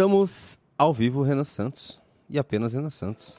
Estamos 0.00 0.58
ao 0.78 0.94
vivo, 0.94 1.22
Renan 1.22 1.44
Santos. 1.44 2.00
E 2.26 2.38
apenas 2.38 2.72
Renan 2.72 2.88
Santos. 2.88 3.38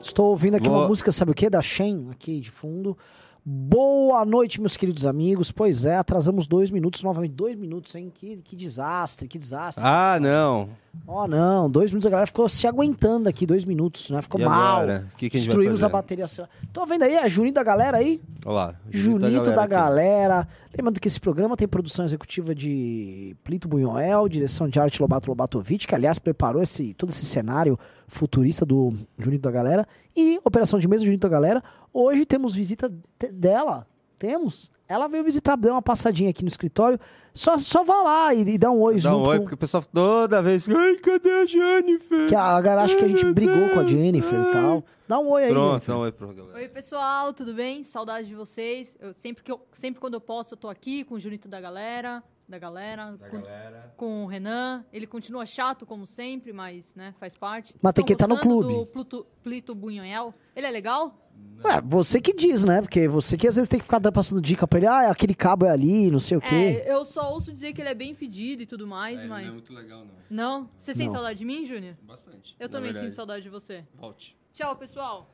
Estou 0.00 0.26
ouvindo 0.26 0.54
aqui 0.54 0.68
Boa. 0.68 0.82
uma 0.82 0.86
música, 0.86 1.10
sabe 1.10 1.32
o 1.32 1.34
que? 1.34 1.50
Da 1.50 1.60
Shen, 1.60 2.10
aqui 2.12 2.38
de 2.38 2.48
fundo. 2.48 2.96
Boa 3.44 4.24
noite, 4.24 4.60
meus 4.60 4.76
queridos 4.76 5.04
amigos. 5.04 5.50
Pois 5.50 5.84
é, 5.84 5.96
atrasamos 5.96 6.46
dois 6.46 6.70
minutos, 6.70 7.02
novamente. 7.02 7.32
Dois 7.32 7.56
minutos, 7.56 7.92
hein? 7.96 8.08
Que, 8.14 8.36
que 8.36 8.54
desastre, 8.54 9.26
que 9.26 9.36
desastre. 9.36 9.82
Ah, 9.84 10.16
não. 10.20 10.68
Oh, 11.04 11.26
não. 11.26 11.68
Dois 11.68 11.90
minutos, 11.90 12.06
a 12.06 12.10
galera 12.10 12.26
ficou 12.28 12.48
se 12.48 12.68
aguentando 12.68 13.28
aqui, 13.28 13.44
dois 13.44 13.64
minutos, 13.64 14.10
né? 14.10 14.22
Ficou 14.22 14.40
E 14.40 14.44
mal. 14.44 14.86
que 15.16 15.28
que 15.28 15.36
a 15.36 15.40
Destruímos 15.40 15.82
a 15.82 15.88
bateria. 15.88 16.26
Tô 16.72 16.86
vendo 16.86 17.02
aí 17.02 17.16
a 17.18 17.26
Juninho 17.26 17.52
da 17.52 17.64
galera 17.64 17.96
aí? 17.96 18.22
Olha 18.46 18.54
lá. 18.54 18.74
Junito 18.88 19.50
da 19.50 19.62
aqui. 19.62 19.70
galera. 19.70 20.46
Lembrando 20.76 21.00
que 21.00 21.08
esse 21.08 21.18
programa 21.18 21.56
tem 21.56 21.66
produção 21.66 22.04
executiva 22.04 22.54
de 22.54 23.34
Plito 23.42 23.66
Bunhoel, 23.66 24.28
direção 24.28 24.68
de 24.68 24.78
arte 24.78 25.02
Lobato 25.02 25.28
Lobatovic, 25.28 25.88
que 25.88 25.94
aliás 25.96 26.20
preparou 26.20 26.62
esse, 26.62 26.94
todo 26.94 27.10
esse 27.10 27.26
cenário 27.26 27.76
futurista 28.12 28.64
do 28.64 28.92
Junito 29.18 29.42
da 29.42 29.50
galera. 29.50 29.86
E 30.16 30.38
operação 30.44 30.78
de 30.78 30.86
mesa 30.86 31.04
Junito 31.04 31.22
da 31.22 31.28
galera. 31.28 31.62
Hoje 31.92 32.24
temos 32.24 32.54
visita 32.54 32.92
dela. 33.32 33.86
Temos. 34.18 34.70
Ela 34.88 35.08
veio 35.08 35.24
visitar, 35.24 35.56
deu 35.56 35.72
uma 35.72 35.80
passadinha 35.82 36.28
aqui 36.30 36.42
no 36.42 36.48
escritório. 36.48 37.00
Só, 37.32 37.58
só 37.58 37.82
vá 37.82 38.02
lá 38.02 38.34
e, 38.34 38.42
e 38.46 38.58
dá 38.58 38.70
um 38.70 38.80
oi 38.82 38.94
Dá 38.94 39.00
junto. 39.10 39.16
um 39.16 39.26
oi, 39.28 39.36
com- 39.38 39.42
porque 39.44 39.54
o 39.54 39.58
pessoal 39.58 39.82
toda 39.90 40.42
vez. 40.42 40.68
Ai, 40.68 40.96
cadê 40.96 41.30
a 41.30 41.46
Jennifer? 41.46 42.28
que 42.28 42.34
a 42.34 42.60
galera 42.60 42.82
acha 42.84 42.94
que 42.96 43.04
a 43.04 43.08
gente 43.08 43.24
brigou 43.32 43.70
com 43.70 43.80
a 43.80 43.86
Jennifer 43.86 44.38
e 44.38 44.52
tal. 44.52 44.84
Dá 45.08 45.18
um 45.18 45.30
oi 45.30 45.44
aí. 45.44 45.50
Pronto, 45.50 45.86
dá 45.86 45.96
um 45.96 46.00
oi 46.00 46.12
pra 46.12 46.26
galera. 46.26 46.56
Oi, 46.58 46.68
pessoal, 46.68 47.32
tudo 47.32 47.54
bem? 47.54 47.82
Saudade 47.82 48.28
de 48.28 48.34
vocês. 48.34 48.94
Eu, 49.00 49.14
sempre, 49.14 49.42
que 49.42 49.50
eu, 49.50 49.60
sempre 49.72 49.98
quando 50.00 50.14
eu 50.14 50.20
posso, 50.20 50.52
eu 50.54 50.58
tô 50.58 50.68
aqui 50.68 51.04
com 51.04 51.14
o 51.14 51.20
Junito 51.20 51.48
da 51.48 51.60
galera, 51.60 52.22
da 52.48 52.58
galera, 52.58 53.16
com, 53.30 53.40
galera. 53.40 53.94
com 53.96 54.24
o 54.24 54.26
Renan. 54.26 54.84
Ele 54.92 55.06
continua 55.06 55.46
chato, 55.46 55.86
como 55.86 56.06
sempre, 56.06 56.52
mas 56.52 56.94
né, 56.94 57.14
faz 57.18 57.34
parte. 57.34 57.74
Mas 57.82 57.94
tem 57.94 58.04
que 58.04 58.12
estar 58.12 58.28
no 58.28 58.34
gostando 58.34 58.60
clube. 58.60 58.74
do 58.74 58.86
Pluto, 58.86 59.26
Plito 59.42 59.74
Bunhoel? 59.74 60.34
Ele 60.54 60.66
é 60.66 60.70
legal? 60.70 61.18
Ué, 61.64 61.80
você 61.80 62.20
que 62.20 62.34
diz, 62.34 62.64
né? 62.64 62.80
Porque 62.80 63.06
você 63.06 63.36
que 63.36 63.46
às 63.46 63.54
vezes 63.54 63.68
tem 63.68 63.78
que 63.78 63.84
ficar 63.84 64.00
passando 64.12 64.40
dica 64.40 64.66
pra 64.66 64.78
ele. 64.78 64.86
Ah, 64.86 65.10
aquele 65.10 65.34
cabo 65.34 65.64
é 65.64 65.70
ali, 65.70 66.10
não 66.10 66.18
sei 66.18 66.36
o 66.36 66.40
quê. 66.40 66.82
É, 66.84 66.92
eu 66.92 67.04
só 67.04 67.32
ouço 67.32 67.52
dizer 67.52 67.72
que 67.72 67.80
ele 67.80 67.88
é 67.88 67.94
bem 67.94 68.14
fedido 68.14 68.62
e 68.62 68.66
tudo 68.66 68.86
mais, 68.86 69.24
mas... 69.24 69.60
legal, 69.70 70.04
não. 70.04 70.14
Não? 70.28 70.70
Você 70.76 70.92
sente 70.92 71.06
Não. 71.06 71.14
saudade 71.14 71.38
de 71.38 71.44
mim, 71.44 71.64
Júnior? 71.64 71.96
Bastante. 72.02 72.56
Eu 72.58 72.68
também 72.68 72.92
sinto 72.92 73.14
saudade 73.14 73.42
de 73.42 73.48
você. 73.48 73.84
Volte. 73.94 74.36
Tchau, 74.52 74.74
pessoal. 74.76 75.30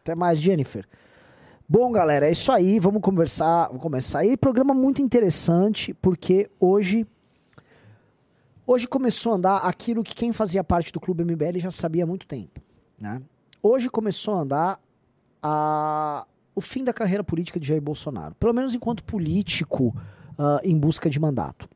Até 0.00 0.14
mais, 0.14 0.40
Jennifer. 0.40 0.86
Bom, 1.68 1.92
galera, 1.92 2.26
é 2.26 2.32
isso 2.32 2.50
aí. 2.50 2.78
Vamos 2.78 3.02
conversar. 3.02 3.66
Vamos 3.68 3.82
começar 3.82 4.20
aí. 4.20 4.36
Programa 4.36 4.72
muito 4.74 5.02
interessante, 5.02 5.92
porque 5.94 6.50
hoje. 6.58 7.06
Hoje 8.66 8.86
começou 8.86 9.32
a 9.32 9.36
andar 9.36 9.56
aquilo 9.58 10.02
que 10.02 10.14
quem 10.14 10.30
fazia 10.32 10.62
parte 10.62 10.92
do 10.92 11.00
Clube 11.00 11.24
MBL 11.24 11.58
já 11.58 11.70
sabia 11.70 12.04
há 12.04 12.06
muito 12.06 12.26
tempo. 12.26 12.60
Né? 13.00 13.22
Hoje 13.62 13.88
começou 13.88 14.34
a 14.34 14.40
andar 14.40 14.80
a- 15.42 16.26
o 16.54 16.60
fim 16.60 16.84
da 16.84 16.92
carreira 16.92 17.24
política 17.24 17.58
de 17.58 17.66
Jair 17.66 17.80
Bolsonaro. 17.80 18.34
Pelo 18.34 18.52
menos 18.52 18.74
enquanto 18.74 19.02
político 19.04 19.94
ah, 20.38 20.60
em 20.62 20.76
busca 20.78 21.08
de 21.08 21.18
mandato. 21.18 21.66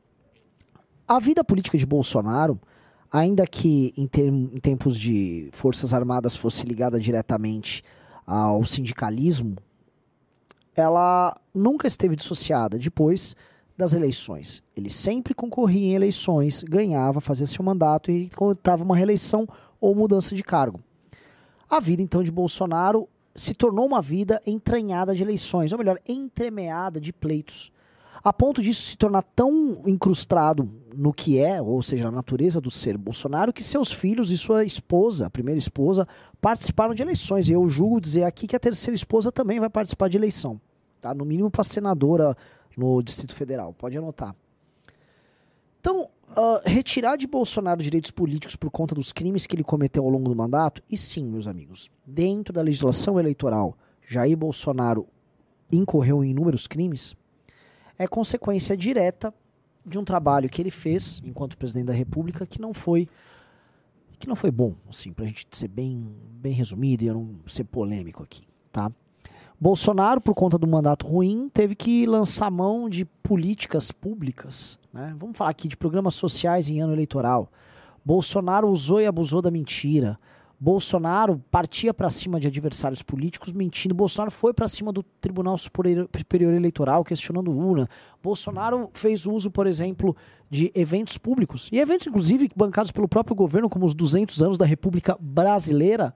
A 1.07 1.19
vida 1.19 1.43
política 1.43 1.77
de 1.79 1.85
Bolsonaro, 1.85 2.59
ainda 3.11 3.45
que 3.47 3.91
em, 3.97 4.07
term- 4.07 4.49
em 4.53 4.59
tempos 4.59 4.97
de 4.97 5.49
Forças 5.51 5.93
Armadas 5.95 6.35
fosse 6.35 6.63
ligada 6.65 6.99
diretamente 6.99 7.83
ao 8.25 8.63
sindicalismo, 8.63 9.55
ela 10.75 11.35
nunca 11.53 11.87
esteve 11.87 12.15
dissociada 12.15 12.77
depois 12.77 13.35
das 13.77 13.93
eleições. 13.93 14.61
Ele 14.75 14.89
sempre 14.89 15.33
concorria 15.33 15.91
em 15.91 15.95
eleições, 15.95 16.63
ganhava, 16.63 17.19
fazia 17.19 17.45
seu 17.45 17.63
mandato 17.63 18.11
e 18.11 18.29
contava 18.29 18.83
uma 18.83 18.95
reeleição 18.95 19.47
ou 19.79 19.95
mudança 19.95 20.35
de 20.35 20.43
cargo. 20.43 20.79
A 21.69 21.79
vida 21.79 22.01
então 22.01 22.23
de 22.23 22.31
Bolsonaro 22.31 23.07
se 23.35 23.53
tornou 23.53 23.85
uma 23.85 24.01
vida 24.01 24.41
entranhada 24.45 25.15
de 25.15 25.23
eleições, 25.23 25.71
ou 25.71 25.77
melhor, 25.77 25.99
entremeada 26.07 27.01
de 27.01 27.11
pleitos. 27.11 27.71
A 28.23 28.31
ponto 28.31 28.61
disso 28.61 28.83
se 28.83 28.97
tornar 28.97 29.23
tão 29.23 29.81
incrustado 29.85 30.69
no 30.95 31.13
que 31.13 31.39
é, 31.39 31.61
ou 31.61 31.81
seja, 31.81 32.05
na 32.05 32.11
natureza 32.11 32.61
do 32.61 32.71
ser 32.71 32.97
Bolsonaro, 32.97 33.53
que 33.53 33.63
seus 33.63 33.91
filhos 33.91 34.31
e 34.31 34.37
sua 34.37 34.63
esposa, 34.63 35.27
a 35.27 35.29
primeira 35.29 35.57
esposa, 35.57 36.07
participaram 36.41 36.93
de 36.93 37.01
eleições. 37.01 37.47
E 37.47 37.51
eu 37.51 37.67
julgo 37.69 37.99
dizer 37.99 38.23
aqui 38.23 38.47
que 38.47 38.55
a 38.55 38.59
terceira 38.59 38.95
esposa 38.95 39.31
também 39.31 39.59
vai 39.59 39.69
participar 39.69 40.07
de 40.07 40.17
eleição. 40.17 40.59
Tá? 40.99 41.13
No 41.13 41.25
mínimo 41.25 41.51
para 41.51 41.63
senadora 41.63 42.35
no 42.77 43.01
Distrito 43.01 43.35
Federal. 43.35 43.73
Pode 43.73 43.97
anotar. 43.97 44.35
Então, 45.79 46.09
ah, 46.35 46.61
retirar 46.65 47.15
de 47.15 47.27
Bolsonaro 47.27 47.83
direitos 47.83 48.09
políticos 48.09 48.55
por 48.55 48.71
conta 48.71 48.95
dos 48.95 49.11
crimes 49.11 49.45
que 49.45 49.55
ele 49.55 49.63
cometeu 49.63 50.03
ao 50.03 50.09
longo 50.09 50.29
do 50.29 50.35
mandato, 50.35 50.81
e 50.89 50.97
sim, 50.97 51.25
meus 51.25 51.45
amigos, 51.45 51.91
dentro 52.05 52.53
da 52.53 52.61
legislação 52.61 53.19
eleitoral, 53.19 53.77
Jair 54.07 54.35
Bolsonaro 54.35 55.07
incorreu 55.71 56.23
em 56.23 56.31
inúmeros 56.31 56.67
crimes, 56.67 57.15
é 57.97 58.07
consequência 58.07 58.75
direta 58.75 59.33
de 59.85 59.99
um 59.99 60.03
trabalho 60.03 60.49
que 60.49 60.61
ele 60.61 60.71
fez 60.71 61.21
enquanto 61.25 61.57
presidente 61.57 61.87
da 61.87 61.93
República 61.93 62.45
que 62.45 62.61
não 62.61 62.73
foi 62.73 63.07
que 64.19 64.27
não 64.27 64.37
foi 64.37 64.51
bom, 64.51 64.73
assim, 64.87 65.11
pra 65.11 65.25
gente 65.25 65.45
ser 65.51 65.67
bem 65.67 66.15
bem 66.31 66.53
resumido 66.53 67.03
e 67.03 67.07
eu 67.07 67.13
não 67.13 67.35
ser 67.47 67.65
polêmico 67.65 68.23
aqui, 68.23 68.43
tá? 68.71 68.91
Bolsonaro, 69.59 70.19
por 70.19 70.33
conta 70.33 70.57
do 70.57 70.67
mandato 70.67 71.07
ruim, 71.07 71.49
teve 71.49 71.75
que 71.75 72.05
lançar 72.05 72.51
mão 72.51 72.89
de 72.89 73.05
políticas 73.05 73.91
públicas, 73.91 74.77
né? 74.93 75.13
Vamos 75.17 75.37
falar 75.37 75.51
aqui 75.51 75.67
de 75.67 75.77
programas 75.77 76.15
sociais 76.15 76.69
em 76.69 76.81
ano 76.81 76.93
eleitoral. 76.93 77.49
Bolsonaro 78.03 78.69
usou 78.69 78.99
e 78.99 79.05
abusou 79.05 79.41
da 79.41 79.49
mentira. 79.49 80.19
Bolsonaro 80.63 81.43
partia 81.51 81.93
para 81.93 82.09
cima 82.09 82.39
de 82.39 82.47
adversários 82.47 83.01
políticos 83.01 83.51
mentindo. 83.51 83.93
Bolsonaro 83.93 84.31
foi 84.31 84.53
para 84.53 84.65
cima 84.65 84.93
do 84.93 85.03
Tribunal 85.03 85.57
Superior 85.57 86.53
Eleitoral 86.53 87.03
questionando 87.03 87.51
urna. 87.51 87.89
Bolsonaro 88.23 88.89
fez 88.93 89.25
uso, 89.25 89.51
por 89.51 89.67
exemplo, 89.67 90.15
de 90.49 90.71
eventos 90.73 91.17
públicos 91.17 91.67
e 91.69 91.79
eventos 91.79 92.07
inclusive 92.07 92.49
bancados 92.55 92.93
pelo 92.93 93.09
próprio 93.09 93.35
governo, 93.35 93.67
como 93.67 93.85
os 93.85 93.93
200 93.93 94.41
anos 94.41 94.57
da 94.57 94.65
República 94.65 95.17
Brasileira, 95.19 96.15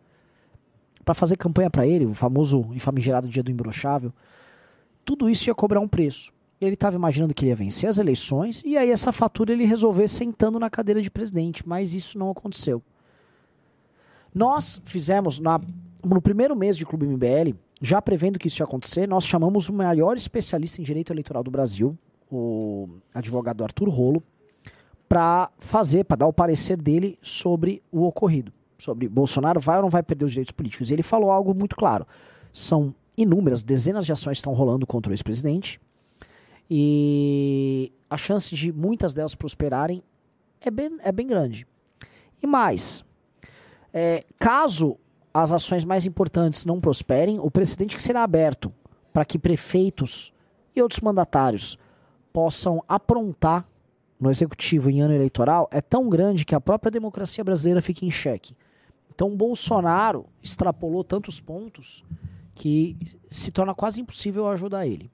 para 1.04 1.14
fazer 1.14 1.36
campanha 1.36 1.70
para 1.70 1.86
ele, 1.86 2.06
o 2.06 2.14
famoso 2.14 2.70
e 2.72 2.80
famigerado 2.80 3.28
Dia 3.28 3.44
do 3.44 3.52
Imbrochável. 3.52 4.14
Tudo 5.04 5.30
isso 5.30 5.50
ia 5.50 5.56
cobrar 5.56 5.82
um 5.82 5.90
preço. 5.90 6.32
Ele 6.62 6.76
estava 6.76 6.96
imaginando 6.96 7.34
que 7.34 7.44
ele 7.44 7.50
ia 7.50 7.56
vencer 7.56 7.90
as 7.90 7.98
eleições 7.98 8.64
e 8.66 8.78
aí 8.78 8.92
essa 8.92 9.12
fatura 9.12 9.52
ele 9.52 9.66
resolver 9.66 10.08
sentando 10.08 10.58
na 10.58 10.70
cadeira 10.70 11.02
de 11.02 11.12
presidente, 11.12 11.68
mas 11.68 11.94
isso 11.94 12.18
não 12.18 12.32
aconteceu. 12.32 12.82
Nós 14.38 14.80
fizemos, 14.86 15.40
na- 15.40 15.60
no 16.06 16.22
primeiro 16.22 16.56
mês 16.56 16.78
de 16.78 16.86
Clube 16.86 17.08
MBL, 17.08 17.56
já 17.82 18.00
prevendo 18.00 18.38
que 18.38 18.48
isso 18.48 18.62
ia 18.62 18.66
acontecer, 18.66 19.08
nós 19.08 19.26
chamamos 19.26 19.68
o 19.68 19.74
maior 19.74 20.16
especialista 20.16 20.80
em 20.80 20.84
direito 20.84 21.12
eleitoral 21.12 21.44
do 21.44 21.50
Brasil, 21.50 21.98
o 22.32 22.88
advogado 23.12 23.64
Arthur 23.64 23.90
Rolo, 23.90 24.22
para 25.10 25.50
fazer, 25.58 26.04
para 26.04 26.18
dar 26.18 26.28
o 26.28 26.34
parecer 26.34 26.80
dele 26.80 27.18
sobre 27.20 27.82
o 27.92 28.04
ocorrido. 28.04 28.54
Sobre 28.78 29.08
Bolsonaro 29.10 29.60
vai 29.60 29.78
ou 29.78 29.82
não 29.82 29.90
vai 29.90 30.04
perder 30.04 30.26
os 30.26 30.32
direitos 30.32 30.52
políticos. 30.52 30.92
E 30.92 30.94
ele 30.94 31.02
falou 31.02 31.32
algo 31.32 31.56
muito 31.56 31.76
claro. 31.76 32.06
São 32.54 32.94
inúmeras, 33.18 33.64
dezenas 33.64 34.06
de 34.06 34.14
ações 34.14 34.38
estão 34.38 34.54
rolando 34.54 34.86
contra 34.86 35.10
o 35.10 35.14
ex-presidente. 35.14 35.82
E 36.70 37.92
a 38.08 38.18
chance 38.18 38.54
de 38.54 38.72
muitas 38.72 39.16
delas 39.16 39.34
prosperarem 39.34 40.04
é 40.62 40.70
bem, 40.70 40.96
é 41.00 41.12
bem 41.12 41.26
grande. 41.26 41.66
E 42.44 42.46
mais, 42.46 43.04
é, 43.98 44.24
caso 44.38 44.96
as 45.34 45.52
ações 45.52 45.84
mais 45.84 46.06
importantes 46.06 46.68
não 46.68 46.80
prosperem, 46.80 47.40
o 47.40 47.50
precedente 47.50 47.96
que 47.96 48.02
será 48.04 48.22
aberto 48.22 48.72
para 49.12 49.26
que 49.26 49.40
prefeitos 49.40 50.32
e 50.76 50.82
outros 50.84 51.00
mandatários 51.00 51.80
possam 52.32 52.84
aprontar 52.88 53.68
no 54.20 54.30
executivo 54.30 54.92
em 54.92 55.02
ano 55.02 55.16
eleitoral 55.16 55.68
é 55.72 55.82
tão 55.82 56.10
grande 56.10 56.46
que 56.46 56.54
a 56.54 56.62
própria 56.62 56.92
democracia 56.92 57.44
brasileira 57.44 57.82
fica 57.82 58.06
em 58.06 58.12
xeque. 58.12 58.56
Então, 59.14 59.36
Bolsonaro 59.36 60.28
extrapolou 60.44 61.04
tantos 61.04 61.42
pontos 61.42 62.04
que 62.54 62.96
se 63.32 63.50
torna 63.50 63.74
quase 63.74 64.00
impossível 64.00 64.48
ajudar 64.48 64.86
ele. 64.86 65.10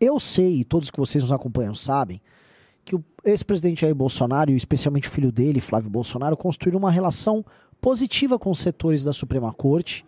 Eu 0.00 0.20
sei, 0.20 0.60
e 0.60 0.64
todos 0.64 0.92
que 0.92 0.98
vocês 0.98 1.24
nos 1.24 1.32
acompanham 1.32 1.74
sabem, 1.74 2.20
que 2.84 2.94
o 2.94 3.04
ex-presidente 3.24 3.80
Jair 3.80 3.94
Bolsonaro, 3.94 4.50
e 4.52 4.56
especialmente 4.56 5.08
o 5.08 5.10
filho 5.10 5.32
dele, 5.32 5.60
Flávio 5.60 5.90
Bolsonaro, 5.90 6.36
construíram 6.36 6.78
uma 6.78 6.90
relação 6.90 7.44
positiva 7.80 8.38
com 8.38 8.50
os 8.50 8.58
setores 8.58 9.04
da 9.04 9.12
Suprema 9.12 9.52
Corte. 9.52 10.06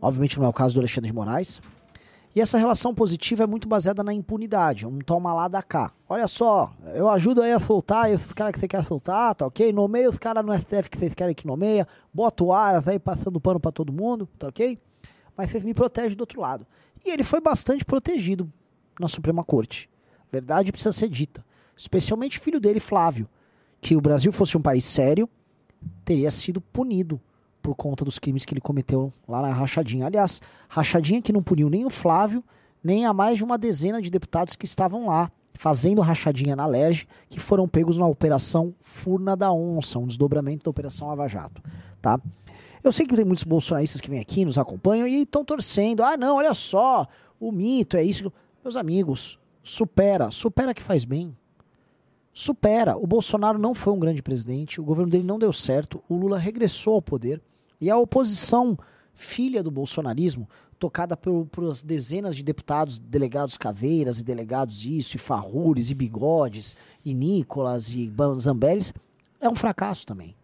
Obviamente 0.00 0.38
não 0.38 0.46
é 0.46 0.48
o 0.48 0.52
caso 0.52 0.74
do 0.74 0.80
Alexandre 0.80 1.10
de 1.10 1.14
Moraes. 1.14 1.60
E 2.34 2.40
essa 2.40 2.58
relação 2.58 2.92
positiva 2.92 3.44
é 3.44 3.46
muito 3.46 3.68
baseada 3.68 4.02
na 4.02 4.12
impunidade, 4.12 4.84
um 4.84 4.98
toma 4.98 5.32
lá 5.32 5.46
da 5.46 5.62
cá. 5.62 5.92
Olha 6.08 6.26
só, 6.26 6.74
eu 6.92 7.08
ajudo 7.08 7.40
aí 7.40 7.52
a 7.52 7.60
soltar 7.60 8.10
esses 8.10 8.32
caras 8.32 8.54
que 8.54 8.58
você 8.58 8.66
quer 8.66 8.84
soltar, 8.84 9.36
tá 9.36 9.46
ok? 9.46 9.72
Nomeia 9.72 10.10
os 10.10 10.18
caras 10.18 10.44
no 10.44 10.52
STF 10.52 10.90
que 10.90 10.98
vocês 10.98 11.14
querem 11.14 11.32
que 11.32 11.46
nomeia, 11.46 11.86
bota 12.12 12.42
o 12.42 12.52
Aras 12.52 12.88
aí 12.88 12.98
passando 12.98 13.40
pano 13.40 13.60
pra 13.60 13.70
todo 13.70 13.92
mundo, 13.92 14.28
tá 14.36 14.48
ok? 14.48 14.76
Mas 15.36 15.50
vocês 15.50 15.62
me 15.62 15.72
protegem 15.72 16.16
do 16.16 16.22
outro 16.22 16.40
lado. 16.40 16.66
E 17.04 17.10
ele 17.10 17.22
foi 17.22 17.40
bastante 17.40 17.84
protegido 17.84 18.52
na 18.98 19.06
Suprema 19.06 19.44
Corte. 19.44 19.88
Verdade 20.32 20.72
precisa 20.72 20.90
ser 20.90 21.08
dita. 21.08 21.44
Especialmente 21.76 22.40
filho 22.40 22.58
dele, 22.58 22.80
Flávio, 22.80 23.28
que 23.80 23.94
o 23.94 24.00
Brasil 24.00 24.32
fosse 24.32 24.56
um 24.56 24.62
país 24.62 24.84
sério, 24.84 25.28
teria 26.04 26.30
sido 26.30 26.60
punido 26.60 27.20
por 27.62 27.74
conta 27.74 28.04
dos 28.04 28.18
crimes 28.18 28.44
que 28.44 28.52
ele 28.52 28.60
cometeu 28.60 29.12
lá 29.26 29.40
na 29.40 29.52
rachadinha. 29.52 30.06
Aliás, 30.06 30.40
rachadinha 30.68 31.22
que 31.22 31.32
não 31.32 31.42
puniu 31.42 31.70
nem 31.70 31.84
o 31.86 31.90
Flávio, 31.90 32.44
nem 32.82 33.06
a 33.06 33.12
mais 33.12 33.38
de 33.38 33.44
uma 33.44 33.56
dezena 33.56 34.02
de 34.02 34.10
deputados 34.10 34.54
que 34.54 34.66
estavam 34.66 35.06
lá 35.06 35.30
fazendo 35.54 36.02
rachadinha 36.02 36.56
na 36.56 36.66
LERJ, 36.66 37.06
que 37.28 37.40
foram 37.40 37.66
pegos 37.68 37.96
na 37.96 38.06
Operação 38.06 38.74
Furna 38.80 39.36
da 39.36 39.52
Onça, 39.52 39.98
um 39.98 40.06
desdobramento 40.06 40.64
da 40.64 40.70
Operação 40.70 41.08
Lava 41.08 41.28
Jato, 41.28 41.62
tá? 42.02 42.20
Eu 42.82 42.92
sei 42.92 43.06
que 43.06 43.16
tem 43.16 43.24
muitos 43.24 43.44
bolsonaristas 43.44 44.00
que 44.00 44.10
vêm 44.10 44.20
aqui, 44.20 44.44
nos 44.44 44.58
acompanham 44.58 45.06
e 45.06 45.22
estão 45.22 45.42
torcendo. 45.42 46.02
Ah, 46.02 46.18
não, 46.18 46.36
olha 46.36 46.52
só, 46.52 47.08
o 47.40 47.50
mito 47.50 47.96
é 47.96 48.04
isso. 48.04 48.30
Meus 48.62 48.76
amigos, 48.76 49.38
supera, 49.62 50.30
supera 50.30 50.74
que 50.74 50.82
faz 50.82 51.06
bem. 51.06 51.34
Supera. 52.34 52.96
O 52.96 53.06
Bolsonaro 53.06 53.58
não 53.58 53.72
foi 53.72 53.92
um 53.92 53.98
grande 53.98 54.22
presidente, 54.22 54.80
o 54.80 54.84
governo 54.84 55.10
dele 55.10 55.24
não 55.24 55.38
deu 55.38 55.52
certo, 55.52 56.02
o 56.08 56.16
Lula 56.16 56.36
regressou 56.36 56.94
ao 56.94 57.02
poder 57.02 57.40
e 57.80 57.88
a 57.88 57.96
oposição, 57.96 58.76
filha 59.14 59.62
do 59.62 59.70
bolsonarismo, 59.70 60.48
tocada 60.78 61.16
por, 61.16 61.46
por 61.46 61.64
as 61.64 61.82
dezenas 61.82 62.34
de 62.34 62.42
deputados, 62.42 62.98
delegados 62.98 63.56
Caveiras 63.56 64.18
e 64.18 64.24
delegados 64.24 64.84
isso, 64.84 65.16
e 65.16 65.18
Farrures 65.18 65.90
e 65.90 65.94
Bigodes, 65.94 66.76
e 67.04 67.14
Nicolas 67.14 67.88
e 67.90 68.12
Zambelles, 68.38 68.92
é 69.40 69.48
um 69.48 69.54
fracasso 69.54 70.04
também. 70.04 70.34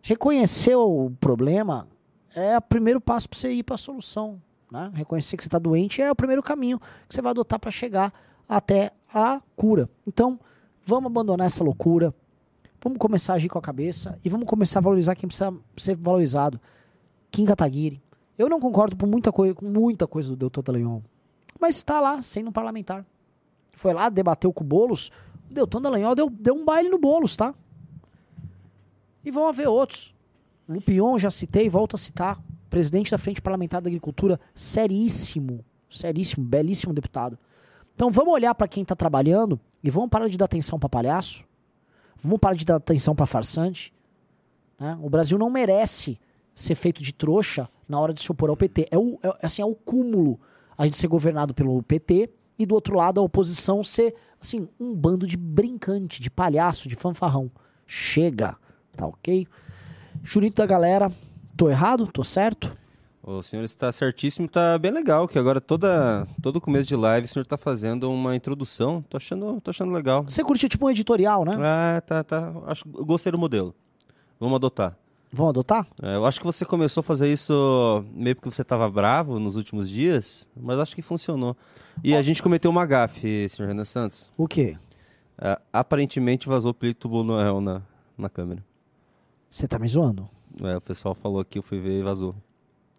Reconhecer 0.00 0.74
o 0.74 1.10
problema 1.20 1.86
é 2.34 2.56
o 2.56 2.62
primeiro 2.62 3.00
passo 3.00 3.28
para 3.28 3.38
você 3.38 3.52
ir 3.52 3.62
para 3.62 3.74
a 3.74 3.78
solução. 3.78 4.40
Né? 4.70 4.90
Reconhecer 4.94 5.36
que 5.36 5.42
você 5.42 5.48
está 5.48 5.58
doente 5.58 6.00
é 6.00 6.10
o 6.10 6.16
primeiro 6.16 6.42
caminho 6.42 6.80
que 7.06 7.14
você 7.14 7.20
vai 7.20 7.30
adotar 7.30 7.58
para 7.58 7.70
chegar 7.70 8.12
até 8.48 8.90
a 9.12 9.40
cura. 9.54 9.88
Então, 10.06 10.40
vamos 10.84 11.10
abandonar 11.10 11.46
essa 11.46 11.62
loucura, 11.62 12.14
vamos 12.82 12.98
começar 12.98 13.34
a 13.34 13.36
agir 13.36 13.48
com 13.48 13.58
a 13.58 13.62
cabeça 13.62 14.18
e 14.24 14.28
vamos 14.28 14.46
começar 14.46 14.80
a 14.80 14.82
valorizar 14.82 15.14
quem 15.14 15.28
precisa 15.28 15.54
ser 15.76 15.96
valorizado. 15.96 16.60
Kim 17.30 17.44
Kataguiri, 17.44 18.02
eu 18.36 18.48
não 18.48 18.60
concordo 18.60 18.96
com 18.96 19.06
muita, 19.06 19.32
coisa, 19.32 19.54
com 19.54 19.66
muita 19.66 20.06
coisa 20.06 20.30
do 20.30 20.36
Deltan 20.36 20.62
Dallagnol. 20.62 21.02
Mas 21.60 21.76
está 21.76 22.00
lá, 22.00 22.20
sendo 22.20 22.48
um 22.48 22.52
parlamentar. 22.52 23.06
Foi 23.72 23.94
lá, 23.94 24.08
debateu 24.08 24.52
com 24.52 24.64
o 24.64 24.66
Boulos. 24.66 25.10
O 25.50 25.54
Deltan 25.54 25.80
Dallagnol 25.80 26.14
deu, 26.14 26.28
deu 26.28 26.54
um 26.54 26.64
baile 26.64 26.88
no 26.88 26.98
Boulos, 26.98 27.36
tá? 27.36 27.54
E 29.24 29.30
vão 29.30 29.46
haver 29.46 29.68
outros. 29.68 30.14
Lupion, 30.68 31.18
já 31.18 31.30
citei, 31.30 31.68
volto 31.68 31.94
a 31.94 31.98
citar. 31.98 32.42
Presidente 32.68 33.10
da 33.10 33.18
Frente 33.18 33.40
Parlamentar 33.40 33.82
da 33.82 33.88
Agricultura, 33.88 34.40
seríssimo, 34.54 35.64
seríssimo, 35.90 36.44
belíssimo 36.44 36.92
deputado. 36.92 37.38
Então 37.94 38.10
vamos 38.10 38.32
olhar 38.32 38.54
para 38.54 38.66
quem 38.66 38.82
está 38.82 38.96
trabalhando 38.96 39.60
e 39.82 39.90
vamos 39.90 40.10
parar 40.10 40.28
de 40.28 40.36
dar 40.36 40.44
atenção 40.44 40.78
para 40.78 40.88
palhaço. 40.88 41.44
Vamos 42.22 42.38
parar 42.38 42.54
de 42.54 42.64
dar 42.64 42.76
atenção 42.76 43.14
para 43.14 43.26
farsante. 43.26 43.92
Né? 44.78 44.96
O 45.02 45.10
Brasil 45.10 45.36
não 45.38 45.50
merece 45.50 46.18
ser 46.54 46.74
feito 46.74 47.02
de 47.02 47.12
trouxa 47.12 47.68
na 47.88 47.98
hora 47.98 48.14
de 48.14 48.22
se 48.22 48.30
opor 48.30 48.50
ao 48.50 48.56
PT. 48.56 48.88
É, 48.90 48.98
o, 48.98 49.18
é, 49.22 49.46
assim, 49.46 49.62
é 49.62 49.64
o 49.64 49.74
cúmulo 49.74 50.38
a 50.76 50.84
gente 50.84 50.96
ser 50.96 51.08
governado 51.08 51.52
pelo 51.52 51.82
PT 51.82 52.30
e 52.58 52.66
do 52.66 52.74
outro 52.74 52.96
lado 52.96 53.20
a 53.20 53.22
oposição 53.22 53.82
ser 53.82 54.14
assim 54.40 54.68
um 54.78 54.94
bando 54.94 55.26
de 55.26 55.36
brincante, 55.36 56.20
de 56.20 56.30
palhaço, 56.30 56.88
de 56.88 56.96
fanfarrão. 56.96 57.50
Chega, 57.86 58.56
tá 58.96 59.06
ok? 59.06 59.46
Junito 60.22 60.62
da 60.62 60.66
galera, 60.66 61.10
tô 61.56 61.68
errado? 61.68 62.06
Tô 62.06 62.22
certo? 62.22 62.76
O 63.24 63.40
senhor 63.40 63.62
está 63.62 63.92
certíssimo, 63.92 64.48
tá 64.48 64.76
bem 64.78 64.90
legal, 64.90 65.28
que 65.28 65.38
agora 65.38 65.60
toda, 65.60 66.26
todo 66.42 66.60
começo 66.60 66.88
de 66.88 66.96
live 66.96 67.24
o 67.24 67.28
senhor 67.28 67.44
está 67.44 67.56
fazendo 67.56 68.10
uma 68.10 68.34
introdução, 68.34 69.00
tô 69.08 69.16
achando, 69.16 69.60
tô 69.60 69.70
achando 69.70 69.92
legal. 69.92 70.24
Você 70.24 70.42
curtiu 70.42 70.68
tipo 70.68 70.86
um 70.86 70.90
editorial, 70.90 71.44
né? 71.44 71.52
Ah, 71.56 72.02
tá, 72.04 72.24
tá, 72.24 72.52
acho, 72.66 72.84
gostei 72.88 73.30
do 73.30 73.38
modelo. 73.38 73.72
Vamos 74.40 74.56
adotar. 74.56 74.98
Vão 75.32 75.48
adotar? 75.48 75.86
É, 76.02 76.16
eu 76.16 76.26
acho 76.26 76.40
que 76.40 76.44
você 76.44 76.64
começou 76.64 77.00
a 77.00 77.04
fazer 77.04 77.32
isso 77.32 78.04
meio 78.12 78.34
porque 78.34 78.50
você 78.50 78.62
estava 78.62 78.90
bravo 78.90 79.38
nos 79.38 79.54
últimos 79.54 79.88
dias, 79.88 80.50
mas 80.54 80.80
acho 80.80 80.94
que 80.94 81.00
funcionou. 81.00 81.56
E 82.02 82.16
a 82.16 82.22
gente 82.22 82.42
cometeu 82.42 82.72
uma 82.72 82.84
gafe, 82.84 83.48
senhor 83.48 83.68
Renan 83.68 83.84
Santos. 83.84 84.30
O 84.36 84.48
quê? 84.48 84.76
É, 85.38 85.58
aparentemente 85.72 86.48
vazou 86.48 86.74
Plito 86.74 87.08
Noel 87.22 87.60
na, 87.60 87.82
na 88.18 88.28
câmera. 88.28 88.64
Você 89.48 89.68
tá 89.68 89.78
me 89.78 89.86
zoando? 89.86 90.28
É, 90.60 90.76
o 90.76 90.80
pessoal 90.80 91.14
falou 91.14 91.40
aqui, 91.40 91.58
eu 91.58 91.62
fui 91.62 91.78
ver 91.78 92.00
e 92.00 92.02
vazou. 92.02 92.34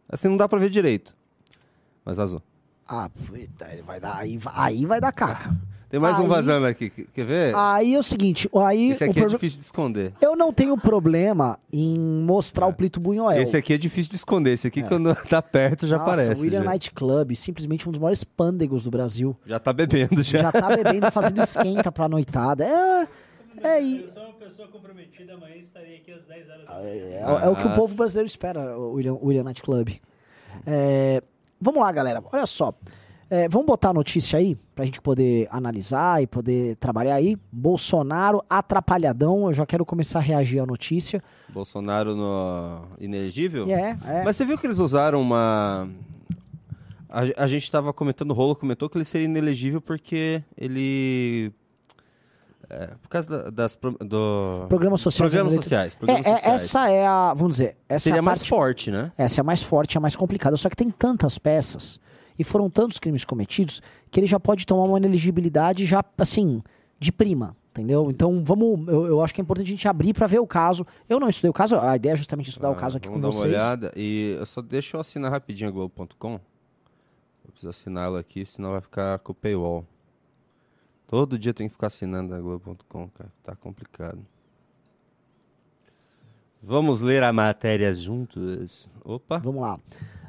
Assim 0.09 0.27
não 0.27 0.37
dá 0.37 0.47
pra 0.47 0.59
ver 0.59 0.69
direito, 0.69 1.15
mas 2.05 2.17
vazou. 2.17 2.41
Ah, 2.87 3.09
vai 3.85 3.99
dar, 3.99 4.17
aí, 4.17 4.37
aí 4.53 4.85
vai 4.85 4.99
dar 4.99 5.11
caca. 5.11 5.55
Tem 5.93 5.99
mais 5.99 6.17
aí, 6.17 6.25
um 6.25 6.27
vazando 6.27 6.65
aqui, 6.65 6.89
quer 6.89 7.23
ver? 7.23 7.55
Aí 7.55 7.93
é 7.93 7.99
o 7.99 8.01
seguinte, 8.01 8.49
aí... 8.65 8.89
Esse 8.89 9.03
aqui 9.03 9.19
é 9.19 9.27
difícil 9.27 9.59
de 9.59 9.65
esconder. 9.65 10.11
Eu 10.19 10.35
não 10.35 10.51
tenho 10.51 10.75
problema 10.75 11.59
em 11.71 11.99
mostrar 11.99 12.65
é. 12.65 12.69
o 12.69 12.73
Plito 12.73 12.99
Bunhoel. 12.99 13.39
Esse 13.39 13.55
aqui 13.55 13.73
é 13.73 13.77
difícil 13.77 14.09
de 14.09 14.15
esconder, 14.15 14.53
esse 14.53 14.65
aqui 14.65 14.79
é. 14.79 14.83
quando 14.83 15.13
tá 15.29 15.39
perto 15.39 15.85
já 15.85 15.99
Nossa, 15.99 16.13
aparece. 16.13 16.41
o 16.41 16.43
William 16.45 16.63
já. 16.63 16.65
Night 16.65 16.91
Club, 16.93 17.35
simplesmente 17.35 17.87
um 17.87 17.91
dos 17.91 18.01
maiores 18.01 18.23
pândegos 18.23 18.85
do 18.85 18.89
Brasil. 18.89 19.37
Já 19.45 19.59
tá 19.59 19.71
bebendo, 19.71 20.23
já. 20.23 20.39
Já 20.39 20.51
tá 20.51 20.75
bebendo, 20.75 21.11
fazendo 21.11 21.43
esquenta 21.43 21.91
pra 21.91 22.09
noitada. 22.09 22.65
É... 22.65 23.07
É, 23.61 23.81
eu 23.81 24.07
sou 24.07 24.23
uma 24.23 24.33
pessoa 24.33 24.67
comprometida, 24.67 25.33
amanhã 25.33 25.55
estarei 25.55 25.97
aqui 25.97 26.11
às 26.11 26.25
10 26.25 26.49
horas 26.49 26.65
da 26.65 26.73
manhã. 26.73 26.87
É, 26.87 26.97
é, 26.97 27.45
é, 27.45 27.49
o 27.49 27.55
que 27.55 27.67
o 27.67 27.73
povo 27.73 27.95
brasileiro 27.95 28.27
espera, 28.27 28.77
o 28.77 28.93
William, 28.93 29.17
William 29.21 29.43
Night 29.43 29.61
Club. 29.61 29.89
É, 30.65 31.21
vamos 31.59 31.81
lá, 31.81 31.91
galera. 31.91 32.23
Olha 32.31 32.45
só. 32.45 32.73
É, 33.29 33.49
vamos 33.49 33.65
botar 33.65 33.89
a 33.89 33.93
notícia 33.93 34.37
aí 34.37 34.55
pra 34.75 34.85
gente 34.85 35.01
poder 35.01 35.47
analisar 35.49 36.21
e 36.21 36.27
poder 36.27 36.75
trabalhar 36.75 37.15
aí. 37.15 37.35
Bolsonaro 37.51 38.43
atrapalhadão. 38.49 39.47
Eu 39.47 39.53
já 39.53 39.65
quero 39.65 39.83
começar 39.85 40.19
a 40.19 40.21
reagir 40.21 40.59
à 40.59 40.65
notícia. 40.65 41.23
Bolsonaro 41.49 42.15
no 42.15 42.83
inelegível? 42.99 43.67
É, 43.67 43.97
é. 44.05 44.23
Mas 44.23 44.35
você 44.35 44.45
viu 44.45 44.57
que 44.57 44.67
eles 44.67 44.77
usaram 44.79 45.19
uma. 45.19 45.89
A, 47.09 47.43
a 47.43 47.47
gente 47.47 47.63
estava 47.63 47.91
comentando, 47.91 48.31
o 48.31 48.33
Rolo 48.33 48.55
comentou 48.55 48.87
que 48.87 48.97
ele 48.97 49.05
seria 49.05 49.25
inelegível 49.25 49.81
porque 49.81 50.43
ele 50.55 51.51
é, 52.73 52.87
por 53.01 53.07
causa 53.07 53.29
da, 53.29 53.49
das 53.51 53.77
do... 54.01 54.65
programas 54.67 55.01
sociais. 55.01 55.31
Programas 55.31 55.53
sociais. 55.53 55.95
Programas 55.95 56.25
é, 56.25 56.35
sociais. 56.35 56.63
Essa 56.63 56.89
é 56.89 57.05
a, 57.05 57.33
vamos 57.35 57.57
dizer, 57.57 57.77
essa 57.87 58.03
seria 58.03 58.17
é 58.17 58.19
a 58.19 58.23
mais 58.23 58.39
parte, 58.39 58.49
forte, 58.49 58.91
né? 58.91 59.11
Essa 59.15 59.39
é 59.39 59.41
a 59.41 59.43
mais 59.43 59.61
forte, 59.61 59.95
é 59.95 59.99
a 59.99 60.01
mais 60.01 60.15
complicada. 60.15 60.57
Só 60.57 60.69
que 60.69 60.75
tem 60.75 60.89
tantas 60.89 61.37
peças 61.37 61.99
e 62.37 62.43
foram 62.43 62.69
tantos 62.69 62.97
crimes 62.97 63.23
cometidos 63.23 63.81
que 64.09 64.19
ele 64.19 64.25
já 64.25 64.39
pode 64.39 64.65
tomar 64.65 64.85
uma 64.85 64.97
ineligibilidade 64.97 65.85
já 65.85 66.03
assim 66.17 66.63
de 66.99 67.11
prima, 67.11 67.55
entendeu? 67.71 68.09
Então 68.09 68.43
vamos, 68.43 68.87
eu, 68.87 69.05
eu 69.05 69.21
acho 69.21 69.35
que 69.35 69.41
é 69.41 69.43
importante 69.43 69.67
a 69.67 69.71
gente 69.71 69.87
abrir 69.87 70.13
para 70.13 70.25
ver 70.25 70.39
o 70.39 70.47
caso. 70.47 70.85
Eu 71.07 71.19
não 71.19 71.29
estudei 71.29 71.51
o 71.51 71.53
caso, 71.53 71.77
a 71.77 71.95
ideia 71.95 72.13
é 72.13 72.15
justamente 72.15 72.49
estudar 72.49 72.69
ah, 72.69 72.71
o 72.71 72.75
caso 72.75 72.97
aqui 72.97 73.07
com 73.07 73.19
dar 73.19 73.27
vocês. 73.27 73.43
Uma 73.43 73.49
olhada 73.49 73.93
e 73.95 74.35
eu 74.39 74.45
só 74.47 74.61
deixa 74.61 74.97
eu 74.97 75.01
assinar 75.01 75.31
rapidinho 75.31 75.69
a 75.69 75.71
Globo.com. 75.71 76.39
Eu 77.45 77.51
preciso 77.51 77.69
assiná-lo 77.69 78.17
aqui, 78.17 78.45
senão 78.45 78.71
vai 78.71 78.81
ficar 78.81 79.19
com 79.19 79.31
o 79.31 79.35
paywall. 79.35 79.85
Todo 81.13 81.37
dia 81.37 81.53
tem 81.53 81.67
que 81.67 81.73
ficar 81.73 81.85
assinando 81.85 82.33
a 82.33 82.39
Globo.com, 82.41 83.07
cara. 83.09 83.31
Tá 83.43 83.55
complicado. 83.55 84.17
Vamos 86.59 87.01
ler 87.03 87.21
a 87.21 87.31
matéria 87.31 87.93
juntos. 87.93 88.89
Opa. 89.05 89.37
Vamos 89.37 89.61
lá. 89.61 89.79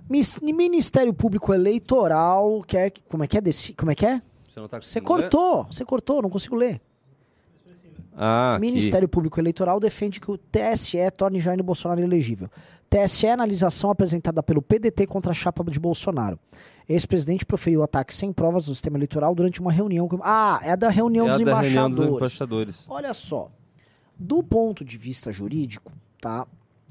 Ministério 0.07 1.14
Público 1.14 1.55
Eleitoral 1.55 2.62
quer. 2.67 2.93
Como 3.09 3.25
é 3.25 3.26
que 3.26 3.38
é? 3.38 3.41
Desse, 3.41 3.73
como 3.73 3.93
é 3.93 3.95
que 3.95 4.05
é? 4.05 4.21
Você 4.47 4.61
não 4.61 4.69
tá 4.69 4.79
Você 4.79 5.00
cortou, 5.00 5.62
ler? 5.62 5.73
você 5.73 5.85
cortou, 5.87 6.21
não 6.21 6.29
consigo 6.29 6.55
ler. 6.55 6.83
Ah, 8.14 8.59
Ministério 8.61 9.09
Público 9.09 9.41
Eleitoral 9.41 9.81
defende 9.81 10.21
que 10.21 10.31
o 10.31 10.37
TSE 10.37 10.99
torne 11.17 11.41
Jair 11.41 11.62
Bolsonaro 11.64 12.03
elegível. 12.03 12.50
TSE 12.91 13.26
analisação 13.26 13.88
apresentada 13.88 14.43
pelo 14.43 14.61
PDT 14.61 15.07
contra 15.07 15.31
a 15.31 15.35
chapa 15.35 15.64
de 15.64 15.81
Bolsonaro. 15.81 16.38
Ex-presidente 16.88 17.47
proferiu 17.47 17.83
ataque 17.83 18.14
sem 18.14 18.33
provas 18.33 18.67
do 18.67 18.75
sistema 18.75 18.99
eleitoral 18.99 19.35
durante 19.35 19.61
uma 19.61 19.73
reunião. 19.73 20.07
Com... 20.07 20.19
Ah, 20.23 20.61
é 20.62 20.76
da 20.76 20.91
reunião, 20.91 21.26
é 21.26 21.31
dos, 21.31 21.38
da 21.38 21.43
embaixadores. 21.43 21.75
reunião 21.75 22.09
dos 22.09 22.17
embaixadores. 22.17 22.87
Olha 22.91 23.14
só. 23.14 23.50
Do 24.19 24.43
ponto 24.43 24.85
de 24.85 24.97
vista 24.97 25.33
jurídico, 25.33 25.93
tá? 26.21 26.47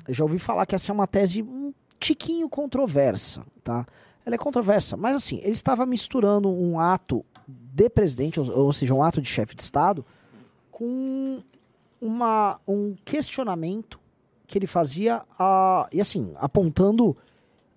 Eu 0.08 0.14
já 0.14 0.24
ouvi 0.24 0.40
falar 0.40 0.66
que 0.66 0.76
essa 0.76 0.92
é 0.92 0.94
uma 0.94 1.08
tese 1.08 1.42
um 1.42 1.74
tiquinho 2.00 2.50
controversa, 2.50 3.44
tá? 3.64 3.86
Ela 4.26 4.36
é 4.36 4.38
controversa, 4.38 4.98
mas 4.98 5.16
assim, 5.16 5.40
ele 5.44 5.54
estava 5.54 5.86
misturando 5.86 6.50
um 6.50 6.80
ato 6.80 7.24
de 7.48 7.90
presidente, 7.90 8.40
ou, 8.40 8.66
ou 8.66 8.74
seja, 8.74 8.94
um 8.94 9.02
ato 9.04 9.22
de 9.22 9.28
chefe 9.28 9.56
de 9.56 9.62
Estado, 9.62 10.06
com 10.72 11.42
uma, 12.02 12.60
um 12.68 12.96
questionamento 13.06 14.00
que 14.48 14.58
ele 14.58 14.68
fazia, 14.68 15.22
uh, 15.40 15.88
e 15.92 16.02
assim, 16.02 16.34
apontando 16.36 17.16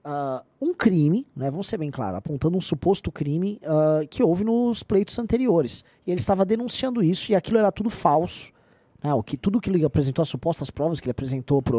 uh, 0.06 0.44
um 0.60 0.72
crime, 0.72 1.26
né, 1.34 1.50
vamos 1.50 1.66
ser 1.66 1.78
bem 1.78 1.90
claros, 1.90 2.18
apontando 2.18 2.56
um 2.56 2.60
suposto 2.60 3.10
crime 3.10 3.60
uh, 3.64 4.06
que 4.08 4.22
houve 4.22 4.44
nos 4.44 4.82
pleitos 4.82 5.18
anteriores. 5.18 5.84
E 6.06 6.10
ele 6.12 6.20
estava 6.20 6.44
denunciando 6.44 7.02
isso 7.02 7.32
e 7.32 7.34
aquilo 7.34 7.58
era 7.58 7.72
tudo 7.72 7.90
falso. 7.90 8.52
Né, 9.02 9.12
o 9.12 9.22
que, 9.22 9.36
tudo 9.36 9.60
que 9.60 9.68
ele 9.68 9.84
apresentou, 9.84 10.22
as 10.22 10.28
supostas 10.28 10.70
provas 10.70 11.00
que 11.00 11.06
ele 11.06 11.10
apresentou 11.10 11.60
para 11.60 11.76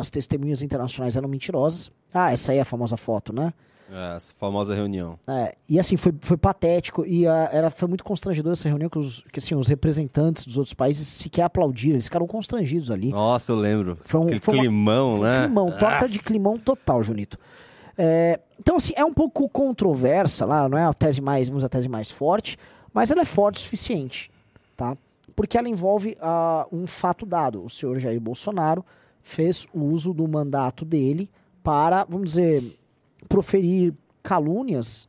as 0.00 0.10
testemunhas 0.10 0.62
internacionais 0.62 1.16
eram 1.16 1.28
mentirosas. 1.28 1.90
Ah, 2.12 2.32
essa 2.32 2.52
aí 2.52 2.58
é 2.58 2.60
a 2.60 2.64
famosa 2.64 2.96
foto, 2.96 3.32
né? 3.32 3.52
É, 3.90 4.16
essa 4.16 4.32
famosa 4.38 4.74
reunião. 4.74 5.18
É, 5.28 5.54
e 5.68 5.78
assim, 5.78 5.96
foi, 5.96 6.12
foi 6.20 6.36
patético 6.36 7.04
e 7.06 7.26
ah, 7.26 7.48
era, 7.52 7.70
foi 7.70 7.86
muito 7.88 8.02
constrangedor 8.02 8.52
essa 8.52 8.68
reunião 8.68 8.90
que, 8.90 8.98
os, 8.98 9.22
que 9.32 9.38
assim, 9.38 9.54
os 9.54 9.68
representantes 9.68 10.44
dos 10.44 10.56
outros 10.58 10.74
países 10.74 11.06
sequer 11.06 11.42
aplaudiram, 11.42 11.94
eles 11.94 12.06
ficaram 12.06 12.26
constrangidos 12.26 12.90
ali. 12.90 13.10
Nossa, 13.10 13.52
eu 13.52 13.56
lembro. 13.56 13.98
Foi 14.02 14.20
um- 14.20 14.38
foi 14.40 14.54
uma- 14.54 14.62
climão, 14.62 15.10
Foi 15.12 15.20
um 15.20 15.22
né? 15.24 15.40
climão, 15.44 15.70
torta 15.70 16.00
Nossa. 16.00 16.08
de 16.08 16.18
climão 16.18 16.58
total, 16.58 17.02
Junito. 17.02 17.38
É, 17.96 18.40
então, 18.58 18.76
assim, 18.76 18.92
é 18.96 19.04
um 19.04 19.14
pouco 19.14 19.48
controversa 19.48 20.44
lá, 20.44 20.68
não 20.68 20.76
é 20.76 20.84
a 20.84 20.92
tese 20.92 21.20
mais, 21.20 21.48
vamos 21.48 21.62
a 21.64 21.68
tese 21.68 21.88
mais 21.88 22.10
forte, 22.10 22.58
mas 22.92 23.10
ela 23.10 23.22
é 23.22 23.24
forte 23.24 23.56
o 23.56 23.60
suficiente, 23.60 24.30
tá? 24.76 24.96
Porque 25.34 25.56
ela 25.56 25.68
envolve 25.68 26.16
ah, 26.20 26.66
um 26.72 26.86
fato 26.86 27.24
dado. 27.24 27.62
O 27.64 27.68
senhor 27.70 27.98
Jair 27.98 28.20
Bolsonaro 28.20 28.84
fez 29.22 29.66
o 29.72 29.80
uso 29.84 30.12
do 30.12 30.26
mandato 30.26 30.84
dele 30.84 31.30
para, 31.62 32.04
vamos 32.08 32.30
dizer, 32.30 32.62
proferir 33.26 33.94
calúnias 34.22 35.08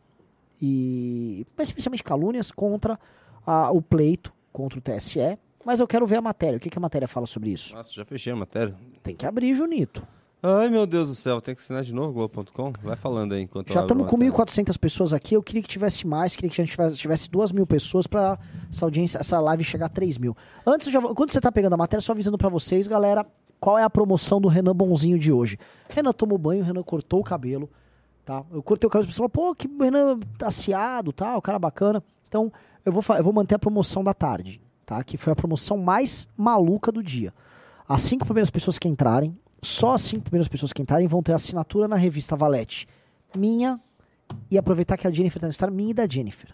e, 0.62 1.46
mas 1.56 1.70
especialmente 1.70 2.04
calúnias 2.04 2.52
contra 2.52 3.00
ah, 3.46 3.72
o 3.72 3.82
pleito, 3.82 4.34
contra 4.52 4.80
o 4.80 4.82
TSE. 4.82 5.38
Mas 5.64 5.80
eu 5.80 5.88
quero 5.88 6.06
ver 6.06 6.18
a 6.18 6.22
matéria. 6.22 6.58
O 6.58 6.60
que, 6.60 6.70
que 6.70 6.78
a 6.78 6.82
matéria 6.82 7.08
fala 7.08 7.26
sobre 7.26 7.52
isso? 7.52 7.76
Nossa, 7.76 7.94
já 7.94 8.06
fechei 8.06 8.32
a 8.32 8.36
matéria. 8.36 8.74
Tem 9.04 9.16
que 9.16 9.26
abrir, 9.26 9.54
Junito. 9.54 10.06
Ai, 10.42 10.70
meu 10.70 10.86
Deus 10.86 11.10
do 11.10 11.16
céu, 11.16 11.42
tem 11.42 11.56
que 11.56 11.62
assinar 11.62 11.84
de 11.84 11.94
novo 11.94 12.14
Globo.com? 12.14 12.72
Vai 12.84 12.96
falando 12.96 13.34
aí 13.34 13.42
enquanto 13.42 13.74
Já 13.74 13.82
estamos 13.82 14.06
a 14.06 14.08
com 14.08 14.18
matéria. 14.18 14.34
1.400 14.34 14.78
pessoas 14.78 15.12
aqui. 15.12 15.36
Eu 15.36 15.42
queria 15.42 15.62
que 15.64 15.68
tivesse 15.68 16.06
mais, 16.06 16.36
queria 16.36 16.50
que 16.50 16.62
a 16.62 16.64
gente 16.64 16.72
tivesse, 16.72 16.96
tivesse 16.96 17.30
2 17.30 17.52
mil 17.52 17.66
pessoas 17.66 18.06
para 18.06 18.38
essa 18.72 18.86
audiência, 18.86 19.18
essa 19.18 19.40
live 19.40 19.64
chegar 19.64 19.88
a 19.88 19.90
3 19.90 20.18
mil. 20.20 20.38
Antes, 20.66 20.92
já 20.92 21.02
quando 21.02 21.32
você 21.32 21.42
tá 21.42 21.52
pegando 21.52 21.74
a 21.74 21.78
matéria, 21.78 22.02
só 22.02 22.12
avisando 22.12 22.38
para 22.38 22.50
vocês, 22.50 22.88
galera, 22.88 23.26
qual 23.60 23.78
é 23.80 23.84
a 23.84 23.90
promoção 23.90 24.40
do 24.40 24.48
Renan 24.48 24.76
Bonzinho 24.76 25.18
de 25.18 25.32
hoje. 25.32 25.58
Renan 25.90 26.14
tomou 26.14 26.38
banho, 26.38 26.64
Renan 26.64 26.84
cortou 26.84 27.20
o 27.20 27.24
cabelo, 27.24 27.70
tá? 28.28 28.44
Eu 28.52 28.62
cortei 28.62 28.86
o 28.86 28.90
cabelo, 28.90 29.08
pessoal 29.08 29.30
falou, 29.30 29.52
pô, 29.52 29.56
que 29.56 29.70
Renan 29.82 30.20
aciado, 30.44 31.14
tá? 31.14 31.38
O 31.38 31.42
cara 31.42 31.58
bacana. 31.58 32.04
Então, 32.28 32.52
eu 32.84 32.92
vou, 32.92 33.02
eu 33.16 33.24
vou 33.24 33.32
manter 33.32 33.56
a 33.56 33.60
promoção 33.60 34.04
da 34.04 34.14
tarde, 34.14 34.60
tá? 34.86 35.02
Que 35.02 35.18
foi 35.18 35.32
a 35.32 35.36
promoção 35.36 35.78
mais 35.78 36.28
maluca 36.36 36.92
do 36.92 37.02
dia. 37.02 37.34
As 37.88 38.02
cinco 38.02 38.26
primeiras 38.26 38.50
pessoas 38.50 38.78
que 38.78 38.90
entrarem, 38.90 39.40
só 39.62 39.94
as 39.94 40.02
cinco 40.02 40.24
primeiras 40.24 40.50
pessoas 40.50 40.74
que 40.74 40.82
entrarem 40.82 41.08
vão 41.08 41.24
ter 41.24 41.32
assinatura 41.32 41.88
na 41.88 41.96
revista 41.96 42.36
Valete. 42.36 42.86
Minha, 43.34 43.80
e 44.52 44.58
aproveitar 44.58 44.98
que 44.98 45.08
a 45.08 45.12
Jennifer 45.12 45.40
tá 45.40 45.48
no 45.48 45.52
estar, 45.52 45.72
minha 45.72 45.92
e 45.92 45.94
da 45.94 46.06
Jennifer. 46.06 46.54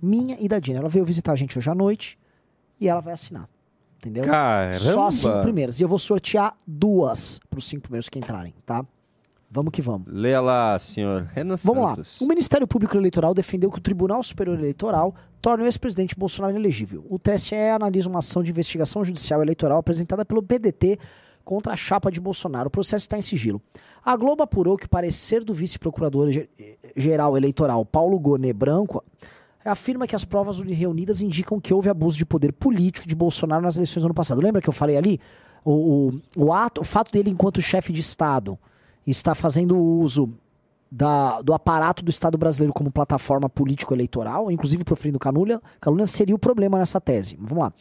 Minha 0.00 0.36
e 0.38 0.46
da 0.46 0.60
Jennifer. 0.60 0.82
Ela 0.82 0.88
veio 0.88 1.04
visitar 1.04 1.32
a 1.32 1.36
gente 1.36 1.58
hoje 1.58 1.68
à 1.68 1.74
noite 1.74 2.16
e 2.78 2.88
ela 2.88 3.00
vai 3.00 3.12
assinar. 3.12 3.48
Entendeu? 3.96 4.22
Caramba! 4.22 4.78
Só 4.78 5.08
as 5.08 5.16
cinco 5.16 5.42
primeiras. 5.42 5.80
E 5.80 5.82
eu 5.82 5.88
vou 5.88 5.98
sortear 5.98 6.54
duas 6.64 7.40
para 7.50 7.58
os 7.58 7.66
cinco 7.66 7.82
primeiros 7.82 8.08
que 8.08 8.20
entrarem, 8.20 8.54
tá? 8.64 8.86
Vamos 9.50 9.72
que 9.72 9.80
vamos. 9.80 10.06
Leia 10.08 10.40
lá, 10.40 10.78
senhor 10.78 11.26
Renan 11.32 11.56
Vamos 11.64 11.94
Santos. 11.94 12.20
lá. 12.20 12.26
O 12.26 12.28
Ministério 12.28 12.66
Público 12.66 12.96
Eleitoral 12.96 13.32
defendeu 13.32 13.70
que 13.70 13.78
o 13.78 13.80
Tribunal 13.80 14.22
Superior 14.22 14.58
Eleitoral 14.58 15.14
torne 15.40 15.64
o 15.64 15.66
ex-presidente 15.66 16.14
Bolsonaro 16.14 16.52
inelegível. 16.52 17.06
O 17.08 17.18
TSE 17.18 17.54
analisa 17.54 18.08
uma 18.08 18.18
ação 18.18 18.42
de 18.42 18.50
investigação 18.50 19.02
judicial 19.04 19.40
eleitoral 19.40 19.78
apresentada 19.78 20.24
pelo 20.24 20.42
PDT 20.42 20.98
contra 21.44 21.72
a 21.72 21.76
chapa 21.76 22.10
de 22.10 22.20
Bolsonaro. 22.20 22.68
O 22.68 22.70
processo 22.70 23.04
está 23.04 23.16
em 23.16 23.22
sigilo. 23.22 23.62
A 24.04 24.14
Globo 24.16 24.42
apurou 24.42 24.76
que 24.76 24.84
o 24.84 24.88
parecer 24.88 25.42
do 25.42 25.54
vice-procurador-geral 25.54 27.36
eleitoral 27.36 27.86
Paulo 27.86 28.18
Gonê 28.18 28.52
Branco 28.52 29.02
afirma 29.64 30.06
que 30.06 30.14
as 30.14 30.26
provas 30.26 30.58
reunidas 30.60 31.22
indicam 31.22 31.58
que 31.58 31.72
houve 31.72 31.88
abuso 31.88 32.18
de 32.18 32.26
poder 32.26 32.52
político 32.52 33.08
de 33.08 33.14
Bolsonaro 33.14 33.62
nas 33.62 33.76
eleições 33.76 34.02
do 34.02 34.06
ano 34.06 34.14
passado. 34.14 34.42
Lembra 34.42 34.60
que 34.60 34.68
eu 34.68 34.74
falei 34.74 34.98
ali? 34.98 35.18
O, 35.64 36.10
o, 36.36 36.46
o 36.48 36.52
ato, 36.52 36.82
o 36.82 36.84
fato 36.84 37.10
dele 37.10 37.30
enquanto 37.30 37.62
chefe 37.62 37.92
de 37.94 38.00
Estado 38.00 38.58
está 39.10 39.34
fazendo 39.34 39.78
uso 39.78 40.32
da- 40.90 41.42
do 41.42 41.52
aparato 41.52 42.02
do 42.02 42.08
Estado 42.08 42.38
brasileiro 42.38 42.72
como 42.72 42.90
plataforma 42.90 43.48
político-eleitoral, 43.48 44.50
inclusive 44.50 44.84
proferindo 44.84 45.18
calúnia, 45.18 45.60
calúnia 45.80 46.06
seria 46.06 46.34
o 46.34 46.38
problema 46.38 46.78
nessa 46.78 46.98
tese. 47.00 47.36
Vamos 47.38 47.58
lá. 47.64 47.72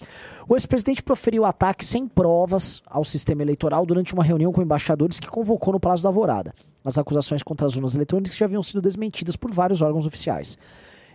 O 0.47 0.55
ex-presidente 0.55 1.01
proferiu 1.01 1.45
ataque 1.45 1.85
sem 1.85 2.05
provas 2.07 2.81
ao 2.85 3.05
sistema 3.05 3.41
eleitoral 3.41 3.85
durante 3.85 4.13
uma 4.13 4.23
reunião 4.23 4.51
com 4.51 4.61
embaixadores 4.61 5.19
que 5.19 5.27
convocou 5.27 5.73
no 5.73 5.79
Palácio 5.79 6.03
da 6.03 6.09
Alvorada. 6.09 6.53
As 6.83 6.97
acusações 6.97 7.41
contra 7.43 7.65
as 7.65 7.75
urnas 7.75 7.95
eletrônicas 7.95 8.35
já 8.35 8.45
haviam 8.45 8.63
sido 8.63 8.81
desmentidas 8.81 9.35
por 9.37 9.51
vários 9.53 9.81
órgãos 9.81 10.05
oficiais. 10.05 10.57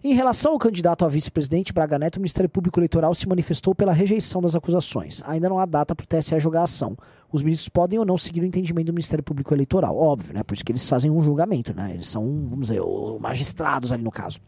Em 0.05 0.15
relação 0.15 0.53
ao 0.53 0.59
candidato 0.59 1.05
a 1.05 1.09
vice-presidente 1.09 1.73
Braga 1.73 1.97
Neto, 1.97 2.17
o 2.17 2.21
Ministério 2.21 2.51
Público 2.51 2.81
Eleitoral 2.81 3.15
se 3.15 3.29
manifestou 3.29 3.73
pela 3.73 3.93
rejeição 3.93 4.43
das 4.43 4.57
acusações. 4.57 5.23
Ainda 5.25 5.49
não 5.49 5.61
há 5.61 5.65
data 5.65 5.95
para 5.95 6.03
o 6.03 6.07
TSE 6.07 6.41
julgar 6.41 6.63
a 6.63 6.65
ação. 6.65 6.97
Os 7.31 7.41
ministros 7.41 7.69
podem 7.69 8.01
ou 8.01 8.05
não 8.05 8.19
seguir 8.19 8.41
o 8.41 8.45
entendimento 8.45 8.87
do 8.87 8.93
Ministério 8.93 9.23
Público 9.23 9.55
Eleitoral, 9.55 9.97
óbvio, 9.97 10.35
né? 10.35 10.43
Por 10.43 10.55
isso 10.55 10.65
que 10.65 10.73
eles 10.73 10.89
fazem 10.89 11.09
um 11.09 11.23
julgamento, 11.23 11.73
né? 11.73 11.93
Eles 11.95 12.09
são, 12.09 12.25
vamos 12.49 12.67
dizer, 12.67 12.83
magistrados 13.21 13.93
ali 13.93 14.03
no 14.03 14.11
caso. 14.11 14.41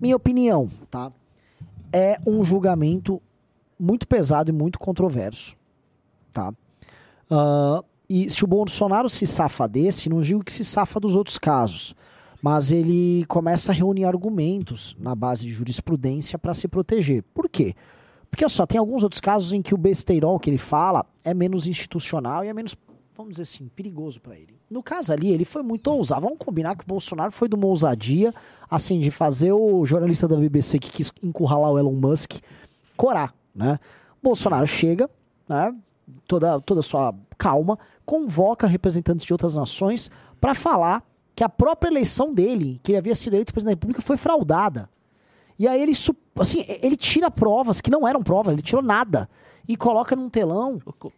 Minha 0.00 0.16
opinião, 0.16 0.70
tá? 0.90 1.12
É 1.92 2.18
um 2.26 2.42
julgamento 2.42 3.20
muito 3.78 4.08
pesado 4.08 4.48
e 4.50 4.54
muito 4.54 4.78
controverso, 4.78 5.54
tá? 6.32 6.50
Ah, 7.30 7.84
e 8.08 8.30
se 8.30 8.42
o 8.42 8.46
Bolsonaro 8.46 9.08
se 9.08 9.26
safa 9.26 9.68
desse, 9.68 10.08
não 10.08 10.22
digo 10.22 10.42
que 10.42 10.52
se 10.52 10.64
safa 10.64 10.98
dos 10.98 11.14
outros 11.14 11.38
casos, 11.38 11.94
mas 12.42 12.72
ele 12.72 13.24
começa 13.26 13.72
a 13.72 13.74
reunir 13.74 14.04
argumentos 14.04 14.96
na 14.98 15.14
base 15.14 15.42
de 15.42 15.52
jurisprudência 15.52 16.38
para 16.38 16.54
se 16.54 16.66
proteger. 16.66 17.22
Por 17.34 17.48
quê? 17.48 17.74
Porque 18.30 18.48
só 18.48 18.66
tem 18.66 18.78
alguns 18.78 19.02
outros 19.02 19.20
casos 19.20 19.52
em 19.52 19.60
que 19.60 19.74
o 19.74 19.78
besteirol 19.78 20.38
que 20.38 20.48
ele 20.48 20.58
fala 20.58 21.04
é 21.24 21.34
menos 21.34 21.66
institucional 21.66 22.44
e 22.44 22.48
é 22.48 22.54
menos, 22.54 22.76
vamos 23.14 23.32
dizer 23.32 23.42
assim, 23.42 23.68
perigoso 23.68 24.20
para 24.20 24.36
ele. 24.36 24.54
No 24.70 24.82
caso 24.82 25.12
ali, 25.12 25.30
ele 25.30 25.44
foi 25.44 25.62
muito 25.62 25.88
ousado. 25.88 26.22
Vamos 26.22 26.38
combinar 26.38 26.76
que 26.76 26.84
o 26.84 26.86
Bolsonaro 26.86 27.32
foi 27.32 27.48
de 27.48 27.56
uma 27.56 27.66
ousadia, 27.66 28.32
assim, 28.70 29.00
de 29.00 29.10
fazer 29.10 29.52
o 29.52 29.84
jornalista 29.84 30.28
da 30.28 30.36
BBC 30.36 30.78
que 30.78 30.92
quis 30.92 31.12
encurralar 31.22 31.72
o 31.72 31.78
Elon 31.78 31.92
Musk 31.92 32.38
corar, 32.96 33.34
né? 33.54 33.80
Bolsonaro 34.22 34.66
chega, 34.66 35.10
né? 35.48 35.74
Toda, 36.26 36.60
toda 36.60 36.80
a 36.80 36.82
sua 36.82 37.14
calma, 37.36 37.78
convoca 38.06 38.66
representantes 38.66 39.24
de 39.26 39.32
outras 39.32 39.54
nações 39.54 40.10
para 40.40 40.54
falar 40.54 41.02
que 41.40 41.44
a 41.44 41.48
própria 41.48 41.88
eleição 41.88 42.34
dele, 42.34 42.78
que 42.82 42.92
ele 42.92 42.98
havia 42.98 43.14
sido 43.14 43.32
eleito 43.32 43.50
presidente 43.50 43.76
da 43.76 43.78
República, 43.78 44.02
foi 44.02 44.18
fraudada. 44.18 44.90
E 45.58 45.66
aí 45.66 45.80
ele, 45.80 45.92
assim, 46.38 46.66
ele 46.82 46.94
tira 46.94 47.30
provas 47.30 47.80
que 47.80 47.90
não 47.90 48.06
eram 48.06 48.20
provas, 48.20 48.52
ele 48.52 48.60
tirou 48.60 48.82
nada. 48.82 49.26
E 49.66 49.74
coloca 49.74 50.14
num 50.14 50.28
telão. 50.28 50.76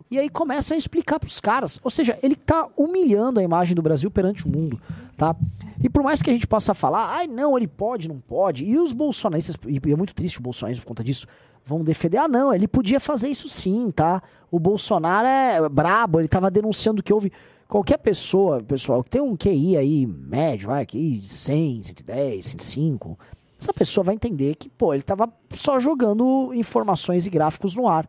E 0.09 0.21
aí 0.21 0.29
começa 0.29 0.75
a 0.75 0.77
explicar 0.77 1.19
pros 1.19 1.41
caras. 1.41 1.81
Ou 1.83 1.91
seja, 1.91 2.17
ele 2.23 2.37
tá 2.37 2.69
humilhando 2.77 3.41
a 3.41 3.43
imagem 3.43 3.75
do 3.75 3.83
Brasil 3.83 4.13
perante 4.13 4.47
o 4.47 4.49
mundo, 4.49 4.81
tá? 5.17 5.35
E 5.83 5.91
por 5.91 6.05
mais 6.05 6.23
que 6.23 6.31
a 6.31 6.33
gente 6.33 6.47
possa 6.47 6.73
falar, 6.73 7.17
ai 7.17 7.27
não, 7.27 7.57
ele 7.57 7.67
pode, 7.67 8.09
não 8.09 8.21
pode. 8.21 8.65
E 8.65 8.79
os 8.79 8.93
bolsonaristas, 8.93 9.57
e 9.67 9.81
é 9.91 9.97
muito 9.97 10.15
triste 10.15 10.39
o 10.39 10.43
bolsonarismo 10.43 10.85
por 10.85 10.91
conta 10.91 11.03
disso, 11.03 11.27
vão 11.65 11.83
defender, 11.83 12.19
ah 12.19 12.29
não, 12.29 12.55
ele 12.55 12.69
podia 12.69 13.01
fazer 13.01 13.29
isso 13.29 13.49
sim, 13.49 13.91
tá? 13.91 14.23
O 14.53 14.61
Bolsonaro 14.61 15.27
é 15.27 15.69
brabo, 15.69 16.21
ele 16.21 16.29
tava 16.29 16.49
denunciando 16.49 17.03
que 17.03 17.13
houve... 17.13 17.33
Qualquer 17.73 17.97
pessoa, 17.97 18.63
pessoal, 18.63 19.03
que 19.03 19.09
tem 19.09 19.23
um 19.23 19.35
QI 19.35 19.79
aí 19.79 20.07
médio, 20.07 20.69
vai, 20.69 20.85
de 20.85 21.27
100, 21.27 21.85
110, 21.85 22.45
105, 22.45 23.19
essa 23.59 23.73
pessoa 23.73 24.05
vai 24.05 24.15
entender 24.15 24.57
que, 24.57 24.69
pô, 24.69 24.93
ele 24.93 25.03
tava 25.03 25.27
só 25.49 25.81
jogando 25.81 26.53
informações 26.53 27.27
e 27.27 27.31
gráficos 27.31 27.75
no 27.75 27.89
ar, 27.89 28.07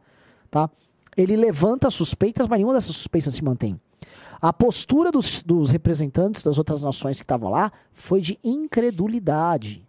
tá? 0.52 0.70
Ele 1.16 1.38
levanta 1.38 1.90
suspeitas, 1.90 2.46
mas 2.46 2.60
nenhuma 2.60 2.74
dessas 2.74 2.94
suspeitas 2.94 3.36
se 3.36 3.42
mantém. 3.42 3.80
A 4.42 4.52
postura 4.52 5.14
dos, 5.14 5.42
dos 5.42 5.72
representantes 5.72 6.44
das 6.44 6.58
outras 6.58 6.82
nações 6.82 7.16
que 7.16 7.24
estavam 7.24 7.50
lá 7.50 7.72
foi 7.94 8.20
de 8.20 8.38
incredulidade. 8.44 9.88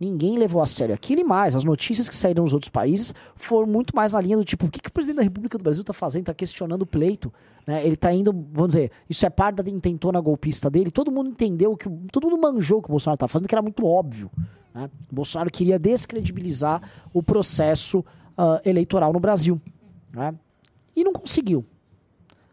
Ninguém 0.00 0.38
levou 0.38 0.62
a 0.62 0.66
sério 0.66 0.94
aquilo 0.94 1.20
e 1.22 1.24
mais. 1.24 1.56
As 1.56 1.64
notícias 1.64 2.08
que 2.08 2.14
saíram 2.14 2.44
nos 2.44 2.54
outros 2.54 2.70
países 2.70 3.12
foram 3.34 3.66
muito 3.66 3.96
mais 3.96 4.12
na 4.12 4.20
linha 4.20 4.36
do 4.36 4.44
tipo: 4.44 4.66
o 4.66 4.70
que, 4.70 4.80
que 4.80 4.88
o 4.88 4.92
presidente 4.92 5.16
da 5.16 5.22
República 5.22 5.58
do 5.58 5.64
Brasil 5.64 5.80
está 5.80 5.92
fazendo? 5.92 6.22
Está 6.22 6.34
questionando 6.34 6.82
o 6.82 6.86
pleito. 6.86 7.32
Né? 7.66 7.84
Ele 7.84 7.94
está 7.94 8.12
indo, 8.12 8.32
vamos 8.52 8.74
dizer, 8.74 8.92
isso 9.10 9.26
é 9.26 9.30
parte 9.30 9.62
da 9.62 9.70
intentona 9.70 10.20
golpista 10.20 10.70
dele. 10.70 10.90
Todo 10.92 11.10
mundo 11.10 11.30
entendeu, 11.30 11.76
que 11.76 11.88
todo 12.12 12.30
mundo 12.30 12.40
manjou 12.40 12.78
o 12.78 12.82
que 12.82 12.88
o 12.88 12.92
Bolsonaro 12.92 13.16
está 13.16 13.26
fazendo, 13.26 13.48
que 13.48 13.54
era 13.54 13.62
muito 13.62 13.84
óbvio. 13.84 14.30
Né? 14.72 14.88
O 15.10 15.14
Bolsonaro 15.16 15.50
queria 15.50 15.78
descredibilizar 15.78 16.80
o 17.12 17.20
processo 17.20 18.04
ah, 18.36 18.60
eleitoral 18.64 19.12
no 19.12 19.18
Brasil. 19.18 19.60
Né? 20.12 20.32
E 20.94 21.02
não 21.02 21.12
conseguiu. 21.12 21.64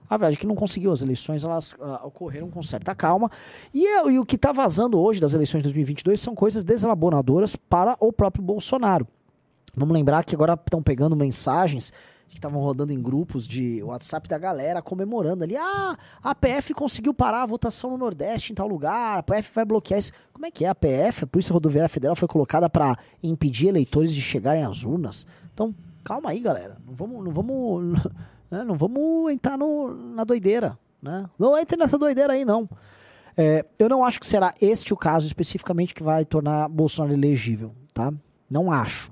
A 0.10 0.18
verdade 0.18 0.38
é 0.38 0.40
que 0.40 0.48
não 0.48 0.56
conseguiu. 0.56 0.92
As 0.92 1.02
eleições 1.02 1.44
elas 1.44 1.76
ah, 1.82 2.02
ocorreram 2.06 2.50
com 2.50 2.62
certa 2.62 2.94
calma. 2.94 3.30
E, 3.74 3.86
é- 3.86 4.12
e 4.12 4.20
o 4.20 4.26
que 4.26 4.36
está 4.36 4.52
vazando 4.52 5.00
hoje 5.00 5.20
das 5.20 5.34
eleições 5.34 5.60
de 5.62 5.64
2022 5.70 6.20
são 6.22 6.36
coisas 6.36 6.64
deselaboradoras 6.64 7.56
para 7.56 7.96
o 8.00 8.12
próprio 8.14 8.44
Bolsonaro. 8.44 9.08
Vamos 9.76 9.94
lembrar 9.94 10.24
que 10.24 10.34
agora 10.36 10.54
estão 10.54 10.82
pegando 10.82 11.16
mensagens 11.16 11.92
que 12.30 12.38
estavam 12.40 12.60
rodando 12.62 12.92
em 12.92 13.02
grupos 13.02 13.48
de 13.48 13.82
WhatsApp 13.84 14.28
da 14.28 14.38
galera 14.38 14.82
comemorando 14.82 15.44
ali. 15.44 15.56
Ah, 15.56 15.96
a 16.22 16.36
PF 16.36 16.74
conseguiu 16.74 17.14
parar 17.14 17.44
a 17.44 17.46
votação 17.46 17.92
no 17.92 17.98
Nordeste 17.98 18.52
em 18.52 18.56
tal 18.56 18.68
lugar. 18.68 19.20
A 19.20 19.24
PF 19.24 19.52
vai 19.54 19.64
bloquear 19.66 20.00
isso. 20.00 20.12
Como 20.34 20.46
é 20.46 20.52
que 20.52 20.66
é? 20.66 20.70
A 20.70 20.76
PF, 20.76 21.24
a 21.24 21.28
Polícia 21.28 21.54
Rodoviária 21.54 21.88
Federal, 21.90 22.16
foi 22.16 22.28
colocada 22.28 22.70
para 22.70 22.98
impedir 23.24 23.68
eleitores 23.68 24.14
de 24.14 24.22
chegarem 24.22 24.64
às 24.64 24.84
urnas. 24.84 25.26
Então, 25.54 25.74
calma 26.04 26.30
aí, 26.32 26.40
galera. 26.40 26.78
Não 26.86 26.94
vamos, 26.94 27.24
não 27.24 27.32
vamos, 27.32 28.02
né? 28.50 28.64
não 28.64 28.76
vamos 28.76 29.32
entrar 29.32 29.58
no, 29.58 29.94
na 29.94 30.24
doideira, 30.24 30.78
né? 31.02 31.30
Não 31.38 31.58
entre 31.58 31.78
nessa 31.78 31.98
doideira 31.98 32.34
aí, 32.34 32.46
não. 32.46 32.70
É, 33.38 33.66
eu 33.78 33.90
não 33.90 34.06
acho 34.06 34.20
que 34.20 34.28
será 34.28 34.54
este 34.62 34.94
o 34.94 34.98
caso 34.98 35.28
especificamente 35.28 35.94
que 35.94 36.04
vai 36.04 36.24
tornar 36.24 36.70
Bolsonaro 36.70 37.14
elegível, 37.14 37.74
tá? 37.94 38.14
Não 38.50 38.72
acho. 38.72 39.12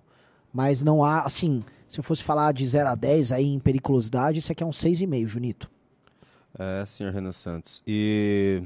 Mas 0.54 0.84
não 0.84 1.04
há, 1.04 1.22
assim, 1.22 1.64
se 1.88 2.00
eu 2.00 2.04
fosse 2.04 2.24
falar 2.24 2.52
de 2.54 2.66
0 2.66 2.90
a 2.90 2.96
10 2.96 3.32
aí 3.32 3.54
em 3.54 3.60
periculosidade, 3.60 4.40
isso 4.40 4.52
aqui 4.52 4.64
é 4.64 4.66
um 4.66 4.72
6,5, 4.72 5.28
Junito. 5.28 5.70
É, 6.58 6.86
senhor 6.86 7.12
Renan 7.12 7.32
Santos. 7.32 7.82
E. 7.86 8.64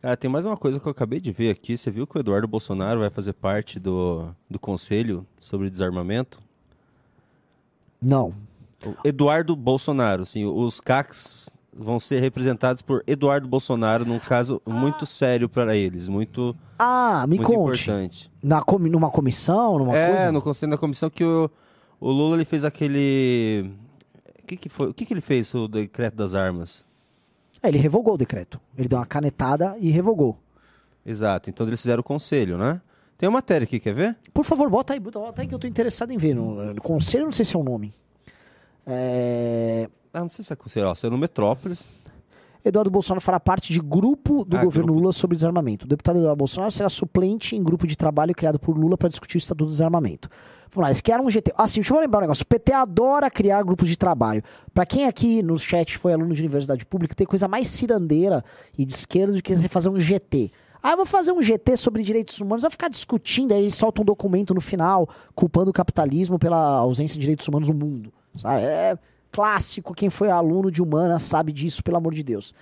Cara, 0.00 0.16
tem 0.16 0.30
mais 0.30 0.46
uma 0.46 0.56
coisa 0.56 0.78
que 0.78 0.86
eu 0.86 0.92
acabei 0.92 1.18
de 1.18 1.32
ver 1.32 1.50
aqui. 1.50 1.76
Você 1.76 1.90
viu 1.90 2.06
que 2.06 2.16
o 2.16 2.20
Eduardo 2.20 2.46
Bolsonaro 2.46 3.00
vai 3.00 3.10
fazer 3.10 3.32
parte 3.32 3.80
do, 3.80 4.32
do 4.48 4.58
conselho 4.58 5.26
sobre 5.40 5.70
desarmamento? 5.70 6.40
Não. 8.00 8.34
Eduardo 9.04 9.56
Bolsonaro, 9.56 10.22
assim, 10.22 10.44
os 10.44 10.80
CACs 10.80 11.48
vão 11.72 12.00
ser 12.00 12.20
representados 12.20 12.82
por 12.82 13.02
Eduardo 13.06 13.46
Bolsonaro 13.46 14.04
num 14.04 14.18
caso 14.18 14.60
muito 14.66 15.06
sério 15.06 15.48
para 15.48 15.76
eles, 15.76 16.08
muito, 16.08 16.56
Ah, 16.78 17.24
me 17.28 17.36
muito 17.36 17.46
conte. 17.46 17.82
importante. 17.82 18.30
Na 18.42 18.62
comi 18.62 18.90
numa 18.90 19.10
comissão, 19.10 19.78
numa 19.78 19.96
é, 19.96 20.08
coisa? 20.10 20.32
no 20.32 20.42
conselho 20.42 20.70
da 20.70 20.78
comissão 20.78 21.08
que 21.10 21.24
o, 21.24 21.50
o 22.00 22.10
Lula 22.10 22.36
ele 22.36 22.44
fez 22.44 22.64
aquele 22.64 23.70
o 24.42 24.46
que 24.46 24.56
que 24.56 24.68
foi? 24.68 24.88
O 24.88 24.94
que 24.94 25.04
que 25.04 25.12
ele 25.12 25.20
fez 25.20 25.54
o 25.54 25.68
decreto 25.68 26.14
das 26.14 26.34
armas? 26.34 26.84
É, 27.62 27.68
ele 27.68 27.78
revogou 27.78 28.14
o 28.14 28.18
decreto. 28.18 28.60
Ele 28.76 28.88
deu 28.88 28.98
uma 28.98 29.06
canetada 29.06 29.76
e 29.78 29.90
revogou. 29.90 30.38
Exato. 31.04 31.50
Então 31.50 31.66
eles 31.66 31.80
fizeram 31.80 32.00
o 32.00 32.04
conselho, 32.04 32.56
né? 32.56 32.80
Tem 33.16 33.28
uma 33.28 33.38
matéria 33.38 33.64
aqui, 33.64 33.80
quer 33.80 33.94
ver? 33.94 34.16
Por 34.32 34.44
favor, 34.44 34.70
bota 34.70 34.92
aí, 34.94 35.00
bota 35.00 35.42
aí 35.42 35.46
que 35.48 35.54
eu 35.54 35.58
tô 35.58 35.66
interessado 35.66 36.12
em 36.12 36.16
ver. 36.16 36.34
No, 36.34 36.72
no 36.74 36.80
conselho, 36.80 37.24
não 37.24 37.32
sei 37.32 37.44
se 37.44 37.56
é 37.56 37.58
o 37.58 37.64
nome. 37.64 37.92
É, 38.88 39.88
Ah, 40.12 40.20
não 40.20 40.28
sei 40.28 40.44
se 40.44 40.52
é 40.52 40.56
conselho, 40.56 40.88
no 41.10 41.18
Metrópolis. 41.18 41.88
Eduardo 42.64 42.90
Bolsonaro 42.90 43.20
fará 43.20 43.38
parte 43.38 43.72
de 43.72 43.78
grupo 43.78 44.44
do 44.44 44.56
Ah, 44.56 44.64
governo 44.64 44.88
grupo. 44.88 45.00
Lula 45.00 45.12
sobre 45.12 45.36
desarmamento. 45.36 45.84
O 45.84 45.88
deputado 45.88 46.18
Eduardo 46.18 46.38
Bolsonaro 46.38 46.72
será 46.72 46.88
suplente 46.88 47.54
em 47.54 47.62
grupo 47.62 47.86
de 47.86 47.96
trabalho 47.96 48.34
criado 48.34 48.58
por 48.58 48.76
Lula 48.76 48.96
para 48.96 49.08
discutir 49.08 49.36
o 49.36 49.38
Estatuto 49.38 49.66
do 49.66 49.70
Desarmamento. 49.70 50.28
Vamos 50.70 50.82
lá, 50.82 50.88
eles 50.88 51.00
criaram 51.00 51.24
um 51.24 51.30
GT. 51.30 51.52
Assim, 51.56 51.80
deixa 51.80 51.94
eu 51.94 52.00
lembrar 52.00 52.18
um 52.18 52.22
negócio. 52.22 52.42
O 52.42 52.46
PT 52.46 52.72
adora 52.72 53.30
criar 53.30 53.62
grupos 53.62 53.88
de 53.88 53.96
trabalho. 53.96 54.42
Para 54.74 54.84
quem 54.84 55.06
aqui 55.06 55.42
no 55.42 55.56
chat 55.56 55.96
foi 55.96 56.12
aluno 56.12 56.34
de 56.34 56.42
universidade 56.42 56.84
pública, 56.84 57.14
tem 57.14 57.26
coisa 57.26 57.46
mais 57.48 57.68
cirandeira 57.68 58.44
e 58.76 58.84
de 58.84 58.92
esquerda 58.92 59.32
do 59.34 59.42
que 59.42 59.54
você 59.56 59.68
fazer 59.68 59.88
um 59.88 59.98
GT. 60.00 60.50
Ah, 60.82 60.92
eu 60.92 60.96
vou 60.98 61.06
fazer 61.06 61.32
um 61.32 61.40
GT 61.42 61.76
sobre 61.76 62.02
direitos 62.02 62.40
humanos, 62.40 62.62
vai 62.62 62.70
ficar 62.70 62.88
discutindo, 62.88 63.52
aí 63.52 63.60
eles 63.60 63.74
soltam 63.74 64.02
um 64.02 64.04
documento 64.04 64.52
no 64.54 64.60
final, 64.60 65.08
culpando 65.34 65.70
o 65.70 65.72
capitalismo 65.72 66.38
pela 66.38 66.78
ausência 66.78 67.14
de 67.14 67.20
direitos 67.20 67.46
humanos 67.48 67.68
no 67.68 67.74
mundo. 67.74 68.12
Sabe? 68.38 68.62
É 68.62 68.98
clássico, 69.30 69.94
quem 69.94 70.08
foi 70.10 70.30
aluno 70.30 70.70
de 70.70 70.82
humanas 70.82 71.22
sabe 71.22 71.52
disso, 71.52 71.82
pelo 71.82 71.96
amor 71.96 72.14
de 72.14 72.22
Deus. 72.22 72.54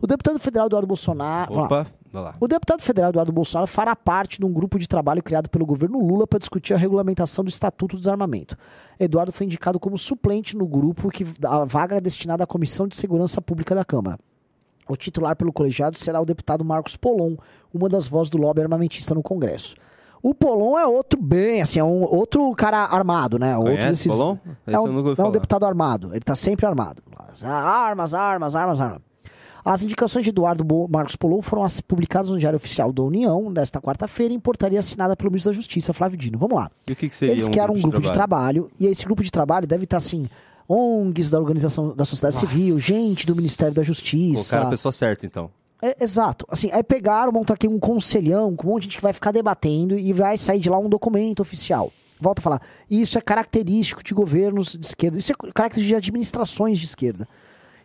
O 0.00 0.06
deputado 0.06 0.38
federal 0.38 0.66
Eduardo 0.66 0.86
Bolsonaro. 0.86 1.58
Opa, 1.58 1.86
vai 2.12 2.22
lá. 2.22 2.34
O 2.40 2.48
deputado 2.48 2.82
federal 2.82 3.10
Eduardo 3.10 3.32
Bolsonaro 3.32 3.66
fará 3.66 3.94
parte 3.94 4.38
de 4.38 4.44
um 4.44 4.52
grupo 4.52 4.78
de 4.78 4.88
trabalho 4.88 5.22
criado 5.22 5.48
pelo 5.48 5.66
governo 5.66 5.98
Lula 5.98 6.26
para 6.26 6.38
discutir 6.38 6.74
a 6.74 6.76
regulamentação 6.76 7.44
do 7.44 7.48
Estatuto 7.48 7.96
do 7.96 8.00
Desarmamento. 8.00 8.56
Eduardo 8.98 9.32
foi 9.32 9.46
indicado 9.46 9.78
como 9.78 9.96
suplente 9.98 10.56
no 10.56 10.66
grupo 10.66 11.10
que 11.10 11.26
a 11.46 11.64
vaga 11.64 11.96
é 11.96 12.00
destinada 12.00 12.44
à 12.44 12.46
Comissão 12.46 12.86
de 12.86 12.96
Segurança 12.96 13.40
Pública 13.40 13.74
da 13.74 13.84
Câmara. 13.84 14.18
O 14.88 14.96
titular 14.96 15.36
pelo 15.36 15.52
colegiado 15.52 15.96
será 15.96 16.20
o 16.20 16.26
deputado 16.26 16.64
Marcos 16.64 16.96
Polon, 16.96 17.36
uma 17.72 17.88
das 17.88 18.08
vozes 18.08 18.30
do 18.30 18.38
lobby 18.38 18.62
armamentista 18.62 19.14
no 19.14 19.22
Congresso. 19.22 19.76
O 20.22 20.34
Polon 20.34 20.78
é 20.78 20.86
outro 20.86 21.20
bem, 21.20 21.62
assim, 21.62 21.78
é 21.78 21.84
um 21.84 22.02
outro 22.02 22.52
cara 22.54 22.78
armado, 22.84 23.38
né? 23.38 23.56
Outro 23.56 23.72
Conhece 23.72 24.08
Polon? 24.08 24.36
Esse 24.66 24.76
É 24.76 24.80
um, 24.80 25.14
é 25.14 25.24
um 25.24 25.30
deputado 25.30 25.64
armado. 25.64 26.10
Ele 26.12 26.20
tá 26.20 26.34
sempre 26.34 26.66
armado. 26.66 27.02
Armas, 27.42 28.12
armas, 28.12 28.54
armas, 28.54 28.80
armas. 28.80 29.00
As 29.64 29.82
indicações 29.82 30.24
de 30.24 30.30
Eduardo 30.30 30.64
Marcos 30.88 31.16
Polon 31.16 31.42
foram 31.42 31.66
publicadas 31.86 32.30
no 32.30 32.38
Diário 32.38 32.56
Oficial 32.56 32.92
da 32.92 33.02
União 33.02 33.50
nesta 33.50 33.80
quarta-feira 33.80 34.32
em 34.32 34.40
portaria 34.40 34.78
assinada 34.78 35.14
pelo 35.14 35.30
ministro 35.30 35.52
da 35.52 35.56
Justiça, 35.56 35.92
Flávio 35.92 36.18
Dino. 36.18 36.38
Vamos 36.38 36.56
lá. 36.56 36.70
E 36.86 36.92
o 36.92 36.96
que, 36.96 37.08
que 37.08 37.14
seria 37.14 37.34
Eles 37.34 37.46
um 37.46 37.50
criaram 37.50 37.74
grupo 37.74 37.88
um 37.88 37.90
grupo 37.90 38.06
de 38.06 38.12
trabalho. 38.12 38.70
e 38.78 38.86
esse 38.86 39.04
grupo 39.04 39.22
de 39.22 39.30
trabalho 39.30 39.66
deve 39.66 39.84
estar 39.84 39.98
assim. 39.98 40.28
ONGs 40.68 41.30
da 41.30 41.38
organização 41.40 41.94
da 41.94 42.04
sociedade 42.04 42.36
Nossa. 42.36 42.46
civil, 42.46 42.78
gente 42.78 43.26
do 43.26 43.34
Ministério 43.34 43.74
da 43.74 43.82
Justiça. 43.82 44.42
Colocaram 44.42 44.66
a 44.68 44.70
pessoa 44.70 44.92
certa, 44.92 45.26
então. 45.26 45.50
É, 45.82 46.02
exato. 46.02 46.46
Assim, 46.50 46.70
aí 46.72 46.82
pegaram, 46.82 47.32
montaram 47.32 47.54
aqui 47.54 47.68
um 47.68 47.78
conselhão 47.78 48.54
com 48.54 48.68
um 48.68 48.70
monte 48.72 48.82
de 48.82 48.88
gente 48.88 48.96
que 48.96 49.02
vai 49.02 49.12
ficar 49.12 49.32
debatendo 49.32 49.98
e 49.98 50.12
vai 50.12 50.36
sair 50.36 50.60
de 50.60 50.68
lá 50.68 50.78
um 50.78 50.88
documento 50.88 51.40
oficial. 51.40 51.92
Volto 52.20 52.40
a 52.40 52.42
falar. 52.42 52.62
Isso 52.90 53.16
é 53.16 53.20
característico 53.20 54.04
de 54.04 54.12
governos 54.12 54.76
de 54.76 54.86
esquerda. 54.86 55.18
Isso 55.18 55.32
é 55.32 55.34
característico 55.52 55.88
de 55.88 55.94
administrações 55.94 56.78
de 56.78 56.84
esquerda. 56.84 57.26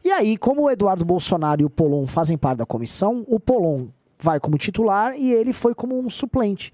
E 0.04 0.12
aí, 0.12 0.38
como 0.38 0.64
o 0.64 0.70
Eduardo 0.70 1.06
Bolsonaro 1.06 1.62
e 1.62 1.66
o 1.66 1.70
Polon 1.70 2.06
fazem 2.06 2.38
parte 2.38 2.60
da 2.60 2.66
comissão, 2.66 3.24
o 3.28 3.40
Polon 3.40 3.88
vai 4.20 4.40
como 4.40 4.58
titular 4.58 5.18
e 5.18 5.32
ele 5.32 5.54
foi 5.54 5.74
como 5.74 5.98
um 5.98 6.10
suplente. 6.10 6.72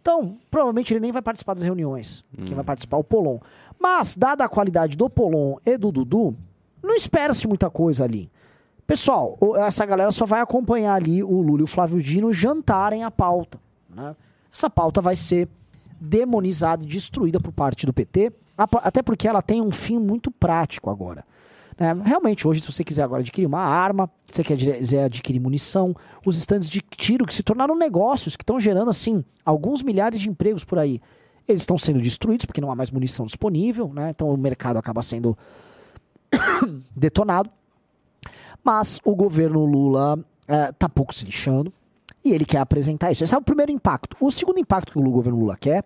Então, 0.00 0.38
provavelmente 0.50 0.92
ele 0.92 1.00
nem 1.00 1.12
vai 1.12 1.22
participar 1.22 1.54
das 1.54 1.62
reuniões. 1.62 2.24
Quem 2.44 2.54
vai 2.54 2.64
participar 2.64 2.96
é 2.96 3.00
o 3.00 3.04
Polon. 3.04 3.38
Mas, 3.78 4.16
dada 4.16 4.44
a 4.44 4.48
qualidade 4.48 4.96
do 4.96 5.08
Polon 5.08 5.56
e 5.64 5.78
do 5.78 5.92
Dudu, 5.92 6.36
não 6.82 6.94
espera-se 6.94 7.46
muita 7.46 7.70
coisa 7.70 8.04
ali. 8.04 8.30
Pessoal, 8.88 9.38
essa 9.66 9.84
galera 9.84 10.10
só 10.10 10.24
vai 10.24 10.40
acompanhar 10.40 10.94
ali 10.94 11.22
o 11.22 11.42
Lula 11.42 11.60
e 11.60 11.64
o 11.64 11.66
Flávio 11.66 12.00
Dino 12.00 12.32
jantarem 12.32 13.04
a 13.04 13.10
pauta. 13.10 13.60
né? 13.94 14.16
Essa 14.50 14.70
pauta 14.70 15.02
vai 15.02 15.14
ser 15.14 15.46
demonizada 16.00 16.82
e 16.84 16.88
destruída 16.88 17.38
por 17.38 17.52
parte 17.52 17.84
do 17.84 17.92
PT, 17.92 18.32
até 18.56 19.02
porque 19.02 19.28
ela 19.28 19.42
tem 19.42 19.60
um 19.60 19.70
fim 19.70 19.98
muito 19.98 20.30
prático 20.30 20.88
agora. 20.88 21.22
né? 21.78 21.92
realmente, 22.02 22.48
hoje, 22.48 22.62
se 22.62 22.72
você 22.72 22.82
quiser 22.82 23.02
agora 23.02 23.20
adquirir 23.20 23.44
uma 23.44 23.60
arma, 23.60 24.10
se 24.24 24.42
você 24.42 24.56
quiser 24.56 25.04
adquirir 25.04 25.38
munição, 25.38 25.94
os 26.24 26.38
estandes 26.38 26.70
de 26.70 26.80
tiro 26.80 27.26
que 27.26 27.34
se 27.34 27.42
tornaram 27.42 27.76
negócios, 27.76 28.36
que 28.36 28.42
estão 28.42 28.58
gerando, 28.58 28.88
assim, 28.90 29.22
alguns 29.44 29.82
milhares 29.82 30.18
de 30.18 30.30
empregos 30.30 30.64
por 30.64 30.78
aí, 30.78 30.98
eles 31.46 31.60
estão 31.60 31.76
sendo 31.76 32.00
destruídos 32.00 32.46
porque 32.46 32.62
não 32.62 32.70
há 32.70 32.74
mais 32.74 32.90
munição 32.90 33.26
disponível, 33.26 33.92
né? 33.92 34.08
Então 34.08 34.30
o 34.30 34.36
mercado 34.38 34.78
acaba 34.78 35.02
sendo 35.02 35.36
detonado. 36.96 37.50
Mas 38.64 39.00
o 39.04 39.14
governo 39.14 39.64
Lula 39.64 40.18
eh, 40.46 40.72
tá 40.72 40.88
pouco 40.88 41.14
se 41.14 41.24
lixando 41.24 41.72
e 42.24 42.32
ele 42.32 42.44
quer 42.44 42.58
apresentar 42.58 43.12
isso. 43.12 43.24
Esse 43.24 43.34
é 43.34 43.38
o 43.38 43.42
primeiro 43.42 43.72
impacto. 43.72 44.16
O 44.20 44.30
segundo 44.30 44.58
impacto 44.58 44.92
que 44.92 44.98
o 44.98 45.10
governo 45.10 45.38
Lula 45.38 45.56
quer 45.56 45.84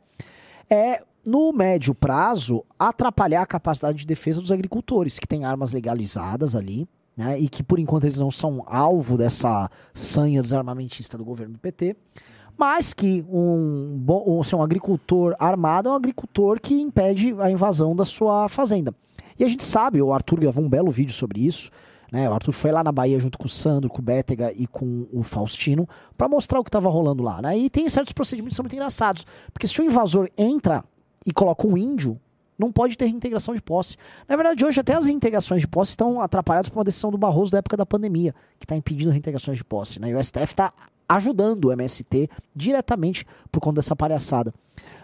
é, 0.70 1.02
no 1.26 1.52
médio 1.52 1.94
prazo, 1.94 2.64
atrapalhar 2.78 3.42
a 3.42 3.46
capacidade 3.46 3.98
de 3.98 4.06
defesa 4.06 4.40
dos 4.40 4.50
agricultores, 4.50 5.18
que 5.18 5.26
têm 5.26 5.44
armas 5.44 5.72
legalizadas 5.72 6.56
ali, 6.56 6.88
né, 7.16 7.38
e 7.38 7.48
que 7.48 7.62
por 7.62 7.78
enquanto 7.78 8.04
eles 8.04 8.16
não 8.16 8.30
são 8.30 8.62
alvo 8.66 9.18
dessa 9.18 9.70
sanha 9.92 10.42
desarmamentista 10.42 11.18
do 11.18 11.24
governo 11.24 11.54
do 11.54 11.58
PT. 11.58 11.94
Mas 12.56 12.92
que 12.92 13.24
um, 13.28 13.98
bom, 13.98 14.24
um, 14.26 14.56
um 14.56 14.62
agricultor 14.62 15.35
armado 15.38 15.88
é 15.88 15.92
um 15.92 15.94
agricultor 15.94 16.61
que 16.61 16.74
impede 16.74 17.35
a 17.38 17.50
invasão 17.50 17.94
da 17.94 18.04
sua 18.04 18.48
fazenda. 18.48 18.94
E 19.38 19.44
a 19.44 19.48
gente 19.48 19.64
sabe, 19.64 20.00
o 20.02 20.12
Arthur 20.12 20.40
gravou 20.40 20.64
um 20.64 20.68
belo 20.68 20.90
vídeo 20.90 21.12
sobre 21.12 21.44
isso. 21.46 21.70
Né? 22.12 22.29
O 22.29 22.35
Arthur 22.35 22.53
foi 22.53 22.70
lá 22.70 22.85
na 22.85 22.92
Bahia 22.92 23.18
junto 23.18 23.38
com 23.38 23.46
o 23.46 23.48
Sandro, 23.48 23.88
com 23.88 24.01
o 24.01 24.05
Bétega 24.05 24.53
e 24.55 24.66
com 24.66 25.09
o 25.11 25.22
Faustino 25.22 25.88
para 26.16 26.29
mostrar 26.29 26.61
o 26.61 26.62
que 26.62 26.68
estava 26.68 26.90
rolando 26.90 27.22
lá. 27.22 27.40
Né? 27.40 27.57
E 27.57 27.70
tem 27.70 27.88
certos 27.88 28.12
procedimentos 28.12 28.53
que 28.53 28.57
são 28.57 28.62
muito 28.64 28.75
engraçados. 28.75 29.25
Porque 29.51 29.66
se 29.66 29.81
o 29.81 29.85
invasor 29.85 30.29
entra 30.37 30.85
e 31.25 31.33
coloca 31.33 31.66
um 31.66 31.75
índio, 31.75 32.20
não 32.59 32.70
pode 32.70 32.98
ter 32.98 33.07
reintegração 33.07 33.55
de 33.55 33.62
posse. 33.62 33.96
Na 34.29 34.37
verdade, 34.37 34.62
hoje 34.62 34.79
até 34.79 34.94
as 34.94 35.07
reintegrações 35.07 35.62
de 35.62 35.66
posse 35.66 35.92
estão 35.92 36.20
atrapalhadas 36.20 36.68
por 36.68 36.79
uma 36.79 36.85
decisão 36.85 37.11
do 37.11 37.16
Barroso 37.16 37.51
da 37.51 37.59
época 37.59 37.79
da 37.79 37.87
pandemia, 37.87 38.35
que 38.59 38.66
está 38.66 38.77
impedindo 38.77 39.11
reintegrações 39.11 39.57
de 39.57 39.64
posse. 39.64 39.98
Né? 39.98 40.11
E 40.11 40.14
o 40.14 40.22
STF 40.22 40.53
está 40.53 40.70
ajudando 41.09 41.66
o 41.66 41.72
MST 41.72 42.29
diretamente 42.55 43.27
por 43.51 43.61
conta 43.61 43.77
dessa 43.77 43.96
palhaçada. 43.96 44.53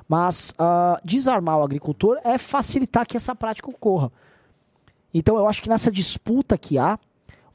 Mas 0.07 0.55
ah, 0.59 1.01
desarmar 1.03 1.59
o 1.59 1.63
agricultor 1.63 2.19
é 2.23 2.37
facilitar 2.37 3.07
que 3.07 3.17
essa 3.17 3.35
prática 3.35 3.71
ocorra. 3.71 4.13
Então 5.19 5.37
eu 5.37 5.47
acho 5.49 5.63
que 5.63 5.69
nessa 5.69 5.91
disputa 5.91 6.57
que 6.57 6.79
há, 6.79 6.99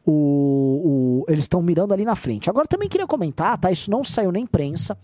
o, 0.06 1.24
o- 1.28 1.32
eles 1.32 1.46
estão 1.46 1.62
mirando 1.62 1.94
ali 1.94 2.04
na 2.06 2.16
frente. 2.16 2.50
Agora 2.50 2.68
também 2.68 2.90
queria 2.90 3.08
comentar, 3.08 3.58
tá? 3.58 3.72
Isso 3.72 3.90
não 3.90 4.04
saiu 4.04 4.32
na 4.32 4.40
imprensa, 4.40 4.98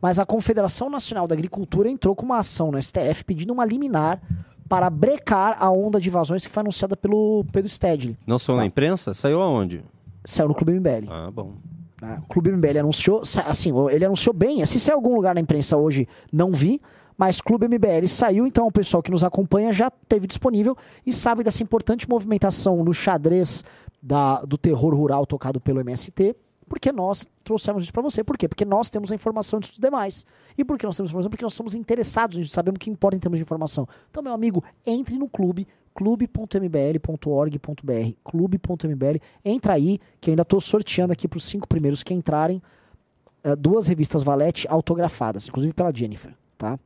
mas 0.00 0.18
a 0.18 0.26
Confederação 0.26 0.90
Nacional 0.90 1.26
da 1.26 1.34
Agricultura 1.34 1.88
entrou 1.88 2.14
com 2.14 2.24
uma 2.24 2.38
ação 2.38 2.70
no 2.70 2.80
STF 2.82 3.24
pedindo 3.24 3.52
uma 3.52 3.64
liminar 3.64 4.20
para 4.68 4.88
brecar 4.90 5.56
a 5.58 5.70
onda 5.70 6.00
de 6.00 6.08
invasões 6.08 6.44
que 6.46 6.52
foi 6.52 6.60
anunciada 6.60 6.96
pelo 6.96 7.44
Pedro 7.52 7.68
Stedley. 7.68 8.16
Não 8.26 8.38
saiu 8.38 8.56
Tá. 8.56 8.62
na 8.62 8.66
imprensa? 8.66 9.12
Saiu 9.14 9.40
aonde? 9.40 9.84
Saiu 10.24 10.48
no 10.48 10.54
Clube 10.54 10.72
MBL. 10.72 11.08
Ah, 11.10 11.30
bom. 11.30 11.54
né? 12.00 12.18
O 12.24 12.26
Clube 12.28 12.50
MBL 12.52 12.78
anunciou, 12.80 13.22
assim, 13.46 13.70
ele 13.90 14.04
anunciou 14.04 14.34
bem. 14.34 14.64
Se 14.66 14.78
saiu 14.80 14.94
em 14.94 14.96
algum 14.96 15.14
lugar 15.14 15.34
na 15.34 15.40
imprensa 15.40 15.76
hoje, 15.76 16.08
não 16.32 16.50
vi. 16.52 16.80
Mas 17.16 17.40
Clube 17.40 17.68
MBL 17.68 18.06
saiu, 18.08 18.46
então 18.46 18.66
o 18.66 18.72
pessoal 18.72 19.02
que 19.02 19.10
nos 19.10 19.22
acompanha 19.22 19.72
já 19.72 19.90
teve 19.90 20.26
disponível 20.26 20.76
e 21.06 21.12
sabe 21.12 21.44
dessa 21.44 21.62
importante 21.62 22.08
movimentação 22.08 22.82
no 22.82 22.92
xadrez 22.92 23.62
da, 24.02 24.40
do 24.42 24.58
terror 24.58 24.94
rural 24.94 25.26
tocado 25.26 25.60
pelo 25.60 25.80
MST, 25.80 26.34
porque 26.68 26.90
nós 26.90 27.26
trouxemos 27.44 27.84
isso 27.84 27.92
para 27.92 28.02
você. 28.02 28.24
Por 28.24 28.36
quê? 28.36 28.48
Porque 28.48 28.64
nós 28.64 28.88
temos 28.88 29.12
a 29.12 29.14
informação 29.14 29.58
antes 29.58 29.70
dos 29.70 29.78
demais. 29.78 30.24
E 30.56 30.64
por 30.64 30.78
que 30.78 30.86
nós 30.86 30.96
temos 30.96 31.10
informação? 31.10 31.30
Porque 31.30 31.44
nós 31.44 31.54
somos 31.54 31.74
interessados 31.74 32.36
nisso, 32.36 32.50
sabemos 32.50 32.76
o 32.76 32.80
que 32.80 32.90
importa 32.90 33.16
em 33.16 33.20
termos 33.20 33.38
de 33.38 33.42
informação. 33.42 33.86
Então, 34.10 34.22
meu 34.22 34.32
amigo, 34.32 34.64
entre 34.86 35.18
no 35.18 35.28
clube, 35.28 35.66
clube.mbl.org.br, 35.94 38.16
clube.mbl. 38.24 39.18
Entra 39.44 39.74
aí, 39.74 40.00
que 40.20 40.30
eu 40.30 40.32
ainda 40.32 40.42
estou 40.42 40.60
sorteando 40.60 41.12
aqui 41.12 41.28
para 41.28 41.36
os 41.36 41.44
cinco 41.44 41.68
primeiros 41.68 42.02
que 42.02 42.14
entrarem 42.14 42.62
eh, 43.44 43.56
duas 43.56 43.88
revistas 43.88 44.22
Valete 44.22 44.66
autografadas, 44.68 45.48
inclusive 45.48 45.74
pela 45.74 45.94
Jennifer, 45.94 46.34
tá? 46.56 46.78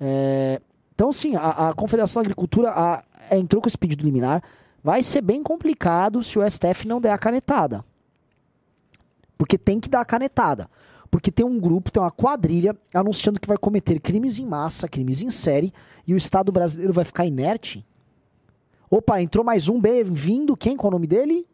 É, 0.00 0.60
então, 0.94 1.12
sim, 1.12 1.36
a, 1.36 1.70
a 1.70 1.74
Confederação 1.74 2.22
da 2.22 2.26
Agricultura 2.26 2.70
a- 2.70 3.02
é, 3.30 3.38
entrou 3.38 3.60
com 3.62 3.68
esse 3.68 3.78
pedido 3.78 4.04
liminar. 4.04 4.42
Vai 4.82 5.02
ser 5.02 5.22
bem 5.22 5.42
complicado 5.42 6.22
se 6.22 6.38
o 6.38 6.42
STF 6.48 6.86
não 6.86 7.00
der 7.00 7.10
a 7.12 7.18
canetada. 7.18 7.84
Porque 9.38 9.56
tem 9.58 9.80
que 9.80 9.88
dar 9.88 10.00
a 10.00 10.04
canetada. 10.04 10.68
Porque 11.10 11.30
tem 11.30 11.44
um 11.46 11.58
grupo, 11.60 11.90
tem 11.90 12.02
uma 12.02 12.10
quadrilha 12.10 12.76
anunciando 12.92 13.38
que 13.40 13.48
vai 13.48 13.56
cometer 13.56 14.00
crimes 14.00 14.38
em 14.38 14.44
massa, 14.46 14.88
crimes 14.88 15.22
em 15.22 15.30
série, 15.30 15.72
e 16.06 16.12
o 16.12 16.16
Estado 16.16 16.50
brasileiro 16.52 16.92
vai 16.92 17.04
ficar 17.04 17.24
inerte? 17.24 17.84
Opa, 18.90 19.20
entrou 19.22 19.44
mais 19.44 19.68
um, 19.68 19.80
bem-vindo. 19.80 20.56
Quem? 20.56 20.76
Qual 20.76 20.88
é 20.88 20.90
o 20.90 20.96
nome 20.96 21.06
dele? 21.06 21.46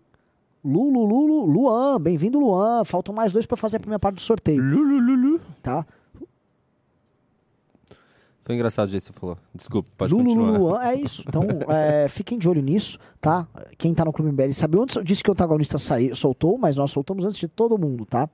Lulu, 0.64 1.04
Lulu, 1.06 1.46
Luan, 1.46 2.00
bem-vindo, 2.00 2.38
Luan. 2.38 2.84
Faltam 2.84 3.14
mais 3.14 3.32
dois 3.32 3.46
para 3.46 3.56
fazer 3.56 3.76
a 3.76 3.80
primeira 3.80 3.98
parte 3.98 4.16
do 4.16 4.20
sorteio, 4.20 4.62
Lulululu. 4.62 5.40
tá? 5.62 5.86
Foi 8.50 8.56
engraçado 8.56 8.88
o 8.88 8.90
jeito 8.90 9.04
que 9.04 9.12
você 9.12 9.20
falou. 9.20 9.38
Desculpa, 9.54 9.88
pode 9.96 10.12
Lulu, 10.12 10.24
continuar. 10.24 10.58
Luan, 10.58 10.82
é 10.82 10.94
isso. 10.96 11.22
Então, 11.28 11.44
é, 11.70 12.08
fiquem 12.08 12.36
de 12.36 12.48
olho 12.48 12.60
nisso, 12.60 12.98
tá? 13.20 13.46
Quem 13.78 13.94
tá 13.94 14.04
no 14.04 14.12
Clube 14.12 14.32
MBL 14.32 14.52
sabe 14.52 14.76
onde 14.76 14.98
eu 14.98 15.04
disse 15.04 15.22
que 15.22 15.30
o 15.30 15.32
antagonista 15.32 15.78
saiu, 15.78 16.16
soltou, 16.16 16.58
mas 16.58 16.74
nós 16.74 16.90
soltamos 16.90 17.24
antes 17.24 17.38
de 17.38 17.46
todo 17.46 17.78
mundo, 17.78 18.04
tá? 18.04 18.28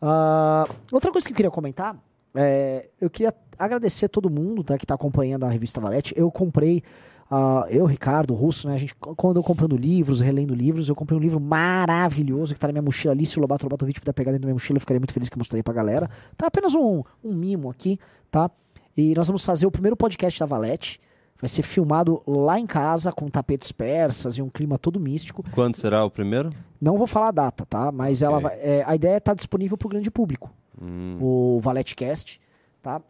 Ah, 0.00 0.66
outra 0.90 1.12
coisa 1.12 1.26
que 1.26 1.34
eu 1.34 1.36
queria 1.36 1.50
comentar, 1.50 2.02
é, 2.34 2.88
eu 2.98 3.10
queria 3.10 3.34
agradecer 3.58 4.06
a 4.06 4.08
todo 4.08 4.30
mundo 4.30 4.64
tá, 4.64 4.78
que 4.78 4.86
tá 4.86 4.94
acompanhando 4.94 5.44
a 5.44 5.50
revista 5.50 5.82
Valete. 5.82 6.14
Eu 6.16 6.30
comprei, 6.30 6.82
ah, 7.30 7.66
eu, 7.68 7.84
Ricardo, 7.84 8.32
o 8.32 8.34
Russo, 8.34 8.66
né? 8.66 8.76
A 8.76 8.78
gente, 8.78 8.94
quando 8.94 9.36
eu 9.36 9.42
comprando 9.42 9.76
livros, 9.76 10.20
relendo 10.22 10.54
livros, 10.54 10.88
eu 10.88 10.94
comprei 10.94 11.18
um 11.18 11.20
livro 11.20 11.38
maravilhoso 11.38 12.54
que 12.54 12.58
tá 12.58 12.68
na 12.68 12.72
minha 12.72 12.82
mochila 12.82 13.12
ali. 13.12 13.26
Se 13.26 13.36
o 13.36 13.42
Lobato 13.42 13.66
Lobatovich 13.66 14.00
puder 14.00 14.14
pegar 14.14 14.30
dentro 14.30 14.44
da 14.44 14.46
minha 14.46 14.54
mochila, 14.54 14.78
eu 14.78 14.80
ficaria 14.80 14.98
muito 14.98 15.12
feliz 15.12 15.28
que 15.28 15.34
eu 15.34 15.40
mostrarei 15.40 15.62
pra 15.62 15.74
galera. 15.74 16.08
Tá 16.38 16.46
apenas 16.46 16.74
um, 16.74 17.02
um 17.22 17.34
mimo 17.34 17.68
aqui, 17.68 17.98
tá? 18.30 18.50
E 18.96 19.14
nós 19.14 19.26
vamos 19.26 19.44
fazer 19.44 19.66
o 19.66 19.70
primeiro 19.70 19.96
podcast 19.96 20.38
da 20.40 20.46
Valete. 20.46 21.00
Vai 21.40 21.48
ser 21.48 21.62
filmado 21.62 22.22
lá 22.26 22.58
em 22.60 22.66
casa, 22.66 23.10
com 23.10 23.28
tapetes 23.28 23.72
persas 23.72 24.38
e 24.38 24.42
um 24.42 24.48
clima 24.48 24.78
todo 24.78 25.00
místico. 25.00 25.42
Quando 25.52 25.74
será 25.74 26.04
o 26.04 26.10
primeiro? 26.10 26.50
Não 26.80 26.96
vou 26.96 27.06
falar 27.06 27.28
a 27.28 27.32
data, 27.32 27.66
tá? 27.66 27.90
Mas 27.90 28.22
ela 28.22 28.36
Ok. 28.38 28.48
vai, 28.48 28.58
é, 28.60 28.84
a 28.86 28.94
ideia 28.94 29.14
é 29.14 29.18
estar 29.18 29.34
disponível 29.34 29.76
para 29.76 29.86
o 29.86 29.90
grande 29.90 30.10
público. 30.10 30.52
Hum. 30.80 31.18
O 31.20 31.60
ValetCast, 31.60 32.40
tá? 32.80 33.00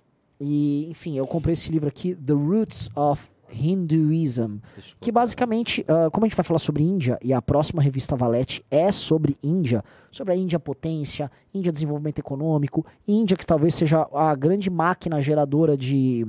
E, 0.40 0.86
enfim, 0.90 1.16
eu 1.16 1.26
comprei 1.26 1.52
esse 1.52 1.70
livro 1.70 1.88
aqui, 1.88 2.14
The 2.14 2.32
Roots 2.32 2.88
of 2.96 3.30
Hinduism, 3.52 4.56
que 5.00 5.12
basicamente, 5.12 5.84
ah, 5.88 6.10
como 6.10 6.24
a 6.24 6.28
gente 6.28 6.36
vai 6.36 6.44
falar 6.44 6.58
sobre 6.58 6.82
Índia, 6.82 7.18
e 7.22 7.32
a 7.32 7.42
próxima 7.42 7.82
revista 7.82 8.16
Valete 8.16 8.64
é 8.70 8.90
sobre 8.90 9.36
Índia, 9.42 9.82
sobre 10.10 10.32
a 10.32 10.36
Índia 10.36 10.58
potência, 10.58 11.30
Índia 11.54 11.72
desenvolvimento 11.72 12.18
econômico, 12.18 12.84
Índia 13.06 13.36
que 13.36 13.46
talvez 13.46 13.74
seja 13.74 14.08
a 14.12 14.34
grande 14.34 14.70
máquina 14.70 15.20
geradora 15.20 15.76
de, 15.76 16.26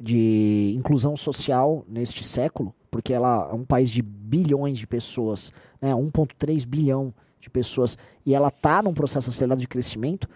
de 0.00 0.74
inclusão 0.76 1.16
social 1.16 1.84
neste 1.88 2.24
século, 2.24 2.74
porque 2.90 3.12
ela 3.12 3.48
é 3.50 3.54
um 3.54 3.64
país 3.64 3.90
de 3.90 4.02
bilhões 4.02 4.78
de 4.78 4.86
pessoas, 4.86 5.52
né, 5.80 5.92
1,3 5.92 6.66
bilhão 6.66 7.12
de 7.40 7.50
pessoas, 7.50 7.96
e 8.24 8.34
ela 8.34 8.48
está 8.48 8.82
num 8.82 8.94
processo 8.94 9.30
acelerado 9.30 9.60
de 9.60 9.68
crescimento, 9.68 10.28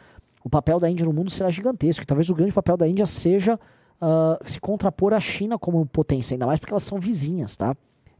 o 0.42 0.48
papel 0.48 0.80
da 0.80 0.88
Índia 0.88 1.04
no 1.04 1.12
mundo 1.12 1.30
será 1.30 1.50
gigantesco. 1.50 2.02
E 2.02 2.06
talvez 2.06 2.30
o 2.30 2.34
grande 2.34 2.52
papel 2.52 2.76
da 2.76 2.88
Índia 2.88 3.06
seja 3.06 3.58
ah, 4.00 4.38
se 4.46 4.58
contrapor 4.60 5.12
à 5.12 5.20
China 5.20 5.58
como 5.58 5.84
potência, 5.86 6.34
ainda 6.34 6.46
mais 6.46 6.58
porque 6.60 6.72
elas 6.72 6.82
são 6.84 6.98
vizinhas, 6.98 7.56
tá? 7.56 7.76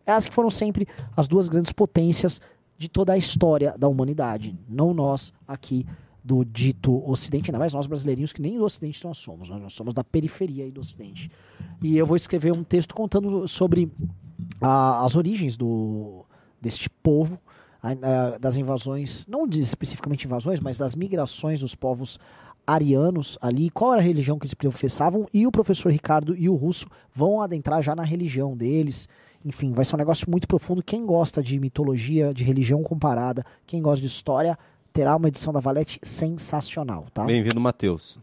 Elas 0.07 0.27
que 0.27 0.33
foram 0.35 0.51
sempre 0.51 0.87
as 1.16 1.29
duas 1.29 1.49
grandes 1.49 1.73
potências 1.73 2.40
de 2.77 2.88
toda 2.88 3.12
a 3.12 3.16
história 3.19 3.75
da 3.79 3.87
humanidade. 3.88 4.59
Não 4.69 4.93
nós 4.95 5.33
aqui 5.47 5.87
do 6.23 6.45
dito 6.45 7.03
Ocidente, 7.09 7.51
ainda 7.51 7.59
mais 7.59 7.73
nós 7.75 7.87
brasileirinhos, 7.87 8.33
que 8.33 8.43
nem 8.43 8.59
do 8.59 8.64
Ocidente 8.64 9.05
nós 9.05 9.19
somos, 9.19 9.49
nós 9.49 9.61
nós 9.61 9.73
somos 9.73 9.95
da 9.95 10.03
periferia 10.05 10.64
aí 10.64 10.71
do 10.71 10.81
Ocidente. 10.81 11.31
E 11.83 11.97
eu 11.97 12.07
vou 12.07 12.16
escrever 12.16 12.53
um 12.53 12.62
texto 12.64 12.95
contando 12.95 13.47
sobre 13.49 13.90
a- 14.61 15.05
as 15.05 15.16
origens 15.16 15.57
do, 15.57 16.25
deste 16.61 16.88
povo, 16.90 17.38
a- 17.83 17.90
a- 18.35 18.38
das 18.38 18.57
invasões, 18.59 19.27
não 19.27 19.47
de 19.47 19.61
especificamente 19.61 20.25
invasões, 20.27 20.61
mas 20.61 20.77
das 20.79 20.95
migrações 20.95 21.61
dos 21.61 21.75
povos 21.75 22.19
arianos 22.72 23.37
ali, 23.40 23.68
qual 23.70 23.92
era 23.92 24.00
a 24.00 24.04
religião 24.04 24.38
que 24.38 24.44
eles 24.44 24.54
professavam, 24.54 25.26
e 25.33 25.46
o 25.46 25.50
professor 25.50 25.90
Ricardo 25.90 26.37
e 26.37 26.48
o 26.48 26.54
Russo 26.54 26.87
vão 27.12 27.42
adentrar 27.42 27.83
já 27.83 27.94
na 27.94 28.02
religião 28.02 28.56
deles. 28.56 29.09
Enfim, 29.44 29.72
vai 29.72 29.85
ser 29.85 29.96
um 29.96 29.98
negócio 29.98 30.30
muito 30.30 30.46
profundo. 30.46 30.83
Quem 30.83 31.04
gosta 31.04 31.42
de 31.42 31.59
mitologia, 31.59 32.33
de 32.33 32.44
religião 32.44 32.83
comparada, 32.83 33.44
quem 33.66 33.83
gosta 33.83 34.02
de 34.02 34.06
história, 34.06 34.59
terá 34.92 35.16
uma 35.16 35.28
edição 35.28 35.52
da 35.52 35.61
Valete 35.61 35.98
sensacional, 36.02 37.06
tá? 37.12 37.24
Bem-vindo, 37.24 37.61
Matheus. 37.61 38.18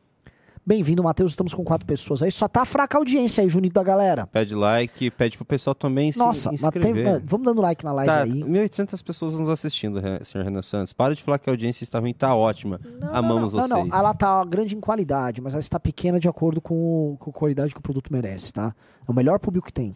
Bem-vindo, 0.67 1.01
Matheus. 1.01 1.31
Estamos 1.31 1.53
com 1.53 1.63
quatro 1.63 1.85
pessoas 1.87 2.21
aí. 2.21 2.29
Só 2.29 2.45
tá 2.45 2.65
fraca 2.65 2.97
a 2.97 2.99
audiência 2.99 3.41
aí, 3.41 3.47
Junito 3.47 3.75
da 3.75 3.83
galera. 3.83 4.27
Pede 4.27 4.53
like, 4.53 5.09
pede 5.11 5.37
pro 5.37 5.45
pessoal 5.45 5.73
também 5.73 6.11
se 6.11 6.19
Nossa, 6.19 6.49
tem- 6.49 6.55
inscrever. 6.55 7.21
vamos 7.23 7.45
dando 7.45 7.61
like 7.61 7.85
na 7.85 7.93
live 7.93 8.11
Tá, 8.11 8.23
aí. 8.23 8.43
1.800 8.43 9.01
pessoas 9.01 9.39
nos 9.39 9.47
assistindo, 9.47 10.01
senhor 10.25 10.43
Renan 10.43 10.61
Santos. 10.61 10.91
Para 10.91 11.15
de 11.15 11.23
falar 11.23 11.39
que 11.39 11.49
a 11.49 11.53
audiência 11.53 11.85
está 11.85 11.99
ruim, 11.99 12.13
tá 12.13 12.35
ótima. 12.35 12.81
Não, 12.99 13.15
Amamos 13.15 13.53
não, 13.53 13.61
não, 13.61 13.67
vocês. 13.67 13.69
Não, 13.69 13.85
não, 13.85 13.97
ela 13.97 14.13
tá 14.13 14.43
grande 14.43 14.75
em 14.75 14.81
qualidade, 14.81 15.39
mas 15.39 15.53
ela 15.53 15.61
está 15.61 15.79
pequena 15.79 16.19
de 16.19 16.27
acordo 16.27 16.59
com, 16.59 17.15
com 17.17 17.29
a 17.29 17.33
qualidade 17.33 17.73
que 17.73 17.79
o 17.79 17.81
produto 17.83 18.11
merece, 18.11 18.51
tá? 18.51 18.75
É 19.07 19.09
o 19.09 19.15
melhor 19.15 19.39
público 19.39 19.67
que 19.67 19.73
tem. 19.73 19.95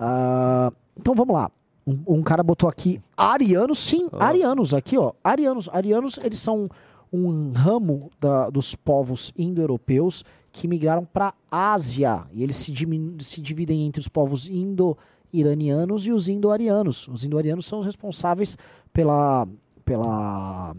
Ah, 0.00 0.72
então 0.98 1.14
vamos 1.14 1.36
lá. 1.36 1.52
Um, 1.86 2.16
um 2.18 2.22
cara 2.22 2.42
botou 2.42 2.68
aqui 2.68 3.00
arianos, 3.16 3.78
sim, 3.78 4.08
Ó. 4.12 4.20
arianos 4.20 4.74
aqui, 4.74 4.98
ó. 4.98 5.12
Arianos, 5.22 5.68
arianos, 5.72 6.18
eles 6.20 6.40
são 6.40 6.68
um 7.12 7.50
ramo 7.52 8.10
da- 8.20 8.50
dos 8.50 8.74
povos 8.74 9.32
indo-europeus 9.36 10.24
que 10.52 10.66
migraram 10.68 11.04
para 11.04 11.34
Ásia 11.50 12.24
e 12.32 12.42
eles 12.42 12.56
se, 12.56 12.72
se 13.20 13.40
dividem 13.40 13.86
entre 13.86 14.00
os 14.00 14.08
povos 14.08 14.48
indo-iranianos 14.48 16.06
e 16.06 16.12
os 16.12 16.28
indo-arianos. 16.28 17.06
Os 17.08 17.24
indo-arianos 17.24 17.66
são 17.66 17.80
os 17.80 17.86
responsáveis 17.86 18.56
pela 18.92 19.46
pela 19.84 20.74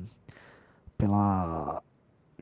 pela 0.98 1.82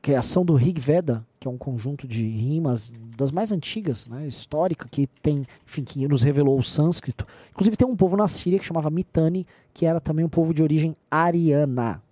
criação 0.02 0.44
do 0.44 0.54
Rig 0.54 0.78
Veda, 0.80 1.26
que 1.38 1.46
é 1.46 1.50
um 1.50 1.58
conjunto 1.58 2.06
de 2.06 2.26
rimas 2.26 2.92
das 3.16 3.30
mais 3.30 3.50
antigas, 3.52 4.06
né, 4.08 4.26
histórica, 4.26 4.88
que 4.88 5.06
tem, 5.20 5.46
enfim, 5.66 5.82
que 5.84 6.06
nos 6.06 6.22
revelou 6.22 6.58
o 6.58 6.62
sânscrito. 6.62 7.26
Inclusive 7.50 7.76
tem 7.76 7.86
um 7.86 7.96
povo 7.96 8.16
na 8.16 8.28
Síria 8.28 8.58
que 8.58 8.64
chamava 8.64 8.90
Mitanni, 8.90 9.46
que 9.74 9.86
era 9.86 10.00
também 10.00 10.24
um 10.24 10.28
povo 10.28 10.54
de 10.54 10.62
origem 10.62 10.94
ariana. 11.10 12.02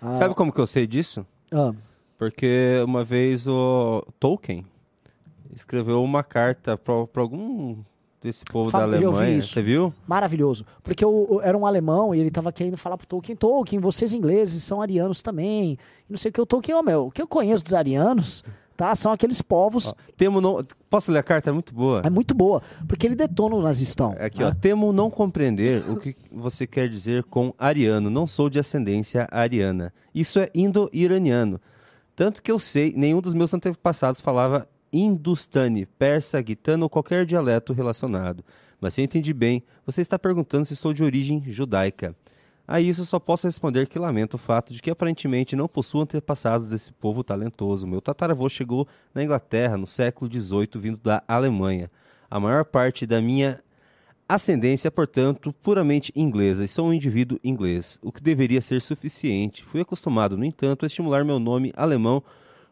Ah, 0.00 0.14
Sabe 0.14 0.34
como 0.34 0.52
que 0.52 0.60
eu 0.60 0.66
sei 0.66 0.86
disso? 0.86 1.26
ah, 1.52 1.72
Porque 2.18 2.82
uma 2.84 3.04
vez 3.04 3.46
o 3.46 4.04
Tolkien 4.18 4.64
escreveu 5.54 6.02
uma 6.02 6.22
carta 6.22 6.76
para 6.76 6.94
algum 7.22 7.76
desse 8.22 8.44
povo 8.44 8.70
Fala- 8.70 8.86
da 8.98 9.02
eu 9.02 9.10
Alemanha. 9.10 9.40
Você 9.42 9.62
viu? 9.62 9.92
maravilhoso. 10.06 10.64
Porque 10.82 11.04
o, 11.04 11.36
o- 11.36 11.40
era 11.40 11.56
um 11.56 11.66
alemão 11.66 12.14
e 12.14 12.20
ele 12.20 12.30
tava 12.30 12.52
querendo 12.52 12.76
falar 12.76 12.96
pro 12.98 13.06
Tolkien, 13.06 13.34
Tolkien, 13.36 13.80
vocês 13.80 14.12
ingleses 14.12 14.62
são 14.62 14.80
arianos 14.82 15.22
também. 15.22 15.72
E 16.08 16.10
não 16.12 16.18
sei 16.18 16.28
o 16.30 16.32
que, 16.32 16.40
o 16.40 16.46
Tolkien, 16.46 16.76
ô 16.76 16.82
meu, 16.82 17.06
o 17.06 17.10
que 17.10 17.22
eu 17.22 17.26
conheço 17.26 17.64
dos 17.64 17.72
arianos, 17.74 18.44
tá? 18.80 18.94
São 18.94 19.12
aqueles 19.12 19.42
povos. 19.42 19.88
Ó, 19.88 19.94
temo 20.16 20.40
não... 20.40 20.64
Posso 20.88 21.12
ler 21.12 21.18
a 21.18 21.22
carta? 21.22 21.50
É 21.50 21.52
muito 21.52 21.74
boa. 21.74 22.00
É 22.02 22.08
muito 22.08 22.34
boa, 22.34 22.62
porque 22.88 23.06
ele 23.06 23.14
detona 23.14 23.54
o 23.54 23.62
nazistão. 23.62 24.16
Aqui, 24.18 24.40
né? 24.40 24.46
ó. 24.46 24.54
Temo 24.54 24.90
não 24.90 25.10
compreender 25.10 25.84
o 25.86 26.00
que 26.00 26.16
você 26.32 26.66
quer 26.66 26.88
dizer 26.88 27.24
com 27.24 27.52
ariano. 27.58 28.08
Não 28.08 28.26
sou 28.26 28.48
de 28.48 28.58
ascendência 28.58 29.28
ariana. 29.30 29.92
Isso 30.14 30.38
é 30.38 30.48
indo-iraniano. 30.54 31.60
Tanto 32.16 32.42
que 32.42 32.50
eu 32.50 32.58
sei, 32.58 32.94
nenhum 32.96 33.20
dos 33.20 33.34
meus 33.34 33.52
antepassados 33.52 34.18
falava 34.18 34.66
hindustani, 34.90 35.84
persa, 35.84 36.40
guitano 36.40 36.84
ou 36.84 36.90
qualquer 36.90 37.26
dialeto 37.26 37.74
relacionado. 37.74 38.42
Mas 38.80 38.94
se 38.94 39.02
eu 39.02 39.04
entendi 39.04 39.34
bem, 39.34 39.62
você 39.84 40.00
está 40.00 40.18
perguntando 40.18 40.64
se 40.64 40.74
sou 40.74 40.94
de 40.94 41.04
origem 41.04 41.42
judaica. 41.46 42.16
A 42.72 42.80
isso 42.80 43.04
só 43.04 43.18
posso 43.18 43.48
responder 43.48 43.88
que 43.88 43.98
lamento 43.98 44.34
o 44.34 44.38
fato 44.38 44.72
de 44.72 44.80
que 44.80 44.92
aparentemente 44.92 45.56
não 45.56 45.66
possuo 45.66 46.02
antepassados 46.02 46.68
desse 46.68 46.92
povo 46.92 47.24
talentoso. 47.24 47.84
Meu 47.84 48.00
tataravô 48.00 48.48
chegou 48.48 48.86
na 49.12 49.24
Inglaterra 49.24 49.76
no 49.76 49.88
século 49.88 50.30
XVIII, 50.32 50.68
vindo 50.76 50.96
da 50.98 51.20
Alemanha. 51.26 51.90
A 52.30 52.38
maior 52.38 52.64
parte 52.64 53.06
da 53.06 53.20
minha 53.20 53.60
ascendência, 54.28 54.88
portanto, 54.88 55.52
puramente 55.52 56.12
inglesa, 56.14 56.62
e 56.62 56.68
sou 56.68 56.86
um 56.86 56.94
indivíduo 56.94 57.40
inglês, 57.42 57.98
o 58.04 58.12
que 58.12 58.22
deveria 58.22 58.60
ser 58.60 58.80
suficiente. 58.80 59.64
Fui 59.64 59.80
acostumado, 59.80 60.36
no 60.36 60.44
entanto, 60.44 60.84
a 60.84 60.86
estimular 60.86 61.24
meu 61.24 61.40
nome 61.40 61.72
alemão 61.76 62.22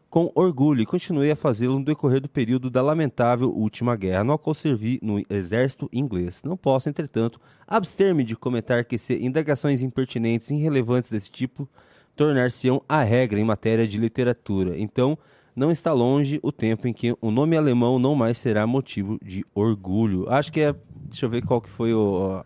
com 0.09 0.31
orgulho 0.33 0.81
e 0.81 0.85
continuei 0.85 1.29
a 1.29 1.35
fazê-lo 1.35 1.77
no 1.77 1.85
decorrer 1.85 2.19
do 2.19 2.27
período 2.27 2.69
da 2.69 2.81
lamentável 2.81 3.51
última 3.51 3.95
guerra, 3.95 4.23
no 4.23 4.37
qual 4.37 4.53
servi 4.53 4.99
no 5.03 5.23
exército 5.29 5.87
inglês. 5.93 6.41
Não 6.43 6.57
posso, 6.57 6.89
entretanto, 6.89 7.39
abster-me 7.67 8.23
de 8.23 8.35
comentar 8.35 8.83
que 8.85 8.97
se 8.97 9.23
indagações 9.23 9.81
impertinentes 9.81 10.49
e 10.49 10.55
irrelevantes 10.55 11.11
desse 11.11 11.29
tipo 11.29 11.69
tornar-se-ão 12.15 12.81
a 12.89 13.03
regra 13.03 13.39
em 13.39 13.43
matéria 13.43 13.87
de 13.87 13.97
literatura. 13.97 14.77
Então, 14.77 15.17
não 15.55 15.71
está 15.71 15.93
longe 15.93 16.39
o 16.41 16.51
tempo 16.51 16.87
em 16.87 16.93
que 16.93 17.15
o 17.21 17.31
nome 17.31 17.55
alemão 17.55 17.99
não 17.99 18.15
mais 18.15 18.37
será 18.37 18.65
motivo 18.65 19.19
de 19.23 19.45
orgulho. 19.53 20.29
Acho 20.29 20.51
que 20.51 20.61
é. 20.61 20.75
Deixa 21.05 21.25
eu 21.25 21.29
ver 21.29 21.43
qual 21.43 21.61
que 21.61 21.69
foi 21.69 21.93
o. 21.93 22.43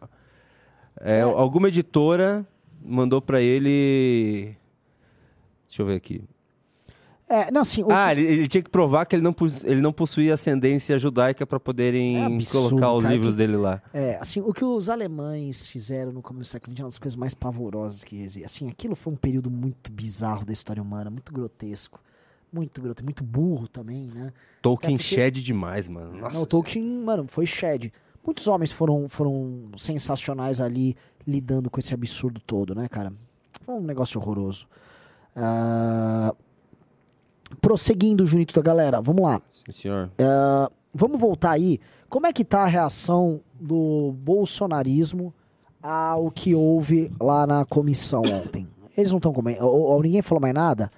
É, 1.00 1.22
Alguma 1.22 1.68
editora 1.70 2.46
mandou 2.84 3.22
pra 3.22 3.42
ele. 3.42 4.56
Deixa 5.68 5.82
eu 5.82 5.86
ver 5.86 5.96
aqui. 5.96 6.24
É, 7.28 7.50
não, 7.52 7.62
assim, 7.62 7.84
Ah, 7.90 8.14
que- 8.14 8.22
ele, 8.22 8.32
ele 8.34 8.48
tinha 8.48 8.62
que 8.62 8.70
provar 8.70 9.06
que 9.06 9.16
ele 9.16 9.24
não, 9.24 9.34
ele 9.64 9.82
não 9.82 9.94
possuía 9.94 10.34
ascendência 10.34 11.00
judaica 11.00 11.48
para 11.48 11.60
poderem 11.60 12.18
É 12.22 12.26
absurdo, 12.26 12.70
colocar 12.70 12.94
os 12.94 13.04
cara, 13.04 13.16
livros 13.16 13.34
que- 13.34 13.38
dele 13.38 13.56
lá. 13.58 13.82
É, 13.94 14.18
assim, 14.22 14.42
o 14.42 14.54
que 14.54 14.64
os 14.64 14.90
alemães 14.90 15.66
fizeram 15.66 16.12
no 16.12 16.22
começo 16.22 16.50
do 16.50 16.52
século 16.52 16.74
XX 16.74 16.80
é 16.80 16.84
uma 16.84 16.90
das 16.90 16.98
coisas 17.00 17.16
mais 17.16 17.34
pavorosas 17.34 18.04
que 18.04 18.18
existem. 18.22 18.44
Assim, 18.46 18.70
aquilo 18.70 18.96
foi 18.96 19.14
um 19.14 19.16
período 19.16 19.50
muito 19.50 19.92
bizarro 19.92 20.46
da 20.46 20.52
história 20.54 20.84
humana, 20.84 21.10
muito 21.10 21.32
grotesco. 21.34 22.00
Muito 22.52 22.80
grotesco, 22.82 23.06
muito 23.06 23.24
burro 23.24 23.68
também, 23.68 24.08
né? 24.14 24.32
Tolkien 24.62 24.94
É, 24.96 24.98
porque- 24.98 25.16
shed 25.16 25.42
demais, 25.42 25.88
mano. 25.88 26.16
Nossa 26.20 26.36
Não, 26.36 26.44
o 26.44 26.46
Tolkien, 26.46 26.86
mano, 26.86 27.26
foi 27.28 27.46
shed. 27.48 27.92
Muitos 28.24 28.48
homens 28.48 28.72
foram, 28.72 29.10
foram 29.10 29.70
sensacionais 29.76 30.62
ali, 30.62 30.96
lidando 31.26 31.70
com 31.70 31.80
esse 31.80 31.94
absurdo 31.94 32.40
todo, 32.40 32.76
né, 32.76 32.88
cara? 32.88 33.12
Foi 33.64 33.74
um 33.76 33.82
negócio 33.82 34.20
horroroso. 34.22 34.68
Ah, 35.36 36.36
prosseguindo, 37.62 38.26
Junito 38.26 38.54
da 38.56 38.62
galera, 38.62 39.02
vamos 39.02 39.24
lá. 39.24 39.42
Sim, 39.52 39.72
senhor. 39.72 40.12
Ah, 40.20 40.70
vamos 40.94 41.20
voltar 41.20 41.52
aí. 41.52 41.80
Como 42.10 42.28
é 42.28 42.34
que 42.34 42.44
tá 42.46 42.62
a 42.64 42.68
reação 42.68 43.40
do 43.60 44.14
bolsonarismo 44.18 45.34
ao 45.82 46.30
que 46.32 46.54
houve 46.56 47.10
lá 47.20 47.46
na 47.48 47.66
comissão 47.66 48.22
ontem? 48.22 48.68
Eles 48.96 49.10
não 49.12 49.18
estão 49.18 49.34
comendo. 49.34 49.66
Ou, 49.66 49.82
ou 49.82 50.02
ninguém 50.04 50.22
falou 50.22 50.42
mais 50.42 50.54
nada? 50.54 50.92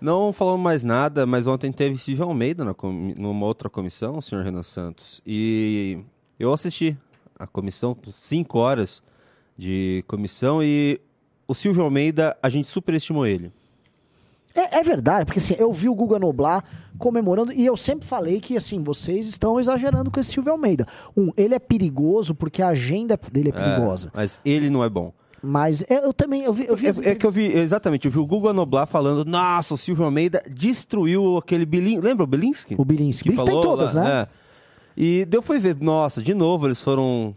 Não 0.00 0.32
falamos 0.32 0.60
mais 0.62 0.82
nada, 0.82 1.26
mas 1.26 1.46
ontem 1.46 1.70
teve 1.70 1.96
Silvio 1.98 2.24
Almeida 2.24 2.64
na 2.64 2.74
comi- 2.74 3.14
numa 3.16 3.46
outra 3.46 3.68
comissão, 3.70 4.16
o 4.18 4.22
senhor 4.22 4.42
Renan 4.44 4.62
Santos. 4.62 5.20
E 5.26 5.98
eu 6.40 6.52
assisti 6.52 6.96
a 7.38 7.46
comissão, 7.46 7.96
cinco 8.10 8.58
horas 8.58 9.02
de 9.56 10.02
comissão, 10.08 10.62
e 10.62 11.00
o 11.46 11.54
Silvio 11.54 11.84
Almeida, 11.84 12.36
a 12.42 12.48
gente 12.48 12.66
superestimou 12.66 13.26
ele. 13.26 13.52
É, 14.54 14.78
é 14.78 14.82
verdade, 14.82 15.24
porque 15.24 15.38
assim, 15.38 15.54
eu 15.58 15.72
vi 15.72 15.88
o 15.88 15.94
Guga 15.94 16.18
Noblar 16.18 16.64
comemorando 16.98 17.52
e 17.52 17.64
eu 17.64 17.76
sempre 17.76 18.06
falei 18.06 18.40
que 18.40 18.56
assim, 18.56 18.82
vocês 18.82 19.26
estão 19.26 19.58
exagerando 19.58 20.10
com 20.10 20.20
esse 20.20 20.30
Silvio 20.30 20.52
Almeida. 20.52 20.86
Um, 21.16 21.30
ele 21.36 21.54
é 21.54 21.58
perigoso 21.58 22.34
porque 22.34 22.62
a 22.62 22.68
agenda 22.68 23.18
dele 23.30 23.48
é 23.48 23.52
perigosa. 23.52 24.10
Mas 24.14 24.40
ele 24.44 24.68
não 24.70 24.84
é 24.84 24.88
bom. 24.88 25.12
Mas 25.42 25.84
eu, 25.88 25.98
eu 25.98 26.12
também, 26.12 26.44
eu 26.44 26.52
vi... 26.52 26.66
Eu 26.68 26.76
vi 26.76 26.86
É, 26.86 27.10
é 27.10 27.14
que 27.14 27.26
eu 27.26 27.30
vi, 27.30 27.46
exatamente, 27.46 28.06
eu 28.06 28.12
vi 28.12 28.18
o 28.18 28.26
Guga 28.26 28.52
Noblar 28.52 28.86
falando, 28.86 29.24
nossa, 29.28 29.74
o 29.74 29.76
Silvio 29.76 30.04
Almeida 30.04 30.42
destruiu 30.48 31.36
aquele 31.36 31.66
Bilin... 31.66 31.98
Lembra 31.98 32.24
o 32.24 32.26
Bilinski? 32.26 32.76
O 32.78 32.84
Bilinski. 32.84 33.24
Bilinski 33.24 33.44
em 33.44 33.52
falou 33.52 33.62
todas, 33.62 33.94
lá, 33.94 34.04
né? 34.04 34.10
é. 34.10 34.28
E 34.96 35.26
eu 35.30 35.42
fui 35.42 35.58
ver, 35.58 35.76
nossa, 35.80 36.22
de 36.22 36.34
novo 36.34 36.66
eles 36.66 36.80
foram 36.80 37.34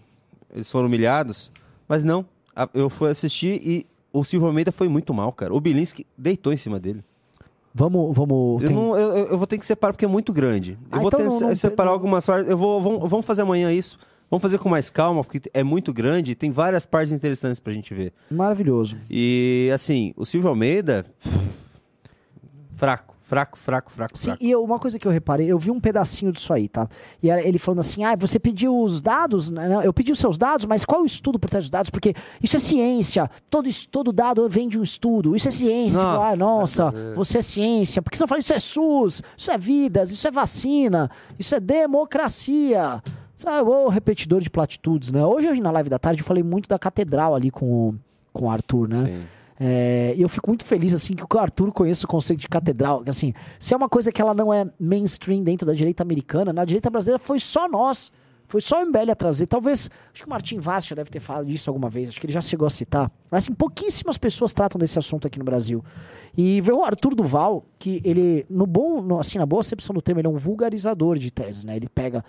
eles 0.55 0.71
foram 0.71 0.87
humilhados, 0.87 1.51
mas 1.87 2.03
não. 2.03 2.25
Eu 2.73 2.89
fui 2.89 3.09
assistir 3.09 3.61
e 3.61 3.85
o 4.19 4.23
Silvio 4.23 4.47
Almeida 4.47 4.71
foi 4.71 4.87
muito 4.87 5.13
mal, 5.13 5.31
cara. 5.31 5.53
O 5.53 5.59
Bilinski 5.61 6.05
deitou 6.17 6.51
em 6.53 6.57
cima 6.57 6.79
dele. 6.79 7.03
Vamos, 7.73 8.15
vamos... 8.15 8.61
Eu, 8.61 8.67
tem- 8.69 8.75
não- 8.75 8.97
eu- 8.97 9.27
eu- 9.31 9.37
vou 9.37 9.45
ter 9.45 9.57
que 9.57 9.65
separar 9.65 9.91
porque 9.93 10.05
é 10.05 10.07
muito 10.07 10.31
grande. 10.31 10.71
Eu 10.73 10.77
Ah, 10.91 10.99
vou 10.99 11.07
então 11.09 11.19
ter 11.19 11.25
não- 11.45 11.55
separar 11.55 11.87
não- 11.89 11.93
algumas 11.93 12.25
partes. 12.25 12.49
Eu 12.49 12.57
vou, 12.57 12.81
vamos, 12.81 13.09
vamos 13.09 13.25
fazer 13.25 13.41
amanhã 13.41 13.71
isso. 13.71 13.97
Vamos 14.31 14.41
fazer 14.41 14.57
com 14.57 14.69
mais 14.69 14.89
calma, 14.89 15.23
porque 15.23 15.41
é 15.53 15.63
muito 15.63 15.93
grande 15.93 16.31
e 16.31 16.35
tem 16.35 16.51
várias 16.51 16.85
partes 16.85 17.11
interessantes 17.13 17.59
pra 17.59 17.71
gente 17.73 17.93
ver. 17.93 18.11
Maravilhoso. 18.31 18.97
E 19.09 19.69
assim, 19.73 20.13
o 20.15 20.25
Silvio 20.25 20.49
Almeida. 20.49 21.05
Fraco, 22.73 23.14
fraco, 23.27 23.57
fraco, 23.57 23.91
fraco, 23.91 24.17
Sim, 24.17 24.25
fraco. 24.25 24.43
e 24.43 24.51
eu- 24.51 24.63
uma 24.63 24.77
coisa 24.79 24.99
que 24.99 25.07
eu 25.07 25.11
reparei, 25.11 25.47
eu 25.51 25.57
vi 25.57 25.71
um 25.71 25.79
pedacinho 25.79 26.31
disso 26.31 26.53
aí, 26.53 26.69
tá? 26.69 26.87
E 27.21 27.29
era 27.29 27.41
ele 27.41 27.57
falando 27.57 27.79
assim: 27.79 28.03
ah, 28.03 28.15
você 28.15 28.39
pediu 28.39 28.77
os 28.79 29.01
dados, 29.01 29.49
né? 29.49 29.67
Não, 29.67 29.81
eu 29.81 29.91
pedi 29.91 30.11
os 30.11 30.19
seus 30.19 30.37
dados, 30.37 30.65
mas 30.65 30.85
qual 30.85 31.01
é 31.01 31.03
o 31.03 31.05
estudo 31.07 31.39
por 31.39 31.49
trás 31.49 31.65
dos 31.65 31.69
dados? 31.71 31.89
Porque 31.89 32.13
isso 32.41 32.55
é 32.55 32.59
ciência, 32.59 33.29
todo, 33.49 33.67
todo 33.89 34.13
dado 34.13 34.47
vem 34.47 34.67
de 34.69 34.77
um 34.79 34.83
estudo, 34.83 35.35
isso 35.35 35.47
é 35.47 35.51
ciência. 35.51 35.97
Tipo, 35.99 36.11
Nossa, 36.11 36.29
ah, 36.33 36.35
nossa, 36.37 36.91
ver. 36.91 37.15
você 37.15 37.37
é 37.39 37.41
ciência. 37.41 38.01
Porque 38.01 38.15
você 38.17 38.23
não 38.23 38.27
fala, 38.27 38.39
isso 38.39 38.53
é 38.53 38.59
SUS, 38.59 39.23
isso 39.35 39.49
é 39.51 39.57
vidas, 39.57 40.11
isso 40.11 40.27
é 40.27 40.31
vacina, 40.31 41.09
isso 41.39 41.55
é 41.55 41.59
democracia. 41.59 43.01
Sabe, 43.37 43.69
ô 43.69 43.89
repetidor 43.89 44.39
de 44.39 44.49
platitudes, 44.49 45.11
né? 45.11 45.25
Hoje, 45.25 45.49
hoje 45.49 45.59
na 45.61 45.69
live 45.71 45.89
da 45.89 45.99
tarde 45.99 46.21
eu 46.21 46.25
falei 46.25 46.41
muito 46.41 46.69
da 46.69 46.79
catedral 46.79 47.35
ali 47.35 47.51
com 47.51 47.65
o, 47.89 47.95
com 48.31 48.45
o 48.45 48.49
Arthur, 48.49 48.87
né? 48.87 49.03
Sim. 49.05 49.23
É, 49.59 50.13
eu 50.17 50.27
fico 50.27 50.49
muito 50.49 50.65
feliz 50.65 50.93
assim 50.93 51.13
que 51.15 51.23
o 51.23 51.39
Arthur 51.39 51.71
conheça 51.71 52.05
o 52.05 52.09
conceito 52.09 52.41
de 52.41 52.47
catedral. 52.49 53.03
Assim, 53.07 53.33
se 53.59 53.73
é 53.73 53.77
uma 53.77 53.87
coisa 53.89 54.11
que 54.11 54.21
ela 54.21 54.33
não 54.33 54.53
é 54.53 54.65
mainstream 54.79 55.43
dentro 55.43 55.65
da 55.65 55.73
direita 55.73 56.03
americana, 56.03 56.51
na 56.51 56.65
direita 56.65 56.89
brasileira 56.89 57.19
foi 57.19 57.39
só 57.39 57.67
nós. 57.67 58.11
Foi 58.47 58.61
só 58.61 58.79
o 58.83 58.85
MBL 58.85 59.09
a 59.11 59.15
trazer. 59.15 59.47
Talvez, 59.47 59.89
acho 60.13 60.21
que 60.21 60.27
o 60.27 60.29
Martin 60.29 60.59
Vaz 60.59 60.85
já 60.85 60.95
deve 60.95 61.09
ter 61.09 61.19
falado 61.19 61.47
disso 61.47 61.67
alguma 61.67 61.89
vez, 61.89 62.09
acho 62.09 62.19
que 62.19 62.27
ele 62.27 62.33
já 62.33 62.41
chegou 62.41 62.67
a 62.67 62.69
citar. 62.69 63.11
Mas 63.31 63.43
assim, 63.43 63.53
pouquíssimas 63.53 64.19
pessoas 64.19 64.53
tratam 64.53 64.77
desse 64.77 64.99
assunto 64.99 65.25
aqui 65.25 65.39
no 65.39 65.45
Brasil. 65.45 65.83
E 66.37 66.61
ver 66.61 66.73
o 66.73 66.83
Arthur 66.83 67.15
Duval, 67.15 67.65
que 67.79 68.01
ele, 68.03 68.45
no 68.47 68.67
bom, 68.67 69.01
no- 69.01 69.19
assim, 69.19 69.39
na 69.39 69.47
boa 69.47 69.61
acepção 69.61 69.95
do 69.95 70.01
termo, 70.01 70.19
ele 70.21 70.27
é 70.27 70.29
um 70.29 70.35
vulgarizador 70.37 71.17
de 71.17 71.31
teses, 71.31 71.63
né? 71.63 71.75
Ele 71.75 71.89
pega 71.89 72.23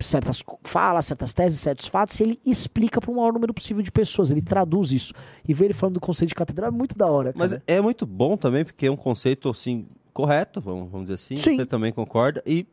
certas 0.00 0.42
falas, 0.62 1.06
certas 1.06 1.34
teses, 1.34 1.60
certos 1.60 1.86
fatos, 1.86 2.18
e 2.20 2.22
ele 2.22 2.40
explica 2.46 3.00
para 3.00 3.10
o 3.10 3.16
maior 3.16 3.32
número 3.32 3.52
possível 3.52 3.82
de 3.82 3.90
pessoas. 3.90 4.30
Ele 4.30 4.42
traduz 4.42 4.92
isso. 4.92 5.12
E 5.46 5.52
ver 5.52 5.66
ele 5.66 5.74
falando 5.74 5.94
do 5.94 6.00
conceito 6.00 6.28
de 6.28 6.34
catedral 6.34 6.68
é 6.68 6.70
muito 6.72 6.96
da 6.96 7.06
hora. 7.06 7.32
Mas 7.36 7.52
cara. 7.52 7.62
é 7.66 7.80
muito 7.80 8.06
bom 8.06 8.36
também, 8.36 8.64
porque 8.64 8.86
é 8.86 8.90
um 8.90 8.96
conceito 8.96 9.48
assim, 9.48 9.86
correto, 10.12 10.60
vamos, 10.60 10.90
vamos 10.90 11.04
dizer 11.08 11.14
assim. 11.14 11.36
Sim. 11.36 11.56
Você 11.56 11.66
também 11.66 11.92
concorda. 11.92 12.42
E 12.46 12.66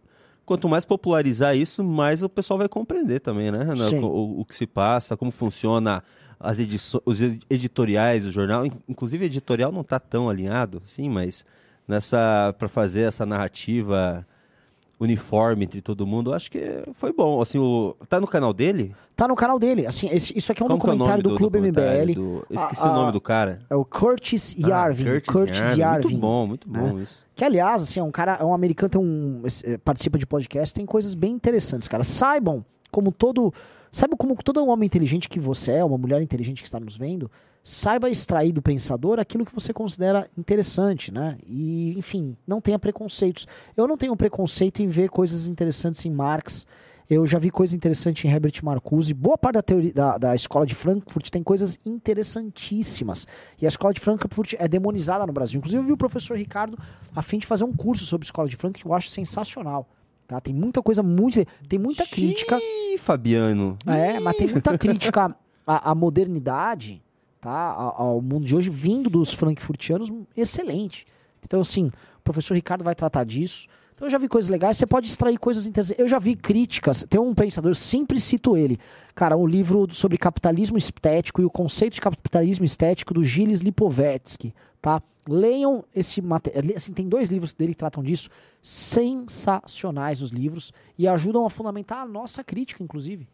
quanto 0.46 0.70
mais 0.70 0.86
popularizar 0.86 1.56
isso, 1.58 1.84
mais 1.84 2.22
o 2.22 2.30
pessoal 2.30 2.58
vai 2.60 2.70
compreender 2.70 3.20
também, 3.20 3.52
né? 3.52 3.64
Renan? 3.64 4.06
O, 4.06 4.42
o 4.42 4.46
que 4.46 4.56
se 4.56 4.68
passa, 4.68 5.18
como 5.18 5.32
funciona 5.32 6.04
as 6.40 6.60
edições, 6.60 7.02
os 7.06 7.22
ed- 7.22 7.42
editoriais 7.50 8.26
do 8.26 8.32
jornal. 8.32 8.66
In- 8.66 8.72
Inclusive, 8.88 9.24
o 9.24 9.28
editorial 9.28 9.72
não 9.72 9.82
está 9.82 10.00
tão 10.00 10.30
alinhado, 10.30 10.80
assim, 10.84 11.10
mas 11.10 11.44
nessa 11.88 12.54
para 12.60 12.68
fazer 12.68 13.02
essa 13.02 13.26
narrativa 13.26 14.28
uniforme 15.00 15.66
entre 15.66 15.82
todo 15.82 16.06
mundo, 16.08 16.34
acho 16.34 16.50
que 16.50 16.62
foi 16.94 17.12
bom. 17.12 17.42
Assim, 17.42 17.58
o, 17.58 17.96
tá 18.08 18.20
no 18.20 18.28
canal 18.28 18.54
dele? 18.54 18.96
Tá 19.16 19.28
no 19.28 19.36
canal 19.36 19.58
dele. 19.60 19.86
Assim, 19.88 20.08
esse- 20.12 20.34
isso 20.38 20.52
aqui 20.52 20.62
é 20.62 20.66
um 20.66 20.70
Como 20.70 20.74
é 20.74 20.84
o 20.84 20.98
documentário 20.98 21.24
nome 21.24 21.34
do, 21.34 21.38
Clube 21.38 21.58
documentário? 21.60 22.02
MBL. 22.04 22.14
Do- 22.16 22.48
Esqueci 22.50 22.82
Ah, 22.84 22.92
o 22.92 22.94
nome 22.94 23.08
ah, 23.10 23.12
do 23.12 23.22
cara. 23.22 23.60
É 23.70 23.76
o 23.76 23.86
Curtis 23.86 24.56
Yarvin. 24.58 25.08
Ah, 25.10 25.22
Curtis, 25.32 25.78
Yarvin. 25.78 26.08
Muito 26.10 26.20
bom, 26.22 26.48
muito 26.48 26.70
né? 26.72 26.80
bom 26.80 27.00
isso. 27.00 27.26
Que, 27.36 27.44
aliás, 27.44 27.84
assim, 27.84 28.00
é 28.00 28.04
um 28.04 28.12
cara, 28.12 28.38
é 28.40 28.44
um 28.44 28.54
americano, 28.54 28.90
tem 28.90 29.02
um, 29.02 29.42
eh, 29.64 29.78
participa 29.78 30.18
de 30.18 30.26
podcast, 30.26 30.74
tem 30.74 30.86
coisas 30.86 31.14
bem 31.14 31.32
interessantes, 31.34 31.88
cara. 31.88 32.04
Saibam, 32.04 32.64
como 32.92 33.12
todo. 33.12 33.54
Saiba 33.92 34.18
como 34.18 34.36
todo 34.44 34.66
homem 34.68 34.86
inteligente 34.88 35.30
que 35.30 35.40
você 35.40 35.72
é, 35.74 35.84
uma 35.84 35.98
mulher 35.98 36.22
inteligente 36.22 36.62
que 36.62 36.68
está 36.68 36.80
nos 36.82 36.98
vendo, 36.98 37.32
saiba 37.68 38.12
extrair 38.12 38.52
do 38.52 38.62
pensador 38.62 39.20
aquilo 39.20 39.44
que 39.44 39.52
você 39.52 39.74
considera 39.74 40.30
interessante, 40.38 41.12
né? 41.12 41.36
E, 41.48 41.98
enfim, 41.98 42.38
não 42.46 42.62
tenha 42.62 42.78
preconceitos. 42.78 43.48
Eu 43.76 43.88
não 43.88 43.98
tenho 43.98 44.16
preconceito 44.16 44.84
em 44.84 44.88
ver 44.88 45.10
coisas 45.10 45.48
interessantes 45.48 46.06
em 46.06 46.12
Marx. 46.12 46.68
Eu 47.10 47.26
já 47.26 47.40
vi 47.40 47.50
coisas 47.50 47.76
interessantes 47.76 48.24
em 48.24 48.32
Herbert 48.32 48.54
Marcuse. 48.62 49.16
Boa 49.16 49.36
parte 49.36 49.56
da, 49.56 49.64
teoria, 49.64 49.92
da, 49.92 50.18
da 50.20 50.36
escola 50.36 50.64
de 50.64 50.76
Frankfurt 50.76 51.32
tem 51.32 51.42
coisas 51.42 51.80
interessantíssimas. 51.84 53.26
E 53.60 53.66
a 53.66 53.68
escola 53.68 53.92
de 53.92 54.00
Frankfurt 54.00 54.54
é 54.60 54.68
demonizada 54.68 55.26
no 55.26 55.34
Brasil. 55.34 55.58
Inclusive, 55.58 55.82
eu 55.82 55.88
vi 55.88 55.92
o 55.92 55.98
professor 55.98 56.38
Ricardo 56.38 56.78
a 57.16 57.22
fim 57.24 57.40
de 57.40 57.48
fazer 57.48 57.64
um 57.64 57.74
curso 57.74 58.06
sobre 58.06 58.26
escola 58.26 58.48
de 58.48 58.56
Frankfurt 58.56 58.84
que 58.84 58.88
eu 58.88 58.94
acho 58.94 59.10
sensacional. 59.10 59.90
Tá? 60.28 60.40
Tem 60.40 60.54
muita 60.54 60.84
coisa 60.84 61.02
muito. 61.02 61.44
Tem 61.68 61.80
muita 61.80 62.06
crítica. 62.06 62.60
Ih, 62.60 63.00
Fabiano. 63.00 63.76
É, 63.88 64.20
mas 64.20 64.38
tem 64.38 64.48
muita 64.50 64.78
crítica 64.78 65.36
à, 65.66 65.92
à 65.92 65.96
modernidade, 65.96 67.02
tá? 67.46 67.94
Ao 67.96 68.22
mundo 68.22 68.46
de 68.46 68.56
hoje, 68.56 68.70
vindo 68.70 69.10
dos 69.10 69.34
frankfurtianos, 69.34 70.12
excelente. 70.36 71.06
Então, 71.44 71.62
assim, 71.62 71.88
o 71.88 72.22
professor 72.24 72.54
Ricardo 72.54 72.84
vai 72.84 72.96
tratar 72.96 73.24
disso. 73.24 73.68
Então, 73.94 74.08
eu 74.08 74.12
já 74.12 74.18
vi 74.18 74.28
coisas 74.28 74.50
legais, 74.50 74.78
você 74.78 74.86
pode 74.86 75.08
extrair 75.08 75.38
coisas 75.38 75.66
interessantes. 75.66 76.00
Eu 76.00 76.08
já 76.08 76.20
vi 76.20 76.36
críticas, 76.36 77.06
tem 77.10 77.22
um 77.22 77.34
pensador, 77.34 77.70
eu 77.72 77.76
sempre 77.76 78.20
cito 78.20 78.58
ele. 78.58 78.78
Cara, 79.14 79.38
um 79.38 79.48
livro 79.48 79.88
sobre 79.94 80.18
capitalismo 80.18 80.78
estético 80.78 81.42
e 81.42 81.46
o 81.46 81.50
conceito 81.50 81.94
de 81.94 82.02
capitalismo 82.02 82.66
estético 82.66 83.14
do 83.14 83.24
Gilles 83.24 83.62
Lipovetsky, 83.62 84.54
tá? 84.82 85.02
Leiam 85.28 85.84
esse 85.96 86.22
material. 86.22 86.76
Assim, 86.76 86.94
tem 86.94 87.08
dois 87.08 87.32
livros 87.32 87.54
dele 87.54 87.74
que 87.74 87.80
tratam 87.80 88.04
disso. 88.04 88.30
Sensacionais 88.62 90.22
os 90.22 90.32
livros 90.32 90.74
e 90.98 91.08
ajudam 91.08 91.46
a 91.46 91.50
fundamentar 91.50 92.00
a 92.02 92.06
nossa 92.06 92.44
crítica, 92.44 92.84
inclusive 92.84 93.28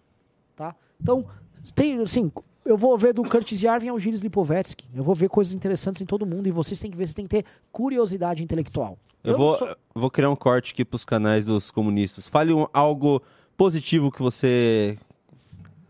tá? 0.61 0.75
Então, 1.01 1.25
tem, 1.73 1.99
assim, 1.99 2.31
eu 2.71 2.77
vou 2.77 2.97
ver 2.97 3.13
do 3.13 3.23
Curtis 3.23 3.61
Yarvin 3.61 3.89
ao 3.89 3.99
Gilles 3.99 4.21
Lipovetsky. 4.21 4.87
Eu 4.93 5.03
vou 5.03 5.13
ver 5.13 5.29
coisas 5.29 5.53
interessantes 5.53 6.01
em 6.01 6.05
todo 6.05 6.25
mundo 6.25 6.47
e 6.47 6.51
vocês 6.51 6.79
têm 6.79 6.89
que 6.89 6.97
ver, 6.97 7.05
vocês 7.07 7.13
têm 7.15 7.25
que 7.25 7.29
ter 7.41 7.45
curiosidade 7.71 8.43
intelectual. 8.43 8.97
Eu 9.23 9.33
não 9.33 9.37
vou, 9.39 9.57
sou- 9.57 9.67
eu 9.67 9.75
vou 9.93 10.09
criar 10.09 10.29
um 10.29 10.35
corte 10.35 10.73
aqui 10.73 10.83
pros 10.85 11.05
canais 11.05 11.45
dos 11.45 11.69
comunistas. 11.69 12.27
Fale 12.27 12.53
um- 12.53 12.65
algo 12.73 13.21
positivo 13.55 14.11
que 14.11 14.21
você 14.21 14.97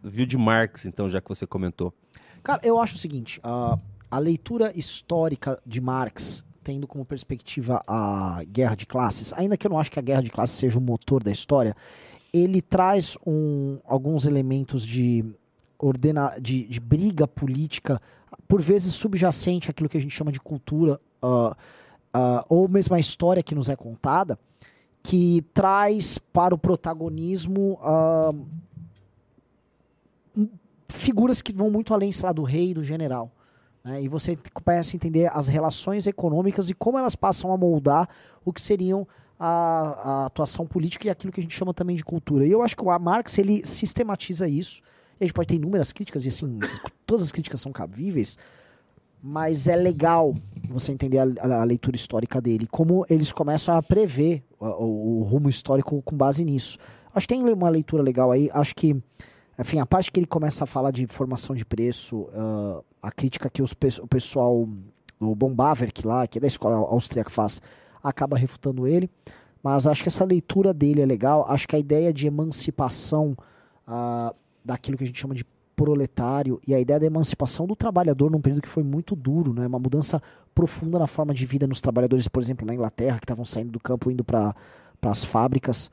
viu 0.03 0.25
de 0.25 0.37
Marx, 0.37 0.85
então, 0.85 1.09
já 1.09 1.21
que 1.21 1.29
você 1.29 1.45
comentou. 1.47 1.93
Cara, 2.43 2.59
eu 2.63 2.79
acho 2.79 2.95
o 2.95 2.97
seguinte, 2.97 3.39
a- 3.43 3.77
a 4.09 4.19
leitura 4.19 4.71
histórica 4.75 5.57
de 5.65 5.79
Marx 5.79 6.43
tendo 6.63 6.87
como 6.87 7.03
perspectiva 7.05 7.81
a 7.87 8.41
guerra 8.47 8.75
de 8.75 8.85
classes, 8.85 9.33
ainda 9.33 9.57
que 9.57 9.65
eu 9.65 9.71
não 9.71 9.79
acho 9.79 9.89
que 9.91 9.97
a 9.97 10.01
guerra 10.01 10.21
de 10.21 10.29
classes 10.29 10.57
seja 10.57 10.77
o 10.77 10.81
motor 10.81 11.23
da 11.23 11.31
história, 11.31 11.75
ele 12.33 12.61
traz 12.61 13.17
um, 13.25 13.79
alguns 13.85 14.25
elementos 14.25 14.85
de, 14.85 15.25
ordena, 15.81 16.35
de, 16.39 16.67
de 16.67 16.79
briga 16.79 17.27
política, 17.27 18.01
por 18.47 18.61
vezes 18.61 18.93
subjacente 18.93 19.69
àquilo 19.69 19.89
que 19.89 19.97
a 19.97 20.01
gente 20.01 20.15
chama 20.15 20.31
de 20.31 20.39
cultura, 20.39 20.99
uh, 21.21 21.51
uh, 21.51 22.45
ou 22.47 22.67
mesmo 22.67 22.95
a 22.95 22.99
história 22.99 23.41
que 23.41 23.55
nos 23.55 23.69
é 23.69 23.75
contada, 23.75 24.37
que 25.03 25.43
traz 25.53 26.17
para 26.17 26.53
o 26.53 26.57
protagonismo 26.57 27.79
uh, 27.81 28.47
figuras 30.87 31.41
que 31.41 31.51
vão 31.51 31.71
muito 31.71 31.93
além, 31.93 32.11
sei 32.11 32.27
lá, 32.27 32.31
do 32.31 32.43
rei 32.43 32.71
e 32.71 32.73
do 32.73 32.83
general. 32.83 33.31
Né? 33.83 34.03
E 34.03 34.07
você 34.07 34.37
começa 34.53 34.95
a 34.95 34.97
entender 34.97 35.31
as 35.33 35.47
relações 35.47 36.05
econômicas 36.05 36.69
e 36.69 36.73
como 36.73 36.97
elas 36.97 37.15
passam 37.15 37.51
a 37.51 37.57
moldar 37.57 38.07
o 38.45 38.53
que 38.53 38.61
seriam 38.61 39.07
a, 39.39 39.47
a, 39.47 40.25
atuação 40.27 40.67
política 40.67 41.07
e 41.07 41.09
aquilo 41.09 41.33
que 41.33 41.39
a 41.39 41.43
gente 41.43 41.55
chama 41.55 41.73
também 41.73 41.95
de 41.95 42.03
cultura. 42.03 42.45
E 42.45 42.51
eu 42.51 42.61
acho 42.61 42.75
que 42.75 42.83
o 42.83 42.99
Marx 42.99 43.37
ele 43.39 43.65
sistematiza 43.65 44.47
isso. 44.47 44.81
A 45.21 45.23
gente 45.23 45.33
pode 45.33 45.47
ter 45.47 45.55
inúmeras 45.55 45.91
críticas, 45.91 46.25
e 46.25 46.29
assim, 46.29 46.59
todas 47.05 47.23
as 47.23 47.31
críticas 47.31 47.61
são 47.61 47.71
cabíveis, 47.71 48.37
mas 49.21 49.67
é 49.67 49.75
legal 49.75 50.33
você 50.67 50.91
entender 50.91 51.19
a, 51.19 51.27
a, 51.39 51.61
a 51.61 51.63
leitura 51.63 51.95
histórica 51.95 52.41
dele, 52.41 52.67
como 52.67 53.05
eles 53.07 53.31
começam 53.31 53.77
a 53.77 53.83
prever 53.83 54.43
o, 54.59 54.65
o, 54.65 55.19
o 55.19 55.23
rumo 55.23 55.47
histórico 55.47 56.01
com 56.01 56.17
base 56.17 56.43
nisso. 56.43 56.79
Acho 57.13 57.27
que 57.27 57.35
tem 57.35 57.43
uma 57.43 57.69
leitura 57.69 58.01
legal 58.01 58.31
aí, 58.31 58.49
acho 58.51 58.73
que 58.75 58.99
enfim, 59.59 59.77
a 59.77 59.85
parte 59.85 60.11
que 60.11 60.19
ele 60.19 60.25
começa 60.25 60.63
a 60.63 60.67
falar 60.67 60.89
de 60.89 61.05
formação 61.05 61.55
de 61.55 61.63
preço, 61.63 62.21
uh, 62.21 62.83
a 62.99 63.11
crítica 63.11 63.47
que 63.47 63.61
os, 63.61 63.75
o 64.01 64.07
pessoal, 64.07 64.67
o 65.19 65.35
Bombaverk 65.35 66.07
lá, 66.07 66.25
que 66.25 66.39
é 66.39 66.41
da 66.41 66.47
escola 66.47 66.77
austríaca 66.77 67.29
faz, 67.29 67.61
acaba 68.03 68.35
refutando 68.35 68.87
ele. 68.87 69.07
Mas 69.61 69.85
acho 69.85 70.01
que 70.01 70.09
essa 70.09 70.25
leitura 70.25 70.73
dele 70.73 71.01
é 71.01 71.05
legal. 71.05 71.45
Acho 71.47 71.67
que 71.67 71.75
a 71.75 71.79
ideia 71.79 72.11
de 72.11 72.25
emancipação 72.25 73.37
uh, 73.87 74.35
daquilo 74.63 74.97
que 74.97 75.03
a 75.03 75.07
gente 75.07 75.19
chama 75.19 75.35
de 75.35 75.45
proletário 75.75 76.59
e 76.67 76.75
a 76.75 76.79
ideia 76.79 76.99
da 76.99 77.05
emancipação 77.05 77.65
do 77.65 77.75
trabalhador 77.75 78.29
num 78.29 78.41
período 78.41 78.61
que 78.61 78.67
foi 78.67 78.83
muito 78.83 79.15
duro, 79.15 79.53
né? 79.53 79.65
uma 79.65 79.79
mudança 79.79 80.21
profunda 80.53 80.99
na 80.99 81.07
forma 81.07 81.33
de 81.33 81.45
vida 81.45 81.65
nos 81.65 81.81
trabalhadores, 81.81 82.27
por 82.27 82.41
exemplo, 82.43 82.67
na 82.67 82.73
Inglaterra, 82.73 83.17
que 83.17 83.23
estavam 83.23 83.45
saindo 83.45 83.71
do 83.71 83.79
campo 83.79 84.11
indo 84.11 84.23
para 84.23 84.53
as 85.01 85.23
fábricas 85.23 85.89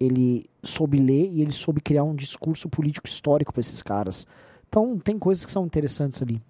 ele 0.00 0.46
soube 0.62 0.98
ler 0.98 1.28
e 1.30 1.42
ele 1.42 1.52
soube 1.52 1.80
criar 1.80 2.04
um 2.04 2.14
discurso 2.14 2.68
político 2.68 3.06
histórico 3.06 3.52
para 3.52 3.60
esses 3.60 3.82
caras. 3.82 4.26
Então 4.68 4.98
tem 4.98 5.18
coisas 5.18 5.44
que 5.44 5.52
são 5.52 5.66
interessantes 5.66 6.22
ali. 6.22 6.40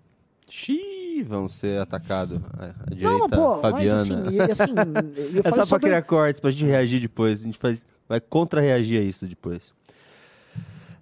Xiii, 0.48 1.22
vão 1.24 1.48
ser 1.48 1.80
atacados. 1.80 2.40
A 2.56 2.94
direita 2.94 3.18
Não, 3.18 3.28
pô, 3.28 3.60
Fabiana. 3.60 3.72
mas 3.72 3.92
assim, 3.92 4.40
assim 4.50 4.72
eu 5.34 5.42
é 5.44 5.50
só 5.50 5.56
pra 5.56 5.66
sobre... 5.66 5.88
criar 5.88 6.02
cortes, 6.02 6.40
pra 6.40 6.50
gente 6.50 6.64
reagir 6.64 7.00
depois. 7.00 7.40
A 7.40 7.44
gente 7.44 7.58
faz, 7.58 7.84
vai 8.08 8.20
contra-reagir 8.20 9.00
a 9.00 9.02
isso 9.02 9.26
depois. 9.26 9.74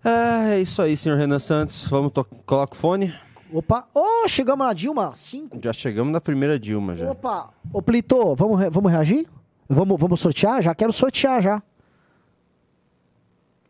Ah, 0.05 0.51
é 0.51 0.61
isso 0.61 0.81
aí, 0.81 0.97
senhor 0.97 1.19
Renan 1.19 1.39
Santos. 1.39 1.85
Vamos, 1.89 2.13
coloca 2.47 2.75
o 2.75 2.77
fone. 2.77 3.15
Opa, 3.53 3.87
oh, 3.95 4.29
chegamos 4.29 4.67
na 4.67 4.73
Dilma 4.73 5.13
5. 5.15 5.59
Já 5.63 5.73
chegamos 5.73 6.13
na 6.13 6.21
primeira 6.21 6.59
Dilma, 6.59 6.95
já. 6.95 7.11
Opa, 7.11 7.49
ô 7.73 7.81
Plito, 7.81 8.35
vamos, 8.35 8.61
re 8.61 8.69
vamos 8.71 8.93
reagir? 8.93 9.27
Vamos, 9.69 9.99
vamos 10.01 10.21
sortear? 10.21 10.63
Já 10.63 10.75
quero 10.75 10.93
sortear 10.93 11.41
já. 11.41 11.63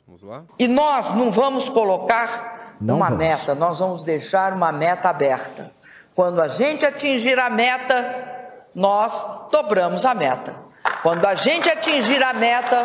Vamos 0.07 0.23
lá? 0.23 0.45
E 0.59 0.67
nós 0.67 1.15
não 1.15 1.31
vamos 1.31 1.69
colocar 1.69 2.77
Não 2.81 2.97
uma 2.97 3.07
vamos. 3.07 3.19
meta, 3.25 3.55
nós 3.55 3.79
vamos 3.79 4.05
deixar 4.05 4.53
uma 4.53 4.73
meta 4.73 5.09
aberta. 5.11 5.73
Quando 6.15 6.41
a 6.41 6.49
gente 6.49 6.85
atingir 6.85 7.39
a 7.39 7.49
meta, 7.49 8.57
nós 8.75 9.13
dobramos 9.53 10.05
a 10.05 10.15
meta. 10.15 10.55
Quando 11.03 11.25
a 11.25 11.35
gente 11.37 11.69
atingir 11.71 12.21
a 12.23 12.33
meta, 12.33 12.83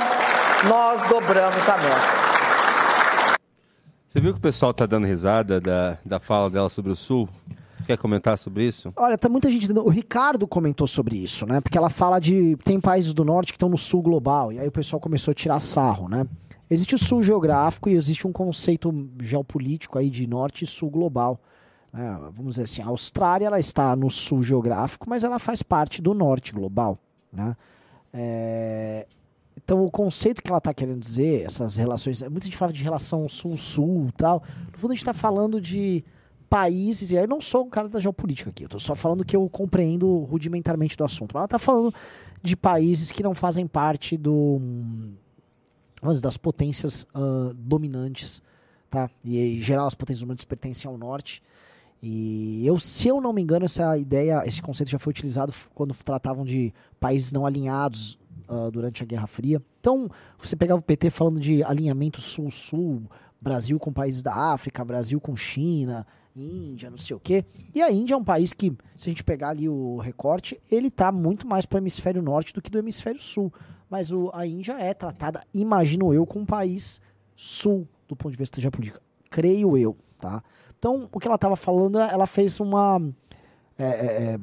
nós 0.67 1.07
dobramos 1.07 1.67
a 1.67 1.77
meta. 1.77 2.32
Você 4.13 4.21
viu 4.21 4.31
que 4.31 4.37
o 4.37 4.41
pessoal 4.43 4.71
tá 4.71 4.85
dando 4.85 5.07
risada 5.07 5.59
da, 5.59 5.97
da 6.05 6.19
fala 6.19 6.47
dela 6.47 6.69
sobre 6.69 6.91
o 6.91 6.95
Sul? 6.95 7.27
Quer 7.83 7.97
comentar 7.97 8.37
sobre 8.37 8.63
isso? 8.63 8.93
Olha, 8.95 9.17
tá 9.17 9.27
muita 9.27 9.49
gente. 9.49 9.71
O 9.71 9.89
Ricardo 9.89 10.47
comentou 10.47 10.85
sobre 10.85 11.17
isso, 11.17 11.47
né? 11.47 11.59
Porque 11.59 11.75
ela 11.75 11.89
fala 11.89 12.19
de. 12.19 12.55
Tem 12.57 12.79
países 12.79 13.11
do 13.11 13.25
norte 13.25 13.51
que 13.51 13.55
estão 13.55 13.69
no 13.69 13.77
sul 13.77 14.03
global. 14.03 14.53
E 14.53 14.59
aí 14.59 14.67
o 14.67 14.71
pessoal 14.71 14.99
começou 14.99 15.31
a 15.31 15.33
tirar 15.33 15.59
sarro, 15.59 16.07
né? 16.07 16.27
Existe 16.69 16.93
o 16.93 16.97
sul 16.99 17.23
geográfico 17.23 17.89
e 17.89 17.95
existe 17.95 18.27
um 18.27 18.31
conceito 18.31 18.93
geopolítico 19.19 19.97
aí 19.97 20.11
de 20.11 20.27
norte 20.27 20.63
e 20.63 20.67
sul 20.67 20.91
global. 20.91 21.41
né? 21.91 22.15
vamos 22.35 22.51
dizer 22.51 22.65
assim, 22.65 22.83
a 22.83 22.89
Austrália 22.89 23.47
ela 23.47 23.57
está 23.57 23.95
no 23.95 24.11
sul 24.11 24.43
geográfico, 24.43 25.09
mas 25.09 25.23
ela 25.23 25.39
faz 25.39 25.63
parte 25.63 26.03
do 26.03 26.13
norte 26.13 26.53
global. 26.53 26.99
Né? 27.31 27.57
É, 28.13 29.07
Então 29.57 29.83
o 29.85 29.91
conceito 29.91 30.41
que 30.41 30.49
ela 30.49 30.57
está 30.57 30.73
querendo 30.73 30.99
dizer, 30.99 31.45
essas 31.45 31.75
relações, 31.75 32.21
muita 32.23 32.45
gente 32.45 32.57
fala 32.57 32.73
de 32.73 32.83
relação 32.83 33.27
sul-sul 33.29 34.11
tal. 34.17 34.43
No 34.71 34.77
fundo 34.77 34.91
a 34.91 34.95
gente 34.95 35.03
está 35.03 35.13
falando 35.13 35.61
de 35.61 36.03
países, 36.49 37.11
e 37.11 37.17
aí 37.17 37.23
eu 37.23 37.27
não 37.27 37.41
sou 37.41 37.65
um 37.65 37.69
cara 37.69 37.89
da 37.89 37.99
geopolítica 37.99 38.49
aqui, 38.49 38.63
eu 38.63 38.67
estou 38.67 38.79
só 38.79 38.93
falando 38.95 39.25
que 39.25 39.35
eu 39.35 39.49
compreendo 39.49 40.19
rudimentarmente 40.19 40.97
do 40.97 41.03
assunto. 41.03 41.33
Mas 41.33 41.39
ela 41.39 41.45
está 41.45 41.59
falando 41.59 41.93
de 42.41 42.55
países 42.55 43.11
que 43.11 43.23
não 43.23 43.33
fazem 43.33 43.65
parte 43.65 44.17
do 44.17 44.59
das 46.21 46.35
potências 46.35 47.07
ah, 47.13 47.53
dominantes, 47.55 48.41
tá? 48.89 49.09
E 49.23 49.57
em 49.57 49.61
geral 49.61 49.87
as 49.87 49.95
potências 49.95 50.19
dominantes 50.19 50.43
pertencem 50.43 50.89
ao 50.89 50.97
norte. 50.97 51.41
E 52.01 52.67
eu, 52.67 52.77
se 52.77 53.07
eu 53.07 53.21
não 53.21 53.31
me 53.31 53.41
engano, 53.41 53.63
essa 53.63 53.97
ideia, 53.97 54.43
esse 54.45 54.61
conceito 54.61 54.89
já 54.89 54.99
foi 54.99 55.11
utilizado 55.11 55.53
quando 55.73 55.93
tratavam 55.93 56.43
de 56.43 56.73
países 56.99 57.31
não 57.31 57.45
alinhados 57.45 58.19
ah, 58.53 58.69
durante 58.69 59.01
a 59.03 59.05
Guerra 59.05 59.27
Fria. 59.27 59.61
Então, 59.79 60.09
você 60.39 60.55
pegava 60.55 60.79
o 60.79 60.83
PT 60.83 61.09
falando 61.09 61.39
de 61.39 61.63
alinhamento 61.63 62.21
sul-sul, 62.21 63.03
Brasil 63.41 63.79
com 63.79 63.91
países 63.91 64.21
da 64.23 64.33
África, 64.33 64.83
Brasil 64.85 65.19
com 65.19 65.35
China, 65.35 66.05
Índia, 66.35 66.89
não 66.89 66.97
sei 66.97 67.15
o 67.15 67.19
quê. 67.19 67.45
E 67.75 67.81
a 67.81 67.91
Índia 67.91 68.13
é 68.15 68.17
um 68.17 68.23
país 68.23 68.53
que, 68.53 68.71
se 68.97 69.09
a 69.09 69.11
gente 69.11 69.23
pegar 69.23 69.49
ali 69.49 69.67
o 69.69 69.97
recorte, 69.97 70.59
ele 70.71 70.89
tá 70.89 71.11
muito 71.11 71.45
mais 71.47 71.65
para 71.65 71.77
o 71.77 71.79
hemisfério 71.81 72.21
norte 72.21 72.53
do 72.53 72.61
que 72.61 72.71
do 72.71 72.79
hemisfério 72.79 73.19
sul. 73.21 73.51
Mas 73.89 74.11
o- 74.11 74.31
a 74.33 74.47
Índia 74.47 74.73
é 74.79 74.93
tratada, 74.93 75.43
imagino 75.53 76.13
eu, 76.13 76.25
como 76.25 76.43
um 76.43 76.45
país 76.47 76.99
sul 77.35 77.87
do 78.07 78.15
ponto 78.15 78.31
de 78.31 78.37
vista 78.37 78.59
geopolítico. 78.59 78.99
Creio 79.29 79.77
eu, 79.77 79.95
tá? 80.19 80.41
Então, 80.79 81.07
o 81.11 81.19
que 81.19 81.27
ela 81.27 81.35
estava 81.35 81.55
falando, 81.55 81.99
ela 81.99 82.25
fez 82.27 82.59
uma. 82.59 82.99
é, 83.77 83.83
é, 83.85 84.23
é, 84.33 84.39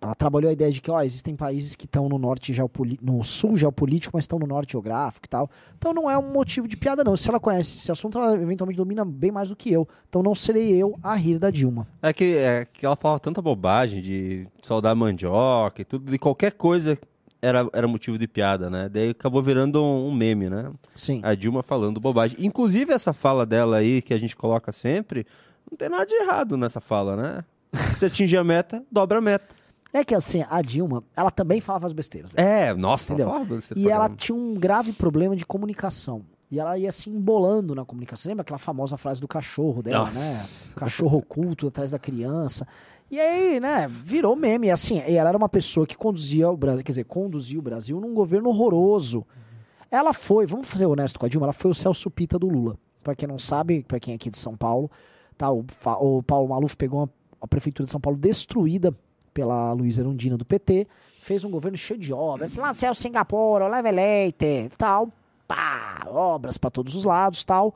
ela 0.00 0.14
trabalhou 0.14 0.48
a 0.48 0.52
ideia 0.52 0.70
de 0.70 0.80
que 0.80 0.90
ó, 0.90 1.00
existem 1.02 1.34
países 1.34 1.74
que 1.74 1.84
estão 1.84 2.08
no 2.08 2.18
norte 2.18 2.54
no 3.02 3.24
sul 3.24 3.56
geopolítico, 3.56 4.16
mas 4.16 4.24
estão 4.24 4.38
no 4.38 4.46
norte 4.46 4.72
geográfico 4.72 5.26
e 5.26 5.28
tal. 5.28 5.50
Então 5.76 5.92
não 5.92 6.08
é 6.08 6.16
um 6.16 6.32
motivo 6.32 6.68
de 6.68 6.76
piada, 6.76 7.02
não. 7.02 7.16
Se 7.16 7.28
ela 7.28 7.40
conhece 7.40 7.78
esse 7.78 7.90
assunto, 7.90 8.16
ela 8.18 8.34
eventualmente 8.34 8.76
domina 8.76 9.04
bem 9.04 9.32
mais 9.32 9.48
do 9.48 9.56
que 9.56 9.72
eu. 9.72 9.88
Então 10.08 10.22
não 10.22 10.34
serei 10.34 10.72
eu 10.72 10.96
a 11.02 11.14
rir 11.16 11.38
da 11.38 11.50
Dilma. 11.50 11.86
É 12.00 12.12
que, 12.12 12.36
é 12.36 12.64
que 12.64 12.86
ela 12.86 12.94
falava 12.94 13.18
tanta 13.18 13.42
bobagem 13.42 14.00
de 14.00 14.46
saudar 14.62 14.94
mandioca 14.94 15.82
e 15.82 15.84
tudo, 15.84 16.10
de 16.10 16.18
qualquer 16.18 16.52
coisa 16.52 16.96
era, 17.42 17.68
era 17.72 17.88
motivo 17.88 18.18
de 18.18 18.28
piada, 18.28 18.70
né? 18.70 18.88
Daí 18.88 19.10
acabou 19.10 19.42
virando 19.42 19.82
um, 19.82 20.08
um 20.08 20.12
meme, 20.12 20.48
né? 20.48 20.70
Sim. 20.94 21.20
A 21.24 21.34
Dilma 21.34 21.62
falando 21.62 22.00
bobagem. 22.00 22.36
Inclusive, 22.40 22.92
essa 22.92 23.12
fala 23.12 23.44
dela 23.44 23.78
aí, 23.78 24.00
que 24.00 24.14
a 24.14 24.18
gente 24.18 24.36
coloca 24.36 24.70
sempre, 24.70 25.26
não 25.70 25.76
tem 25.76 25.88
nada 25.88 26.06
de 26.06 26.14
errado 26.14 26.56
nessa 26.56 26.80
fala, 26.80 27.16
né? 27.16 27.44
Se 27.96 28.06
atingir 28.06 28.36
a 28.36 28.44
meta, 28.44 28.84
dobra 28.90 29.18
a 29.18 29.20
meta. 29.20 29.57
É 29.92 30.04
que 30.04 30.14
assim, 30.14 30.44
a 30.50 30.60
Dilma, 30.60 31.02
ela 31.16 31.30
também 31.30 31.60
falava 31.60 31.86
as 31.86 31.92
besteiras. 31.92 32.32
né? 32.34 32.68
É, 32.68 32.74
nossa, 32.74 33.14
Entendeu? 33.14 33.44
desse 33.46 33.72
E 33.76 33.88
ela 33.88 34.08
tinha 34.10 34.36
um 34.36 34.54
grave 34.54 34.92
problema 34.92 35.34
de 35.34 35.46
comunicação. 35.46 36.22
E 36.50 36.58
ela 36.58 36.78
ia 36.78 36.90
se 36.92 37.10
embolando 37.10 37.74
na 37.74 37.84
comunicação. 37.84 38.30
Lembra 38.30 38.42
aquela 38.42 38.58
famosa 38.58 38.96
frase 38.96 39.20
do 39.20 39.28
cachorro 39.28 39.82
dela, 39.82 40.06
Nossa. 40.06 40.66
né? 40.68 40.72
O 40.72 40.74
cachorro 40.78 41.18
oculto 41.18 41.66
atrás 41.68 41.90
da 41.90 41.98
criança. 41.98 42.66
E 43.10 43.18
aí, 43.18 43.58
né, 43.60 43.86
virou 43.88 44.34
meme. 44.36 44.66
E 44.66 44.70
assim, 44.70 44.98
ela 45.00 45.28
era 45.30 45.36
uma 45.38 45.48
pessoa 45.48 45.86
que 45.86 45.96
conduzia 45.96 46.48
o 46.50 46.56
Brasil, 46.56 46.84
quer 46.84 46.92
dizer, 46.92 47.04
conduzia 47.04 47.58
o 47.58 47.62
Brasil 47.62 48.00
num 48.00 48.12
governo 48.14 48.48
horroroso. 48.50 49.26
Ela 49.90 50.12
foi, 50.12 50.46
vamos 50.46 50.68
fazer 50.68 50.84
honesto 50.86 51.18
com 51.18 51.24
a 51.24 51.28
Dilma, 51.28 51.46
ela 51.46 51.52
foi 51.52 51.70
o 51.70 51.74
Celso 51.74 52.10
Pita 52.10 52.38
do 52.38 52.46
Lula. 52.48 52.76
Pra 53.02 53.14
quem 53.14 53.26
não 53.26 53.38
sabe, 53.38 53.82
pra 53.88 53.98
quem 53.98 54.12
é 54.12 54.16
aqui 54.16 54.28
de 54.28 54.36
São 54.36 54.54
Paulo, 54.54 54.90
tá, 55.36 55.50
o, 55.50 55.64
o 56.00 56.22
Paulo 56.22 56.48
Maluf 56.48 56.76
pegou 56.76 57.00
uma- 57.00 57.10
a 57.40 57.46
prefeitura 57.46 57.86
de 57.86 57.92
São 57.92 58.00
Paulo 58.00 58.18
destruída 58.18 58.94
pela 59.38 59.72
Luísa 59.72 60.02
Erundina 60.02 60.36
do 60.36 60.44
PT, 60.44 60.88
fez 61.20 61.44
um 61.44 61.50
governo 61.50 61.78
cheio 61.78 62.00
de 62.00 62.12
obras, 62.12 62.56
lanceu 62.56 62.92
Singapura, 62.92 63.68
leve 63.68 63.92
leite, 63.92 64.68
tal, 64.76 65.12
pá, 65.46 66.02
obras 66.08 66.58
para 66.58 66.72
todos 66.72 66.96
os 66.96 67.04
lados, 67.04 67.44
tal. 67.44 67.72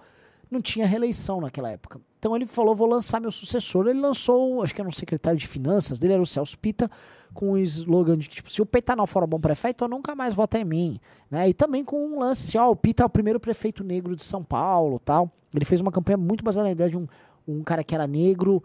Não 0.51 0.61
tinha 0.61 0.85
reeleição 0.85 1.41
naquela 1.41 1.71
época. 1.71 2.01
Então 2.19 2.35
ele 2.35 2.47
falou, 2.47 2.75
vou 2.75 2.89
lançar 2.89 3.21
meu 3.21 3.31
sucessor. 3.31 3.87
Ele 3.87 4.01
lançou, 4.01 4.61
acho 4.61 4.75
que 4.75 4.81
era 4.81 4.89
um 4.89 4.93
secretário 4.93 5.39
de 5.39 5.47
finanças 5.47 6.01
dele, 6.01 6.15
era 6.15 6.23
o 6.23 6.27
Celso 6.27 6.59
Pita, 6.59 6.91
com 7.33 7.53
o 7.53 7.59
slogan 7.59 8.19
de 8.19 8.29
tipo, 8.29 8.51
se 8.51 8.61
o 8.61 8.67
Pita 8.67 8.97
não 8.97 9.07
for 9.07 9.23
um 9.23 9.29
bom 9.29 9.39
prefeito, 9.39 9.85
eu 9.85 9.89
nunca 9.89 10.17
mais 10.17 10.35
voto 10.35 10.57
em 10.57 10.65
mim. 10.65 11.01
Né? 11.31 11.49
E 11.49 11.55
também 11.55 11.85
com 11.85 12.05
um 12.05 12.19
lance 12.19 12.49
assim, 12.49 12.59
ó, 12.59 12.73
o 12.73 12.75
Pita 12.77 13.05
é 13.05 13.07
o 13.07 13.09
primeiro 13.09 13.39
prefeito 13.39 13.85
negro 13.85 14.17
de 14.17 14.25
São 14.25 14.43
Paulo, 14.43 14.99
tal. 14.99 15.31
Ele 15.55 15.65
fez 15.65 15.81
uma 15.81 15.93
campanha 15.93 16.17
muito 16.17 16.43
baseada 16.43 16.67
na 16.67 16.73
ideia 16.73 16.91
de 16.91 16.99
um, 16.99 17.07
um 17.47 17.63
cara 17.63 17.85
que 17.85 17.95
era 17.95 18.09
negro, 18.09 18.65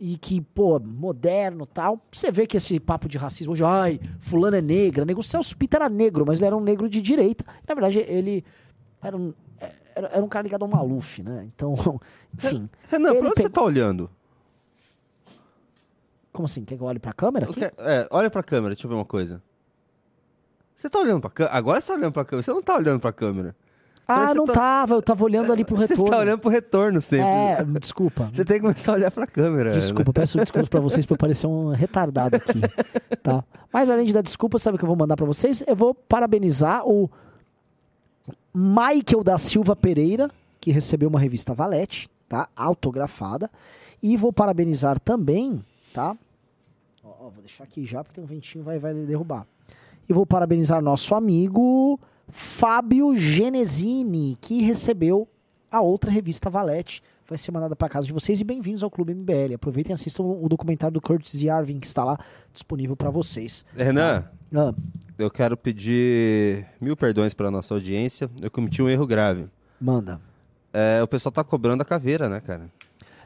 e 0.00 0.16
que, 0.16 0.40
pô, 0.40 0.78
moderno 0.78 1.66
tal. 1.66 2.00
Você 2.12 2.30
vê 2.30 2.46
que 2.46 2.56
esse 2.56 2.78
papo 2.78 3.08
de 3.08 3.18
racismo 3.18 3.52
hoje, 3.52 3.64
ai, 3.64 4.00
fulano 4.20 4.56
é 4.56 4.60
negra. 4.60 5.04
Nego, 5.04 5.20
o 5.20 5.24
Celso 5.24 5.56
Pita 5.56 5.76
era 5.76 5.88
negro, 5.88 6.24
mas 6.26 6.38
ele 6.38 6.46
era 6.46 6.56
um 6.56 6.60
negro 6.60 6.88
de 6.88 7.00
direita. 7.00 7.44
Na 7.66 7.74
verdade, 7.74 7.98
ele 7.98 8.44
era 9.02 9.16
um, 9.16 9.34
era, 9.94 10.08
era 10.08 10.24
um 10.24 10.28
cara 10.28 10.44
ligado 10.44 10.62
ao 10.62 10.68
Maluf, 10.68 11.22
né? 11.22 11.48
Então, 11.54 11.74
enfim. 12.34 12.68
Renan, 12.88 13.10
pra 13.16 13.20
onde 13.26 13.34
pe- 13.34 13.42
você 13.42 13.48
tá 13.50 13.62
olhando? 13.62 14.08
Como 16.32 16.46
assim? 16.46 16.64
Quer 16.64 16.76
que 16.76 16.82
eu 16.82 16.86
olhe 16.86 16.98
pra 16.98 17.12
câmera 17.12 17.46
aqui? 17.46 17.54
que- 17.54 17.72
É, 17.78 18.06
olha 18.10 18.30
pra 18.30 18.42
câmera, 18.42 18.74
deixa 18.74 18.86
eu 18.86 18.90
ver 18.90 18.94
uma 18.96 19.04
coisa. 19.04 19.42
Você 20.76 20.88
tá 20.88 21.00
olhando 21.00 21.20
pra 21.20 21.30
câmera? 21.30 21.56
Agora 21.56 21.80
você 21.80 21.88
tá 21.88 21.94
olhando 21.94 22.12
pra 22.12 22.24
câmera. 22.24 22.42
Você 22.44 22.52
não 22.52 22.62
tá 22.62 22.76
olhando 22.76 23.00
pra 23.00 23.12
câmera. 23.12 23.56
Ah, 24.10 24.32
não 24.34 24.46
você 24.46 24.52
tá- 24.54 24.58
tava, 24.58 24.94
eu 24.94 25.02
tava 25.02 25.22
olhando 25.22 25.52
ali 25.52 25.64
pro 25.66 25.76
Você 25.76 25.88
retorno. 25.92 26.10
tá 26.10 26.18
olhando 26.18 26.38
pro 26.40 26.48
retorno 26.50 26.98
sempre. 27.00 27.26
É, 27.26 27.62
desculpa. 27.78 28.30
Você 28.32 28.42
tem 28.44 28.56
que 28.56 28.62
começar 28.62 28.92
a 28.92 28.94
olhar 28.94 29.10
pra 29.10 29.26
câmera. 29.26 29.70
né? 29.70 29.76
Desculpa, 29.78 30.12
peço 30.14 30.38
desculpas 30.40 30.68
pra 30.68 30.80
vocês 30.80 31.04
por 31.04 31.14
eu 31.14 31.18
parecer 31.18 31.46
um 31.46 31.68
retardado 31.68 32.36
aqui, 32.36 32.58
tá? 33.22 33.44
Mas 33.70 33.90
além 33.90 34.06
de 34.06 34.14
dar 34.14 34.22
desculpa, 34.22 34.58
sabe 34.58 34.76
o 34.76 34.78
que 34.78 34.84
eu 34.84 34.88
vou 34.88 34.96
mandar 34.96 35.14
pra 35.14 35.26
vocês? 35.26 35.62
Eu 35.66 35.76
vou 35.76 35.94
parabenizar 35.94 36.88
o 36.88 37.10
Michael 38.54 39.22
da 39.22 39.36
Silva 39.38 39.76
Pereira, 39.76 40.30
que 40.60 40.70
recebeu 40.70 41.08
uma 41.08 41.20
revista 41.20 41.54
Valete, 41.54 42.08
tá? 42.28 42.48
Autografada. 42.56 43.50
E 44.02 44.16
vou 44.16 44.32
parabenizar 44.32 44.98
também, 44.98 45.62
tá? 45.92 46.16
Ó, 47.04 47.08
ó, 47.08 47.22
vou 47.28 47.42
deixar 47.42 47.64
aqui 47.64 47.84
já, 47.84 48.02
porque 48.02 48.20
o 48.20 48.24
ventinho 48.24 48.64
vai, 48.64 48.78
vai 48.78 48.94
derrubar. 48.94 49.46
E 50.08 50.12
vou 50.12 50.24
parabenizar 50.24 50.80
nosso 50.80 51.14
amigo 51.14 52.00
Fábio 52.30 53.14
Genesini, 53.16 54.36
que 54.40 54.62
recebeu 54.62 55.28
a 55.70 55.80
outra 55.80 56.10
revista 56.10 56.50
Valete. 56.50 57.02
Vai 57.26 57.36
ser 57.36 57.52
mandada 57.52 57.76
para 57.76 57.88
casa 57.88 58.06
de 58.06 58.12
vocês 58.12 58.40
e 58.40 58.44
bem-vindos 58.44 58.82
ao 58.82 58.90
Clube 58.90 59.14
MBL. 59.14 59.54
Aproveitem 59.54 59.92
e 59.92 59.94
assistam 59.94 60.22
o 60.22 60.48
documentário 60.48 60.94
do 60.94 61.00
Curtis 61.00 61.34
Yarvin, 61.42 61.78
que 61.78 61.86
está 61.86 62.02
lá 62.04 62.18
disponível 62.52 62.96
para 62.96 63.10
vocês. 63.10 63.66
Renan, 63.76 64.24
Ah, 64.54 64.74
eu 65.18 65.30
quero 65.30 65.56
pedir 65.56 66.66
mil 66.80 66.96
perdões 66.96 67.34
pra 67.34 67.50
nossa 67.50 67.74
audiência. 67.74 68.30
Eu 68.40 68.50
cometi 68.50 68.80
um 68.80 68.88
erro 68.88 69.06
grave. 69.06 69.46
manda. 69.80 70.20
É, 70.72 71.02
o 71.02 71.08
pessoal 71.08 71.32
tá 71.32 71.42
cobrando 71.42 71.82
a 71.82 71.84
caveira, 71.84 72.28
né, 72.28 72.40
cara? 72.40 72.70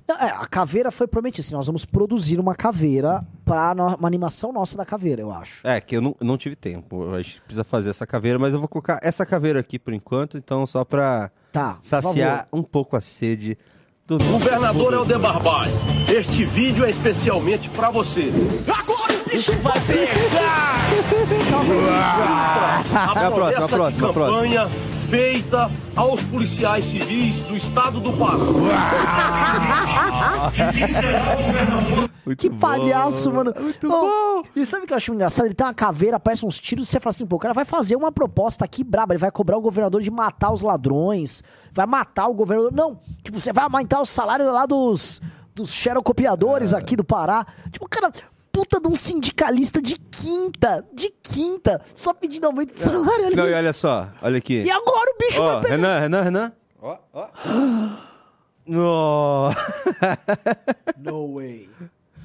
Não, 0.08 0.16
é, 0.16 0.30
a 0.30 0.46
caveira 0.46 0.90
foi 0.90 1.06
prometida. 1.06 1.44
Assim, 1.46 1.54
nós 1.54 1.66
vamos 1.66 1.84
produzir 1.84 2.38
uma 2.40 2.54
caveira 2.54 3.24
para 3.44 3.72
uma 3.96 4.06
animação 4.08 4.52
nossa 4.52 4.76
da 4.76 4.84
caveira, 4.84 5.22
eu 5.22 5.30
acho. 5.32 5.66
É, 5.66 5.80
que 5.80 5.96
eu 5.96 6.00
não, 6.00 6.14
não 6.20 6.36
tive 6.36 6.56
tempo. 6.56 7.14
A 7.14 7.22
gente 7.22 7.40
precisa 7.42 7.64
fazer 7.64 7.90
essa 7.90 8.06
caveira, 8.06 8.38
mas 8.38 8.52
eu 8.52 8.58
vou 8.58 8.68
colocar 8.68 8.98
essa 9.02 9.24
caveira 9.24 9.60
aqui 9.60 9.78
por 9.78 9.94
enquanto, 9.94 10.36
então 10.36 10.66
só 10.66 10.84
pra 10.84 11.30
Tá. 11.52 11.76
saciar 11.82 12.48
um 12.52 12.62
pouco 12.62 12.96
a 12.96 13.00
sede 13.00 13.56
do 14.06 14.18
nosso 14.18 14.30
Governador. 14.32 14.92
Helder 14.94 15.18
Barbalho, 15.18 15.72
este 16.08 16.44
vídeo 16.44 16.84
é 16.84 16.90
especialmente 16.90 17.68
pra 17.70 17.90
você. 17.90 18.30
Agora 18.76 19.12
o 19.14 19.28
bicho 19.30 19.52
vai 19.60 19.80
pegar! 19.80 20.72
É 22.92 23.24
a 23.26 23.30
próxima, 23.30 23.64
a 23.64 23.68
próxima, 23.68 24.10
a 24.10 24.12
próxima. 24.12 24.70
Feita 25.12 25.70
aos 25.94 26.22
policiais 26.22 26.86
civis 26.86 27.42
do 27.42 27.54
estado 27.54 28.00
do 28.00 28.14
Pará. 28.14 28.38
Muito 32.24 32.40
Que 32.40 32.48
bom. 32.48 32.56
palhaço, 32.56 33.30
mano. 33.30 33.52
Muito 33.60 33.86
Ô, 33.88 33.90
bom. 33.90 34.42
E 34.56 34.64
sabe 34.64 34.84
o 34.84 34.86
que 34.86 34.94
eu 34.94 34.96
acho 34.96 35.12
engraçado? 35.12 35.44
Ele 35.44 35.54
tem 35.54 35.66
uma 35.66 35.74
caveira, 35.74 36.18
parece 36.18 36.46
uns 36.46 36.58
tiros, 36.58 36.88
e 36.88 36.90
você 36.90 36.98
fala 36.98 37.10
assim, 37.10 37.26
pô, 37.26 37.36
o 37.36 37.38
cara 37.38 37.52
vai 37.52 37.66
fazer 37.66 37.94
uma 37.94 38.10
proposta 38.10 38.64
aqui 38.64 38.82
braba, 38.82 39.12
ele 39.12 39.18
vai 39.18 39.30
cobrar 39.30 39.58
o 39.58 39.60
governador 39.60 40.00
de 40.00 40.10
matar 40.10 40.50
os 40.50 40.62
ladrões, 40.62 41.42
vai 41.74 41.84
matar 41.84 42.28
o 42.28 42.32
governador. 42.32 42.72
Não, 42.72 42.98
tipo, 43.22 43.38
você 43.38 43.52
vai 43.52 43.64
aumentar 43.64 44.00
o 44.00 44.06
salário 44.06 44.50
lá 44.50 44.64
dos, 44.64 45.20
dos 45.54 45.74
xerocopiadores 45.74 46.72
aqui 46.72 46.96
do 46.96 47.04
Pará. 47.04 47.46
Tipo, 47.70 47.86
cara, 47.86 48.10
puta 48.52 48.78
de 48.78 48.86
um 48.86 48.94
sindicalista 48.94 49.80
de 49.80 49.96
quinta, 49.96 50.86
de 50.92 51.08
quinta, 51.22 51.80
só 51.94 52.12
pedindo 52.12 52.46
aumento 52.46 52.74
de 52.74 52.80
salário 52.80 53.26
ali. 53.26 53.36
Não, 53.36 53.48
e 53.48 53.54
olha 53.54 53.72
só, 53.72 54.08
olha 54.20 54.38
aqui. 54.38 54.62
E 54.62 54.70
agora 54.70 55.10
o 55.10 55.18
bicho 55.18 55.42
Ó, 55.42 55.52
vai 55.52 55.62
pegar. 55.62 55.76
Renan, 55.76 55.98
Renan, 56.00 56.22
Renan. 56.22 56.52
Ó, 56.80 56.98
ó. 57.12 57.28
No. 58.64 59.50
No 60.96 61.34
way. 61.34 61.68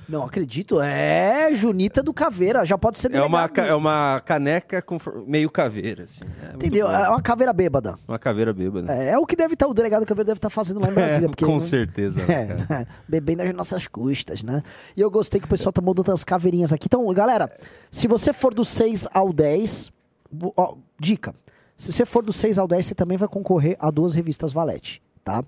Não 0.07 0.23
acredito. 0.23 0.79
É, 0.79 1.53
Junita 1.53 2.01
do 2.01 2.13
Caveira. 2.13 2.63
Já 2.63 2.77
pode 2.77 2.97
ser 2.97 3.13
É 3.13 3.21
uma, 3.21 3.45
delegado 3.47 3.67
é 3.69 3.75
uma 3.75 4.21
caneca 4.25 4.81
com 4.81 4.97
meio 5.25 5.49
caveira, 5.49 6.03
assim. 6.05 6.23
É 6.49 6.55
Entendeu? 6.55 6.89
É 6.89 7.09
uma 7.09 7.21
caveira 7.21 7.51
bêbada. 7.51 7.97
Uma 8.07 8.17
caveira 8.17 8.53
bêbada. 8.53 8.93
É, 8.93 9.09
é 9.09 9.17
o 9.17 9.25
que 9.25 9.35
deve 9.35 9.55
estar, 9.55 9.67
o 9.67 9.73
delegado 9.73 10.05
Caveira 10.05 10.27
deve 10.27 10.37
estar 10.37 10.49
fazendo 10.49 10.79
lá 10.79 10.89
em 10.89 10.93
Brasília. 10.93 11.25
É, 11.25 11.29
porque, 11.29 11.45
com 11.45 11.53
né? 11.55 11.59
certeza. 11.59 12.21
É, 12.21 12.85
bebendo 13.07 13.43
às 13.43 13.53
nossas 13.53 13.87
custas, 13.87 14.43
né? 14.43 14.63
E 14.95 15.01
eu 15.01 15.11
gostei 15.11 15.41
que 15.41 15.45
o 15.45 15.49
pessoal 15.49 15.73
tá 15.73 15.81
mudando 15.81 16.11
as 16.13 16.23
caveirinhas 16.23 16.71
aqui. 16.71 16.85
Então, 16.87 17.05
galera, 17.13 17.51
se 17.91 18.07
você 18.07 18.31
for 18.31 18.53
do 18.53 18.63
6 18.63 19.07
ao 19.13 19.33
10, 19.33 19.91
vo- 20.31 20.53
ó, 20.55 20.75
dica. 20.99 21.33
Se 21.75 21.91
você 21.91 22.05
for 22.05 22.23
do 22.23 22.31
6 22.31 22.57
ao 22.57 22.67
10, 22.67 22.85
você 22.85 22.95
também 22.95 23.17
vai 23.17 23.27
concorrer 23.27 23.75
a 23.79 23.91
duas 23.91 24.15
revistas 24.15 24.53
Valete, 24.53 25.01
tá? 25.23 25.43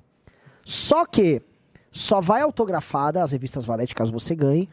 Só 0.64 1.06
que 1.06 1.42
só 1.92 2.22
vai 2.22 2.42
autografada 2.42 3.24
as 3.24 3.32
revistas 3.32 3.66
Valete, 3.66 3.96
caso 3.96 4.12
você 4.12 4.36
ganhe, 4.36 4.70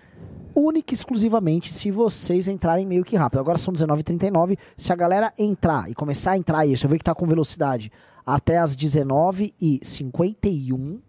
única 0.55 0.93
e 0.93 0.97
exclusivamente 0.97 1.73
se 1.75 1.91
vocês 1.91 2.47
entrarem 2.49 2.87
meio 2.87 3.05
que 3.05 3.17
rápido. 3.17 3.41
Agora 3.41 3.59
são 3.59 3.75
19h39. 3.75 4.57
Se 4.77 4.93
a 4.93 4.97
galera 4.97 5.33
entrar 5.39 5.91
e 5.91 5.95
começar 5.95 6.33
a 6.33 6.39
entrar 6.39 6.67
isso, 6.67 6.87
eu 6.87 6.91
ver 6.91 6.99
que 6.99 7.05
tá 7.05 7.15
com 7.15 7.27
velocidade 7.27 7.91
até 8.25 8.59
as 8.59 8.77
19h51, 8.77 11.01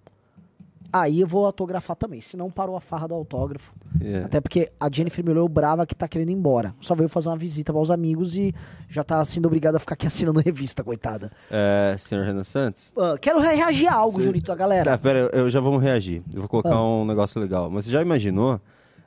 aí 1.02 1.22
eu 1.22 1.28
vou 1.28 1.46
autografar 1.46 1.96
também. 1.96 2.22
Se 2.22 2.36
não, 2.38 2.50
parou 2.52 2.76
a 2.76 2.82
farra 2.82 3.08
do 3.08 3.14
autógrafo. 3.14 3.74
É. 4.02 4.24
Até 4.24 4.40
porque 4.42 4.72
a 4.80 4.90
Jennifer 4.92 5.24
me 5.24 5.32
olhou 5.32 5.48
brava 5.50 5.86
que 5.86 5.96
tá 5.96 6.08
querendo 6.08 6.30
ir 6.30 6.34
embora. 6.34 6.74
Só 6.82 6.94
veio 6.96 7.10
fazer 7.10 7.30
uma 7.30 7.38
visita 7.38 7.72
para 7.74 7.82
os 7.82 7.90
amigos 7.92 8.36
e 8.36 8.54
já 8.90 9.04
tá 9.04 9.24
sendo 9.26 9.46
obrigada 9.48 9.78
a 9.78 9.80
ficar 9.80 9.94
aqui 9.96 10.06
assinando 10.08 10.40
revista, 10.40 10.84
coitada. 10.84 11.32
É, 11.52 11.96
senhor 11.98 12.26
Renan 12.26 12.44
Santos? 12.44 12.94
Ah, 12.98 13.16
quero 13.20 13.40
re- 13.40 13.56
reagir 13.56 13.88
a 13.88 13.94
algo, 13.96 14.22
Junito, 14.22 14.52
a 14.52 14.56
galera. 14.56 14.92
Tá, 14.92 14.98
pera, 14.98 15.30
eu 15.34 15.50
já 15.50 15.60
vou 15.60 15.78
reagir. 15.78 16.22
Eu 16.34 16.42
vou 16.42 16.50
colocar 16.50 16.74
Ah. 16.76 16.84
um 16.84 17.06
negócio 17.06 17.40
legal. 17.42 17.70
Mas 17.70 17.86
você 17.86 17.92
já 17.92 18.02
imaginou? 18.02 18.60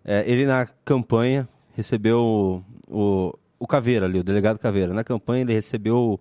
é, 0.05 0.25
ele 0.27 0.47
na 0.47 0.67
campanha 0.85 1.47
recebeu 1.75 2.19
o, 2.21 2.65
o, 2.89 3.35
o 3.59 3.67
Caveira 3.67 4.07
ali, 4.07 4.19
o 4.19 4.25
delegado 4.25 4.59
Caveira. 4.59 4.93
Na 4.95 5.05
campanha 5.05 5.43
ele 5.43 5.53
recebeu 5.53 6.19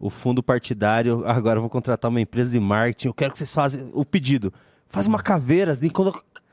o, 0.00 0.06
o 0.06 0.10
fundo 0.10 0.42
partidário. 0.42 1.22
Agora 1.26 1.58
eu 1.58 1.62
vou 1.62 1.70
contratar 1.70 2.08
uma 2.10 2.20
empresa 2.20 2.50
de 2.50 2.60
marketing. 2.60 3.08
Eu 3.08 3.14
quero 3.14 3.32
que 3.32 3.38
vocês 3.38 3.52
façam 3.52 3.88
o 3.94 4.04
pedido. 4.04 4.52
Faz 4.88 5.06
uma 5.06 5.22
caveira, 5.22 5.72
assim, 5.72 5.88
quando 5.88 6.12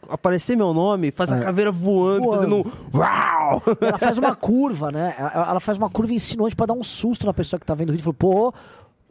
aparecer 0.09 0.55
meu 0.55 0.73
nome, 0.73 1.11
faz 1.11 1.31
a 1.31 1.39
caveira 1.39 1.71
voando, 1.71 2.17
É. 2.17 2.25
Voando. 2.25 2.35
fazendo 2.35 2.55
um 2.57 2.97
uau! 2.97 3.61
Ela 3.79 3.97
faz 3.97 4.17
uma 4.17 4.35
curva, 4.35 4.91
né? 4.91 5.15
Ela, 5.17 5.49
ela 5.51 5.59
faz 5.59 5.77
uma 5.77 5.89
curva 5.89 6.13
insinuante 6.13 6.55
pra 6.55 6.65
dar 6.65 6.73
um 6.73 6.83
susto 6.83 7.25
na 7.25 7.33
pessoa 7.33 7.59
que 7.59 7.65
tá 7.65 7.73
vendo 7.73 7.89
o 7.89 7.91
vídeo. 7.93 8.03
Falou, 8.03 8.51
pô, 8.51 8.53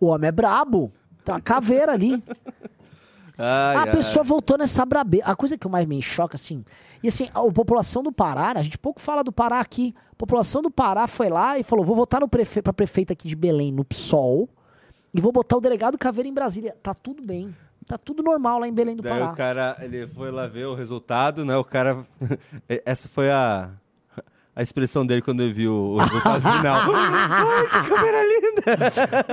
o 0.00 0.06
homem 0.08 0.28
é 0.28 0.32
brabo. 0.32 0.92
Tem 1.24 1.34
uma 1.34 1.40
caveira 1.40 1.92
ali. 1.92 2.22
Ai, 3.38 3.76
a 3.76 3.80
ai. 3.82 3.90
pessoa 3.92 4.22
voltou 4.22 4.58
nessa 4.58 4.84
brabeira. 4.84 5.26
A 5.26 5.34
coisa 5.34 5.56
que 5.56 5.66
mais 5.68 5.86
me 5.86 6.00
choca, 6.02 6.36
assim. 6.36 6.64
E 7.02 7.08
assim, 7.08 7.28
a 7.32 7.40
população 7.50 8.02
do 8.02 8.12
Pará, 8.12 8.54
né, 8.54 8.60
a 8.60 8.62
gente 8.62 8.76
pouco 8.78 9.00
fala 9.00 9.24
do 9.24 9.32
Pará 9.32 9.60
aqui. 9.60 9.94
A 10.12 10.16
população 10.16 10.60
do 10.62 10.70
Pará 10.70 11.06
foi 11.06 11.28
lá 11.30 11.58
e 11.58 11.62
falou: 11.62 11.84
vou 11.84 11.96
votar 11.96 12.20
no 12.20 12.28
prefe 12.28 12.60
pra 12.60 12.72
prefeita 12.72 13.12
aqui 13.14 13.26
de 13.26 13.34
Belém, 13.34 13.72
no 13.72 13.84
PSOL, 13.84 14.48
e 15.14 15.20
vou 15.20 15.32
botar 15.32 15.56
o 15.56 15.60
delegado 15.60 15.96
Caveira 15.96 16.28
em 16.28 16.34
Brasília. 16.34 16.76
Tá 16.82 16.92
tudo 16.94 17.22
bem. 17.22 17.54
Tá 17.86 17.98
tudo 17.98 18.22
normal 18.22 18.60
lá 18.60 18.68
em 18.68 18.72
Belém 18.72 18.94
do 18.96 19.02
Daí 19.02 19.12
Pará. 19.12 19.32
o 19.32 19.36
cara, 19.36 19.76
ele 19.80 20.06
foi 20.06 20.30
lá 20.30 20.46
ver 20.46 20.66
o 20.66 20.74
resultado, 20.74 21.44
né? 21.44 21.56
O 21.56 21.64
cara. 21.64 21.98
Essa 22.84 23.08
foi 23.08 23.30
a. 23.30 23.70
A 24.54 24.62
expressão 24.62 25.06
dele 25.06 25.22
quando 25.22 25.42
ele 25.42 25.54
viu 25.54 25.72
o 25.74 25.96
resultado 25.96 26.42
final. 26.42 26.82
Ai, 26.94 27.66
que 27.82 27.88
câmera 27.88 28.22
linda! 28.22 28.62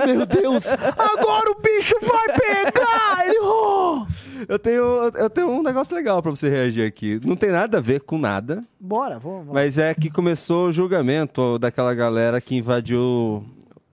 Meu 0.06 0.24
Deus! 0.24 0.68
Agora 0.72 1.50
o 1.50 1.60
bicho 1.60 1.94
vai 2.00 2.26
pegar! 2.38 3.26
Ele. 3.26 3.38
Oh! 3.42 4.06
Eu 4.48 4.58
tenho, 4.58 4.82
eu 5.14 5.28
tenho 5.28 5.50
um 5.50 5.62
negócio 5.62 5.94
legal 5.94 6.22
pra 6.22 6.30
você 6.30 6.48
reagir 6.48 6.86
aqui. 6.86 7.20
Não 7.22 7.36
tem 7.36 7.50
nada 7.50 7.76
a 7.76 7.80
ver 7.82 8.00
com 8.00 8.16
nada, 8.16 8.64
Bora, 8.80 9.18
vamos. 9.18 9.40
vamos. 9.40 9.52
mas 9.52 9.76
é 9.78 9.92
que 9.92 10.08
começou 10.10 10.68
o 10.68 10.72
julgamento 10.72 11.58
daquela 11.58 11.92
galera 11.94 12.40
que 12.40 12.56
invadiu 12.56 13.44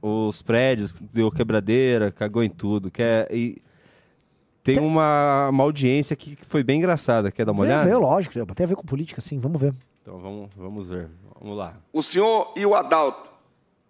os 0.02 0.42
prédios, 0.42 0.94
deu 0.94 1.30
quebradeira, 1.30 2.10
cagou 2.10 2.42
em 2.42 2.50
tudo. 2.50 2.90
Que 2.90 3.04
é, 3.04 3.28
e 3.30 3.62
tem 4.76 4.84
uma, 4.84 5.50
uma 5.50 5.64
audiência 5.64 6.16
que 6.16 6.38
foi 6.48 6.64
bem 6.64 6.78
engraçada. 6.80 7.32
Quer 7.32 7.46
dar 7.46 7.52
uma 7.52 7.64
Veio, 7.64 7.74
olhada? 7.74 7.86
veio, 7.90 8.00
lógico, 8.00 8.34
tem 8.54 8.64
a 8.64 8.68
ver 8.68 8.76
com 8.76 8.84
política, 8.84 9.20
sim, 9.22 9.40
vamos 9.40 9.60
ver. 9.60 9.74
Então 10.02 10.18
vamos, 10.20 10.50
vamos 10.56 10.88
ver. 10.88 11.10
Vamos 11.42 11.58
lá. 11.58 11.74
o 11.94 12.02
senhor 12.02 12.52
e 12.56 12.66
o 12.66 12.74
Adalto 12.74 13.28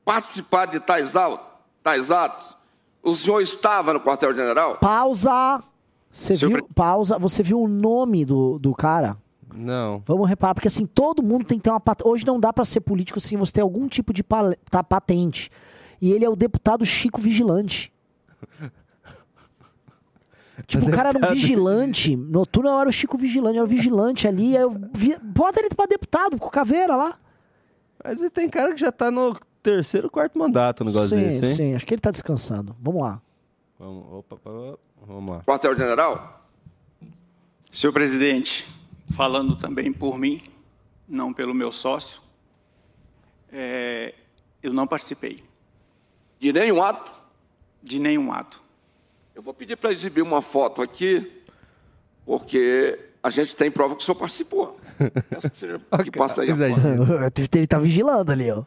participaram 0.03 0.71
de 0.71 0.79
tais, 0.79 1.15
au- 1.15 1.61
tais 1.83 2.11
atos? 2.11 2.55
O 3.03 3.15
senhor 3.15 3.39
estava 3.41 3.93
no 3.93 4.01
quartel-general? 4.01 4.75
Pausa! 4.77 5.61
Você 6.11 6.35
viu? 6.35 6.67
Pausa. 6.73 7.17
Você 7.19 7.43
viu 7.43 7.61
o 7.61 7.67
nome 7.67 8.25
do, 8.25 8.57
do 8.59 8.73
cara? 8.73 9.15
Não. 9.53 10.01
Vamos 10.05 10.27
reparar, 10.27 10.53
porque 10.53 10.67
assim, 10.67 10.85
todo 10.85 11.23
mundo 11.23 11.45
tem 11.45 11.57
que 11.57 11.63
ter 11.63 11.69
uma 11.69 11.79
patente. 11.79 12.07
Hoje 12.07 12.25
não 12.25 12.39
dá 12.39 12.51
pra 12.51 12.65
ser 12.65 12.81
político 12.81 13.19
sem 13.19 13.37
você 13.37 13.53
ter 13.53 13.61
algum 13.61 13.87
tipo 13.87 14.11
de 14.13 14.23
pal- 14.23 14.53
tá, 14.69 14.83
patente. 14.83 15.49
E 16.01 16.11
ele 16.11 16.25
é 16.25 16.29
o 16.29 16.35
deputado 16.35 16.85
Chico 16.85 17.19
Vigilante. 17.21 17.91
Tipo, 20.65 20.87
o 20.87 20.91
cara 20.91 21.09
era 21.09 21.19
um 21.19 21.33
vigilante. 21.33 22.15
Noturno 22.15 22.69
eu 22.69 22.79
era 22.79 22.89
o 22.89 22.91
Chico 22.91 23.17
Vigilante, 23.17 23.57
eu 23.57 23.63
era 23.63 23.71
o 23.71 23.75
vigilante 23.75 24.27
ali. 24.27 24.57
Aí 24.57 24.63
eu 24.63 24.75
vi, 24.93 25.15
bota 25.21 25.59
ele 25.59 25.69
pra 25.69 25.85
deputado, 25.85 26.39
com 26.39 26.47
o 26.47 26.51
caveira 26.51 26.95
lá. 26.95 27.19
Mas 28.03 28.21
e 28.21 28.29
tem 28.29 28.49
cara 28.49 28.73
que 28.73 28.79
já 28.79 28.91
tá 28.91 29.11
no 29.11 29.37
terceiro, 29.61 30.09
quarto 30.09 30.37
mandato, 30.39 30.83
um 30.83 30.87
negócio 30.87 31.09
sim, 31.09 31.23
desse, 31.23 31.45
hein? 31.45 31.55
sim, 31.55 31.75
acho 31.75 31.85
que 31.85 31.93
ele 31.93 32.01
tá 32.01 32.09
descansando. 32.09 32.75
Vamos 32.79 33.01
lá. 33.01 33.21
Vamos, 33.77 34.05
opa, 34.11 34.35
opa, 34.35 34.79
vamos 35.05 35.35
lá. 35.35 35.43
Quartel-General, 35.43 36.47
Senhor 37.71 37.93
presidente, 37.93 38.65
falando 39.11 39.55
também 39.55 39.91
por 39.91 40.17
mim, 40.17 40.41
não 41.07 41.33
pelo 41.33 41.53
meu 41.53 41.71
sócio, 41.71 42.21
é, 43.51 44.15
eu 44.63 44.73
não 44.73 44.87
participei 44.87 45.43
de 46.39 46.51
nenhum 46.51 46.81
ato. 46.81 47.13
de 47.83 47.99
nenhum 47.99 48.31
ato. 48.31 48.61
Eu 49.37 49.43
vou 49.43 49.53
pedir 49.53 49.77
para 49.77 49.91
exibir 49.91 50.23
uma 50.23 50.41
foto 50.41 50.81
aqui, 50.81 51.43
porque 52.25 52.97
a 53.21 53.29
gente 53.29 53.55
tem 53.55 53.69
prova 53.69 53.95
que 53.95 54.01
o 54.01 54.03
senhor 54.03 54.17
participou. 54.17 54.79
Peço 55.29 55.51
que, 55.51 55.57
seja, 55.57 55.79
que 56.03 56.09
passa 56.09 56.41
aí 56.41 56.49
a 56.49 56.53
é, 56.55 56.69
foto. 56.71 56.81
Ele 57.55 57.67
tá 57.67 57.77
vigilando 57.77 58.31
ali, 58.31 58.49
ó. 58.49 58.63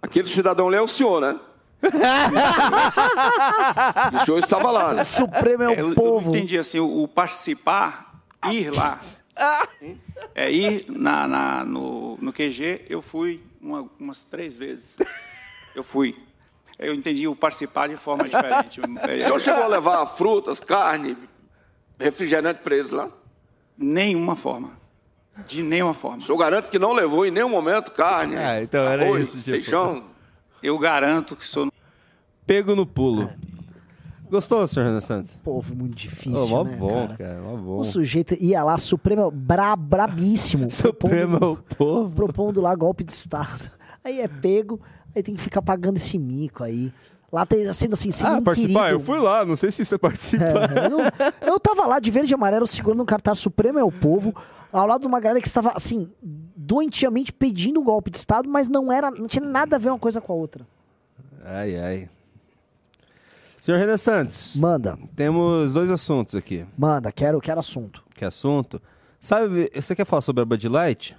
Aquele 0.00 0.26
cidadão 0.28 0.68
ali 0.68 0.78
é 0.78 0.80
o 0.80 0.88
senhor, 0.88 1.20
né? 1.20 1.38
O 4.22 4.24
senhor 4.24 4.38
estava 4.38 4.70
lá, 4.70 4.94
né? 4.94 5.04
Supremo 5.04 5.64
é 5.64 5.68
o 5.68 5.72
eu, 5.72 5.88
eu 5.90 5.94
povo. 5.94 6.30
não 6.30 6.36
entendi 6.38 6.56
assim, 6.56 6.80
o, 6.80 7.02
o 7.02 7.06
participar, 7.06 8.22
ir 8.50 8.70
lá. 8.70 8.98
É 10.34 10.50
ir 10.50 10.86
na, 10.88 11.28
na- 11.28 11.64
no, 11.66 12.16
no 12.16 12.32
QG, 12.32 12.86
eu 12.88 13.02
fui 13.02 13.42
uma- 13.60 13.86
umas 14.00 14.24
três 14.24 14.56
vezes. 14.56 14.96
Eu 15.74 15.84
fui. 15.84 16.16
Eu 16.78 16.94
entendi 16.94 17.26
o 17.26 17.34
participar 17.34 17.88
de 17.88 17.96
forma 17.96 18.24
diferente. 18.28 18.80
O 18.86 19.18
senhor 19.20 19.40
chegou 19.40 19.64
a 19.64 19.66
levar 19.66 20.06
frutas, 20.06 20.60
carne, 20.60 21.16
refrigerante 21.98 22.60
eles 22.70 22.92
lá? 22.92 23.08
Nenhuma 23.76 24.36
forma. 24.36 24.70
De 25.46 25.62
nenhuma 25.62 25.94
forma. 25.94 26.18
O 26.18 26.22
senhor 26.22 26.38
garante 26.38 26.68
que 26.68 26.78
não 26.78 26.92
levou 26.92 27.24
em 27.26 27.30
nenhum 27.30 27.48
momento 27.48 27.90
carne, 27.92 28.36
Ah, 28.36 28.62
então 28.62 28.84
era 28.84 29.04
arroz, 29.04 29.28
isso, 29.28 29.38
tipo. 29.38 29.50
feijão? 29.52 30.04
Eu 30.62 30.76
garanto 30.78 31.36
que 31.36 31.44
sou 31.44 31.68
Pego 32.46 32.74
no 32.74 32.86
pulo. 32.86 33.30
Gostou, 34.30 34.66
senhor 34.66 34.86
Renan 34.86 35.00
Santos? 35.00 35.36
Povo 35.42 35.74
muito 35.74 35.94
difícil, 35.94 36.38
Ô, 36.38 36.48
mó 36.48 36.64
né, 36.64 36.76
bom, 36.76 37.06
cara? 37.08 37.16
cara, 37.16 37.40
mó 37.40 37.56
bom. 37.56 37.78
O 37.78 37.84
sujeito 37.84 38.34
ia 38.34 38.62
lá, 38.62 38.76
Supremo, 38.76 39.30
bra, 39.30 39.74
brabíssimo. 39.76 40.68
Supremo 40.70 41.36
é 41.36 41.38
propondo- 41.38 41.52
o 41.70 41.76
povo. 41.76 42.14
propondo 42.14 42.60
lá 42.60 42.74
golpe 42.74 43.04
de 43.04 43.12
Estado. 43.12 43.70
Aí 44.04 44.20
é 44.20 44.28
pego, 44.28 44.80
aí 45.18 45.22
tem 45.22 45.34
que 45.34 45.40
ficar 45.40 45.60
pagando 45.62 45.96
esse 45.96 46.18
mico 46.18 46.64
aí. 46.64 46.92
Lá 47.30 47.44
tem 47.44 47.70
sendo 47.74 47.92
assim, 47.92 48.10
sendo 48.10 48.36
Ah, 48.36 48.40
participar? 48.42 48.80
inquirido. 48.92 49.00
Eu 49.00 49.00
fui 49.00 49.18
lá, 49.18 49.44
não 49.44 49.54
sei 49.54 49.70
se 49.70 49.84
você 49.84 49.98
participa. 49.98 50.44
É, 50.44 50.86
eu, 50.86 50.90
não- 50.90 51.52
eu 51.52 51.60
tava 51.60 51.86
lá 51.86 51.98
de 51.98 52.10
verde 52.10 52.32
e 52.32 52.34
amarelo 52.34 52.66
segurando 52.66 53.02
um 53.02 53.06
cartaz 53.06 53.38
Supremo 53.38 53.78
é 53.78 53.84
o 53.84 53.92
povo, 53.92 54.34
ao 54.72 54.86
lado 54.86 55.02
de 55.02 55.06
uma 55.06 55.20
galera 55.20 55.40
que 55.40 55.46
estava 55.46 55.72
assim, 55.74 56.10
doentiamente 56.22 57.30
pedindo 57.32 57.80
um 57.80 57.84
golpe 57.84 58.10
de 58.10 58.16
Estado, 58.16 58.48
mas 58.48 58.66
não 58.68 58.90
era, 58.90 59.10
não 59.10 59.26
tinha 59.26 59.44
nada 59.44 59.76
a 59.76 59.78
ver 59.78 59.90
uma 59.90 59.98
coisa 59.98 60.20
com 60.22 60.32
a 60.32 60.36
outra. 60.36 60.66
Ai, 61.44 61.76
ai. 61.78 62.08
Senhor 63.60 63.78
Renan 63.78 63.96
Santos, 63.96 64.56
Manda, 64.58 64.98
temos 65.16 65.74
dois 65.74 65.90
assuntos 65.90 66.34
aqui. 66.34 66.64
manda, 66.78 67.10
quero, 67.12 67.40
quero 67.40 67.58
assunto. 67.60 68.04
Que 68.14 68.24
assunto? 68.24 68.80
Sabe, 69.20 69.70
você 69.74 69.94
quer 69.96 70.06
falar 70.06 70.22
sobre 70.22 70.42
a 70.42 70.44
Bud 70.46 70.68
Light? 70.68 71.16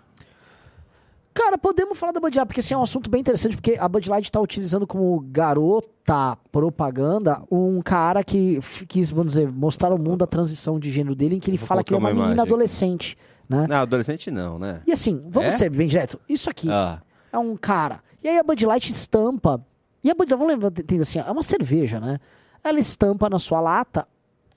Cara, 1.34 1.58
podemos 1.58 1.98
falar 1.98 2.12
da 2.12 2.20
Bud 2.20 2.36
Light, 2.38 2.48
porque 2.48 2.60
assim, 2.60 2.74
é 2.74 2.78
um 2.78 2.82
assunto 2.84 3.10
bem 3.10 3.22
interessante, 3.22 3.56
porque 3.56 3.78
a 3.80 3.88
Bud 3.88 4.10
Light 4.10 4.32
tá 4.32 4.42
utilizando 4.42 4.86
como 4.86 5.20
garota 5.22 6.38
propaganda 6.52 7.42
um 7.52 7.82
cara 7.82 8.24
que 8.24 8.60
quis, 8.88 9.10
vamos 9.12 9.34
dizer, 9.34 9.52
mostrar 9.52 9.92
ao 9.92 9.98
mundo 9.98 10.24
a 10.24 10.28
transição 10.28 10.80
de 10.80 10.92
gênero 10.92 11.16
dele, 11.16 11.36
em 11.36 11.40
que 11.40 11.50
ele 11.50 11.58
Vou 11.58 11.68
fala 11.68 11.84
que 11.84 11.94
ele 11.94 11.98
é 11.98 12.00
uma 12.00 12.10
uma 12.10 12.14
menina 12.14 12.34
imagem 12.34 12.42
adolescente, 12.52 13.18
né? 13.48 13.68
Não, 13.70 13.76
adolescente 13.78 14.30
não, 14.32 14.60
né? 14.60 14.82
E 14.86 14.92
assim, 14.92 15.22
vamos 15.30 15.50
É? 15.50 15.52
ser 15.58 15.70
bem 15.70 15.88
direto, 15.88 16.20
isso 16.28 16.50
aqui 16.50 16.70
Ah, 16.70 17.02
é 17.32 17.38
um 17.38 17.56
cara. 17.56 18.02
E 18.24 18.28
aí 18.28 18.38
a 18.38 18.44
Bud 18.44 18.66
Light 18.66 18.92
estampa. 18.92 19.64
E 20.04 20.10
a 20.10 20.14
Bud 20.14 20.32
Light, 20.32 20.38
vamos 20.40 20.54
lembrar, 20.54 20.72
tem 20.72 21.00
assim, 21.00 21.20
é 21.20 21.32
uma 21.32 21.44
cerveja, 21.44 22.00
né? 22.00 22.20
Ela 22.64 22.80
estampa 22.80 23.30
na 23.30 23.40
sua 23.40 23.62
lata 23.62 24.06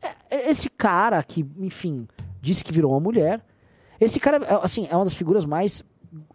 é- 0.02 0.36
é 0.36 0.50
esse 0.50 0.68
cara 0.68 1.22
que, 1.22 1.46
enfim, 1.58 2.08
disse 2.40 2.64
que 2.64 2.72
virou 2.72 2.90
uma 2.90 2.98
mulher. 2.98 3.40
Esse 4.00 4.18
cara, 4.18 4.38
é, 4.38 4.58
assim, 4.64 4.88
é 4.90 4.96
uma 4.96 5.04
das 5.04 5.14
figuras 5.14 5.44
mais 5.44 5.84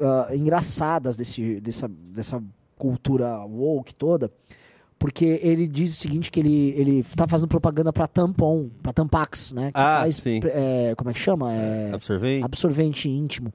ah, 0.01 0.27
engraçadas 0.35 1.17
desse, 1.17 1.59
dessa, 1.61 1.87
dessa 1.87 2.43
cultura 2.77 3.39
woke 3.45 3.93
toda. 3.95 4.31
Porque 4.99 5.39
ele 5.43 5.67
diz 5.67 5.93
o 5.95 5.99
seguinte, 5.99 6.31
que 6.31 6.39
ele, 6.39 6.69
ele 6.75 7.03
tá 7.15 7.27
fazendo 7.27 7.47
propaganda 7.47 7.93
pra 7.93 8.07
Tampon, 8.07 8.69
pra 8.81 8.91
Tampax, 8.91 9.51
né? 9.51 9.71
Que 9.71 9.79
Ah, 9.79 9.99
faz, 9.99 10.15
sim. 10.15 10.39
é, 10.45 10.95
como 10.95 11.11
é 11.11 11.13
que 11.13 11.19
chama? 11.19 11.53
É, 11.53 11.93
absorvente? 11.93 12.43
absorvente 12.43 13.07
íntimo. 13.09 13.53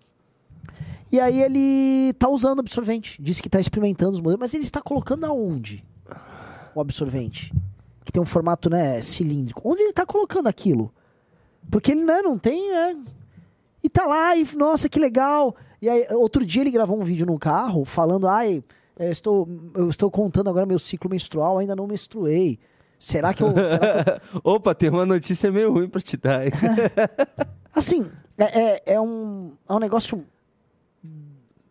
E 1.10 1.18
aí 1.18 1.42
ele 1.42 2.12
tá 2.14 2.28
usando 2.28 2.60
absorvente. 2.60 3.20
Diz 3.20 3.40
que 3.40 3.50
tá 3.50 3.58
experimentando 3.58 4.12
os 4.12 4.20
modelos, 4.20 4.38
mas 4.40 4.54
ele 4.54 4.62
está 4.62 4.80
colocando 4.80 5.24
aonde? 5.24 5.84
O 6.74 6.80
absorvente. 6.80 7.52
Que 8.04 8.12
tem 8.12 8.22
um 8.22 8.26
formato, 8.26 8.70
né, 8.70 9.02
cilíndrico. 9.02 9.60
Onde 9.68 9.82
ele 9.82 9.92
tá 9.92 10.06
colocando 10.06 10.46
aquilo? 10.46 10.92
Porque 11.70 11.90
ele 11.92 12.04
né, 12.04 12.22
não 12.22 12.38
tem, 12.38 12.70
né? 12.70 12.96
E 13.82 13.88
tá 13.88 14.06
lá, 14.06 14.36
e 14.36 14.46
nossa, 14.56 14.88
que 14.88 14.98
legal. 15.00 15.54
E 15.82 15.88
aí, 15.88 16.06
outro 16.10 16.46
dia 16.46 16.62
ele 16.62 16.70
gravou 16.70 16.96
um 16.96 17.02
vídeo 17.02 17.26
no 17.26 17.36
carro 17.36 17.84
falando, 17.84 18.28
ai, 18.28 18.62
eu 18.96 19.10
estou, 19.10 19.48
eu 19.74 19.88
estou 19.88 20.08
contando 20.12 20.48
agora 20.48 20.64
meu 20.64 20.78
ciclo 20.78 21.10
menstrual, 21.10 21.58
ainda 21.58 21.74
não 21.74 21.88
menstruei. 21.88 22.60
Será 23.00 23.34
que 23.34 23.42
eu. 23.42 23.52
será 23.52 24.04
que 24.04 24.36
eu 24.36 24.40
Opa, 24.44 24.76
tem 24.76 24.90
uma 24.90 25.04
notícia 25.04 25.50
meio 25.50 25.72
ruim 25.72 25.88
pra 25.88 26.00
te 26.00 26.16
dar. 26.16 26.42
Assim, 27.74 28.08
é, 28.38 28.60
é, 28.60 28.82
é 28.94 29.00
um, 29.00 29.54
é 29.68 29.72
um 29.72 29.80
negócio. 29.80 30.24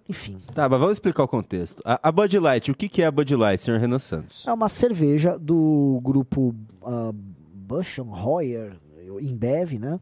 Enfim, 0.09 0.37
tá, 0.53 0.67
mas 0.67 0.77
vamos 0.77 0.93
explicar 0.93 1.23
o 1.23 1.27
contexto. 1.27 1.81
A, 1.85 2.09
a 2.09 2.11
Bud 2.11 2.37
Light, 2.37 2.69
o 2.69 2.75
que, 2.75 2.89
que 2.89 3.01
é 3.01 3.05
a 3.05 3.11
Bud 3.11 3.33
Light, 3.33 3.61
senhor 3.61 3.79
Renan 3.79 3.97
Santos? 3.97 4.45
é 4.45 4.51
uma 4.51 4.67
cerveja 4.67 5.39
do 5.39 6.01
grupo 6.03 6.53
uh, 6.81 7.13
Bush 7.13 7.99
Hoyer, 7.99 8.75
Embev, 9.21 9.79
né? 9.79 10.01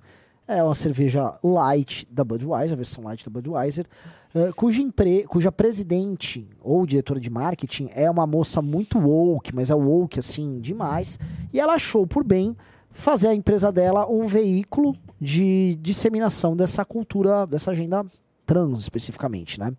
É 0.51 0.63
uma 0.63 0.73
cerveja 0.73 1.31
light 1.43 2.07
da 2.09 2.23
Budweiser, 2.23 2.73
a 2.73 2.75
versão 2.75 3.03
light 3.03 3.23
da 3.23 3.29
Budweiser, 3.29 3.85
eh, 4.33 4.51
cuja, 4.55 4.81
empre... 4.81 5.23
cuja 5.25 5.51
presidente 5.51 6.49
ou 6.59 6.87
diretora 6.87 7.19
de 7.19 7.29
marketing 7.29 7.87
é 7.93 8.09
uma 8.09 8.25
moça 8.25 8.59
muito 8.59 8.97
woke, 8.97 9.53
mas 9.53 9.69
é 9.69 9.75
woke 9.75 10.17
assim 10.17 10.59
demais, 10.59 11.19
e 11.53 11.59
ela 11.59 11.73
achou 11.73 12.07
por 12.07 12.23
bem 12.23 12.57
fazer 12.89 13.27
a 13.27 13.35
empresa 13.35 13.71
dela 13.71 14.09
um 14.09 14.25
veículo 14.25 14.95
de 15.21 15.77
disseminação 15.81 16.55
dessa 16.55 16.83
cultura, 16.83 17.45
dessa 17.45 17.69
agenda 17.69 18.03
trans 18.43 18.81
especificamente, 18.81 19.59
né? 19.59 19.71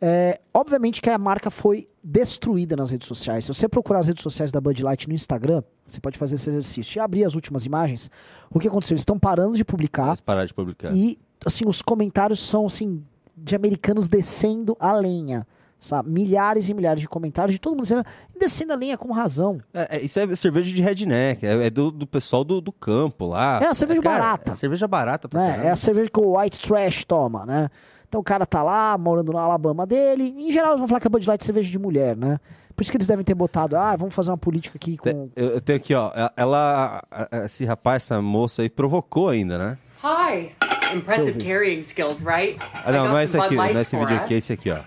É, 0.00 0.40
obviamente 0.52 1.00
que 1.00 1.08
a 1.08 1.16
marca 1.18 1.50
foi 1.50 1.86
destruída 2.02 2.76
nas 2.76 2.90
redes 2.90 3.08
sociais. 3.08 3.44
Se 3.44 3.54
você 3.54 3.68
procurar 3.68 4.00
as 4.00 4.08
redes 4.08 4.22
sociais 4.22 4.52
da 4.52 4.60
Bud 4.60 4.82
Light 4.82 5.08
no 5.08 5.14
Instagram, 5.14 5.62
você 5.86 6.00
pode 6.00 6.18
fazer 6.18 6.34
esse 6.34 6.50
exercício. 6.50 6.98
E 6.98 7.00
abrir 7.00 7.24
as 7.24 7.34
últimas 7.34 7.64
imagens, 7.64 8.10
o 8.50 8.58
que 8.58 8.68
aconteceu? 8.68 8.94
Eles 8.94 9.02
estão 9.02 9.18
parando 9.18 9.56
de 9.56 9.64
publicar 9.64 10.04
Vamos 10.06 10.20
parar 10.20 10.44
de 10.44 10.54
publicar. 10.54 10.92
e 10.94 11.18
assim 11.44 11.64
os 11.66 11.82
comentários 11.82 12.40
são 12.40 12.66
assim 12.66 13.02
de 13.36 13.54
americanos 13.54 14.08
descendo 14.08 14.76
a 14.80 14.92
lenha, 14.92 15.46
sabe? 15.78 16.10
Milhares 16.10 16.68
e 16.68 16.74
milhares 16.74 17.00
de 17.00 17.08
comentários 17.08 17.54
de 17.54 17.60
todo 17.60 17.72
mundo 17.72 17.82
dizendo 17.82 18.04
descendo 18.38 18.72
a 18.72 18.76
lenha 18.76 18.96
com 18.96 19.12
razão. 19.12 19.60
É, 19.72 19.96
é, 19.96 20.04
isso 20.04 20.18
é 20.18 20.34
cerveja 20.34 20.72
de 20.74 20.82
redneck, 20.82 21.44
é, 21.46 21.66
é 21.66 21.70
do, 21.70 21.90
do 21.90 22.06
pessoal 22.06 22.44
do, 22.44 22.60
do 22.60 22.72
campo 22.72 23.26
lá. 23.26 23.60
É 23.62 23.66
a 23.66 23.74
cerveja 23.74 24.02
cara, 24.02 24.18
barata. 24.18 24.50
É 24.52 24.54
cerveja 24.54 24.88
barata 24.88 25.28
pra 25.28 25.40
né? 25.40 25.66
É 25.66 25.70
a 25.70 25.76
cerveja 25.76 26.10
que 26.10 26.20
o 26.20 26.38
white 26.38 26.60
trash 26.60 27.04
toma, 27.04 27.44
né? 27.44 27.70
Então 28.16 28.22
o 28.22 28.24
cara 28.24 28.46
tá 28.46 28.62
lá, 28.62 28.96
morando 28.96 29.30
na 29.30 29.42
Alabama 29.42 29.84
dele. 29.86 30.34
Em 30.38 30.50
geral, 30.50 30.70
eles 30.70 30.78
vão 30.78 30.88
falar 30.88 31.00
que 31.00 31.06
a 31.06 31.10
Bud 31.10 31.28
Light 31.28 31.42
é 31.42 31.44
cerveja 31.44 31.70
de 31.70 31.78
mulher, 31.78 32.16
né? 32.16 32.40
Por 32.74 32.80
isso 32.80 32.90
que 32.90 32.96
eles 32.96 33.06
devem 33.06 33.22
ter 33.22 33.34
botado, 33.34 33.76
ah, 33.76 33.94
vamos 33.94 34.14
fazer 34.14 34.30
uma 34.30 34.38
política 34.38 34.78
aqui 34.78 34.96
com. 34.96 35.28
Eu, 35.36 35.48
eu 35.50 35.60
tenho 35.60 35.76
aqui, 35.76 35.94
ó. 35.94 36.10
Ela. 36.34 37.02
a- 37.10 37.28
a- 37.30 37.44
Esse 37.44 37.66
rapaz, 37.66 38.04
essa 38.04 38.22
moça 38.22 38.62
aí, 38.62 38.70
provocou 38.70 39.28
ainda, 39.28 39.58
né? 39.58 39.78
Hi. 40.02 40.52
Impressive 40.96 41.38
carrying 41.44 41.80
skills, 41.80 42.22
right? 42.24 42.56
Ah, 42.86 42.90
não, 42.90 43.08
não 43.08 43.18
é 43.18 43.24
esse 43.24 43.38
aqui, 43.38 43.54
não 43.54 43.64
é 43.64 43.72
esse 43.72 43.94
vídeo 43.98 44.16
aqui, 44.16 44.32
é 44.34 44.36
esse 44.38 44.52
aqui, 44.54 44.70
ó. 44.70 44.78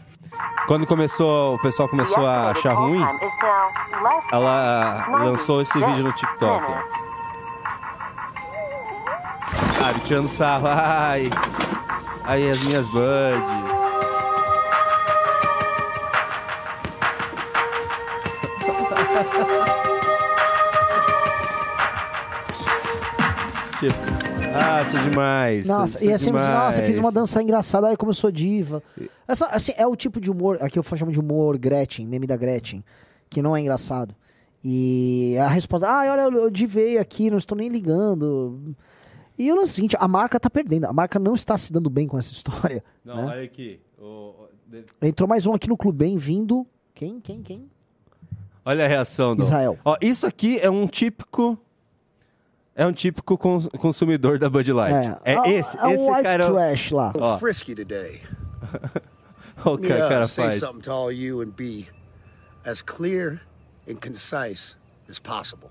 Quando 0.66 0.88
começou, 0.88 1.54
o 1.54 1.62
pessoal 1.62 1.88
começou 1.88 2.26
a 2.26 2.50
achar 2.50 2.74
ruim, 2.74 3.04
ela 4.32 5.06
lançou 5.24 5.62
esse 5.62 5.78
vídeo 5.78 6.04
no 6.04 6.14
TikTok. 6.14 6.66
ó. 6.68 6.74
Ah, 9.86 9.92
ele 9.92 10.00
tirando 10.00 10.28
sarro. 10.28 10.68
Ai. 10.68 11.24
Aí 12.24 12.50
as 12.50 12.64
minhas 12.64 12.88
buds. 12.88 13.80
Ah, 24.54 24.84
sou 24.84 25.00
demais. 25.00 25.66
Nossa, 25.66 26.00
sou 26.00 26.10
e 26.10 26.14
assim, 26.14 26.36
assim, 26.36 26.52
nossa, 26.52 26.82
fiz 26.82 26.98
uma 26.98 27.10
demais. 27.10 27.14
dança 27.14 27.42
engraçada, 27.42 27.88
aí 27.88 27.96
começou 27.96 28.32
diva. 28.32 28.82
Essa, 29.28 29.46
assim, 29.48 29.74
é 29.78 29.86
o 29.86 29.96
tipo 29.96 30.20
de 30.20 30.32
humor, 30.32 30.58
aqui 30.62 30.78
eu 30.78 30.84
chamo 30.84 31.12
de 31.12 31.20
humor 31.20 31.58
Gretchen, 31.58 32.08
meme 32.08 32.28
da 32.28 32.36
Gretchen, 32.36 32.84
que 33.30 33.42
não 33.42 33.56
é 33.56 33.62
engraçado. 33.62 34.16
E 34.64 35.38
a 35.38 35.48
resposta, 35.48 35.88
ah, 35.88 36.12
olha, 36.12 36.36
eu 36.36 36.50
divei 36.50 36.98
aqui, 36.98 37.30
não 37.30 37.38
estou 37.38 37.58
nem 37.58 37.70
ligando. 37.70 38.76
E 39.40 39.54
o 39.54 39.62
é 39.62 39.66
seguinte, 39.66 39.96
a 39.98 40.06
marca 40.06 40.38
tá 40.38 40.50
perdendo. 40.50 40.86
A 40.86 40.92
marca 40.92 41.18
não 41.18 41.34
está 41.34 41.56
se 41.56 41.72
dando 41.72 41.90
bem 41.90 42.08
com 42.10 42.20
essa 42.20 42.34
história. 42.34 42.84
Não, 43.06 43.16
né? 43.16 43.24
olha 43.26 43.44
aqui. 43.44 43.80
o- 43.98 44.50
Entrou 45.02 45.28
mais 45.30 45.48
um 45.48 45.54
aqui 45.54 45.68
no 45.70 45.78
clube, 45.78 45.98
bem-vindo. 45.98 46.68
Quem, 46.94 47.22
quem, 47.22 47.42
quem? 47.42 47.72
Olha 48.66 48.84
a 48.84 48.88
reação 48.88 49.34
do. 49.36 49.42
Israel. 49.42 49.80
Ó, 49.86 49.96
isso 50.02 50.28
aqui 50.28 50.60
é 50.60 50.70
um 50.70 50.86
típico. 50.86 51.58
É 52.76 52.86
um 52.86 52.92
típico 52.92 53.38
cons- 53.38 53.70
consumidor 53.80 54.38
da 54.38 54.50
Bud 54.50 54.72
Light. 54.74 55.20
É, 55.24 55.34
é, 55.36 55.52
esse. 55.54 55.78
é 55.78 55.86
o 55.88 55.92
esse 55.92 56.12
white 56.12 56.24
cara. 56.24 56.52
trash 56.52 56.92
lá. 56.92 57.14
Ó, 57.18 57.38
frisky 57.38 57.74
today. 57.74 58.22
o 59.66 59.78
que 59.78 59.92
o 59.92 59.98
cara 59.98 60.28
say 60.28 60.46
faz. 60.46 60.60
something 60.60 60.82
to 60.82 60.92
all 60.92 61.12
you 61.12 61.42
and 61.42 61.52
be 61.56 61.88
as 62.66 62.82
clear 62.82 63.42
and 63.90 63.96
concise 63.96 64.76
as 65.10 65.18
possible. 65.18 65.70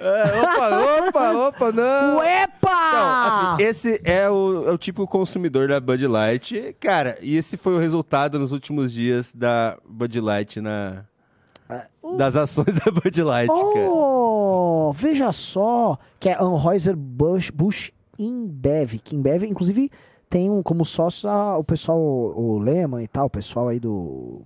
É, 0.00 0.40
opa, 0.40 1.08
opa, 1.08 1.32
opa, 1.48 1.72
não! 1.72 2.18
Uepa! 2.18 2.58
Não, 2.70 3.26
assim, 3.26 3.64
esse 3.64 4.00
é 4.04 4.28
o, 4.30 4.68
é 4.68 4.72
o 4.72 4.78
tipo 4.78 5.06
consumidor 5.06 5.68
da 5.68 5.80
Bud 5.80 6.06
Light. 6.06 6.76
Cara, 6.80 7.18
e 7.20 7.36
esse 7.36 7.56
foi 7.56 7.74
o 7.74 7.78
resultado 7.78 8.38
nos 8.38 8.52
últimos 8.52 8.92
dias 8.92 9.34
da 9.34 9.76
Bud 9.86 10.20
Light 10.20 10.60
na. 10.60 11.04
Das 12.16 12.34
ações 12.36 12.76
da 12.76 12.90
Bud 12.90 13.22
Light, 13.22 13.48
cara. 13.48 13.90
Oh, 13.90 14.90
veja 14.94 15.30
só, 15.32 15.98
que 16.18 16.30
é 16.30 16.36
Anheuser-Busch 16.40 17.92
InBev, 18.18 18.98
que 18.98 19.14
InBev, 19.14 19.44
inclusive, 19.44 19.90
tem 20.28 20.50
um, 20.50 20.62
como 20.62 20.84
sócio 20.84 21.28
o 21.58 21.64
pessoal, 21.64 21.98
o 21.98 22.58
Lehman 22.58 23.02
e 23.02 23.08
tal, 23.08 23.26
o 23.26 23.30
pessoal 23.30 23.68
aí 23.68 23.80
do 23.80 24.42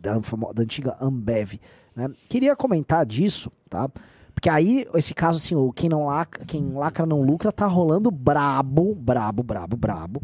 da, 0.00 0.14
da 0.14 0.62
antiga 0.62 0.96
Ambev, 1.00 1.60
né? 1.94 2.08
Queria 2.28 2.56
comentar 2.56 3.04
disso, 3.04 3.52
tá? 3.68 3.88
Porque 4.34 4.48
aí, 4.48 4.86
esse 4.94 5.12
caso, 5.12 5.36
assim, 5.36 5.54
o 5.54 5.70
quem 5.70 5.90
não 5.90 6.06
lacra, 6.06 6.44
quem 6.46 6.72
lacra 6.72 7.04
não 7.04 7.20
lucra, 7.20 7.52
tá 7.52 7.66
rolando 7.66 8.10
brabo, 8.10 8.94
brabo, 8.94 9.42
brabo, 9.42 9.76
brabo. 9.76 10.22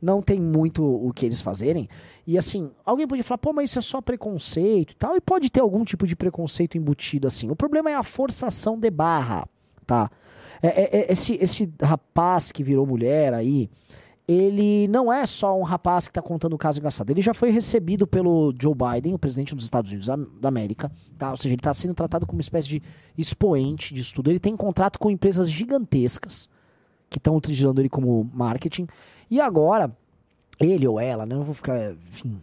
Não 0.00 0.22
tem 0.22 0.40
muito 0.40 0.82
o 0.82 1.12
que 1.12 1.26
eles 1.26 1.42
fazerem. 1.42 1.86
E 2.26 2.38
assim, 2.38 2.70
alguém 2.86 3.06
pode 3.06 3.22
falar, 3.22 3.36
pô, 3.36 3.52
mas 3.52 3.68
isso 3.68 3.78
é 3.78 3.82
só 3.82 4.00
preconceito 4.00 4.92
e 4.92 4.96
tal. 4.96 5.14
E 5.14 5.20
pode 5.20 5.50
ter 5.50 5.60
algum 5.60 5.84
tipo 5.84 6.06
de 6.06 6.16
preconceito 6.16 6.78
embutido 6.78 7.28
assim. 7.28 7.50
O 7.50 7.56
problema 7.56 7.90
é 7.90 7.94
a 7.94 8.02
forçação 8.02 8.78
de 8.78 8.90
barra, 8.90 9.46
tá? 9.90 10.08
É, 10.62 10.68
é- 10.68 11.00
é- 11.00 11.12
esse, 11.12 11.34
esse 11.34 11.72
rapaz 11.82 12.52
que 12.52 12.62
virou 12.62 12.86
mulher 12.86 13.34
aí, 13.34 13.68
ele 14.28 14.86
não 14.86 15.12
é 15.12 15.26
só 15.26 15.58
um 15.58 15.64
rapaz 15.64 16.06
que 16.06 16.14
tá 16.14 16.22
contando 16.22 16.54
um 16.54 16.58
caso 16.58 16.78
engraçado. 16.78 17.10
Ele 17.10 17.20
já 17.20 17.34
foi 17.34 17.50
recebido 17.50 18.06
pelo 18.06 18.54
Joe 18.60 18.72
Biden, 18.72 19.14
o 19.14 19.18
presidente 19.18 19.52
dos 19.52 19.64
Estados 19.64 19.90
Unidos 19.90 20.06
da, 20.40 20.48
América, 20.48 20.92
tá? 21.18 21.32
Ou 21.32 21.36
seja, 21.36 21.52
ele 21.52 21.60
tá 21.60 21.74
sendo 21.74 21.94
tratado 21.94 22.24
como 22.24 22.36
uma 22.36 22.42
espécie 22.42 22.68
de 22.68 22.82
expoente 23.18 23.92
de 23.92 24.00
estudo. 24.00 24.30
Ele 24.30 24.38
tem 24.38 24.56
contrato 24.56 25.00
com 25.00 25.10
empresas 25.10 25.50
gigantescas 25.50 26.48
que 27.08 27.18
estão 27.18 27.34
utilizando 27.34 27.80
ele 27.80 27.88
como 27.88 28.30
marketing. 28.32 28.86
E 29.28 29.40
agora, 29.40 29.90
ele 30.60 30.86
ou 30.86 31.00
ela, 31.00 31.26
né? 31.26 31.34
Eu 31.34 31.42
vou 31.42 31.54
ficar, 31.54 31.90
enfim. 31.90 32.40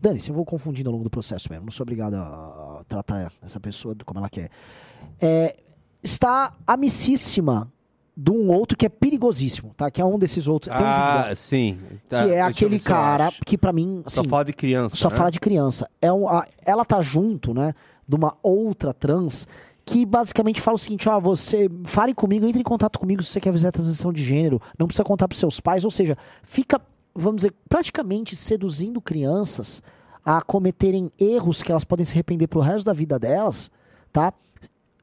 Dane-se, 0.00 0.30
eu 0.30 0.34
vou 0.34 0.44
confundindo 0.44 0.88
ao 0.88 0.92
longo 0.92 1.04
do 1.04 1.10
processo 1.10 1.48
mesmo. 1.48 1.66
Não 1.66 1.70
sou 1.70 1.84
obrigado 1.84 2.14
a 2.14 2.82
tratar 2.88 3.32
essa 3.40 3.60
pessoa 3.60 3.94
como 4.04 4.18
ela 4.18 4.28
quer. 4.28 4.50
É, 5.20 5.56
está 6.02 6.52
amicíssima 6.66 7.70
de 8.16 8.30
um 8.30 8.50
outro 8.50 8.76
que 8.76 8.84
é 8.84 8.88
perigosíssimo, 8.88 9.72
tá? 9.74 9.90
Que 9.90 10.00
é 10.00 10.04
um 10.04 10.18
desses 10.18 10.46
outros. 10.46 10.74
Tem 10.74 10.84
um 10.84 10.90
vídeo 10.90 11.02
Ah, 11.02 11.24
lá, 11.28 11.34
sim. 11.34 11.78
Tá, 12.08 12.24
que 12.24 12.30
é 12.32 12.42
aquele 12.42 12.78
cara 12.78 13.30
que 13.46 13.56
pra 13.56 13.72
mim. 13.72 14.02
Só 14.06 14.20
assim, 14.20 14.28
fala 14.28 14.44
de 14.44 14.52
criança. 14.52 14.96
só 14.96 15.08
né? 15.08 15.16
fala 15.16 15.30
de 15.30 15.40
criança. 15.40 15.88
É 16.00 16.12
um, 16.12 16.28
a- 16.28 16.46
ela 16.64 16.84
tá 16.84 17.00
junto, 17.00 17.54
né, 17.54 17.72
de 18.06 18.14
uma 18.14 18.36
outra 18.42 18.92
trans 18.92 19.46
que 19.84 20.04
basicamente 20.06 20.60
fala 20.60 20.76
o 20.76 20.78
seguinte, 20.78 21.08
ó, 21.08 21.18
você 21.18 21.68
fale 21.84 22.14
comigo, 22.14 22.46
entre 22.46 22.60
em 22.60 22.64
contato 22.64 22.98
comigo 23.00 23.22
se 23.22 23.30
você 23.30 23.40
quer 23.40 23.50
fazer 23.52 23.68
a 23.68 23.72
transição 23.72 24.12
de 24.12 24.22
gênero, 24.24 24.60
não 24.78 24.86
precisa 24.86 25.02
contar 25.04 25.26
pros 25.26 25.40
seus 25.40 25.58
pais, 25.58 25.84
ou 25.84 25.90
seja, 25.90 26.16
fica, 26.42 26.80
vamos 27.14 27.36
dizer, 27.38 27.52
praticamente 27.68 28.36
seduzindo 28.36 29.00
crianças 29.00 29.82
a 30.24 30.40
cometerem 30.40 31.10
erros 31.18 31.62
que 31.62 31.72
elas 31.72 31.82
podem 31.82 32.04
se 32.04 32.12
arrepender 32.12 32.46
pro 32.46 32.60
resto 32.60 32.84
da 32.84 32.92
vida 32.92 33.18
delas, 33.18 33.70
tá? 34.12 34.32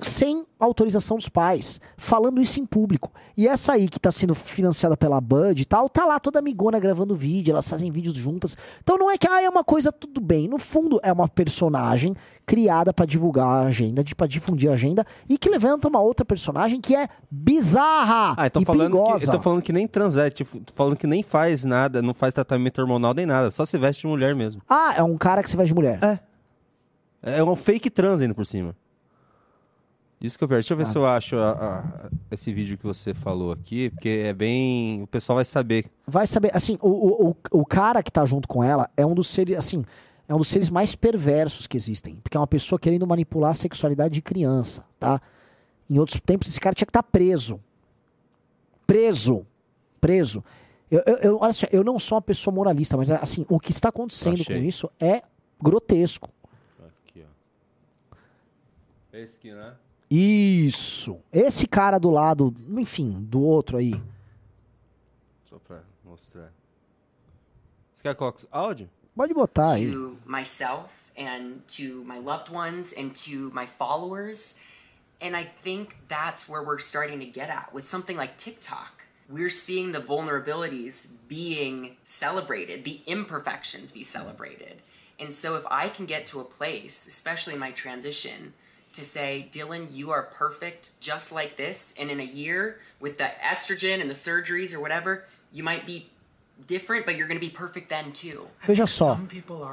Sem 0.02 0.46
autorização 0.58 1.18
dos 1.18 1.28
pais, 1.28 1.82
falando 1.98 2.42
isso 2.42 2.60
em 2.60 2.66
público. 2.66 3.12
E 3.36 3.48
essa 3.48 3.74
aí 3.74 3.90
que 3.90 4.00
tá 4.00 4.12
sendo 4.12 4.34
financiada 4.34 4.96
pela 4.96 5.20
Bud 5.20 5.62
e 5.62 5.66
tal, 5.66 5.90
tá 5.90 6.06
lá 6.06 6.20
toda 6.20 6.40
amigona 6.40 6.80
gravando 6.80 7.14
vídeo, 7.14 7.52
elas 7.52 7.68
fazem 7.68 7.92
vídeos 7.92 8.16
juntas. 8.16 8.58
Então 8.82 8.98
não 8.98 9.12
é 9.12 9.18
que 9.18 9.28
ah, 9.28 9.42
é 9.42 9.50
uma 9.50 9.64
coisa 9.64 9.92
tudo 9.92 10.22
bem, 10.22 10.48
no 10.48 10.58
fundo 10.58 11.00
é 11.04 11.12
uma 11.12 11.28
personagem 11.28 12.16
criada 12.46 12.94
pra 12.94 13.06
divulgar 13.06 13.46
a 13.48 13.62
agenda, 13.68 14.04
de 14.04 14.16
para 14.16 14.26
difundir 14.26 14.70
a 14.70 14.74
agenda 14.74 15.06
e 15.28 15.38
que 15.38 15.50
levanta 15.50 15.88
uma 15.88 16.00
outra 16.00 16.26
personagem 16.26 16.80
que 16.82 16.96
é 16.96 17.08
bizarra 17.30 18.36
Ah, 18.38 18.48
então 18.48 18.62
e 18.62 18.66
falando 18.66 18.92
que, 18.92 18.98
perigosa. 18.98 19.26
eu 19.26 19.32
tô 19.32 19.40
falando 19.42 19.62
que 19.62 19.74
nem 19.74 19.88
transete, 19.88 20.44
tipo, 20.44 20.60
tô 20.62 20.74
falando 20.74 20.96
que 20.96 21.06
nem 21.08 21.22
faz 21.22 21.66
nada, 21.66 22.02
não 22.02 22.14
faz 22.14 22.34
tratamento 22.34 22.80
hormonal 22.82 23.14
nem 23.14 23.26
nada, 23.26 23.52
só 23.52 23.66
se 23.66 23.78
veste 23.78 24.02
de 24.02 24.08
mulher 24.08 24.34
mesmo. 24.34 24.62
Ah, 24.68 24.94
é 24.96 25.04
um 25.04 25.18
cara 25.18 25.44
que 25.44 25.50
se 25.50 25.58
veste 25.58 25.70
de 25.74 25.76
mulher. 25.76 26.00
É 27.22 27.44
um 27.44 27.56
fake 27.56 27.90
trans 27.90 28.22
ainda 28.22 28.34
por 28.34 28.46
cima. 28.46 28.74
Isso 30.22 30.38
que 30.38 30.44
eu 30.44 30.48
vejo. 30.48 30.58
Deixa 30.62 30.74
eu 30.74 30.78
ver 30.78 30.84
Ah. 30.84 30.86
se 30.86 30.98
eu 30.98 31.06
acho 31.08 31.36
a- 31.38 31.52
a- 31.52 32.10
esse 32.32 32.52
vídeo 32.52 32.78
que 32.78 32.84
você 32.86 33.14
falou 33.14 33.52
aqui, 33.54 33.90
porque 33.90 34.10
é 34.26 34.34
bem. 34.34 35.02
O 35.04 35.08
pessoal 35.08 35.36
vai 35.38 35.46
saber. 35.46 35.86
vai 36.06 36.28
saber, 36.28 36.52
assim, 36.54 36.78
o, 36.82 36.90
o, 36.90 37.30
o, 37.30 37.36
o 37.62 37.66
cara 37.66 38.04
que 38.04 38.12
tá 38.12 38.26
junto 38.26 38.48
com 38.48 38.62
ela 38.64 38.90
é 38.98 39.06
um 39.06 39.14
dos 39.16 39.28
seres, 39.28 39.58
assim, 39.58 39.86
é 40.28 40.36
um 40.36 40.38
dos 40.40 40.48
seres 40.50 40.70
mais 40.70 40.94
perversos 40.96 41.68
que 41.68 41.78
existem, 41.78 42.16
porque 42.18 42.36
é 42.36 42.40
uma 42.40 42.48
pessoa 42.48 42.78
querendo 42.78 43.08
manipular 43.08 43.52
a 43.52 43.54
sexualidade 43.54 44.14
de 44.14 44.22
criança, 44.22 44.84
tá? 45.00 45.22
Em 45.90 45.98
outros 46.00 46.20
tempos 46.20 46.48
esse 46.50 46.60
cara 46.60 46.76
tinha 46.76 46.86
que 46.86 46.90
estar 46.92 47.02
preso. 47.04 47.60
Preso. 48.86 49.46
Preso. 50.02 50.44
Eu, 50.92 51.02
eu, 51.06 51.16
eu- 51.18 51.38
olha 51.40 51.54
só, 51.54 51.68
eu 51.72 51.84
não 51.84 51.98
sou 52.00 52.16
uma 52.18 52.22
pessoa 52.22 52.54
moralista, 52.54 52.98
mas 52.98 53.10
assim, 53.12 53.46
o 53.48 53.60
que 53.60 53.72
está 53.72 53.90
acontecendo 53.90 54.42
Achei. 54.42 54.60
com 54.60 54.66
isso 54.68 54.90
é 55.00 55.22
grotesco. 55.62 56.30
Aqui, 57.08 57.24
ó. 57.24 58.16
Esse 59.14 59.38
aqui, 59.38 59.52
né? 59.54 59.74
Isso. 60.10 61.20
Esse 61.32 61.68
cara 61.68 62.00
do 62.00 62.10
lado, 62.10 62.56
enfim, 62.70 63.22
do 63.24 63.42
outro 63.42 63.78
aí. 63.78 63.94
Só 65.48 65.60
pra 65.60 65.84
mostrar. 66.04 66.52
Você 67.94 68.04
quer 68.04 68.16
colocar 68.16 68.48
áudio? 68.52 68.90
Pode 69.16 69.34
botar 69.34 69.74
aí. 69.74 69.92
to 69.92 70.18
myself 70.26 71.12
and 71.18 71.62
to 71.68 72.04
my 72.06 72.18
loved 72.18 72.50
ones 72.52 72.94
and 72.98 73.12
to 73.14 73.52
my 73.54 73.68
followers. 73.68 74.62
And 75.22 75.36
I 75.36 75.44
think 75.44 75.98
that's 76.08 76.48
where 76.48 76.64
we're 76.64 76.80
starting 76.80 77.20
to 77.20 77.26
get 77.26 77.50
at 77.50 77.74
with 77.74 77.86
something 77.86 78.16
like 78.16 78.38
TikTok. 78.38 79.04
We're 79.30 79.50
seeing 79.50 79.92
the 79.92 80.00
vulnerabilities 80.00 81.18
being 81.28 81.98
celebrated, 82.04 82.84
the 82.84 83.02
imperfections 83.06 83.92
be 83.92 84.04
celebrated. 84.04 84.82
And 85.20 85.34
so 85.34 85.58
if 85.58 85.66
I 85.70 85.90
can 85.90 86.06
get 86.06 86.26
to 86.28 86.40
a 86.40 86.46
place, 86.46 87.06
especially 87.06 87.54
in 87.54 87.60
my 87.60 87.72
transition, 87.72 88.54
to 88.94 89.04
say, 89.04 89.48
Dylan, 89.52 89.88
you 89.92 90.12
are 90.12 90.24
perfect 90.24 91.00
just 91.00 91.32
like 91.32 91.56
this, 91.56 91.96
and 92.00 92.10
in 92.10 92.20
a 92.20 92.24
year 92.24 92.80
with 93.00 93.18
the 93.18 93.30
estrogen 93.42 94.02
and 94.02 94.10
the 94.10 94.16
surgeries 94.16 94.76
or 94.76 94.80
whatever, 94.80 95.26
you 95.52 95.64
might 95.64 95.86
be 95.86 96.10
different, 96.68 97.06
but 97.06 97.16
you're 97.16 97.28
going 97.28 97.40
to 97.40 97.46
be 97.46 97.52
perfect 97.52 97.90
then 97.90 98.12
too. 98.12 98.48
Veja 98.66 98.86
só, 98.86 99.18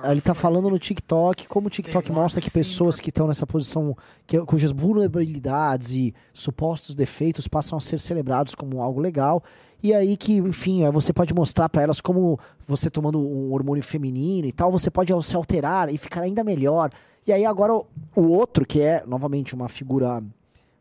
ele 0.04 0.20
tá 0.20 0.34
falando 0.34 0.70
no 0.70 0.78
TikTok, 0.78 1.48
como 1.48 1.66
o 1.66 1.70
TikTok 1.70 2.10
mostra 2.12 2.40
que 2.40 2.50
pessoas 2.50 3.00
que 3.00 3.10
estão 3.10 3.26
nessa 3.26 3.46
posição, 3.46 3.96
que, 4.26 4.38
cujas 4.42 4.70
vulnerabilidades 4.70 5.90
e 5.90 6.14
supostos 6.32 6.94
defeitos 6.94 7.48
passam 7.48 7.76
a 7.76 7.80
ser 7.80 7.98
celebrados 8.00 8.54
como 8.54 8.80
algo 8.80 9.00
legal. 9.00 9.42
E 9.82 9.92
aí 9.94 10.16
que, 10.16 10.36
enfim, 10.38 10.84
é, 10.84 10.90
você 10.90 11.12
pode 11.12 11.32
mostrar 11.34 11.68
pra 11.68 11.82
elas 11.82 12.00
como 12.00 12.38
você 12.66 12.88
tomando 12.90 13.18
um 13.20 13.52
hormônio 13.52 13.82
feminino 13.82 14.46
e 14.48 14.52
tal, 14.52 14.72
você 14.72 14.90
pode 14.90 15.12
se 15.24 15.36
alterar 15.36 15.92
e 15.92 15.98
ficar 15.98 16.22
ainda 16.22 16.42
melhor. 16.42 16.90
E 17.26 17.32
aí 17.32 17.44
agora 17.44 17.74
o, 17.74 17.86
o 18.14 18.22
outro, 18.22 18.64
que 18.66 18.80
é, 18.80 19.04
novamente, 19.06 19.54
uma 19.54 19.68
figura 19.68 20.22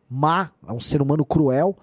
má, 0.10 0.50
é 0.68 0.72
um 0.72 0.80
ser 0.80 1.02
humano 1.02 1.26
cruel, 1.26 1.76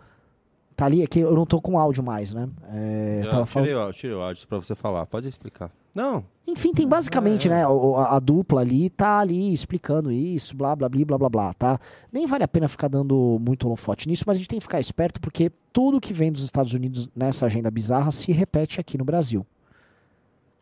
tá 0.74 0.86
ali, 0.86 1.02
aqui 1.02 1.20
eu 1.20 1.34
não 1.34 1.44
tô 1.44 1.60
com 1.60 1.78
áudio 1.78 2.02
mais, 2.02 2.32
né? 2.32 2.48
É, 2.72 3.18
eu 3.20 3.24
Eu 3.24 3.30
tava 3.30 3.46
falando- 3.46 3.66
tirei, 3.68 3.78
o 3.78 3.82
áudio, 3.82 4.00
tirei 4.00 4.16
o 4.16 4.20
áudio 4.22 4.48
pra 4.48 4.58
você 4.58 4.74
falar. 4.74 5.06
Pode 5.06 5.28
explicar. 5.28 5.70
Não. 5.94 6.24
Enfim, 6.46 6.72
tem 6.72 6.88
basicamente, 6.88 7.48
né, 7.48 7.66
o- 7.68 7.96
a, 7.96 8.16
a 8.16 8.18
dupla 8.18 8.62
ali 8.62 8.88
tá 8.90 9.18
ali 9.18 9.52
explicando 9.52 10.10
isso, 10.10 10.56
blá, 10.56 10.74
blá, 10.74 10.88
blá, 10.88 11.04
blá, 11.04 11.18
blá, 11.18 11.28
blá, 11.28 11.52
tá? 11.52 11.78
Nem 12.10 12.26
vale 12.26 12.42
a 12.44 12.48
pena 12.48 12.66
ficar 12.66 12.88
dando 12.88 13.38
muito 13.40 13.66
holofote 13.66 14.08
nisso, 14.08 14.24
mas 14.26 14.36
a 14.36 14.38
gente 14.38 14.48
tem 14.48 14.58
que 14.58 14.64
ficar 14.64 14.80
esperto 14.80 15.20
porque 15.20 15.52
tudo 15.72 16.00
que 16.00 16.12
vem 16.12 16.32
dos 16.32 16.42
Estados 16.42 16.72
Unidos 16.72 17.08
nessa 17.14 17.46
agenda 17.46 17.70
bizarra 17.70 18.10
se 18.10 18.32
repete 18.32 18.80
aqui 18.80 18.96
no 18.98 19.04
Brasil. 19.04 19.46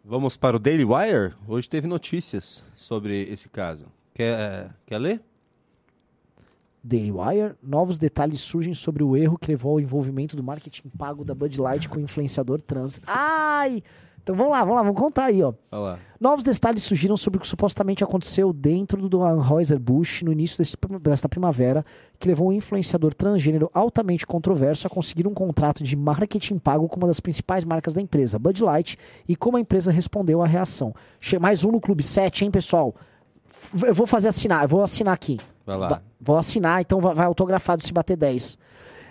Vamos 0.04 0.36
para 0.36 0.56
o 0.56 0.58
Daily 0.58 0.84
Wire? 0.84 1.34
Hoje 1.46 1.70
teve 1.70 1.86
notícias 1.86 2.64
sobre 2.74 3.22
esse 3.30 3.48
caso. 3.48 3.86
Quer, 4.12 4.70
quer 4.84 4.98
ler? 4.98 5.22
Daily 6.82 7.12
Wire, 7.12 7.54
novos 7.62 7.98
detalhes 7.98 8.40
surgem 8.40 8.72
sobre 8.72 9.02
o 9.02 9.14
erro 9.16 9.38
que 9.38 9.48
levou 9.50 9.72
ao 9.72 9.80
envolvimento 9.80 10.34
do 10.34 10.42
marketing 10.42 10.88
pago 10.96 11.24
da 11.24 11.34
Bud 11.34 11.60
Light 11.60 11.88
com 11.88 11.98
o 11.98 12.00
influenciador 12.00 12.60
trans. 12.62 13.00
Ai! 13.06 13.82
Então 14.22 14.36
vamos 14.36 14.52
lá, 14.52 14.60
vamos 14.60 14.76
lá, 14.76 14.82
vamos 14.82 14.98
contar 14.98 15.24
aí, 15.26 15.42
ó. 15.42 15.52
Olha 15.72 15.80
lá. 15.80 15.98
Novos 16.20 16.44
detalhes 16.44 16.82
surgiram 16.82 17.16
sobre 17.16 17.38
o 17.38 17.40
que 17.40 17.48
supostamente 17.48 18.04
aconteceu 18.04 18.52
dentro 18.52 19.08
do 19.08 19.22
Anheuser-Busch 19.22 20.22
no 20.22 20.30
início 20.32 20.58
desse- 20.58 20.76
desta 21.00 21.28
primavera, 21.28 21.84
que 22.18 22.28
levou 22.28 22.48
um 22.48 22.52
influenciador 22.52 23.14
transgênero 23.14 23.70
altamente 23.72 24.26
controverso 24.26 24.86
a 24.86 24.90
conseguir 24.90 25.26
um 25.26 25.32
contrato 25.32 25.82
de 25.82 25.96
marketing 25.96 26.58
pago 26.58 26.86
com 26.88 26.98
uma 27.00 27.06
das 27.08 27.20
principais 27.20 27.64
marcas 27.64 27.94
da 27.94 28.02
empresa, 28.02 28.38
Bud 28.38 28.62
Light, 28.62 28.98
e 29.26 29.34
como 29.34 29.56
a 29.56 29.60
empresa 29.60 29.90
respondeu 29.90 30.42
à 30.42 30.46
reação. 30.46 30.94
Mais 31.40 31.64
um 31.64 31.72
no 31.72 31.80
Clube 31.80 32.02
7, 32.02 32.44
hein, 32.44 32.50
pessoal? 32.50 32.94
Eu 33.86 33.94
vou 33.94 34.06
fazer 34.06 34.28
assinar, 34.28 34.62
eu 34.64 34.68
vou 34.68 34.82
assinar 34.82 35.14
aqui. 35.14 35.38
Vai 35.66 35.76
lá. 35.76 36.02
Vou 36.20 36.36
assinar, 36.36 36.80
então 36.80 37.00
vai, 37.00 37.14
vai 37.14 37.26
autografado 37.26 37.82
se 37.82 37.92
bater 37.92 38.16
10. 38.16 38.58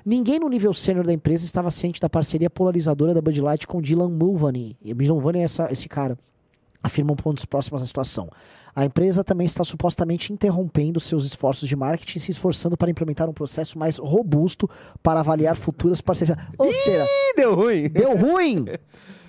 Ninguém 0.06 0.39
no 0.39 0.47
nível 0.50 0.74
sênior 0.74 1.06
da 1.06 1.14
empresa 1.14 1.45
estava 1.45 1.70
ciente 1.72 2.00
da 2.00 2.10
parceria 2.10 2.50
polarizadora 2.50 3.14
da 3.14 3.22
Bud 3.22 3.39
Light 3.41 3.68
com 3.68 3.82
Dylan 3.82 4.10
Mulvaney. 4.10 4.76
E 4.84 4.93
Dylan 4.93 5.16
Mulvaney 5.16 5.41
é 5.41 5.43
essa- 5.45 5.72
esse 5.72 5.88
cara. 5.89 6.18
Afirmam 6.82 7.16
pontos 7.16 7.43
próximos 7.45 7.82
à 7.84 7.86
situação. 7.86 8.30
A 8.76 8.86
empresa 8.86 9.24
também 9.24 9.45
está 9.45 9.64
supostamente 9.66 10.32
interrompendo 10.32 11.00
seus 11.00 11.26
esforços 11.26 11.68
de 11.68 11.76
marketing 11.76 12.18
e 12.18 12.22
se 12.22 12.32
esforçando 12.32 12.78
para 12.78 12.89
implementar 12.89 13.28
um 13.30 13.34
processo 13.34 13.78
mais 13.78 13.97
robusto 13.97 14.70
para 15.04 15.20
avaliar 15.20 15.56
futuras 15.58 16.00
parcerias. 16.00 16.38
Ou 16.58 16.72
seja, 16.72 17.04
Ih, 17.04 17.34
deu 17.36 17.56
ruim! 17.56 17.89
deu 17.89 18.16
ruim! 18.16 18.66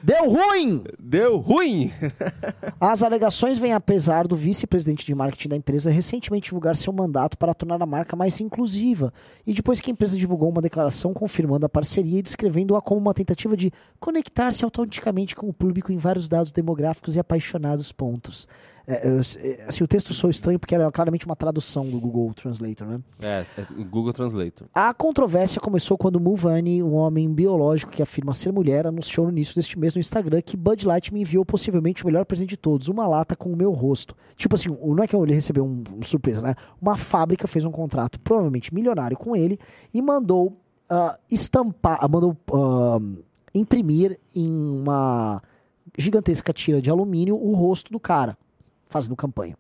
Deu 0.03 0.31
ruim! 0.31 0.83
Deu 0.99 1.37
ruim! 1.37 1.93
As 2.81 3.03
alegações 3.03 3.59
vêm 3.59 3.75
apesar 3.75 4.27
do 4.27 4.35
vice-presidente 4.35 5.05
de 5.05 5.15
marketing 5.15 5.49
da 5.49 5.57
empresa 5.57 5.91
recentemente 5.91 6.47
divulgar 6.47 6.75
seu 6.75 6.93
mandato 6.93 7.37
para 7.37 7.53
tornar 7.53 7.83
a 7.83 7.87
marca 7.87 8.17
mais 8.17 8.41
inclusiva. 8.41 9.13
E 9.47 9.53
depois 9.53 9.81
que 9.81 9.91
a 9.91 9.93
empresa 9.93 10.17
divulgou 10.17 10.49
uma 10.49 10.63
declaração 10.63 11.13
confirmando 11.13 11.67
a 11.67 11.69
parceria 11.69 12.19
e 12.19 12.23
descrevendo-a 12.23 12.81
como 12.81 13.01
uma 13.01 13.13
tentativa 13.13 13.55
de 13.55 13.71
conectar-se 13.99 14.65
autenticamente 14.65 15.37
com 15.37 15.49
o 15.49 15.53
público 15.53 15.93
em 15.93 15.99
vários 15.99 16.29
dados 16.29 16.51
demográficos 16.51 17.17
e 17.17 17.21
apaixonados 17.21 17.93
pontos. 17.93 18.49
É, 18.87 19.07
eu- 19.09 19.21
é, 19.41 19.65
assim, 19.69 19.85
o 19.85 19.87
texto 19.87 20.13
sou 20.13 20.31
estranho 20.31 20.59
porque 20.59 20.75
era 20.75 20.91
claramente 20.91 21.27
uma 21.27 21.37
tradução 21.37 21.89
do 21.89 22.01
Google 22.01 22.33
Translator, 22.35 22.87
né? 22.87 23.01
É, 23.23 23.45
é 23.59 23.67
o 23.79 23.85
Google 23.85 24.13
Translator. 24.13 24.67
A 24.75 24.93
controvérsia 24.95 25.61
começou 25.61 25.97
quando 25.97 26.19
Mulvaney, 26.21 26.83
um 26.83 26.95
homem 26.95 27.29
biológico 27.33 27.93
que 27.93 28.03
afirma 28.03 28.35
ser 28.35 28.53
mulher, 28.53 28.87
anunciou 28.87 29.27
no 29.27 29.33
início 29.33 29.55
deste 29.55 29.79
mês 29.79 29.95
no 29.95 30.01
Instagram 30.01 30.41
que 30.43 30.57
Bud 30.57 30.87
Light 30.87 31.13
me 31.13 31.21
enviou 31.21 31.45
possivelmente 31.45 32.03
o 32.03 32.07
melhor 32.07 32.25
presente 32.25 32.51
de 32.51 32.57
todos, 32.57 32.89
uma 32.89 33.07
lata 33.07 33.37
com 33.37 33.53
o 33.53 33.57
meu 33.57 33.71
rosto. 33.73 34.17
Tipo 34.37 34.55
assim, 34.57 34.69
não 34.69 35.03
é 35.03 35.07
que 35.07 35.15
ele 35.15 35.35
recebeu 35.35 35.65
um, 35.65 35.85
uma 35.95 36.05
surpresa, 36.05 36.41
né? 36.43 36.55
Uma 36.81 36.97
fábrica 36.97 37.47
fez 37.47 37.65
um 37.65 37.71
contrato, 37.71 38.19
provavelmente 38.21 38.75
milionário, 38.75 39.17
com 39.17 39.37
ele 39.37 39.59
e 39.93 40.01
mandou 40.03 40.57
ah, 40.89 41.19
estampar, 41.31 41.99
ah, 42.01 42.09
mandou 42.09 42.37
ah, 42.53 42.99
imprimir 43.55 44.19
em 44.35 44.49
uma 44.51 45.43
gigantesca 45.99 46.53
tira 46.53 46.81
de 46.81 46.91
alumínio 46.91 47.37
o 47.37 47.53
rosto 47.53 47.93
do 47.93 47.99
cara, 48.01 48.37
fazendo 48.91 49.17
campanha. 49.17 49.57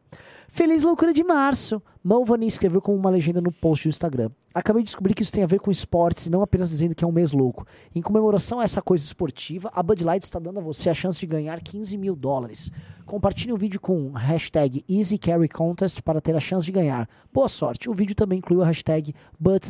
Feliz 0.48 0.82
loucura 0.82 1.12
de 1.12 1.24
março! 1.24 1.80
Mulvaney 2.02 2.48
escreveu 2.48 2.82
como 2.82 2.98
uma 2.98 3.08
legenda 3.08 3.40
no 3.40 3.52
post 3.52 3.86
do 3.86 3.90
Instagram. 3.90 4.30
Acabei 4.52 4.82
de 4.82 4.88
descobrir 4.88 5.14
que 5.14 5.22
isso 5.22 5.32
tem 5.32 5.44
a 5.44 5.46
ver 5.46 5.60
com 5.60 5.70
esportes 5.70 6.26
e 6.26 6.30
não 6.30 6.42
apenas 6.42 6.70
dizendo 6.70 6.94
que 6.94 7.04
é 7.04 7.06
um 7.06 7.12
mês 7.12 7.30
louco. 7.30 7.64
Em 7.94 8.02
comemoração 8.02 8.58
a 8.58 8.64
essa 8.64 8.82
coisa 8.82 9.04
esportiva, 9.04 9.70
a 9.72 9.82
Bud 9.82 10.02
Light 10.04 10.24
está 10.24 10.40
dando 10.40 10.58
a 10.58 10.62
você 10.62 10.90
a 10.90 10.94
chance 10.94 11.20
de 11.20 11.26
ganhar 11.26 11.60
15 11.60 11.96
mil 11.96 12.16
dólares. 12.16 12.72
Compartilhe 13.06 13.52
o 13.52 13.56
vídeo 13.56 13.80
com 13.80 14.10
hashtag 14.10 14.84
EasyCarryContest 14.88 16.02
para 16.02 16.20
ter 16.20 16.34
a 16.34 16.40
chance 16.40 16.66
de 16.66 16.72
ganhar. 16.72 17.08
Boa 17.32 17.48
sorte! 17.48 17.88
O 17.88 17.94
vídeo 17.94 18.16
também 18.16 18.38
incluiu 18.38 18.62
a 18.62 18.66
hashtag 18.66 19.14
Bud. 19.38 19.68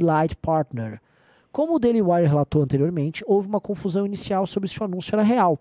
Como 1.52 1.74
o 1.74 1.78
Daily 1.78 2.00
Wire 2.00 2.26
relatou 2.26 2.62
anteriormente, 2.62 3.22
houve 3.26 3.48
uma 3.48 3.60
confusão 3.60 4.06
inicial 4.06 4.46
sobre 4.46 4.68
se 4.68 4.80
o 4.80 4.84
anúncio 4.84 5.14
era 5.14 5.22
real, 5.22 5.58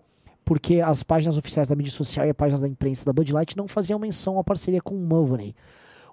porque 0.50 0.80
as 0.80 1.04
páginas 1.04 1.38
oficiais 1.38 1.68
da 1.68 1.76
mídia 1.76 1.92
social 1.92 2.26
e 2.26 2.30
as 2.30 2.36
páginas 2.36 2.60
da 2.60 2.66
imprensa 2.66 3.04
da 3.04 3.12
Bud 3.12 3.32
Light 3.32 3.56
não 3.56 3.68
faziam 3.68 4.00
menção 4.00 4.36
à 4.36 4.42
parceria 4.42 4.80
com 4.82 4.96
Mulvaney. 4.96 5.54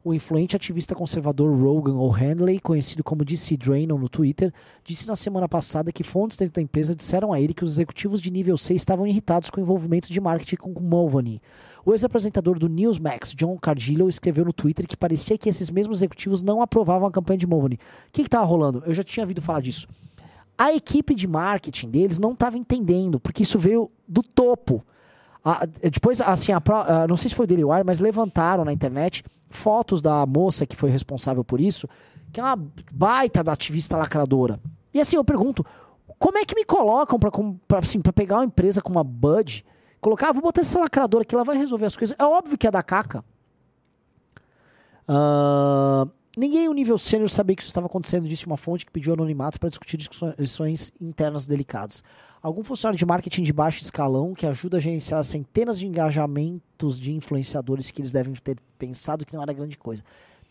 O 0.04 0.14
influente 0.14 0.56
ativista 0.56 0.94
conservador 0.94 1.60
Rogan 1.60 1.96
O'Handley, 1.96 2.60
conhecido 2.60 3.04
como 3.04 3.26
DC 3.26 3.58
Drano 3.58 3.98
no 3.98 4.08
Twitter, 4.08 4.54
disse 4.84 5.08
na 5.08 5.16
semana 5.16 5.50
passada 5.50 5.92
que 5.92 6.04
fontes 6.04 6.38
dentro 6.38 6.54
da 6.54 6.62
empresa 6.62 6.96
disseram 6.96 7.34
a 7.34 7.42
ele 7.42 7.52
que 7.52 7.64
os 7.64 7.72
executivos 7.72 8.22
de 8.22 8.30
nível 8.30 8.56
C 8.60 8.76
estavam 8.76 9.08
irritados 9.08 9.50
com 9.50 9.60
o 9.60 9.64
envolvimento 9.64 10.14
de 10.14 10.22
marketing 10.22 10.58
com 10.58 10.80
Mulvaney. 10.80 11.42
O 11.84 11.92
ex-apresentador 11.92 12.60
do 12.60 12.70
Newsmax, 12.70 13.34
John 13.34 13.58
Cardillo, 13.58 14.08
escreveu 14.08 14.46
no 14.46 14.54
Twitter 14.54 14.86
que 14.86 14.96
parecia 14.96 15.36
que 15.36 15.50
esses 15.50 15.72
mesmos 15.72 15.98
executivos 15.98 16.44
não 16.44 16.62
aprovavam 16.62 17.08
a 17.08 17.12
campanha 17.12 17.40
de 17.40 17.48
Mulvaney. 17.48 17.80
O 18.08 18.12
que 18.12 18.22
estava 18.22 18.46
rolando? 18.46 18.84
Eu 18.86 18.94
já 18.94 19.04
tinha 19.04 19.24
ouvido 19.24 19.42
falar 19.42 19.62
disso. 19.62 19.88
A 20.58 20.74
equipe 20.74 21.14
de 21.14 21.28
marketing 21.28 21.90
deles 21.90 22.18
não 22.20 22.32
estava 22.32 22.58
entendendo, 22.58 23.20
porque 23.20 23.44
isso 23.44 23.60
veio 23.60 23.92
do 24.08 24.24
topo. 24.24 24.84
A- 25.46 25.66
depois, 25.66 26.20
assim, 26.20 26.52
a 26.52 26.58
a- 26.58 27.08
não 27.08 27.16
sei 27.16 27.30
se 27.30 27.36
foi 27.36 27.44
o 27.46 27.48
Daily 27.48 27.64
Wire, 27.64 27.84
mas 27.86 28.00
levantaram 28.00 28.66
na 28.66 28.74
internet 28.74 29.24
fotos 29.50 30.02
da 30.02 30.26
moça 30.26 30.66
que 30.66 30.76
foi 30.76 30.90
responsável 30.90 31.44
por 31.44 31.62
isso, 31.62 31.88
que 32.34 32.40
é 32.40 32.44
uma 32.44 32.60
baita 32.92 33.44
da 33.44 33.54
ativista 33.54 33.96
lacradora. 33.96 34.60
E 34.94 35.00
assim, 35.00 35.16
eu 35.16 35.24
pergunto, 35.24 35.66
como 36.18 36.38
é 36.40 36.44
que 36.46 36.56
me 36.56 36.66
colocam 36.66 37.20
com- 37.20 37.54
pra, 37.68 37.80
assim, 37.80 38.02
pegar 38.02 38.38
uma 38.38 38.46
empresa 38.46 38.82
como 38.82 38.98
a 39.00 39.04
Bud, 39.04 39.64
colocar, 40.02 40.30
ah, 40.30 40.34
vou 40.34 40.42
botar 40.42 40.62
essa 40.62 40.80
lacradora 40.80 41.22
aqui, 41.22 41.36
ela 41.36 41.44
vai 41.44 41.56
resolver 41.58 41.86
as 41.86 41.96
coisas. 41.96 42.16
É 42.20 42.24
óbvio 42.26 42.58
que 42.58 42.66
é 42.68 42.72
da 42.72 42.82
caca. 42.84 43.24
Ah, 45.08 46.08
ninguém 46.38 46.68
no 46.68 46.74
nível 46.74 46.98
sênior 46.98 47.30
sabia 47.30 47.56
que 47.56 47.62
isso 47.62 47.70
estava 47.70 47.88
acontecendo, 47.88 48.28
disse 48.28 48.46
uma 48.46 48.56
fonte 48.58 48.86
que 48.86 48.92
pediu 48.92 49.14
anonimato 49.14 49.60
para 49.60 49.70
discutir 49.70 49.98
discussões 49.98 50.92
internas 51.02 51.46
delicadas. 51.48 52.04
Algum 52.42 52.64
funcionário 52.64 52.98
de 52.98 53.06
marketing 53.06 53.44
de 53.44 53.52
baixo 53.52 53.82
escalão 53.82 54.34
que 54.34 54.46
ajuda 54.46 54.78
a 54.78 54.80
gerenciar 54.80 55.20
as 55.20 55.28
centenas 55.28 55.80
de 55.80 55.88
engajamentos 55.88 57.00
de 57.00 57.14
influenciadores 57.14 57.90
que 57.92 58.02
eles 58.02 58.12
devem 58.12 58.34
ter 58.36 58.58
pensado 58.78 59.26
que 59.26 59.34
não 59.36 59.42
era 59.42 59.52
grande 59.52 59.78
coisa. 59.78 60.04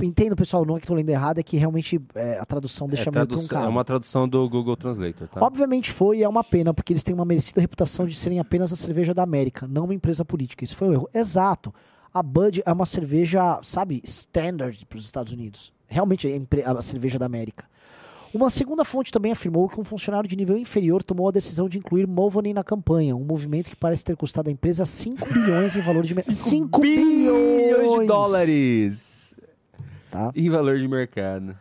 Entendo, 0.02 0.36
pessoal, 0.36 0.62
não 0.66 0.76
é 0.76 0.78
que 0.78 0.84
estou 0.84 0.94
lendo 0.96 1.08
errado, 1.08 1.38
é 1.38 1.42
que 1.42 1.56
realmente 1.56 1.98
é, 2.14 2.38
a 2.38 2.44
tradução 2.44 2.86
deixa 2.86 3.08
é, 3.08 3.12
meio 3.12 3.26
tradução- 3.26 3.48
truncado. 3.48 3.66
é 3.66 3.70
uma 3.70 3.82
tradução 3.84 4.28
do 4.28 4.46
Google 4.46 4.76
Translator, 4.76 5.26
tá? 5.26 5.42
Obviamente 5.42 5.90
foi 5.90 6.18
e 6.18 6.22
é 6.22 6.28
uma 6.28 6.44
pena, 6.44 6.74
porque 6.74 6.92
eles 6.92 7.02
têm 7.02 7.14
uma 7.14 7.24
merecida 7.24 7.62
reputação 7.62 8.06
de 8.06 8.14
serem 8.14 8.38
apenas 8.38 8.70
a 8.74 8.76
cerveja 8.76 9.14
da 9.14 9.22
América, 9.22 9.66
não 9.66 9.84
uma 9.84 9.94
empresa 9.94 10.22
política. 10.22 10.64
Isso 10.64 10.76
foi 10.76 10.88
um 10.88 10.92
erro. 10.92 11.08
Exato. 11.14 11.72
A 12.12 12.22
Bud 12.22 12.62
é 12.66 12.72
uma 12.72 12.84
cerveja, 12.84 13.58
sabe, 13.62 14.02
standard 14.04 14.84
para 14.84 14.98
os 14.98 15.04
Estados 15.06 15.32
Unidos. 15.32 15.72
Realmente 15.88 16.28
a 16.64 16.82
cerveja 16.82 17.18
da 17.18 17.26
América. 17.26 17.64
Uma 18.34 18.50
segunda 18.50 18.84
fonte 18.84 19.10
também 19.10 19.32
afirmou 19.32 19.68
que 19.68 19.80
um 19.80 19.84
funcionário 19.84 20.28
de 20.28 20.36
nível 20.36 20.58
inferior 20.58 21.02
tomou 21.02 21.28
a 21.28 21.32
decisão 21.32 21.68
de 21.68 21.78
incluir 21.78 22.06
Mulvaney 22.06 22.52
na 22.52 22.62
campanha, 22.62 23.16
um 23.16 23.24
movimento 23.24 23.70
que 23.70 23.76
parece 23.76 24.04
ter 24.04 24.16
custado 24.16 24.50
à 24.50 24.52
empresa 24.52 24.84
5 24.84 25.26
bilhões 25.32 25.74
em 25.74 25.80
valor 25.80 26.02
de 26.02 26.14
mercado. 26.14 26.34
5 26.34 26.80
bilhões 26.80 28.00
de 28.00 28.06
dólares! 28.06 29.34
Tá. 30.10 30.32
Em 30.34 30.50
valor 30.50 30.78
de 30.78 30.86
mercado. 30.86 31.56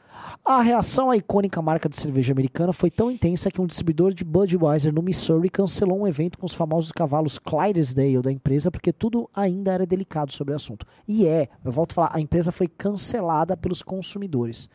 A 0.48 0.62
reação 0.62 1.10
à 1.10 1.18
icônica 1.18 1.60
marca 1.60 1.90
de 1.90 1.98
cerveja 1.98 2.32
americana 2.32 2.72
foi 2.72 2.92
tão 2.92 3.10
intensa 3.10 3.50
que 3.50 3.60
um 3.60 3.66
distribuidor 3.66 4.14
de 4.14 4.24
Budweiser 4.24 4.94
no 4.94 5.02
Missouri 5.02 5.50
cancelou 5.50 6.02
um 6.02 6.08
evento 6.08 6.38
com 6.38 6.46
os 6.46 6.54
famosos 6.54 6.92
cavalos 6.92 7.40
Clydesdale 7.40 8.22
da 8.22 8.32
empresa 8.32 8.70
porque 8.70 8.94
tudo 8.94 9.28
ainda 9.34 9.74
era 9.74 9.88
delicado 9.88 10.32
sobre 10.32 10.54
o 10.54 10.56
assunto. 10.56 10.86
E 11.08 11.26
é, 11.26 11.50
eu 11.64 11.72
volto 11.72 11.94
a 11.94 11.96
falar, 11.96 12.10
a 12.14 12.22
empresa 12.22 12.52
foi 12.52 12.68
cancelada 12.68 13.58
pelos 13.58 13.82
consumidores. 13.82 14.70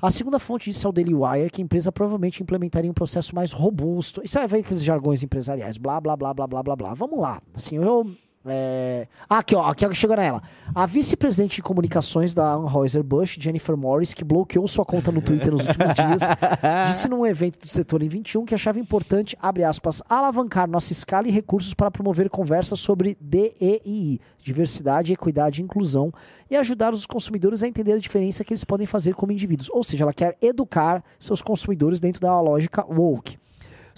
A 0.00 0.12
segunda 0.12 0.38
fonte 0.38 0.70
disse 0.70 0.86
ao 0.86 0.92
Daily 0.92 1.12
Wire 1.12 1.50
que 1.50 1.60
a 1.60 1.64
empresa 1.64 1.90
provavelmente 1.90 2.40
implementaria 2.40 2.88
um 2.88 2.94
processo 2.94 3.34
mais 3.34 3.50
robusto. 3.50 4.22
Isso 4.22 4.38
aí 4.38 4.46
vem 4.46 4.60
aqueles 4.60 4.84
jargões 4.84 5.24
empresariais, 5.24 5.76
blá, 5.76 6.00
blá, 6.00 6.16
blá, 6.16 6.32
blá, 6.32 6.46
blá, 6.46 6.62
blá, 6.62 6.76
blá. 6.76 6.94
Vamos 6.94 7.18
lá. 7.18 7.42
Assim, 7.52 7.74
eu... 7.78 8.08
é, 8.46 9.06
Ah, 9.28 9.38
aqui, 9.38 9.54
ó, 9.54 9.68
aqui 9.68 9.94
chegou 9.94 10.16
nela. 10.16 10.42
A 10.74 10.86
vice-presidente 10.86 11.56
de 11.56 11.62
comunicações 11.62 12.32
da 12.34 12.54
Anheuser-Busch, 12.54 13.36
Jennifer 13.38 13.76
Morris, 13.76 14.14
que 14.14 14.24
bloqueou 14.24 14.66
sua 14.66 14.84
conta 14.84 15.12
no 15.12 15.20
Twitter 15.20 15.52
nos 15.52 15.66
últimos 15.66 15.92
dias, 15.92 16.22
disse 16.88 17.08
num 17.08 17.26
evento 17.26 17.60
do 17.60 17.66
setor 17.66 18.02
em 18.02 18.08
21 18.08 18.46
que 18.46 18.54
achava 18.54 18.78
importante, 18.78 19.36
abre 19.42 19.62
aspas, 19.64 20.02
alavancar 20.08 20.68
nossa 20.68 20.92
escala 20.92 21.28
e 21.28 21.30
recursos 21.30 21.74
para 21.74 21.90
promover 21.90 22.30
conversas 22.30 22.80
sobre 22.80 23.16
DEI, 23.20 24.18
diversidade, 24.42 25.12
equidade 25.12 25.60
e 25.60 25.64
inclusão, 25.64 26.12
e 26.50 26.56
ajudar 26.56 26.94
os 26.94 27.04
consumidores 27.04 27.62
a 27.62 27.68
entender 27.68 27.92
a 27.92 27.98
diferença 27.98 28.42
que 28.42 28.52
eles 28.52 28.64
podem 28.64 28.86
fazer 28.86 29.14
como 29.14 29.32
indivíduos. 29.32 29.68
Ou 29.70 29.84
seja, 29.84 30.04
ela 30.04 30.14
quer 30.14 30.36
educar 30.40 31.04
seus 31.18 31.42
consumidores 31.42 32.00
dentro 32.00 32.20
da 32.20 32.40
lógica 32.40 32.86
woke. 32.88 33.38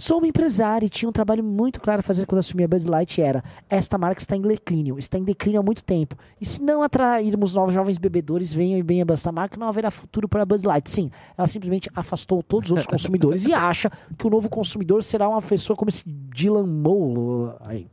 Sou 0.02 0.18
uma 0.18 0.26
empresária 0.26 0.84
e 0.84 0.88
tinha 0.88 1.08
um 1.08 1.12
trabalho 1.12 1.44
muito 1.44 1.80
claro 1.80 2.00
a 2.00 2.02
fazer 2.02 2.26
quando 2.26 2.40
assumi 2.40 2.64
a 2.64 2.66
Bud 2.66 2.88
Light 2.88 3.22
era 3.22 3.40
esta 3.70 3.96
marca 3.96 4.20
está 4.20 4.34
em 4.34 4.40
declínio, 4.40 4.98
está 4.98 5.16
em 5.16 5.22
declínio 5.22 5.60
há 5.60 5.62
muito 5.62 5.84
tempo. 5.84 6.16
E 6.40 6.44
se 6.44 6.60
não 6.60 6.82
atrairmos 6.82 7.54
novos 7.54 7.72
jovens 7.72 7.98
bebedores, 7.98 8.52
venham 8.52 8.76
e 8.76 8.82
bem 8.82 9.00
esta 9.08 9.30
marca, 9.30 9.56
não 9.56 9.68
haverá 9.68 9.92
futuro 9.92 10.28
para 10.28 10.42
a 10.42 10.44
Bud 10.44 10.66
Light. 10.66 10.90
Sim, 10.90 11.08
ela 11.38 11.46
simplesmente 11.46 11.88
afastou 11.94 12.42
todos 12.42 12.68
os 12.68 12.70
outros 12.72 12.88
consumidores 12.88 13.46
e 13.46 13.54
acha 13.54 13.88
que 14.18 14.26
o 14.26 14.30
novo 14.30 14.50
consumidor 14.50 15.04
será 15.04 15.28
uma 15.28 15.40
pessoa 15.40 15.76
como 15.76 15.88
esse 15.88 16.02
Dylan 16.04 16.66
Moe 16.66 17.52
aí. 17.60 17.86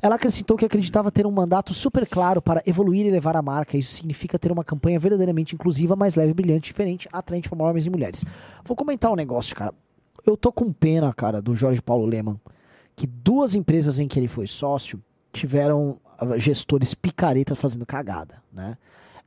Ela 0.00 0.14
acrescentou 0.14 0.56
que 0.56 0.64
acreditava 0.64 1.10
ter 1.10 1.26
um 1.26 1.32
mandato 1.32 1.74
super 1.74 2.06
claro 2.06 2.40
para 2.40 2.62
evoluir 2.64 3.06
e 3.06 3.10
levar 3.10 3.34
a 3.36 3.42
marca. 3.42 3.76
Isso 3.76 3.92
significa 3.94 4.38
ter 4.38 4.52
uma 4.52 4.62
campanha 4.62 5.00
verdadeiramente 5.00 5.52
inclusiva, 5.56 5.96
mais 5.96 6.14
leve, 6.14 6.32
brilhante, 6.32 6.66
diferente, 6.66 7.08
atraente 7.12 7.48
para 7.48 7.60
homens 7.60 7.86
e 7.86 7.90
mulheres. 7.90 8.24
Vou 8.64 8.76
comentar 8.76 9.10
um 9.10 9.16
negócio, 9.16 9.56
cara. 9.56 9.74
Eu 10.24 10.36
tô 10.36 10.52
com 10.52 10.72
pena, 10.72 11.12
cara, 11.12 11.42
do 11.42 11.54
Jorge 11.54 11.82
Paulo 11.82 12.06
Leman, 12.06 12.40
que 12.94 13.06
duas 13.06 13.54
empresas 13.54 13.98
em 13.98 14.06
que 14.06 14.18
ele 14.18 14.28
foi 14.28 14.46
sócio 14.46 15.02
tiveram 15.32 15.96
ah, 16.18 16.38
gestores 16.38 16.94
picaretas 16.94 17.58
fazendo 17.58 17.86
cagada, 17.86 18.42
né? 18.52 18.76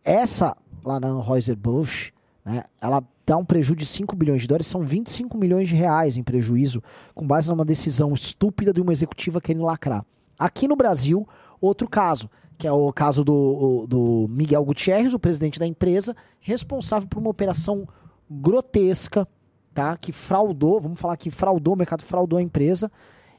Essa 0.04 0.56
lá 0.86 1.00
na 1.00 1.08
Anheuser-Busch, 1.08 2.14
né, 2.46 2.62
ela 2.80 3.04
dá 3.26 3.36
um 3.38 3.44
prejuízo 3.44 3.78
de 3.78 3.86
5 3.88 4.16
bilhões 4.16 4.42
de 4.42 4.48
dólares, 4.48 4.68
são 4.68 4.86
25 4.86 5.36
milhões 5.36 5.68
de 5.68 5.76
reais 5.76 6.16
em 6.16 6.24
prejuízo, 6.24 6.82
com 7.16 7.26
base 7.26 7.50
numa 7.50 7.66
decisão 7.66 8.14
estúpida 8.14 8.72
de 8.72 8.82
uma 8.82 8.94
executiva 8.94 9.42
querendo 9.42 9.66
lacrar. 9.66 10.06
Aqui 10.38 10.68
no 10.68 10.76
Brasil, 10.76 11.28
outro 11.60 11.90
caso, 11.90 12.30
que 12.56 12.68
é 12.68 12.72
o 12.72 12.94
caso 12.94 13.24
do, 13.24 13.88
do 13.88 14.28
Miguel 14.30 14.64
Gutierrez, 14.64 15.14
o 15.14 15.20
presidente 15.20 15.60
da 15.60 15.66
empresa, 15.66 16.16
responsável 16.40 17.08
por 17.08 17.18
uma 17.18 17.32
operação 17.32 17.88
grotesca, 18.30 19.28
tá? 19.76 19.96
Que 19.98 20.12
fraudou, 20.14 20.80
vamos 20.80 20.98
falar 21.00 21.18
que 21.18 21.30
fraudou, 21.30 21.74
o 21.76 21.78
mercado 21.78 22.02
fraudou 22.02 22.40
a 22.40 22.42
empresa 22.42 22.90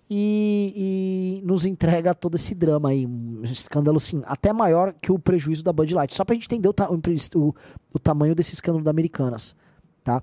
e, 0.09 1.41
e 1.43 1.47
nos 1.47 1.65
entrega 1.65 2.15
todo 2.15 2.37
esse 2.37 2.55
drama 2.55 2.91
aí, 2.91 3.07
um 3.07 3.41
escândalo 3.43 3.97
assim, 3.97 4.23
até 4.27 4.53
maior 4.53 4.93
que 5.01 5.11
o 5.11 5.19
prejuízo 5.19 5.65
da 5.65 5.73
Bud 5.73 5.93
Light. 5.95 6.15
Só 6.15 6.25
pra 6.25 6.35
gente 6.35 6.45
entender 6.47 6.69
o, 6.69 6.73
ta- 6.75 6.89
o, 6.91 7.55
o 7.95 7.99
tamanho 7.99 8.35
desse 8.35 8.53
escândalo 8.53 8.85
da 8.85 8.91
Americanas, 8.91 9.57
tá? 10.05 10.23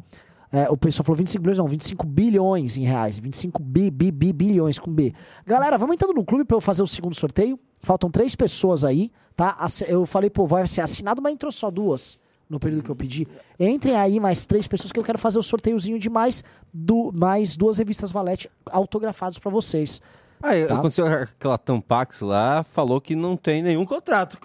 É, 0.52 0.70
o 0.70 0.78
pessoal 0.78 1.04
falou 1.04 1.18
25 1.18 1.42
bilhões, 1.42 1.58
não, 1.58 1.68
25 1.68 2.06
bilhões 2.06 2.78
em 2.78 2.84
reais. 2.84 3.18
25 3.18 3.60
bi, 3.64 3.90
bi, 3.90 4.12
bi, 4.12 4.32
bilhões 4.32 4.78
com 4.78 4.92
B. 4.94 5.12
Galera, 5.48 5.80
vamos 5.80 5.96
entrando 5.96 6.14
no 6.14 6.24
clube 6.24 6.46
para 6.46 6.56
eu 6.56 6.62
fazer 6.62 6.84
o 6.84 6.88
segundo 6.88 7.16
sorteio. 7.16 7.60
Faltam 7.82 8.12
três 8.12 8.36
pessoas 8.36 8.86
aí, 8.86 9.12
tá? 9.36 9.58
Eu 9.88 10.06
falei, 10.06 10.30
pô, 10.30 10.46
vai 10.46 10.68
ser 10.68 10.82
assinado, 10.82 11.24
mas 11.24 11.34
entrou 11.34 11.52
só 11.52 11.72
duas 11.72 12.20
no 12.50 12.60
período 12.60 12.84
que 12.84 12.90
eu 12.90 12.96
pedi. 12.96 13.28
Entrem 13.60 13.96
aí 13.96 14.20
mais 14.20 14.46
três 14.46 14.68
pessoas 14.68 14.92
que 14.92 15.00
eu 15.00 15.04
quero 15.04 15.18
fazer 15.18 15.40
o 15.40 15.44
sorteiozinho 15.44 15.98
de 15.98 16.10
mais, 16.10 16.44
du 16.74 17.12
mais 17.16 17.56
duas 17.56 17.78
revistas 17.78 18.12
Valete 18.12 18.50
autografadas 18.72 19.40
para 19.40 19.50
vocês. 19.52 20.02
Aí, 20.42 20.66
Tá. 20.68 20.76
aconteceu 20.76 21.06
aquela 21.08 21.58
Tampax 21.58 22.20
lá, 22.22 22.64
falou 22.64 23.00
que 23.00 23.16
não 23.16 23.38
tem 23.38 23.64
nenhum 23.64 23.86
contrato. 23.86 24.38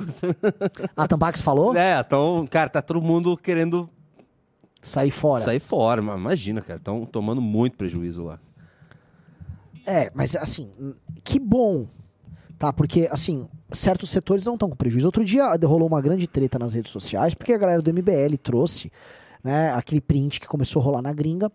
A 0.96 1.08
Tampax 1.08 1.40
falou? 1.42 1.76
É, 1.76 1.98
então, 2.00 2.46
cara, 2.48 2.70
tá 2.70 2.80
todo 2.80 3.02
mundo 3.02 3.36
querendo 3.36 3.90
Sair 4.80 5.10
fora. 5.10 5.42
sair 5.42 5.58
fora. 5.58 6.00
Mas 6.00 6.16
imagina, 6.20 6.60
cara, 6.62 6.78
estão 6.78 7.04
tomando 7.04 7.40
muito 7.40 7.76
prejuízo 7.76 8.22
lá. 8.24 8.38
É, 9.84 10.10
mas 10.14 10.36
assim, 10.36 10.70
que 11.24 11.38
bom, 11.40 11.88
tá? 12.58 12.72
Porque, 12.72 13.08
assim, 13.10 13.46
certos 13.72 14.10
setores 14.10 14.44
não 14.44 14.54
estão 14.54 14.68
com 14.68 14.76
prejuízo. 14.76 15.06
Outro 15.06 15.24
dia 15.24 15.46
rolou 15.64 15.86
uma 15.88 16.00
grande 16.00 16.26
treta 16.26 16.58
nas 16.58 16.74
redes 16.74 16.90
sociais, 16.92 17.34
porque 17.34 17.52
a 17.52 17.58
galera 17.58 17.80
do 17.80 17.92
MBL 17.92 18.36
trouxe, 18.42 18.90
né, 19.42 19.70
aquele 19.72 20.00
print 20.00 20.40
que 20.40 20.46
começou 20.46 20.80
a 20.80 20.84
rolar 20.84 21.02
na 21.02 21.12
gringa 21.12 21.50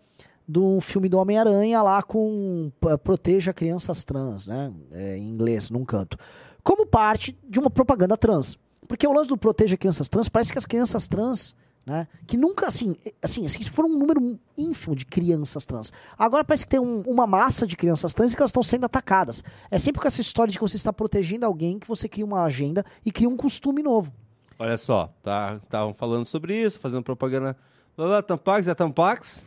do 0.46 0.80
filme 0.80 1.08
do 1.08 1.18
Homem-Aranha 1.18 1.80
lá 1.82 2.02
com 2.02 2.70
p- 2.80 2.98
Proteja 2.98 3.52
Crianças 3.52 4.04
Trans, 4.04 4.46
né, 4.46 4.72
é, 4.92 5.16
em 5.16 5.28
inglês, 5.28 5.70
num 5.70 5.84
canto. 5.84 6.16
Como 6.62 6.86
parte 6.86 7.36
de 7.48 7.58
uma 7.58 7.70
propaganda 7.70 8.16
trans. 8.16 8.58
Porque 8.86 9.06
o 9.06 9.12
lance 9.12 9.28
do 9.28 9.36
Proteja 9.38 9.76
Crianças 9.76 10.08
Trans, 10.08 10.28
parece 10.28 10.52
que 10.52 10.58
as 10.58 10.66
crianças 10.66 11.06
trans 11.08 11.54
né? 11.86 12.08
Que 12.26 12.36
nunca, 12.36 12.66
assim, 12.66 12.96
assim, 13.22 13.44
assim, 13.44 13.62
foram 13.64 13.90
um 13.90 13.98
número 13.98 14.38
ínfimo 14.56 14.96
de 14.96 15.04
crianças 15.04 15.66
trans. 15.66 15.92
Agora 16.18 16.44
parece 16.44 16.64
que 16.64 16.70
tem 16.70 16.80
um- 16.80 17.02
uma 17.02 17.26
massa 17.26 17.66
de 17.66 17.76
crianças 17.76 18.14
trans 18.14 18.32
e 18.32 18.36
que 18.36 18.42
elas 18.42 18.50
estão 18.50 18.62
sendo 18.62 18.84
atacadas. 18.86 19.42
É 19.70 19.78
sempre 19.78 20.00
com 20.00 20.06
essa 20.08 20.20
história 20.20 20.50
de 20.52 20.58
que 20.58 20.64
você 20.64 20.76
está 20.76 20.92
protegendo 20.92 21.44
alguém 21.44 21.78
que 21.78 21.86
você 21.86 22.08
cria 22.08 22.24
uma 22.24 22.42
agenda 22.44 22.84
e 23.04 23.12
cria 23.12 23.28
um 23.28 23.36
costume 23.36 23.82
novo. 23.82 24.12
Olha 24.58 24.76
só, 24.78 25.12
tá, 25.22 25.58
estavam 25.62 25.92
falando 25.92 26.24
sobre 26.24 26.54
isso, 26.60 26.78
fazendo 26.78 27.02
propaganda. 27.02 27.56
Lá, 27.98 28.06
lá, 28.06 28.22
Tampax, 28.22 28.66
é 28.68 28.74
Tampax? 28.74 29.44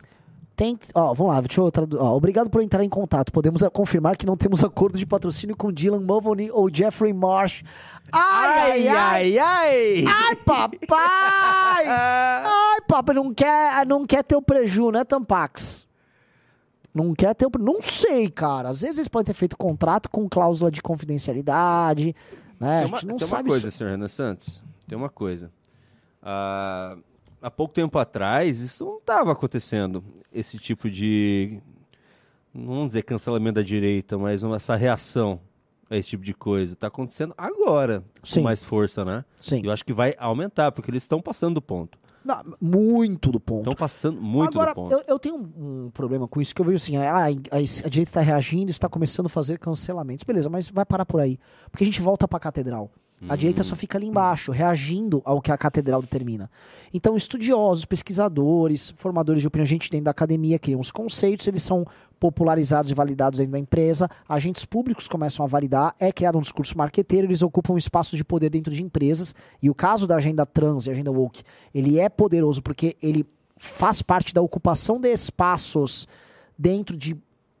Tem, 0.58 0.76
ó, 0.92 1.14
vamos 1.14 1.32
lá, 1.32 1.40
deixa 1.40 1.60
eu 1.60 1.70
traduzir. 1.70 2.02
Obrigado 2.02 2.50
por 2.50 2.60
entrar 2.60 2.82
em 2.82 2.88
contato. 2.88 3.30
Podemos 3.30 3.62
confirmar 3.72 4.16
que 4.16 4.26
não 4.26 4.36
temos 4.36 4.62
acordo 4.64 4.98
de 4.98 5.06
patrocínio 5.06 5.56
com 5.56 5.72
Dylan 5.72 6.00
Mulvaney 6.00 6.50
ou 6.50 6.68
Jeffrey 6.68 7.12
Marsh. 7.12 7.62
Ai, 8.10 8.88
ai, 8.88 8.88
ai, 8.88 9.38
ai! 9.38 10.04
Ai, 10.04 10.34
papai! 10.34 10.78
Ai, 11.86 12.80
papai, 12.88 13.14
não 13.14 13.32
quer, 13.32 13.86
não 13.86 14.04
quer 14.04 14.24
ter 14.24 14.34
o 14.34 14.42
preju, 14.42 14.90
né, 14.90 15.04
Tampax? 15.04 15.86
Não 16.92 17.14
quer 17.14 17.36
ter 17.36 17.46
o 17.46 17.50
Não 17.60 17.80
sei, 17.80 18.28
cara. 18.28 18.70
Às 18.70 18.80
vezes 18.80 18.98
eles 18.98 19.06
podem 19.08 19.26
ter 19.26 19.34
feito 19.34 19.56
contrato 19.56 20.10
com 20.10 20.28
cláusula 20.28 20.72
de 20.72 20.82
confidencialidade, 20.82 22.16
né? 22.58 22.80
Tem 22.80 22.88
uma, 22.88 22.96
a 22.96 23.00
gente 23.00 23.06
não 23.06 23.16
tem 23.16 23.26
uma 23.28 23.36
sabe 23.36 23.48
coisa, 23.48 23.68
isso. 23.68 23.76
senhor 23.78 23.90
Renan 23.90 24.08
Santos. 24.08 24.60
Tem 24.88 24.98
uma 24.98 25.08
coisa. 25.08 25.52
Ah, 26.20 26.96
há 27.40 27.50
pouco 27.50 27.74
tempo 27.74 27.98
atrás, 27.98 28.60
isso 28.60 28.84
não 28.84 28.98
estava 28.98 29.32
acontecendo. 29.32 30.04
Esse 30.32 30.58
tipo 30.58 30.90
de. 30.90 31.60
Não 32.52 32.66
vamos 32.66 32.88
dizer 32.88 33.02
cancelamento 33.02 33.56
da 33.56 33.62
direita, 33.62 34.16
mas 34.18 34.42
essa 34.42 34.74
reação 34.74 35.40
a 35.90 35.96
esse 35.96 36.10
tipo 36.10 36.24
de 36.24 36.34
coisa. 36.34 36.74
Está 36.74 36.88
acontecendo 36.88 37.34
agora, 37.36 38.04
Sim. 38.22 38.40
com 38.40 38.44
mais 38.44 38.62
força, 38.62 39.04
né? 39.04 39.24
Sim. 39.38 39.62
Eu 39.64 39.72
acho 39.72 39.84
que 39.84 39.92
vai 39.92 40.14
aumentar, 40.18 40.72
porque 40.72 40.90
eles 40.90 41.02
estão 41.02 41.20
passando 41.20 41.54
do 41.54 41.62
ponto. 41.62 41.98
Não, 42.24 42.42
muito 42.60 43.30
do 43.30 43.40
ponto. 43.40 43.60
Estão 43.60 43.74
passando 43.74 44.20
muito 44.20 44.50
Agora, 44.58 44.72
do 44.72 44.74
ponto. 44.74 44.92
eu, 44.92 45.02
eu 45.06 45.18
tenho 45.18 45.36
um, 45.36 45.86
um 45.86 45.90
problema 45.90 46.28
com 46.28 46.40
isso, 46.40 46.54
que 46.54 46.60
eu 46.60 46.64
vejo 46.64 46.76
assim, 46.76 46.96
ah, 46.96 47.24
a, 47.24 47.26
a, 47.26 47.28
a 47.28 47.88
direita 47.88 48.10
está 48.10 48.20
reagindo, 48.20 48.70
está 48.70 48.88
começando 48.88 49.26
a 49.26 49.28
fazer 49.30 49.58
cancelamentos. 49.58 50.24
Beleza, 50.24 50.50
mas 50.50 50.68
vai 50.68 50.84
parar 50.84 51.06
por 51.06 51.20
aí. 51.20 51.38
Porque 51.70 51.84
a 51.84 51.86
gente 51.86 52.02
volta 52.02 52.28
para 52.28 52.36
a 52.36 52.40
catedral. 52.40 52.90
A 53.26 53.34
direita 53.34 53.64
só 53.64 53.74
fica 53.74 53.98
ali 53.98 54.06
embaixo, 54.06 54.52
reagindo 54.52 55.20
ao 55.24 55.40
que 55.40 55.50
a 55.50 55.58
catedral 55.58 56.00
determina. 56.00 56.48
Então, 56.94 57.16
estudiosos, 57.16 57.84
pesquisadores, 57.84 58.92
formadores 58.96 59.40
de 59.40 59.48
opinião, 59.48 59.66
gente 59.66 59.90
dentro 59.90 60.04
da 60.04 60.12
academia 60.12 60.58
criam 60.58 60.78
os 60.78 60.92
conceitos, 60.92 61.48
eles 61.48 61.62
são 61.62 61.84
popularizados 62.20 62.90
e 62.90 62.94
validados 62.94 63.38
dentro 63.38 63.52
da 63.52 63.58
empresa, 63.58 64.08
agentes 64.28 64.64
públicos 64.64 65.08
começam 65.08 65.44
a 65.44 65.48
validar, 65.48 65.94
é 65.98 66.12
criado 66.12 66.38
um 66.38 66.40
discurso 66.40 66.76
marqueteiro, 66.76 67.26
eles 67.26 67.42
ocupam 67.42 67.76
espaços 67.76 68.16
de 68.16 68.24
poder 68.24 68.50
dentro 68.50 68.72
de 68.72 68.82
empresas, 68.82 69.34
e 69.62 69.70
o 69.70 69.74
caso 69.74 70.06
da 70.06 70.16
agenda 70.16 70.44
trans 70.44 70.86
e 70.86 70.90
agenda 70.90 71.10
woke, 71.10 71.42
ele 71.74 71.98
é 71.98 72.08
poderoso 72.08 72.62
porque 72.62 72.96
ele 73.02 73.26
faz 73.56 74.02
parte 74.02 74.32
da 74.32 74.40
ocupação 74.40 75.00
de 75.00 75.12
espaços 75.12 76.06
dentro 76.56 76.96
de 76.96 77.16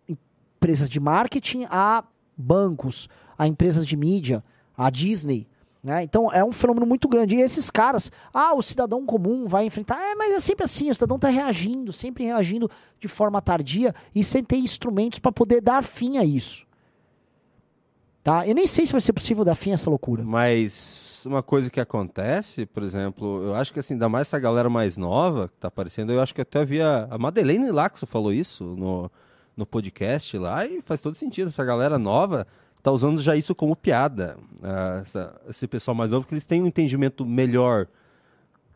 empresas 0.08 0.88
de 0.88 1.00
marketing 1.00 1.66
a 1.70 2.04
bancos, 2.36 3.08
a 3.36 3.46
empresas 3.46 3.86
de 3.86 3.96
mídia, 3.96 4.42
a 4.78 4.88
Disney. 4.88 5.48
Né? 5.82 6.02
Então 6.02 6.32
é 6.32 6.44
um 6.44 6.52
fenômeno 6.52 6.86
muito 6.86 7.08
grande. 7.08 7.36
E 7.36 7.40
esses 7.40 7.70
caras, 7.70 8.10
ah, 8.32 8.54
o 8.54 8.62
cidadão 8.62 9.04
comum 9.04 9.46
vai 9.46 9.66
enfrentar. 9.66 9.98
É, 10.00 10.14
mas 10.14 10.32
é 10.32 10.40
sempre 10.40 10.64
assim, 10.64 10.88
o 10.88 10.94
cidadão 10.94 11.16
está 11.16 11.28
reagindo, 11.28 11.92
sempre 11.92 12.24
reagindo 12.24 12.70
de 12.98 13.08
forma 13.08 13.42
tardia 13.42 13.94
e 14.14 14.22
sem 14.22 14.42
ter 14.42 14.56
instrumentos 14.56 15.18
para 15.18 15.32
poder 15.32 15.60
dar 15.60 15.82
fim 15.82 16.18
a 16.18 16.24
isso. 16.24 16.66
Tá? 18.22 18.46
Eu 18.46 18.54
nem 18.54 18.66
sei 18.66 18.84
se 18.84 18.92
vai 18.92 19.00
ser 19.00 19.12
possível 19.12 19.44
dar 19.44 19.54
fim 19.54 19.70
a 19.70 19.74
essa 19.74 19.88
loucura. 19.88 20.22
Mas 20.22 21.24
uma 21.24 21.42
coisa 21.42 21.70
que 21.70 21.80
acontece, 21.80 22.66
por 22.66 22.82
exemplo, 22.82 23.42
eu 23.42 23.54
acho 23.54 23.72
que 23.72 23.78
assim, 23.78 23.94
ainda 23.94 24.08
mais 24.08 24.28
essa 24.28 24.38
galera 24.38 24.68
mais 24.68 24.96
nova 24.96 25.48
que 25.48 25.56
tá 25.56 25.68
aparecendo, 25.68 26.12
eu 26.12 26.20
acho 26.20 26.34
que 26.34 26.42
até 26.42 26.60
havia. 26.60 27.08
A 27.10 27.16
Madeleine 27.16 27.70
Laxo 27.70 28.06
falou 28.06 28.32
isso 28.32 28.64
no, 28.64 29.10
no 29.56 29.64
podcast 29.64 30.36
lá, 30.36 30.66
e 30.66 30.82
faz 30.82 31.00
todo 31.00 31.14
sentido. 31.14 31.48
Essa 31.48 31.64
galera 31.64 31.98
nova 31.98 32.46
tá 32.88 32.92
usando 32.92 33.20
já 33.20 33.36
isso 33.36 33.54
como 33.54 33.76
piada. 33.76 34.36
Essa- 35.00 35.40
esse 35.48 35.66
pessoal 35.66 35.94
mais 35.94 36.10
novo, 36.10 36.26
que 36.26 36.34
eles 36.34 36.46
têm 36.46 36.62
um 36.62 36.66
entendimento 36.66 37.24
melhor 37.24 37.86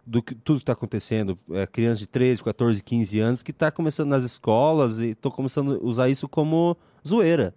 do 0.07 0.23
que 0.23 0.35
tudo 0.35 0.57
que 0.59 0.63
está 0.65 0.73
acontecendo. 0.73 1.37
É, 1.51 1.67
crianças 1.67 2.01
de 2.01 2.07
13, 2.07 2.43
14, 2.45 2.83
15 2.83 3.21
anos 3.21 3.43
que 3.43 3.51
está 3.53 3.71
começando 3.71 4.09
nas 4.09 4.23
escolas 4.23 4.99
e 5.01 5.11
estão 5.11 5.31
começando 5.31 5.75
a 5.83 5.87
usar 5.87 6.09
isso 6.09 6.29
como 6.29 6.77
zoeira. 7.07 7.55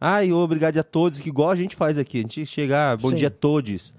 Ai, 0.00 0.30
obrigado 0.32 0.76
a 0.76 0.82
todos, 0.82 1.20
que 1.20 1.28
igual 1.28 1.50
a 1.50 1.54
gente 1.56 1.74
faz 1.76 1.96
aqui. 1.96 2.18
A 2.18 2.22
gente 2.22 2.44
chega, 2.44 2.92
ah, 2.92 2.96
bom 2.96 3.10
Sim. 3.10 3.14
dia 3.16 3.28
a 3.28 3.30
todos. 3.30 3.94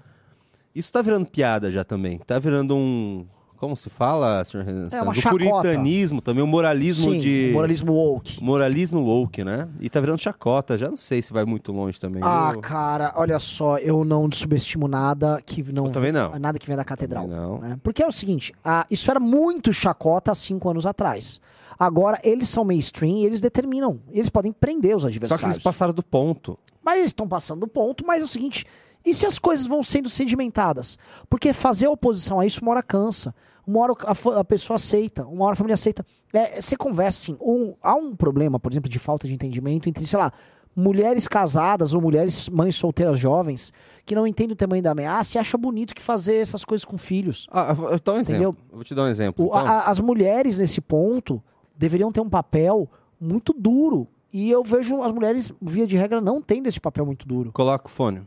Isso 0.74 0.92
tá 0.92 1.02
virando 1.02 1.26
piada 1.26 1.70
já 1.70 1.82
também. 1.84 2.18
Tá 2.18 2.38
virando 2.38 2.76
um. 2.76 3.26
Como 3.56 3.76
se 3.76 3.88
fala, 3.90 4.44
senhor 4.44 4.66
É, 4.92 5.00
uma? 5.02 5.12
O 5.12 5.22
puritanismo 5.22 6.20
também, 6.20 6.42
o 6.42 6.46
moralismo 6.46 7.12
Sim, 7.12 7.20
de. 7.20 7.50
moralismo 7.52 7.92
woke. 7.92 8.42
Moralismo 8.42 9.00
woke, 9.02 9.42
né? 9.44 9.68
E 9.80 9.88
tá 9.88 10.00
virando 10.00 10.18
chacota. 10.18 10.76
Já 10.76 10.88
não 10.88 10.96
sei 10.96 11.22
se 11.22 11.32
vai 11.32 11.44
muito 11.44 11.72
longe 11.72 11.98
também. 11.98 12.22
Ah, 12.24 12.52
Eu- 12.54 12.60
cara, 12.60 13.12
olha 13.16 13.38
só, 13.40 13.78
eu 13.78 14.04
não 14.04 14.30
subestimo 14.30 14.86
nada 14.86 15.40
que 15.44 15.62
não, 15.72 15.86
Eu 15.86 15.90
também 15.92 16.12
não. 16.12 16.38
nada 16.38 16.58
que 16.58 16.66
vem 16.66 16.76
da 16.76 16.84
catedral. 16.84 17.24
Também 17.24 17.40
não. 17.40 17.58
né? 17.58 17.78
Porque 17.82 18.02
é 18.02 18.06
o 18.06 18.12
seguinte, 18.12 18.52
ah, 18.64 18.86
isso 18.90 19.10
era 19.10 19.18
muito 19.20 19.72
chacota 19.72 20.32
há 20.32 20.34
cinco 20.34 20.68
anos 20.68 20.84
atrás. 20.86 21.40
Agora 21.78 22.18
eles 22.24 22.48
são 22.48 22.64
mainstream 22.64 23.18
e 23.18 23.26
eles 23.26 23.40
determinam, 23.40 23.98
eles 24.10 24.30
podem 24.30 24.50
prender 24.52 24.96
os 24.96 25.02
Só 25.02 25.08
adversários. 25.08 25.40
que 25.42 25.46
eles 25.46 25.58
passaram 25.62 25.92
do 25.92 26.02
ponto. 26.02 26.58
Mas 26.82 26.98
eles 26.98 27.08
estão 27.10 27.26
passando 27.28 27.60
do 27.60 27.68
ponto, 27.68 28.04
mas 28.06 28.22
é 28.22 28.24
o 28.24 28.28
seguinte, 28.28 28.64
e 29.06 29.14
se 29.14 29.24
as 29.26 29.38
coisas 29.38 29.64
vão 29.66 29.82
sendo 29.82 30.08
sedimentadas? 30.10 30.98
Porque 31.30 31.52
fazer 31.52 31.86
oposição 31.88 32.40
a 32.40 32.44
isso 32.46 32.60
uma 32.60 32.72
hora 32.72 32.82
cansa. 32.82 33.34
Uma 33.66 33.80
hora 33.80 33.94
a, 34.40 34.44
pessoa 34.44 34.74
aceita, 34.76 35.24
uma 35.26 35.44
hora 35.44 35.54
a 35.54 35.56
família 35.56 35.74
aceita. 35.74 36.04
É, 36.32 36.60
você 36.60 36.76
conversa 36.76 37.32
assim, 37.32 37.38
um- 37.40 37.74
há 37.82 37.94
um 37.96 38.14
problema, 38.14 38.60
por 38.60 38.70
exemplo, 38.72 38.88
de 38.90 38.98
falta 38.98 39.26
de 39.26 39.34
entendimento 39.34 39.88
entre, 39.88 40.06
sei 40.06 40.18
lá, 40.18 40.30
mulheres 40.74 41.26
casadas 41.26 41.94
ou 41.94 42.00
mulheres 42.00 42.48
mães 42.48 42.76
solteiras 42.76 43.18
jovens 43.18 43.72
que 44.04 44.14
não 44.14 44.26
entendem 44.26 44.52
o 44.52 44.56
tamanho 44.56 44.82
da 44.82 44.90
ameaça 44.92 45.36
e 45.36 45.40
acham 45.40 45.58
bonito 45.58 45.94
que 45.94 46.02
fazer 46.02 46.36
essas 46.36 46.64
coisas 46.64 46.84
com 46.84 46.96
filhos. 46.98 47.46
Ah, 47.50 47.74
eu 47.76 47.84
um 48.14 48.20
Entendeu? 48.20 48.20
exemplo. 48.20 48.56
Eu 48.70 48.74
vou 48.76 48.84
te 48.84 48.94
dar 48.94 49.04
um 49.04 49.08
exemplo. 49.08 49.44
O- 49.44 49.48
Então, 49.48 49.66
a- 49.66 49.84
as 49.90 49.98
mulheres, 49.98 50.58
nesse 50.58 50.80
ponto, 50.80 51.42
deveriam 51.76 52.12
ter 52.12 52.20
um 52.20 52.28
papel 52.28 52.88
muito 53.20 53.52
duro. 53.52 54.06
E 54.32 54.50
eu 54.50 54.62
vejo 54.62 55.02
as 55.02 55.10
mulheres, 55.12 55.50
via 55.62 55.86
de 55.86 55.96
regra, 55.96 56.20
não 56.20 56.42
tendo 56.42 56.66
esse 56.68 56.78
papel 56.80 57.06
muito 57.06 57.26
duro. 57.26 57.50
Coloca 57.52 57.86
o 57.86 57.90
fone. 57.90 58.22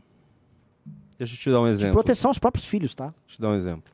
Deixa 1.20 1.34
eu 1.34 1.38
te 1.38 1.50
dar 1.50 1.60
um 1.60 1.66
exemplo. 1.66 1.92
Proteção 1.92 2.30
aos 2.30 2.38
próprios 2.38 2.64
filhos, 2.64 2.94
tá? 2.94 3.04
Deixa 3.08 3.18
eu 3.28 3.36
te 3.36 3.42
dar 3.42 3.48
um 3.50 3.54
exemplo. 3.54 3.92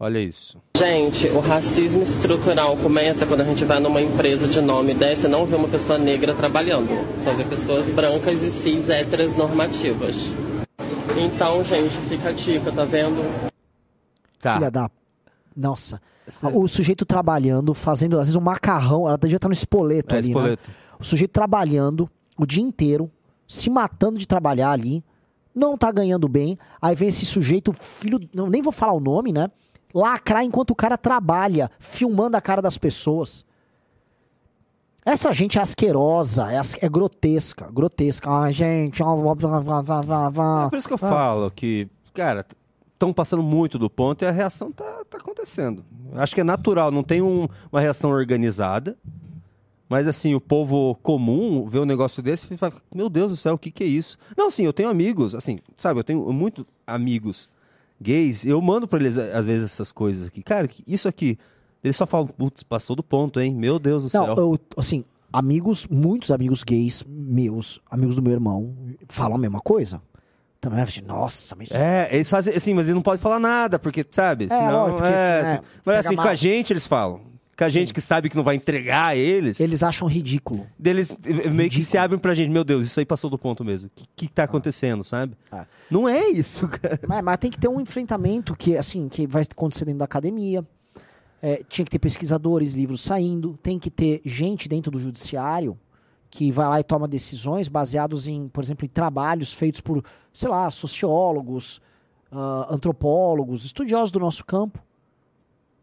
Olha 0.00 0.18
isso. 0.18 0.58
Gente, 0.76 1.28
o 1.28 1.38
racismo 1.38 2.02
estrutural 2.02 2.76
começa 2.78 3.24
quando 3.24 3.42
a 3.42 3.44
gente 3.44 3.64
vai 3.64 3.78
numa 3.78 4.00
empresa 4.02 4.48
de 4.48 4.60
nome 4.60 4.94
dessa 4.94 5.28
e 5.28 5.30
não 5.30 5.46
vê 5.46 5.54
uma 5.54 5.68
pessoa 5.68 5.96
negra 5.96 6.34
trabalhando. 6.34 6.88
Só 7.22 7.32
vê 7.34 7.44
pessoas 7.44 7.86
brancas 7.94 8.42
e 8.42 8.50
cis 8.50 8.88
héteras 8.88 9.36
normativas. 9.36 10.16
Então, 11.16 11.62
gente, 11.62 11.96
fica 12.08 12.30
a 12.30 12.32
dica, 12.32 12.72
tá 12.72 12.84
vendo? 12.84 13.22
Tá. 14.40 14.54
Filha 14.54 14.70
da. 14.72 14.90
Nossa. 15.54 16.02
O 16.52 16.66
sujeito 16.66 17.04
trabalhando, 17.06 17.74
fazendo, 17.74 18.14
às 18.14 18.22
vezes, 18.26 18.34
um 18.36 18.40
macarrão, 18.40 19.06
ela 19.06 19.16
devia 19.18 19.36
estar 19.36 19.48
no 19.48 19.54
espoleto 19.54 20.16
É, 20.16 20.18
ali. 20.18 20.28
né? 20.28 20.32
espoleto. 20.32 20.70
O 20.98 21.04
sujeito 21.04 21.30
trabalhando 21.30 22.10
o 22.36 22.44
dia 22.44 22.62
inteiro, 22.62 23.08
se 23.46 23.70
matando 23.70 24.18
de 24.18 24.26
trabalhar 24.26 24.70
ali, 24.72 25.04
não 25.54 25.76
tá 25.76 25.90
ganhando 25.92 26.28
bem. 26.28 26.58
Aí 26.80 26.94
vem 26.94 27.08
esse 27.08 27.26
sujeito, 27.26 27.72
filho. 27.72 28.18
Não, 28.34 28.48
nem 28.48 28.62
vou 28.62 28.72
falar 28.72 28.92
o 28.92 29.00
nome, 29.00 29.32
né? 29.32 29.48
Lacrar 29.94 30.44
enquanto 30.44 30.70
o 30.70 30.74
cara 30.76 30.96
trabalha, 30.96 31.70
filmando 31.78 32.36
a 32.36 32.40
cara 32.40 32.62
das 32.62 32.78
pessoas. 32.78 33.44
Essa 35.04 35.32
gente 35.32 35.58
é 35.58 35.62
asquerosa, 35.62 36.52
é, 36.52 36.58
as- 36.58 36.76
é 36.80 36.88
grotesca, 36.88 37.68
grotesca. 37.72 38.30
Ai, 38.30 38.52
gente, 38.52 39.02
ó, 39.02 39.16
vá, 39.16 39.34
vá, 39.34 39.60
vá, 39.60 39.80
vá, 39.82 40.00
vá, 40.02 40.30
vá. 40.30 40.66
É 40.66 40.70
por 40.70 40.78
isso 40.78 40.86
que 40.86 40.94
eu 40.94 40.98
Ah. 41.00 41.08
falo 41.10 41.50
que, 41.50 41.88
cara, 42.14 42.44
estão 42.92 43.12
passando 43.12 43.42
muito 43.42 43.78
do 43.78 43.88
ponto 43.88 44.22
e 44.22 44.28
a 44.28 44.30
reação 44.30 44.70
tá, 44.70 45.02
tá 45.08 45.16
acontecendo. 45.18 45.84
Acho 46.14 46.34
que 46.34 46.42
é 46.42 46.44
natural, 46.44 46.90
não 46.90 47.02
tem 47.02 47.22
um- 47.22 47.48
uma 47.72 47.80
reação 47.80 48.10
organizada. 48.10 48.96
Mas 49.90 50.06
assim, 50.06 50.36
o 50.36 50.40
povo 50.40 50.94
comum 51.02 51.66
vê 51.68 51.80
um 51.80 51.84
negócio 51.84 52.22
desse 52.22 52.46
e 52.54 52.56
fala, 52.56 52.74
meu 52.94 53.10
Deus 53.10 53.32
do 53.32 53.36
céu, 53.36 53.54
o 53.54 53.58
que, 53.58 53.72
que 53.72 53.82
é 53.82 53.86
isso? 53.88 54.16
Não, 54.38 54.46
assim, 54.46 54.64
eu 54.64 54.72
tenho 54.72 54.88
amigos, 54.88 55.34
assim, 55.34 55.58
sabe, 55.74 55.98
eu 55.98 56.04
tenho 56.04 56.32
muito 56.32 56.64
amigos 56.86 57.50
gays, 58.00 58.46
eu 58.46 58.62
mando 58.62 58.86
pra 58.86 59.00
eles, 59.00 59.18
às 59.18 59.44
vezes, 59.44 59.64
essas 59.64 59.90
coisas 59.90 60.28
aqui. 60.28 60.44
Cara, 60.44 60.68
isso 60.86 61.08
aqui, 61.08 61.36
eles 61.82 61.96
só 61.96 62.06
falam, 62.06 62.28
putz, 62.28 62.62
passou 62.62 62.94
do 62.94 63.02
ponto, 63.02 63.40
hein? 63.40 63.52
Meu 63.52 63.80
Deus 63.80 64.04
do 64.04 64.16
Não, 64.16 64.26
céu. 64.26 64.36
eu, 64.36 64.60
assim, 64.76 65.04
amigos, 65.32 65.88
muitos 65.88 66.30
amigos 66.30 66.62
gays 66.62 67.04
meus, 67.08 67.80
amigos 67.90 68.14
do 68.14 68.22
meu 68.22 68.32
irmão, 68.32 68.72
falam 69.08 69.34
a 69.34 69.38
mesma 69.40 69.60
coisa. 69.60 70.00
Também, 70.60 70.84
nossa, 71.04 71.56
mas. 71.56 71.68
É, 71.72 72.14
eles 72.14 72.30
fazem 72.30 72.54
assim, 72.54 72.74
mas 72.74 72.84
eles 72.84 72.94
não 72.94 73.02
podem 73.02 73.20
falar 73.20 73.40
nada, 73.40 73.76
porque, 73.76 74.06
sabe? 74.08 74.44
É, 74.44 74.48
senão, 74.48 74.82
lógico, 74.82 74.98
porque, 74.98 75.12
é, 75.12 75.16
é, 75.16 75.62
mas 75.84 76.06
assim, 76.06 76.14
com 76.14 76.28
a 76.28 76.34
gente 76.36 76.72
eles 76.72 76.86
falam. 76.86 77.22
Com 77.60 77.64
a 77.64 77.68
gente 77.68 77.92
que 77.92 78.00
sabe 78.00 78.30
que 78.30 78.36
não 78.36 78.42
vai 78.42 78.56
entregar 78.56 79.14
eles. 79.14 79.60
Eles 79.60 79.82
acham 79.82 80.08
ridículo. 80.08 80.66
Eles 80.82 81.14
eh, 81.22 81.50
meio 81.50 81.68
que 81.68 81.82
se 81.82 81.98
abrem 81.98 82.18
pra 82.18 82.32
gente. 82.32 82.48
Meu 82.48 82.64
Deus, 82.64 82.86
isso 82.86 82.98
aí 82.98 83.04
passou 83.04 83.28
do 83.28 83.36
ponto 83.36 83.62
mesmo. 83.62 83.90
O 83.90 83.92
que, 84.16 84.26
que 84.26 84.32
tá 84.32 84.44
acontecendo, 84.44 85.04
sabe? 85.04 85.36
Não 85.90 86.08
é 86.08 86.26
isso, 86.30 86.66
cara. 86.80 86.98
Mas, 87.06 87.22
mas 87.22 87.36
tem 87.36 87.50
que 87.50 87.58
ter 87.58 87.68
um 87.68 87.78
enfrentamento 87.78 88.56
que, 88.56 88.78
assim, 88.78 89.10
que 89.10 89.26
vai 89.26 89.42
acontecer 89.42 89.84
dentro 89.84 89.98
da 89.98 90.06
academia. 90.06 90.66
É, 91.42 91.62
tinha 91.68 91.84
que 91.84 91.90
ter 91.90 91.98
pesquisadores, 91.98 92.72
livros 92.72 93.02
saindo. 93.02 93.54
Tem 93.62 93.78
que 93.78 93.90
ter 93.90 94.22
gente 94.24 94.66
dentro 94.66 94.90
do 94.90 94.98
judiciário 94.98 95.78
que 96.30 96.50
vai 96.50 96.66
lá 96.66 96.80
e 96.80 96.84
toma 96.84 97.06
decisões 97.06 97.68
baseados 97.68 98.26
em, 98.26 98.48
por 98.48 98.64
exemplo, 98.64 98.86
em 98.86 98.88
trabalhos 98.88 99.52
feitos 99.52 99.82
por, 99.82 100.02
sei 100.32 100.48
lá, 100.48 100.70
sociólogos, 100.70 101.78
ah, 102.32 102.68
antropólogos, 102.70 103.66
estudiosos 103.66 104.10
do 104.10 104.18
nosso 104.18 104.46
campo. 104.46 104.82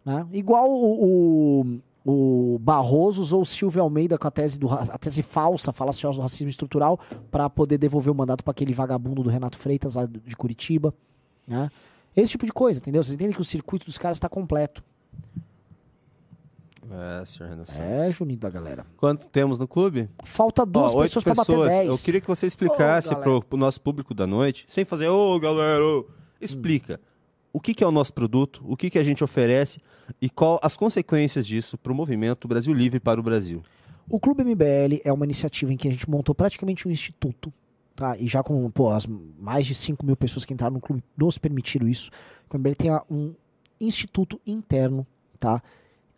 Né? 0.08 0.26
Igual 0.32 0.72
o, 0.72 1.82
o, 2.06 2.54
o 2.54 2.60
Barroso 2.60 3.22
usou 3.22 3.42
o 3.42 3.46
Silvio 3.46 3.82
Almeida 3.82 4.18
com 4.18 4.26
a 4.26 4.32
tese, 4.32 4.58
do, 4.58 4.72
a 4.72 4.98
tese 4.98 5.22
falsa, 5.22 5.74
falaciosa 5.74 6.18
do 6.20 6.22
racismo 6.22 6.48
estrutural, 6.48 6.98
para 7.30 7.50
poder 7.50 7.78
devolver 7.78 8.14
o 8.14 8.16
mandato 8.16 8.42
para 8.42 8.52
aquele 8.52 8.72
vagabundo 8.72 9.22
do 9.22 9.30
Renato 9.30 9.58
Freitas, 9.58 9.96
lá 9.96 10.06
de 10.06 10.36
Curitiba. 10.38 10.94
Né? 11.46 11.70
Esse 12.16 12.32
tipo 12.32 12.46
de 12.46 12.54
coisa, 12.54 12.80
entendeu? 12.80 13.04
Vocês 13.04 13.16
entendem 13.16 13.36
que 13.36 13.42
o 13.42 13.44
circuito 13.44 13.86
dos 13.86 13.98
caras 13.98 14.16
está 14.16 14.30
completo. 14.30 14.82
É, 16.90 17.26
senhor 17.26 17.50
Renan 17.50 17.66
Santos. 17.66 18.02
É, 18.02 18.10
Juninho 18.10 18.40
da 18.40 18.50
galera. 18.50 18.86
Quanto 18.96 19.28
temos 19.28 19.60
no 19.60 19.68
clube? 19.68 20.10
Falta 20.24 20.66
duas 20.66 20.94
Ó, 20.94 21.00
oito 21.00 21.16
pessoas 21.16 21.24
para 21.26 21.36
bater 21.36 21.80
10. 21.80 21.90
Eu 21.90 21.98
queria 21.98 22.22
que 22.22 22.28
você 22.28 22.46
explicasse 22.46 23.10
pro, 23.10 23.24
galera. 23.24 23.42
pro 23.42 23.58
nosso 23.58 23.82
público 23.82 24.14
da 24.14 24.26
noite, 24.26 24.64
sem 24.70 24.86
fazer, 24.86 25.10
ô 25.10 25.38
galera, 25.38 25.84
ô", 25.84 26.08
explica. 26.40 26.98
O 27.58 27.60
que, 27.60 27.74
que 27.74 27.84
é 27.84 27.88
o 27.88 27.92
nosso 27.92 28.14
produto, 28.14 28.62
o 28.64 28.78
que, 28.78 28.88
que 28.88 29.00
a 29.00 29.04
gente 29.04 29.24
oferece 29.24 29.80
e 30.22 30.30
qual 30.30 30.60
as 30.62 30.78
consequências 30.78 31.48
disso 31.48 31.76
para 31.76 31.92
o 31.92 31.96
movimento 31.96 32.48
Brasil 32.48 32.72
Livre 32.72 33.00
para 33.00 33.20
o 33.20 33.24
Brasil. 33.24 33.64
O 34.08 34.20
Clube 34.20 34.44
MBL 34.44 35.02
é 35.04 35.12
uma 35.12 35.26
iniciativa 35.26 35.74
em 35.74 35.76
que 35.76 35.88
a 35.88 35.92
gente 35.92 36.08
montou 36.08 36.36
praticamente 36.36 36.88
um 36.88 36.92
instituto, 36.92 37.52
tá? 37.96 38.16
E 38.16 38.28
já 38.28 38.44
com 38.44 38.70
pô, 38.70 38.92
as 38.92 39.08
mais 39.08 39.66
de 39.66 39.74
5 39.74 40.06
mil 40.06 40.16
pessoas 40.16 40.46
que 40.46 40.54
entraram 40.54 40.76
no 40.76 40.80
clube 40.80 41.04
nos 41.18 41.40
permitiram 41.40 41.88
isso. 41.88 42.12
O 42.48 42.56
MBL 42.56 42.76
tem 42.76 42.92
a- 42.92 43.04
um 43.10 43.34
instituto 43.82 44.40
interno, 44.46 45.06
tá? 45.40 45.60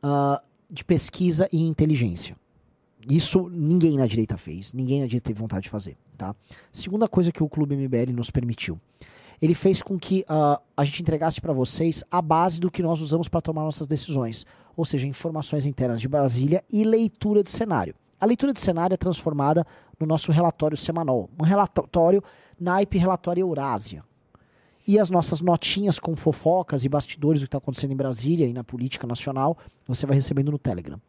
Ah, 0.03 0.43
de 0.69 0.83
pesquisa 0.83 1.47
e 1.53 1.61
inteligência. 1.65 2.35
Isso 3.09 3.47
ninguém 3.49 3.95
na 3.95 4.07
direita 4.07 4.37
fez, 4.37 4.73
ninguém 4.73 4.99
na 4.99 5.05
direita 5.07 5.27
teve 5.29 5.39
vontade 5.39 5.63
de 5.63 5.69
fazer, 5.69 5.95
tá? 6.17 6.35
Segunda 6.73 7.07
coisa 7.07 7.31
que 7.31 7.41
o 7.41 7.47
Clube 7.47 7.77
MBL 7.77 8.11
nos 8.11 8.29
permitiu. 8.29 8.77
Ele 9.41 9.53
fez 9.53 9.81
com 9.81 9.97
que 9.97 10.25
ah, 10.27 10.61
a 10.75 10.83
gente 10.83 11.01
entregasse 11.01 11.39
para 11.39 11.53
vocês 11.53 12.03
a 12.11 12.21
base 12.21 12.59
do 12.59 12.69
que 12.69 12.83
nós 12.83 13.01
usamos 13.01 13.27
para 13.27 13.41
tomar 13.41 13.63
nossas 13.63 13.87
decisões, 13.87 14.45
ou 14.75 14.85
seja, 14.85 15.07
informações 15.07 15.65
internas 15.65 16.01
de 16.01 16.07
Brasília 16.07 16.63
e 16.71 16.83
leitura 16.83 17.41
de 17.43 17.49
cenário. 17.49 17.95
A 18.19 18.25
leitura 18.25 18.51
de 18.51 18.59
cenário 18.59 18.93
é 18.93 18.97
transformada 18.97 19.65
no 19.99 20.05
nosso 20.05 20.31
relatório 20.31 20.75
semanal, 20.75 21.29
um 21.39 21.43
relatório 21.43 22.21
naipe 22.59 22.97
relatório 22.97 23.41
Eurásia. 23.41 24.03
E 24.85 24.97
as 24.97 25.09
nossas 25.09 25.39
notinhas 25.39 25.99
com 25.99 26.15
fofocas 26.15 26.83
e 26.83 26.89
bastidores 26.89 27.41
do 27.41 27.43
que 27.43 27.47
está 27.47 27.59
acontecendo 27.59 27.91
em 27.91 27.95
Brasília 27.95 28.47
e 28.47 28.53
na 28.53 28.63
política 28.63 29.05
nacional, 29.05 29.57
você 29.87 30.05
vai 30.05 30.15
recebendo 30.15 30.51
no 30.51 30.57
Telegram. 30.57 30.99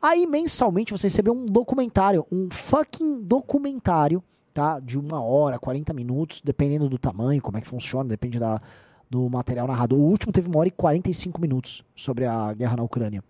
Aí, 0.00 0.26
mensalmente, 0.26 0.92
você 0.92 1.06
recebeu 1.06 1.32
um 1.32 1.46
documentário, 1.46 2.26
um 2.30 2.48
fucking 2.50 3.22
documentário, 3.22 4.22
tá? 4.52 4.78
De 4.78 4.98
uma 4.98 5.22
hora, 5.22 5.58
40 5.58 5.92
minutos, 5.92 6.40
dependendo 6.44 6.88
do 6.88 6.98
tamanho, 6.98 7.40
como 7.40 7.58
é 7.58 7.60
que 7.60 7.68
funciona, 7.68 8.08
depende 8.08 8.38
da, 8.38 8.60
do 9.08 9.28
material 9.28 9.66
narrado. 9.66 9.96
O 9.96 10.00
último 10.00 10.32
teve 10.32 10.48
uma 10.48 10.58
hora 10.58 10.68
e 10.68 10.72
45 10.72 11.40
minutos 11.40 11.84
sobre 11.94 12.24
a 12.26 12.52
guerra 12.52 12.76
na 12.76 12.82
Ucrânia. 12.82 13.22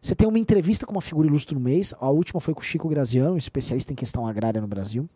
Você 0.00 0.14
tem 0.14 0.28
uma 0.28 0.38
entrevista 0.38 0.86
com 0.86 0.92
uma 0.92 1.00
figura 1.00 1.26
ilustre 1.26 1.54
no 1.54 1.60
mês. 1.60 1.94
A 1.98 2.10
última 2.10 2.40
foi 2.40 2.54
com 2.54 2.60
o 2.60 2.64
Chico 2.64 2.88
Graziano, 2.88 3.36
especialista 3.36 3.92
em 3.92 3.96
questão 3.96 4.26
agrária 4.26 4.60
no 4.60 4.68
Brasil. 4.68 5.08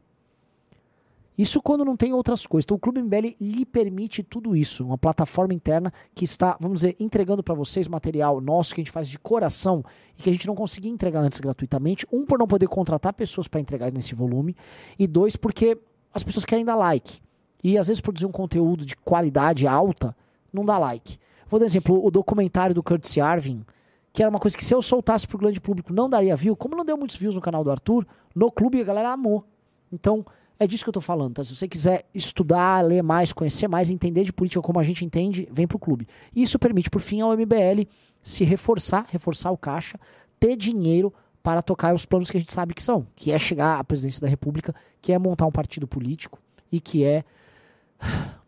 Isso 1.40 1.62
quando 1.62 1.86
não 1.86 1.96
tem 1.96 2.12
outras 2.12 2.46
coisas. 2.46 2.66
Então 2.66 2.76
o 2.76 2.78
Clube 2.78 3.00
MBL 3.00 3.34
lhe 3.40 3.64
permite 3.64 4.22
tudo 4.22 4.54
isso. 4.54 4.84
Uma 4.84 4.98
plataforma 4.98 5.54
interna 5.54 5.90
que 6.14 6.22
está, 6.22 6.54
vamos 6.60 6.82
dizer, 6.82 6.96
entregando 7.00 7.42
para 7.42 7.54
vocês 7.54 7.88
material 7.88 8.42
nosso 8.42 8.74
que 8.74 8.82
a 8.82 8.84
gente 8.84 8.92
faz 8.92 9.08
de 9.08 9.18
coração 9.18 9.82
e 10.18 10.22
que 10.22 10.28
a 10.28 10.32
gente 10.34 10.46
não 10.46 10.54
conseguia 10.54 10.90
entregar 10.90 11.20
antes 11.20 11.40
gratuitamente. 11.40 12.06
Um, 12.12 12.26
por 12.26 12.38
não 12.38 12.46
poder 12.46 12.68
contratar 12.68 13.14
pessoas 13.14 13.48
para 13.48 13.58
entregar 13.58 13.90
nesse 13.90 14.14
volume. 14.14 14.54
E 14.98 15.06
dois, 15.06 15.34
porque 15.34 15.78
as 16.12 16.22
pessoas 16.22 16.44
querem 16.44 16.62
dar 16.62 16.76
like. 16.76 17.22
E 17.64 17.78
às 17.78 17.86
vezes 17.86 18.02
produzir 18.02 18.26
um 18.26 18.32
conteúdo 18.32 18.84
de 18.84 18.94
qualidade 18.96 19.66
alta 19.66 20.14
não 20.52 20.62
dá 20.62 20.76
like. 20.76 21.16
Vou 21.48 21.58
dar 21.58 21.64
um 21.64 21.68
exemplo, 21.68 22.04
o 22.04 22.10
documentário 22.10 22.74
do 22.74 22.82
Curtis 22.82 23.16
Yarvin, 23.16 23.64
que 24.12 24.22
era 24.22 24.28
uma 24.28 24.38
coisa 24.38 24.58
que 24.58 24.64
se 24.64 24.74
eu 24.74 24.82
soltasse 24.82 25.26
pro 25.26 25.38
grande 25.38 25.58
público 25.58 25.90
não 25.90 26.06
daria 26.06 26.36
view, 26.36 26.54
como 26.54 26.76
não 26.76 26.84
deu 26.84 26.98
muitos 26.98 27.16
views 27.16 27.34
no 27.34 27.40
canal 27.40 27.64
do 27.64 27.70
Arthur, 27.70 28.06
no 28.36 28.52
clube 28.52 28.78
a 28.78 28.84
galera 28.84 29.12
amou. 29.12 29.42
Então, 29.90 30.22
é 30.60 30.66
disso 30.66 30.84
que 30.84 30.90
eu 30.90 30.92
tô 30.92 31.00
falando, 31.00 31.36
tá? 31.36 31.42
Se 31.42 31.56
você 31.56 31.66
quiser 31.66 32.04
estudar, 32.14 32.84
ler 32.84 33.02
mais, 33.02 33.32
conhecer 33.32 33.66
mais, 33.66 33.88
entender 33.88 34.24
de 34.24 34.32
política 34.32 34.60
como 34.60 34.78
a 34.78 34.82
gente 34.82 35.02
entende, 35.02 35.48
vem 35.50 35.66
pro 35.66 35.78
clube. 35.78 36.06
E 36.36 36.42
isso 36.42 36.58
permite, 36.58 36.90
por 36.90 37.00
fim, 37.00 37.22
ao 37.22 37.32
MBL 37.32 37.88
se 38.22 38.44
reforçar, 38.44 39.06
reforçar 39.08 39.50
o 39.50 39.56
caixa, 39.56 39.98
ter 40.38 40.56
dinheiro 40.56 41.12
para 41.42 41.62
tocar 41.62 41.94
os 41.94 42.04
planos 42.04 42.30
que 42.30 42.36
a 42.36 42.40
gente 42.40 42.52
sabe 42.52 42.74
que 42.74 42.82
são, 42.82 43.06
que 43.16 43.32
é 43.32 43.38
chegar 43.38 43.78
à 43.80 43.84
presidência 43.84 44.20
da 44.20 44.28
República, 44.28 44.74
que 45.00 45.14
é 45.14 45.18
montar 45.18 45.46
um 45.46 45.50
partido 45.50 45.88
político 45.88 46.38
e 46.70 46.78
que 46.78 47.04
é 47.04 47.24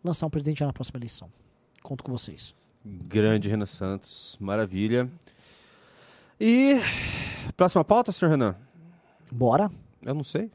lançar 0.03 0.27
um 0.27 0.29
presidente 0.29 0.59
já 0.59 0.67
na 0.67 0.73
próxima 0.73 0.99
eleição. 0.99 1.27
Conto 1.81 2.03
com 2.03 2.11
vocês. 2.11 2.53
Grande 2.85 3.49
Renan 3.49 3.65
Santos, 3.65 4.37
maravilha. 4.39 5.09
E 6.39 6.79
próxima 7.57 7.83
pauta, 7.83 8.11
senhor 8.11 8.29
Renan? 8.29 8.55
Bora. 9.31 9.71
Eu 10.03 10.13
não 10.13 10.23
sei. 10.23 10.51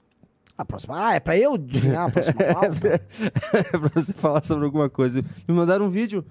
A 0.58 0.64
próxima. 0.64 1.06
Ah, 1.08 1.14
é 1.14 1.20
pra 1.20 1.38
eu 1.38 1.54
adivinhar 1.54 2.08
a 2.08 2.10
próxima 2.10 2.34
pauta? 2.52 3.00
é 3.54 3.62
pra 3.62 3.90
você 3.94 4.12
falar 4.12 4.44
sobre 4.44 4.64
alguma 4.64 4.90
coisa. 4.90 5.22
Me 5.46 5.54
mandaram 5.54 5.86
um 5.86 5.88
vídeo. 5.88 6.24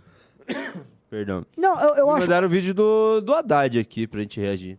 Perdão. 1.10 1.46
Não, 1.58 1.80
eu, 1.82 1.96
eu 1.96 2.06
Me 2.08 2.12
acho. 2.14 2.22
mandaram 2.24 2.48
um 2.48 2.52
vídeo 2.52 2.74
do, 2.74 3.22
do 3.22 3.34
Haddad 3.34 3.80
aqui 3.80 4.06
pra 4.06 4.20
gente 4.20 4.40
reagir. 4.42 4.78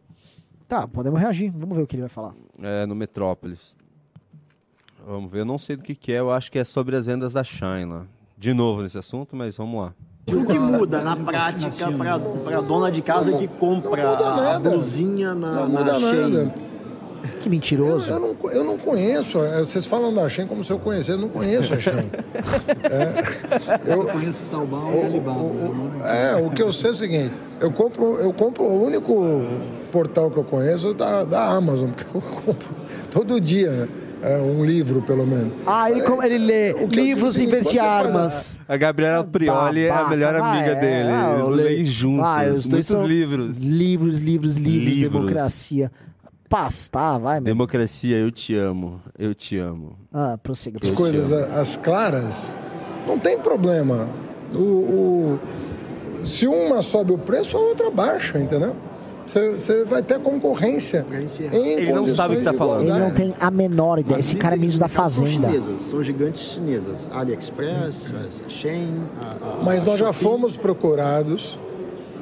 Tá, 0.68 0.86
podemos 0.86 1.18
reagir. 1.18 1.50
Vamos 1.56 1.74
ver 1.74 1.82
o 1.82 1.86
que 1.86 1.96
ele 1.96 2.02
vai 2.02 2.10
falar. 2.10 2.34
É, 2.62 2.84
no 2.84 2.94
Metrópolis. 2.94 3.58
Vamos 5.06 5.30
ver, 5.30 5.40
eu 5.40 5.44
não 5.46 5.56
sei 5.56 5.76
do 5.76 5.82
que, 5.82 5.94
que 5.94 6.12
é, 6.12 6.18
eu 6.18 6.30
acho 6.30 6.52
que 6.52 6.58
é 6.58 6.64
sobre 6.64 6.94
as 6.94 7.06
vendas 7.06 7.32
da 7.32 7.42
Shine 7.42 7.86
lá. 7.86 8.04
De 8.36 8.52
novo 8.52 8.82
nesse 8.82 8.98
assunto, 8.98 9.34
mas 9.34 9.56
vamos 9.56 9.80
lá. 9.80 9.94
O 10.28 10.44
que 10.44 10.58
muda 10.58 11.00
na 11.00 11.16
prática 11.16 11.90
para 11.90 12.58
a 12.58 12.60
dona 12.60 12.92
de 12.92 13.00
casa 13.00 13.32
que 13.38 13.48
compra 13.48 14.10
a 14.54 14.60
blusinha 14.60 15.34
na, 15.34 15.66
Não 15.66 15.68
na 15.70 15.94
Shein? 15.98 16.30
nada. 16.30 16.54
Que 17.40 17.48
mentiroso. 17.48 18.10
Eu, 18.10 18.14
eu 18.16 18.20
não, 18.20 18.50
eu 18.52 18.64
não 18.64 18.78
conheço. 18.78 19.38
eh, 19.44 19.58
Vocês 19.60 19.86
falam 19.86 20.12
da 20.12 20.28
Shein 20.28 20.46
como 20.46 20.62
se 20.64 20.70
eu 20.72 20.78
conhecesse. 20.78 21.10
Eu 21.12 21.18
não 21.18 21.28
conheço 21.28 21.74
a 21.74 21.78
Shein. 21.78 22.10
Eu 23.86 24.04
conheço 24.06 24.42
o 24.44 24.46
Taobao 24.50 24.92
e 25.02 25.04
Alibaba. 25.06 26.08
É, 26.08 26.36
o 26.36 26.50
que 26.50 26.62
eu 26.62 26.72
sei 26.72 26.90
é 26.90 26.92
o 26.92 26.96
seguinte. 26.96 27.32
Eu 27.60 27.70
compro, 27.72 28.14
eu 28.16 28.32
compro 28.32 28.64
o 28.64 28.84
único 28.84 29.42
portal 29.92 30.30
que 30.30 30.36
eu 30.38 30.44
conheço 30.44 30.90
é 30.90 30.94
da, 30.94 31.24
da 31.24 31.44
Amazon, 31.46 31.90
porque 31.90 32.16
eu 32.16 32.20
compro 32.20 32.68
todo 33.10 33.40
dia, 33.40 33.70
né? 33.70 33.88
É, 34.20 34.36
um 34.38 34.64
livro, 34.64 35.00
pelo 35.02 35.24
menos. 35.24 35.52
Ah, 35.64 35.88
ele, 35.90 36.02
ele 36.24 36.38
lê 36.38 36.72
O 36.72 36.78
eu 36.82 36.86
livros 36.88 37.38
em 37.38 37.46
vez 37.46 37.68
de 37.68 37.78
armas. 37.78 38.58
A 38.68 38.76
Gabriela 38.76 39.22
Prioli 39.22 39.84
é 39.84 39.90
a 39.90 39.94
Babaca, 39.94 40.10
melhor 40.10 40.34
amiga 40.34 40.70
é, 40.72 40.74
dele. 40.74 41.10
Eles 41.34 41.40
eu 41.40 41.48
leem 41.50 41.68
leio- 41.68 41.86
juntos. 41.86 42.24
Ah, 42.26 42.42
os 42.42 42.46
dois 42.48 42.66
muitos 42.68 42.88
são- 42.88 43.06
livros. 43.06 43.62
Livros, 43.62 44.18
livros, 44.20 44.56
livros, 44.56 44.88
Livros. 44.94 45.12
democracia. 45.12 45.92
Pastar, 46.48 47.18
vai, 47.18 47.40
meu. 47.40 47.44
Democracia, 47.44 48.16
eu 48.16 48.30
te 48.30 48.54
amo. 48.56 49.00
Eu 49.18 49.34
te 49.34 49.58
amo. 49.58 49.98
Ah, 50.12 50.38
prossiga. 50.42 50.78
As 50.82 50.90
coisas, 50.90 51.30
as 51.32 51.76
claras, 51.76 52.54
não 53.06 53.18
tem 53.18 53.38
problema. 53.38 54.08
O, 54.54 54.58
o- 54.58 55.38
se 56.26 56.46
uma 56.46 56.82
sobe 56.82 57.12
o 57.12 57.18
preço, 57.18 57.56
a 57.56 57.60
outra 57.60 57.90
baixa, 57.90 58.38
entendeu? 58.38 58.74
Você 59.26 59.84
vai 59.84 60.02
ter 60.02 60.18
concorrência. 60.20 61.04
em 61.52 61.54
Ele 61.54 61.92
não 61.92 62.08
sabe 62.08 62.36
o 62.36 62.38
que 62.38 62.44
tá 62.44 62.52
de 62.52 62.56
falando. 62.56 62.88
Ele 62.88 62.98
não 62.98 63.10
tem 63.10 63.34
a 63.38 63.50
menor 63.50 63.98
ideia. 63.98 64.18
Esse 64.18 64.34
cara 64.36 64.54
é 64.54 64.58
ministro 64.58 64.80
da 64.80 64.88
São 64.88 65.02
Fazenda. 65.04 65.48
chinesas, 65.50 65.82
são 65.82 66.02
gigantes 66.02 66.40
chinesas. 66.52 67.10
AliExpress, 67.12 68.14
a 68.46 68.48
Shein, 68.48 68.94
a, 69.20 69.60
a 69.60 69.62
Mas 69.62 69.84
nós 69.84 70.00
já 70.00 70.14
fomos 70.14 70.56
procurados, 70.56 71.58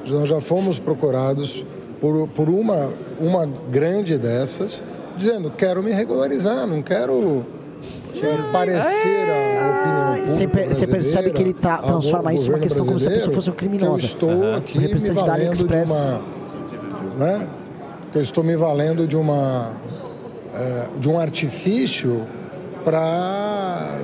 nós 0.09 0.29
já 0.29 0.41
fomos 0.41 0.81
procurados 0.81 1.64
por, 2.01 2.28
por 2.28 2.49
uma, 2.49 2.90
uma 3.18 3.47
grande 3.70 4.18
dessas, 4.18 4.82
dizendo, 5.16 5.51
quero 5.51 5.82
me 5.82 5.90
regularizar, 5.92 6.66
não 6.66 6.82
quero 6.82 7.44
eh, 8.14 8.36
parecer 8.53 8.80
a 8.82 9.70
opinião 9.70 10.07
pública 10.09 10.26
Você 10.26 10.47
per- 10.49 10.68
você 10.68 10.86
percebe 10.86 11.30
que 11.30 11.42
ele 11.42 11.53
tra- 11.55 11.78
transforma 11.78 12.32
isso 12.34 12.51
numa 12.51 12.61
questão 12.61 12.84
como 12.84 12.99
se 13.01 13.09
a 13.09 13.11
pessoa 13.12 13.34
fosse 13.34 13.51
uma 13.51 13.57
criminosa. 13.57 13.97
Que 13.99 14.05
eu 14.05 14.07
estou 14.07 14.30
Aham. 14.30 14.57
aqui 14.57 14.76
O 14.78 14.80
me 14.80 14.86
representante 14.86 15.24
da 15.24 15.32
valendo 15.32 15.55
de 15.66 15.74
uma... 15.74 16.20
Né? 17.18 17.47
Que 18.12 18.18
eu 18.18 18.22
estou 18.22 18.44
me 18.44 18.57
valendo 18.57 19.07
de 19.07 19.16
uma... 19.16 19.72
eh, 20.55 20.86
de 20.99 21.09
um 21.09 21.18
artifício 21.18 22.26
para 22.84 23.99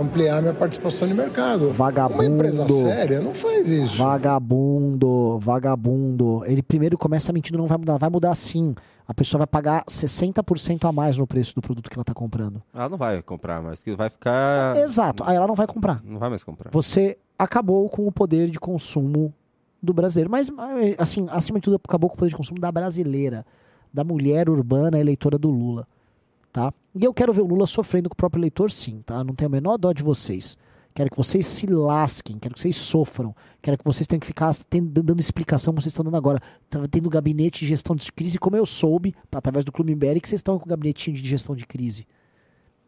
ampliar 0.00 0.40
minha 0.40 0.54
participação 0.54 1.06
de 1.06 1.14
mercado. 1.14 1.70
Vagabundo. 1.70 2.22
Uma 2.22 2.26
empresa 2.26 2.66
séria 2.66 3.20
não 3.20 3.34
faz 3.34 3.68
isso. 3.68 3.96
Vagabundo, 3.96 5.38
vagabundo. 5.38 6.42
Ele 6.46 6.62
primeiro 6.62 6.96
começa 6.98 7.32
mentindo, 7.32 7.58
não 7.58 7.66
vai 7.66 7.78
mudar. 7.78 7.96
Vai 7.98 8.10
mudar 8.10 8.34
sim. 8.34 8.74
A 9.06 9.14
pessoa 9.14 9.38
vai 9.38 9.46
pagar 9.46 9.84
60% 9.86 10.88
a 10.88 10.92
mais 10.92 11.18
no 11.18 11.26
preço 11.26 11.54
do 11.54 11.60
produto 11.60 11.90
que 11.90 11.96
ela 11.96 12.04
tá 12.04 12.14
comprando. 12.14 12.62
Ela 12.72 12.88
não 12.88 12.96
vai 12.96 13.20
comprar 13.22 13.60
mais, 13.60 13.82
que 13.82 13.94
vai 13.94 14.08
ficar. 14.08 14.76
Exato. 14.76 15.24
Aí 15.26 15.36
ela 15.36 15.46
não 15.46 15.54
vai 15.54 15.66
comprar. 15.66 16.00
Não 16.04 16.18
vai 16.18 16.30
mais 16.30 16.44
comprar. 16.44 16.70
Você 16.70 17.18
acabou 17.38 17.88
com 17.88 18.06
o 18.06 18.12
poder 18.12 18.48
de 18.48 18.60
consumo 18.60 19.34
do 19.82 19.92
brasileiro. 19.92 20.30
Mas, 20.30 20.50
assim, 20.98 21.26
acima 21.30 21.58
de 21.58 21.64
tudo, 21.64 21.80
acabou 21.82 22.08
com 22.08 22.14
o 22.14 22.18
poder 22.18 22.30
de 22.30 22.36
consumo 22.36 22.60
da 22.60 22.70
brasileira, 22.70 23.44
da 23.92 24.04
mulher 24.04 24.48
urbana 24.48 24.98
eleitora 24.98 25.38
do 25.38 25.50
Lula. 25.50 25.86
Tá? 26.52 26.72
E 26.94 27.04
eu 27.04 27.14
quero 27.14 27.32
ver 27.32 27.42
o 27.42 27.46
Lula 27.46 27.66
sofrendo 27.66 28.08
com 28.08 28.14
o 28.14 28.16
próprio 28.16 28.40
eleitor, 28.40 28.70
sim, 28.70 29.02
tá? 29.02 29.22
Não 29.22 29.34
tenho 29.34 29.48
a 29.48 29.52
menor 29.52 29.76
dó 29.78 29.92
de 29.92 30.02
vocês. 30.02 30.56
Quero 30.92 31.08
que 31.08 31.16
vocês 31.16 31.46
se 31.46 31.66
lasquem, 31.68 32.36
quero 32.36 32.52
que 32.54 32.60
vocês 32.60 32.76
sofram, 32.76 33.32
quero 33.62 33.78
que 33.78 33.84
vocês 33.84 34.08
tenham 34.08 34.18
que 34.18 34.26
ficar 34.26 34.52
tendo- 34.68 35.00
dando 35.04 35.20
explicação 35.20 35.72
como 35.72 35.80
vocês 35.80 35.92
estão 35.92 36.04
dando 36.04 36.16
agora. 36.16 36.40
Tava 36.68 36.88
tendo 36.88 37.08
gabinete 37.08 37.60
de 37.60 37.66
gestão 37.66 37.94
de 37.94 38.10
crise, 38.10 38.38
como 38.40 38.56
eu 38.56 38.66
soube, 38.66 39.14
através 39.30 39.64
do 39.64 39.70
Clube 39.70 39.92
Imberi, 39.92 40.20
que 40.20 40.28
vocês 40.28 40.40
estão 40.40 40.58
com 40.58 40.64
o 40.64 40.68
gabinetinho 40.68 41.16
de 41.16 41.26
gestão 41.28 41.54
de 41.54 41.64
crise. 41.64 42.04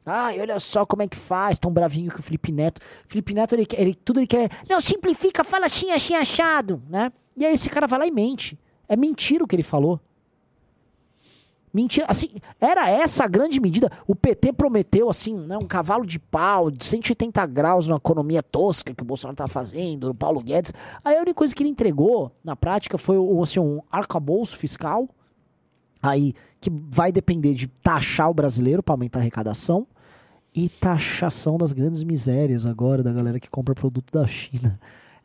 Ai, 0.04 0.40
olha 0.40 0.58
só 0.58 0.84
como 0.84 1.02
é 1.02 1.06
que 1.06 1.16
faz, 1.16 1.60
tão 1.60 1.72
bravinho 1.72 2.10
que 2.10 2.18
o 2.18 2.22
Felipe 2.24 2.50
Neto. 2.50 2.80
Felipe 3.06 3.32
Neto, 3.32 3.54
ele, 3.54 3.66
ele, 3.74 3.94
tudo 3.94 4.18
ele 4.18 4.26
quer. 4.26 4.50
Não, 4.68 4.80
simplifica, 4.80 5.44
fala 5.44 5.68
xinha, 5.68 5.96
xinha 5.96 6.18
achado, 6.18 6.82
né? 6.88 7.12
E 7.36 7.46
aí 7.46 7.54
esse 7.54 7.70
cara 7.70 7.86
vai 7.86 8.00
lá 8.00 8.06
e 8.06 8.10
mente. 8.10 8.58
É 8.88 8.96
mentira 8.96 9.44
o 9.44 9.46
que 9.46 9.54
ele 9.54 9.62
falou. 9.62 10.00
Mentira, 11.72 12.06
assim, 12.08 12.28
era 12.60 12.90
essa 12.90 13.24
a 13.24 13.26
grande 13.26 13.58
medida. 13.58 13.90
O 14.06 14.14
PT 14.14 14.52
prometeu, 14.52 15.08
assim, 15.08 15.34
né, 15.34 15.56
um 15.56 15.66
cavalo 15.66 16.04
de 16.04 16.18
pau 16.18 16.70
de 16.70 16.84
180 16.84 17.46
graus 17.46 17.88
na 17.88 17.96
economia 17.96 18.42
tosca 18.42 18.94
que 18.94 19.02
o 19.02 19.06
Bolsonaro 19.06 19.36
tá 19.36 19.48
fazendo, 19.48 20.10
o 20.10 20.14
Paulo 20.14 20.42
Guedes. 20.42 20.72
Aí 21.02 21.16
a 21.16 21.20
única 21.20 21.34
coisa 21.34 21.54
que 21.54 21.62
ele 21.62 21.70
entregou, 21.70 22.30
na 22.44 22.54
prática, 22.54 22.98
foi 22.98 23.16
assim, 23.42 23.58
um 23.58 23.80
arcabouço 23.90 24.56
fiscal, 24.56 25.08
aí 26.02 26.34
que 26.60 26.70
vai 26.90 27.10
depender 27.10 27.54
de 27.54 27.66
taxar 27.66 28.28
o 28.28 28.34
brasileiro 28.34 28.82
para 28.82 28.92
aumentar 28.94 29.20
a 29.20 29.22
arrecadação 29.22 29.86
e 30.54 30.68
taxação 30.68 31.56
das 31.56 31.72
grandes 31.72 32.02
misérias 32.04 32.66
agora 32.66 33.02
da 33.02 33.12
galera 33.12 33.40
que 33.40 33.48
compra 33.48 33.74
produto 33.74 34.12
da 34.12 34.26
China. 34.26 34.78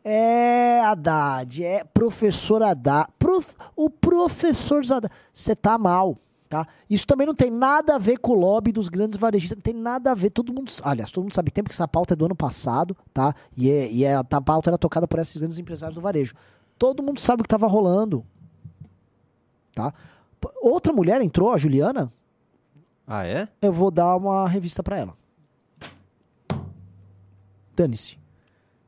É, 0.03 0.79
Haddad, 0.85 1.61
é 1.65 1.83
professor 1.83 2.63
Haddad. 2.63 3.09
Prof- 3.19 3.55
o 3.75 3.89
professor 3.89 4.81
Haddad. 4.89 5.13
Você 5.33 5.53
tá 5.53 5.77
mal, 5.77 6.17
tá? 6.49 6.67
Isso 6.89 7.05
também 7.05 7.27
não 7.27 7.33
tem 7.35 7.49
nada 7.51 7.95
a 7.95 7.97
ver 7.97 8.17
com 8.17 8.31
o 8.31 8.35
lobby 8.35 8.71
dos 8.71 8.89
grandes 8.89 9.17
varejistas, 9.17 9.57
não 9.57 9.61
tem 9.61 9.73
nada 9.73 10.11
a 10.11 10.15
ver. 10.15 10.29
Todo 10.31 10.53
mundo, 10.53 10.71
aliás, 10.83 11.11
todo 11.11 11.23
mundo 11.23 11.33
sabe 11.33 11.49
que 11.51 11.55
tem, 11.55 11.63
porque 11.63 11.75
essa 11.75 11.87
pauta 11.87 12.13
é 12.13 12.17
do 12.17 12.25
ano 12.25 12.35
passado, 12.35 12.95
tá? 13.13 13.35
E, 13.55 13.69
é, 13.69 13.91
e 13.91 14.03
é- 14.03 14.15
a 14.15 14.23
pauta 14.41 14.69
era 14.69 14.77
tocada 14.77 15.07
por 15.07 15.19
esses 15.19 15.35
grandes 15.37 15.59
empresários 15.59 15.95
do 15.95 16.01
varejo. 16.01 16.33
Todo 16.77 17.03
mundo 17.03 17.19
sabe 17.19 17.41
o 17.41 17.43
que 17.43 17.49
tava 17.49 17.67
rolando, 17.67 18.25
tá? 19.73 19.93
Outra 20.61 20.93
mulher 20.93 21.21
entrou, 21.21 21.51
a 21.51 21.57
Juliana, 21.57 22.11
Ah, 23.05 23.25
é? 23.25 23.47
eu 23.61 23.73
vou 23.73 23.89
dar 23.91 24.15
uma 24.15 24.47
revista 24.47 24.81
pra 24.83 24.97
ela. 24.97 25.13
Dane-se. 27.75 28.17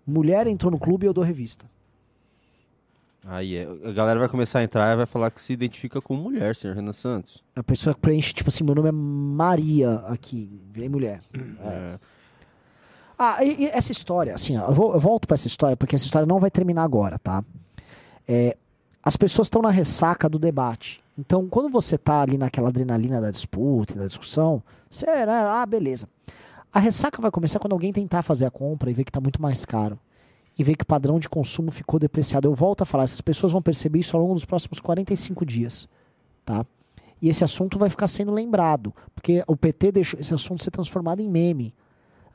Mulher 0.05 0.47
entrou 0.47 0.71
no 0.71 0.79
clube 0.79 1.05
e 1.05 1.07
eu 1.07 1.13
dou 1.13 1.23
revista. 1.23 1.68
Aí 3.31 3.55
é. 3.57 3.67
A 3.85 3.91
galera 3.91 4.19
vai 4.19 4.27
começar 4.27 4.59
a 4.59 4.63
entrar 4.63 4.91
e 4.93 4.97
vai 4.97 5.05
falar 5.05 5.29
que 5.29 5.39
se 5.39 5.53
identifica 5.53 6.01
com 6.01 6.15
mulher, 6.15 6.55
senhor 6.55 6.75
Renan 6.75 6.93
Santos. 6.93 7.43
A 7.55 7.61
pessoa 7.61 7.93
que 7.93 7.99
preenche, 8.01 8.33
tipo 8.33 8.49
assim, 8.49 8.63
meu 8.63 8.73
nome 8.73 8.89
é 8.89 8.91
Maria 8.91 9.95
aqui, 10.07 10.59
virei 10.71 10.89
mulher. 10.89 11.21
É. 11.63 11.99
Ah, 13.21 13.43
e, 13.43 13.63
e 13.63 13.67
essa 13.67 13.91
história, 13.91 14.33
assim, 14.33 14.57
ó, 14.57 14.67
eu, 14.69 14.73
vou- 14.73 14.93
eu 14.93 14.99
volto 14.99 15.27
pra 15.27 15.35
essa 15.35 15.45
história, 15.45 15.75
porque 15.75 15.93
essa 15.93 16.05
história 16.05 16.25
não 16.25 16.39
vai 16.39 16.49
terminar 16.49 16.83
agora, 16.83 17.19
tá? 17.19 17.43
É, 18.25 18.55
as 19.03 19.17
pessoas 19.17 19.47
estão 19.47 19.61
na 19.61 19.69
ressaca 19.69 20.29
do 20.29 20.39
debate. 20.39 21.03
Então, 21.17 21.45
quando 21.49 21.69
você 21.69 21.97
tá 21.97 22.21
ali 22.21 22.37
naquela 22.37 22.69
adrenalina 22.69 23.19
da 23.19 23.29
disputa, 23.29 23.93
da 23.99 24.07
discussão, 24.07 24.63
você, 24.89 25.05
né, 25.05 25.25
ah, 25.33 25.65
beleza. 25.65 26.07
A 26.71 26.79
ressaca 26.79 27.21
vai 27.21 27.29
começar 27.29 27.59
quando 27.59 27.73
alguém 27.73 27.91
tentar 27.91 28.21
fazer 28.21 28.45
a 28.45 28.51
compra 28.51 28.89
e 28.89 28.93
ver 28.93 29.03
que 29.03 29.11
tá 29.11 29.19
muito 29.19 29.41
mais 29.41 29.65
caro. 29.65 29.99
E 30.59 30.63
ver 30.63 30.75
que 30.75 30.83
o 30.83 30.85
padrão 30.85 31.17
de 31.19 31.29
consumo 31.29 31.71
ficou 31.71 31.97
depreciado. 31.99 32.45
Eu 32.47 32.53
volto 32.53 32.81
a 32.81 32.85
falar, 32.85 33.05
essas 33.05 33.21
pessoas 33.21 33.53
vão 33.53 33.61
perceber 33.61 33.99
isso 33.99 34.15
ao 34.17 34.21
longo 34.21 34.33
dos 34.35 34.43
próximos 34.43 34.79
45 34.81 35.45
dias, 35.45 35.87
tá? 36.45 36.65
E 37.21 37.29
esse 37.29 37.43
assunto 37.45 37.79
vai 37.79 37.89
ficar 37.89 38.07
sendo 38.07 38.31
lembrado, 38.33 38.93
porque 39.15 39.41
o 39.47 39.55
PT 39.55 39.91
deixou 39.93 40.19
esse 40.19 40.33
assunto 40.33 40.61
ser 40.63 40.71
transformado 40.71 41.21
em 41.21 41.29
meme. 41.29 41.73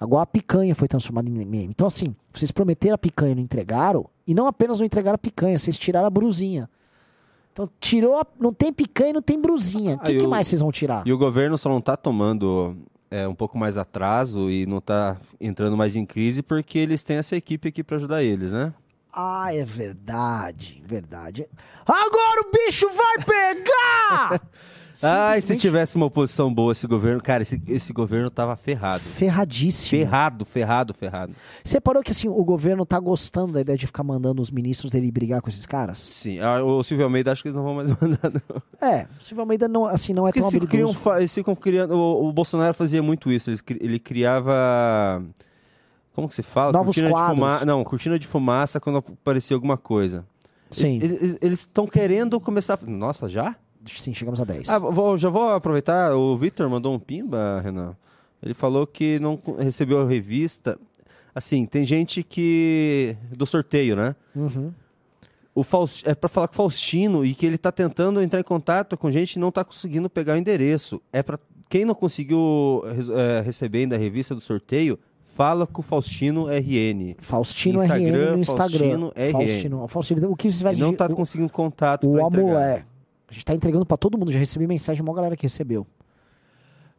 Agora 0.00 0.22
a 0.22 0.26
picanha 0.26 0.74
foi 0.74 0.88
transformada 0.88 1.28
em 1.28 1.32
meme. 1.32 1.66
Então, 1.66 1.86
assim, 1.86 2.14
vocês 2.32 2.50
prometeram 2.50 2.94
a 2.94 2.98
picanha 2.98 3.32
e 3.32 3.34
não 3.34 3.42
entregaram, 3.42 4.06
e 4.26 4.34
não 4.34 4.46
apenas 4.46 4.78
não 4.78 4.86
entregaram 4.86 5.14
a 5.14 5.18
picanha, 5.18 5.58
vocês 5.58 5.78
tiraram 5.78 6.06
a 6.06 6.10
brusinha. 6.10 6.68
Então, 7.52 7.68
tirou 7.78 8.16
a, 8.16 8.26
não 8.40 8.52
tem 8.52 8.72
picanha 8.72 9.10
e 9.10 9.12
não 9.12 9.22
tem 9.22 9.40
brusinha. 9.40 9.94
O 9.94 9.98
que, 10.00 10.08
Aí 10.08 10.18
que 10.18 10.26
o- 10.26 10.30
mais 10.30 10.48
vocês 10.48 10.60
vão 10.60 10.72
tirar? 10.72 11.06
E 11.06 11.12
o 11.12 11.18
governo 11.18 11.56
só 11.56 11.68
não 11.68 11.80
tá 11.80 11.96
tomando 11.96 12.76
é, 13.10 13.26
um 13.28 13.34
pouco 13.34 13.56
mais 13.58 13.76
atraso 13.76 14.50
e 14.50 14.66
não 14.66 14.80
tá 14.80 15.16
entrando 15.40 15.76
mais 15.76 15.96
em 15.96 16.04
crise 16.04 16.42
porque 16.42 16.78
eles 16.78 17.02
têm 17.02 17.16
essa 17.16 17.36
equipe 17.36 17.68
aqui 17.68 17.82
pra 17.82 17.96
ajudar 17.96 18.22
eles, 18.22 18.52
né? 18.52 18.72
Ah, 19.12 19.54
é 19.54 19.64
verdade, 19.64 20.82
verdade. 20.84 21.48
Agora 21.86 22.40
o 22.40 22.50
bicho 22.50 22.88
vai 22.90 23.24
pegar! 23.24 24.40
Ai, 25.02 25.40
se 25.40 25.56
tivesse 25.56 25.96
uma 25.96 26.06
oposição 26.06 26.52
boa 26.52 26.72
esse 26.72 26.86
governo, 26.86 27.20
cara, 27.22 27.42
esse, 27.42 27.60
esse 27.66 27.92
governo 27.92 28.30
tava 28.30 28.56
ferrado. 28.56 29.02
Ferradíssimo. 29.02 29.90
Ferrado, 30.02 30.44
ferrado, 30.44 30.94
ferrado. 30.94 31.32
Você 31.64 31.80
parou 31.80 32.02
que 32.02 32.10
assim, 32.12 32.28
o 32.28 32.44
governo 32.44 32.86
tá 32.86 32.98
gostando 33.00 33.52
da 33.54 33.60
ideia 33.60 33.76
de 33.76 33.86
ficar 33.86 34.02
mandando 34.04 34.40
os 34.40 34.50
ministros 34.50 34.92
dele 34.92 35.10
brigar 35.10 35.40
com 35.42 35.48
esses 35.48 35.66
caras? 35.66 35.98
Sim, 35.98 36.38
ah, 36.40 36.62
o 36.62 36.82
Silvio 36.82 37.04
Almeida 37.04 37.32
acho 37.32 37.42
que 37.42 37.48
eles 37.48 37.56
não 37.56 37.64
vão 37.64 37.74
mais 37.74 37.90
mandar, 38.00 38.30
não. 38.32 38.88
É, 38.88 39.06
o 39.20 39.24
Silvio 39.24 39.42
Almeida 39.42 39.66
não, 39.66 39.86
assim, 39.86 40.12
não 40.12 40.28
é 40.28 40.32
Porque 40.32 40.40
tão 40.40 40.50
eles 40.50 40.68
criam, 40.68 41.16
eles 41.18 41.34
ficam 41.34 41.56
criando. 41.56 41.94
O, 41.94 42.28
o 42.28 42.32
Bolsonaro 42.32 42.74
fazia 42.74 43.02
muito 43.02 43.32
isso. 43.32 43.50
cri- 43.64 43.78
ele 43.82 43.98
criava. 43.98 45.22
Como 46.14 46.28
que 46.28 46.34
se 46.34 46.42
fala? 46.44 46.72
Novos 46.72 46.94
cortina 46.94 47.10
quadros. 47.10 47.34
De 47.34 47.40
fuma... 47.58 47.64
Não, 47.64 47.82
cortina 47.82 48.18
de 48.18 48.26
fumaça 48.26 48.78
quando 48.78 48.98
aparecia 48.98 49.56
alguma 49.56 49.76
coisa. 49.76 50.24
Sim. 50.70 50.98
Eles 51.42 51.60
estão 51.60 51.86
querendo 51.86 52.40
começar. 52.40 52.74
a- 52.80 52.86
Nossa, 52.90 53.28
já? 53.28 53.56
Sim, 53.86 54.14
chegamos 54.14 54.40
a 54.40 54.44
10. 54.44 54.68
Ah, 54.68 54.78
vou- 54.78 55.16
já 55.18 55.28
vou 55.28 55.50
aproveitar. 55.50 56.14
O 56.14 56.36
Victor 56.36 56.68
mandou 56.68 56.94
um 56.94 56.98
pimba, 56.98 57.60
Renan. 57.62 57.96
Ele 58.42 58.54
falou 58.54 58.86
que 58.86 59.18
não 59.20 59.38
recebeu 59.58 60.00
a 60.00 60.06
revista. 60.08 60.78
Assim, 61.34 61.66
tem 61.66 61.82
gente 61.84 62.22
que. 62.22 63.16
do 63.36 63.44
sorteio, 63.46 63.96
né? 63.96 64.14
Uhum. 64.36 64.72
O 65.54 65.62
Faus- 65.62 66.02
É 66.04 66.14
pra 66.14 66.28
falar 66.28 66.48
com 66.48 66.54
o 66.54 66.56
Faustino 66.56 67.24
e 67.24 67.34
que 67.34 67.46
ele 67.46 67.56
tá 67.58 67.70
tentando 67.72 68.20
entrar 68.20 68.40
em 68.40 68.44
contato 68.44 68.96
com 68.96 69.10
gente 69.10 69.34
e 69.34 69.38
não 69.38 69.50
tá 69.52 69.64
conseguindo 69.64 70.08
pegar 70.10 70.34
o 70.34 70.36
endereço. 70.36 71.00
É 71.12 71.22
para 71.22 71.38
Quem 71.68 71.84
não 71.84 71.94
conseguiu 71.94 72.82
é, 73.16 73.40
receber 73.40 73.78
ainda 73.78 73.96
a 73.96 73.98
revista 73.98 74.34
do 74.34 74.40
sorteio, 74.40 74.98
fala 75.22 75.66
com 75.66 75.80
o 75.80 75.82
Faustino 75.82 76.46
RN. 76.46 77.16
Faustino 77.18 77.82
Instagram, 77.82 78.06
RN 78.06 78.32
no 78.34 78.38
Instagram. 78.40 78.78
Faustino 78.78 79.12
RN. 79.16 79.32
Faustino, 79.32 79.88
Faustino, 79.88 80.30
o 80.30 80.36
que 80.36 80.50
você 80.50 80.62
vai 80.62 80.74
não 80.76 80.94
tá 80.94 81.06
o- 81.06 81.14
conseguindo 81.16 81.50
contato 81.50 82.08
O 82.08 82.12
pra 82.12 82.26
entregar. 82.26 82.48
Amolé. 82.50 82.74
A 82.80 82.93
gente 83.34 83.44
tá 83.44 83.54
entregando 83.54 83.84
pra 83.84 83.96
todo 83.96 84.16
mundo. 84.16 84.32
Já 84.32 84.38
recebi 84.38 84.66
mensagem 84.66 85.02
de 85.02 85.08
uma 85.08 85.14
galera 85.14 85.36
que 85.36 85.42
recebeu. 85.42 85.86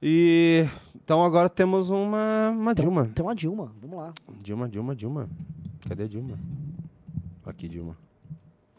E 0.02 0.68
então 0.96 1.24
agora 1.24 1.50
temos 1.50 1.90
uma, 1.90 2.50
uma 2.50 2.76
Dilma. 2.76 3.10
Tem 3.14 3.24
uma 3.26 3.34
Dilma. 3.36 3.72
Vamos 3.82 3.98
lá. 3.98 4.14
Dilma, 4.42 4.68
Dilma, 4.70 4.96
Dilma. 4.96 5.30
Cadê 5.88 6.04
a 6.04 6.08
Dilma? 6.08 6.38
Aqui, 7.46 7.68
Dilma. 7.68 7.96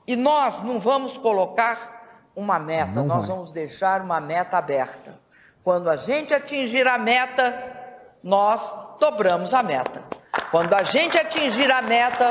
E 0.06 0.14
nós 0.16 0.62
não 0.62 0.78
vamos 0.78 1.16
colocar 1.16 2.04
uma 2.34 2.58
meta, 2.58 3.00
Não 3.00 3.06
nós 3.06 3.26
vai. 3.26 3.28
vamos 3.28 3.52
deixar 3.52 4.02
uma 4.02 4.20
meta 4.20 4.58
aberta. 4.58 5.18
Quando 5.64 5.88
a 5.88 5.96
gente 5.96 6.34
atingir 6.34 6.86
a 6.86 6.98
meta, 6.98 7.54
nós 8.22 8.60
dobramos 9.00 9.52
a 9.54 9.62
meta. 9.62 10.02
Quando 10.50 10.74
a 10.74 10.82
gente 10.82 11.16
atingir 11.18 11.70
a 11.72 11.82
meta, 11.82 12.30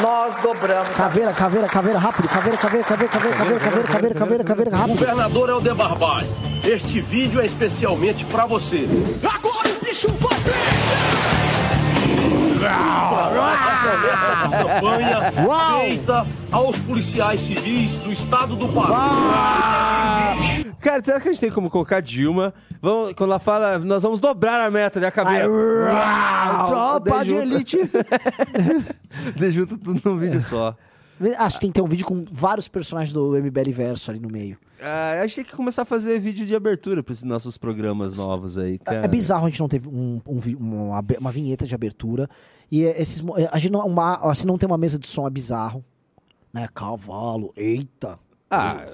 nós 0.00 0.34
dobramos 0.42 0.88
Caveira, 0.96 1.32
caveira, 1.32 1.68
caveira, 1.68 1.98
rápido. 1.98 2.28
Caveira, 2.28 2.56
caveira, 2.58 2.84
caveira, 2.84 3.08
caveira, 3.14 3.36
caveira, 3.36 3.58
caveira, 3.60 3.88
caveira, 3.88 4.14
caveira, 4.14 4.44
caveira, 4.44 4.76
rápido. 4.76 4.98
Governador 4.98 5.48
Helder 5.48 5.74
Barbalho, 5.74 6.28
este 6.64 7.00
vídeo 7.00 7.40
é 7.40 7.46
especialmente 7.46 8.24
pra 8.24 8.46
você. 8.46 8.86
Agora 9.22 9.68
o 9.68 9.84
bicho 9.84 10.08
vai 10.20 10.32
A 10.34 10.85
promessa 13.80 14.36
de 14.36 14.50
campanha 14.50 15.32
feita 15.86 16.26
aos 16.50 16.78
policiais 16.78 17.40
civis 17.40 17.98
do 17.98 18.12
estado 18.12 18.56
do 18.56 18.68
Pará. 18.68 20.36
Cara, 20.80 21.02
será 21.04 21.20
que 21.20 21.28
a 21.28 21.32
gente 21.32 21.40
tem 21.40 21.50
como 21.50 21.70
colocar 21.70 22.00
Dilma? 22.00 22.54
Vamos, 22.80 23.14
quando 23.14 23.30
ela 23.30 23.38
fala, 23.38 23.78
nós 23.78 24.02
vamos 24.02 24.20
dobrar 24.20 24.60
a 24.60 24.70
meta, 24.70 25.00
né? 25.00 25.08
A 25.08 25.10
caveira. 25.10 25.48
Uau! 25.50 26.66
Tropa 26.66 27.24
de 27.24 27.34
elite. 27.34 27.78
Daí 29.36 29.50
junta 29.50 29.76
tudo 29.76 30.00
num 30.04 30.16
vídeo 30.16 30.40
só. 30.40 30.76
Acho 31.38 31.56
que 31.56 31.60
tem 31.62 31.70
que 31.70 31.74
ter 31.74 31.82
um 31.82 31.88
vídeo 31.88 32.06
com 32.06 32.24
vários 32.30 32.68
personagens 32.68 33.12
do 33.12 33.32
MBL 33.32 33.72
Verso 33.72 34.10
ali 34.10 34.20
no 34.20 34.28
meio. 34.28 34.58
Ah, 34.80 35.20
a 35.20 35.26
gente 35.26 35.36
tem 35.36 35.44
que 35.44 35.52
começar 35.56 35.82
a 35.82 35.84
fazer 35.84 36.18
vídeo 36.18 36.46
de 36.46 36.54
abertura 36.54 37.02
para 37.02 37.12
esses 37.12 37.24
nossos 37.24 37.56
programas 37.56 38.16
novos 38.16 38.58
aí, 38.58 38.78
cara. 38.78 39.04
É 39.04 39.08
bizarro 39.08 39.46
a 39.46 39.48
gente 39.48 39.60
não 39.60 39.68
ter 39.68 39.80
um, 39.86 40.20
um 40.26 40.40
uma, 40.58 41.04
uma 41.18 41.32
vinheta 41.32 41.66
de 41.66 41.74
abertura. 41.74 42.28
E 42.70 42.84
é 42.84 43.00
esses, 43.00 43.22
a 43.50 43.58
gente 43.58 43.72
não, 43.72 43.86
uma, 43.86 44.16
assim, 44.30 44.46
não 44.46 44.58
tem 44.58 44.66
uma 44.66 44.78
mesa 44.78 44.98
de 44.98 45.08
som, 45.08 45.26
é 45.26 45.30
bizarro. 45.30 45.84
Né? 46.52 46.68
Cavalo, 46.74 47.52
eita. 47.56 48.18
Ah, 48.50 48.86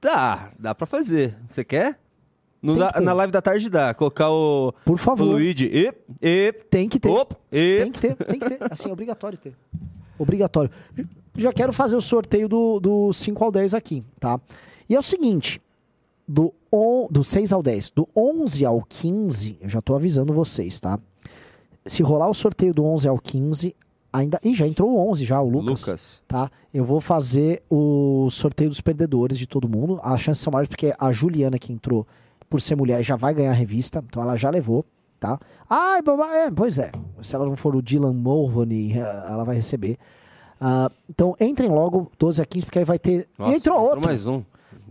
dá, 0.00 0.50
dá 0.58 0.74
pra 0.74 0.86
fazer. 0.86 1.36
Você 1.48 1.64
quer? 1.64 1.98
Da- 2.62 2.92
que 2.92 3.00
na 3.00 3.14
live 3.14 3.32
da 3.32 3.40
tarde 3.40 3.70
dá. 3.70 3.94
Colocar 3.94 4.30
o. 4.30 4.74
Por 4.84 4.98
favor. 4.98 5.26
O 5.26 5.30
Luigi. 5.32 5.66
E, 5.72 5.94
e, 6.20 6.52
Tem 6.52 6.88
que 6.88 7.00
ter. 7.00 7.08
Op, 7.08 7.34
e. 7.50 7.80
Tem 7.82 7.92
que 7.92 8.00
ter, 8.00 8.16
tem 8.16 8.38
que 8.38 8.48
ter. 8.48 8.58
Assim, 8.70 8.90
é 8.90 8.92
obrigatório 8.92 9.38
ter. 9.38 9.54
Obrigatório. 10.18 10.70
Já 11.36 11.52
quero 11.52 11.72
fazer 11.72 11.96
o 11.96 12.00
sorteio 12.02 12.48
do, 12.48 12.78
do 12.78 13.12
5 13.12 13.42
ao 13.42 13.50
10 13.50 13.72
aqui, 13.72 14.04
tá? 14.18 14.38
E 14.90 14.96
é 14.96 14.98
o 14.98 15.02
seguinte, 15.02 15.62
do, 16.26 16.52
on, 16.72 17.06
do 17.08 17.22
6 17.22 17.52
ao 17.52 17.62
10, 17.62 17.90
do 17.90 18.08
11 18.14 18.66
ao 18.66 18.82
15, 18.82 19.56
eu 19.60 19.68
já 19.68 19.80
tô 19.80 19.94
avisando 19.94 20.32
vocês, 20.32 20.80
tá? 20.80 20.98
Se 21.86 22.02
rolar 22.02 22.28
o 22.28 22.34
sorteio 22.34 22.74
do 22.74 22.84
11 22.84 23.06
ao 23.06 23.16
15, 23.16 23.76
ainda... 24.12 24.40
Ih, 24.42 24.52
já 24.52 24.66
entrou 24.66 24.90
o 24.90 25.10
11 25.10 25.24
já, 25.24 25.40
o 25.40 25.48
Lucas. 25.48 25.86
Lucas. 25.86 26.22
Tá? 26.26 26.50
Eu 26.74 26.84
vou 26.84 27.00
fazer 27.00 27.62
o 27.70 28.28
sorteio 28.30 28.68
dos 28.68 28.80
perdedores 28.80 29.38
de 29.38 29.46
todo 29.46 29.68
mundo. 29.68 30.00
As 30.02 30.20
chances 30.20 30.42
são 30.42 30.50
maiores 30.50 30.68
porque 30.68 30.92
a 30.98 31.12
Juliana 31.12 31.56
que 31.56 31.72
entrou 31.72 32.04
por 32.48 32.60
ser 32.60 32.74
mulher 32.74 33.00
já 33.00 33.14
vai 33.14 33.32
ganhar 33.32 33.52
a 33.52 33.54
revista, 33.54 34.02
então 34.04 34.20
ela 34.20 34.34
já 34.34 34.50
levou, 34.50 34.84
tá? 35.20 35.38
Ai, 35.68 36.02
babá, 36.02 36.34
é, 36.34 36.50
pois 36.50 36.80
é. 36.80 36.90
Se 37.22 37.36
ela 37.36 37.46
não 37.46 37.54
for 37.54 37.76
o 37.76 37.80
Dylan 37.80 38.12
Mulvaney, 38.12 38.94
ela 38.98 39.44
vai 39.44 39.54
receber. 39.54 39.96
Ah, 40.60 40.90
então 41.08 41.36
entrem 41.38 41.70
logo 41.70 42.10
12 42.18 42.42
a 42.42 42.44
15, 42.44 42.66
porque 42.66 42.80
aí 42.80 42.84
vai 42.84 42.98
ter. 42.98 43.28
Nossa, 43.38 43.54
entrou 43.54 43.80
outro. 43.80 44.00
mais 44.00 44.26
um. 44.26 44.42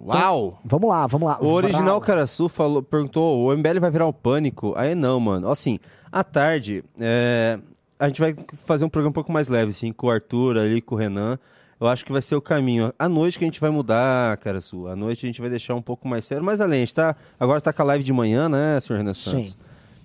Uau! 0.05 0.59
Vamos 0.63 0.89
lá, 0.89 1.07
vamos 1.07 1.27
lá. 1.27 1.37
O 1.41 1.47
original 1.47 1.83
Vrau. 1.83 2.01
Caraçu 2.01 2.47
falou, 2.49 2.81
perguntou: 2.81 3.45
o 3.45 3.55
MBL 3.55 3.79
vai 3.79 3.91
virar 3.91 4.07
um 4.07 4.13
pânico? 4.13 4.73
Aí 4.75 4.95
não, 4.95 5.19
mano. 5.19 5.49
Assim, 5.49 5.79
à 6.11 6.23
tarde, 6.23 6.83
é, 6.99 7.59
a 7.99 8.07
gente 8.07 8.21
vai 8.21 8.35
fazer 8.65 8.85
um 8.85 8.89
programa 8.89 9.09
um 9.09 9.13
pouco 9.13 9.31
mais 9.31 9.47
leve, 9.47 9.71
assim, 9.71 9.91
com 9.91 10.07
o 10.07 10.09
Arthur 10.09 10.57
ali, 10.57 10.81
com 10.81 10.95
o 10.95 10.97
Renan. 10.97 11.37
Eu 11.79 11.87
acho 11.87 12.03
que 12.03 12.11
vai 12.11 12.21
ser 12.21 12.35
o 12.35 12.41
caminho. 12.41 12.93
À 12.99 13.07
noite 13.07 13.37
que 13.37 13.45
a 13.45 13.47
gente 13.47 13.59
vai 13.59 13.69
mudar, 13.69 14.35
Caraçu. 14.37 14.87
À 14.87 14.95
noite 14.95 15.25
a 15.25 15.27
gente 15.27 15.39
vai 15.39 15.49
deixar 15.49 15.75
um 15.75 15.81
pouco 15.81 16.07
mais 16.07 16.25
sério. 16.25 16.43
Mas 16.43 16.59
além, 16.59 16.79
a 16.79 16.85
gente 16.85 16.93
tá. 16.93 17.15
Agora 17.39 17.61
tá 17.61 17.71
com 17.71 17.81
a 17.81 17.85
live 17.85 18.03
de 18.03 18.11
manhã, 18.11 18.49
né, 18.49 18.79
senhor 18.79 18.97
Renan 18.97 19.13
Santos? 19.13 19.51
Sim. 19.51 19.57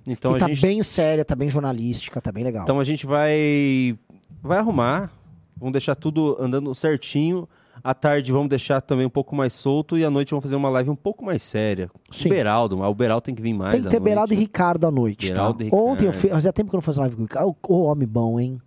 Então 0.06 0.32
e 0.32 0.36
a 0.36 0.38
tá 0.38 0.48
gente. 0.48 0.60
bem 0.60 0.82
séria, 0.82 1.24
tá 1.24 1.34
bem 1.34 1.48
jornalística, 1.48 2.20
tá 2.20 2.30
bem 2.30 2.44
legal. 2.44 2.62
Então 2.62 2.78
a 2.78 2.84
gente 2.84 3.06
vai 3.06 3.98
vai 4.42 4.58
arrumar, 4.58 5.10
vamos 5.56 5.72
deixar 5.72 5.94
tudo 5.94 6.36
andando 6.38 6.72
certinho. 6.74 7.48
À 7.82 7.92
tarde 7.94 8.30
vamos 8.32 8.48
deixar 8.48 8.80
também 8.80 9.04
um 9.06 9.10
pouco 9.10 9.34
mais 9.34 9.52
solto 9.52 9.98
e 9.98 10.04
à 10.04 10.10
noite 10.10 10.30
vamos 10.30 10.42
fazer 10.42 10.56
uma 10.56 10.68
live 10.70 10.90
um 10.90 10.96
pouco 10.96 11.24
mais 11.24 11.42
séria. 11.42 11.90
Sim. 12.10 12.28
O 12.28 12.30
Beraldo, 12.30 12.80
o 12.80 12.94
Beraldo 12.94 13.22
tem 13.22 13.34
que 13.34 13.42
vir 13.42 13.52
mais 13.52 13.72
Tem 13.72 13.82
que 13.82 13.88
ter 13.88 13.98
noite. 13.98 14.10
Beraldo 14.10 14.32
e 14.32 14.36
Ricardo 14.36 14.86
à 14.86 14.90
noite, 14.90 15.28
Beraldo 15.28 15.68
tá? 15.70 15.76
Ontem 15.76 16.06
eu 16.06 16.12
fiz, 16.12 16.30
fazia 16.30 16.52
tempo 16.52 16.70
que 16.70 16.76
eu 16.76 16.78
não 16.78 16.82
fazia 16.82 17.00
live 17.00 17.16
com 17.16 17.22
o 17.22 17.24
Ricardo. 17.24 17.56
Ô, 17.68 17.82
homem 17.84 18.06
bom, 18.08 18.38
hein? 18.40 18.60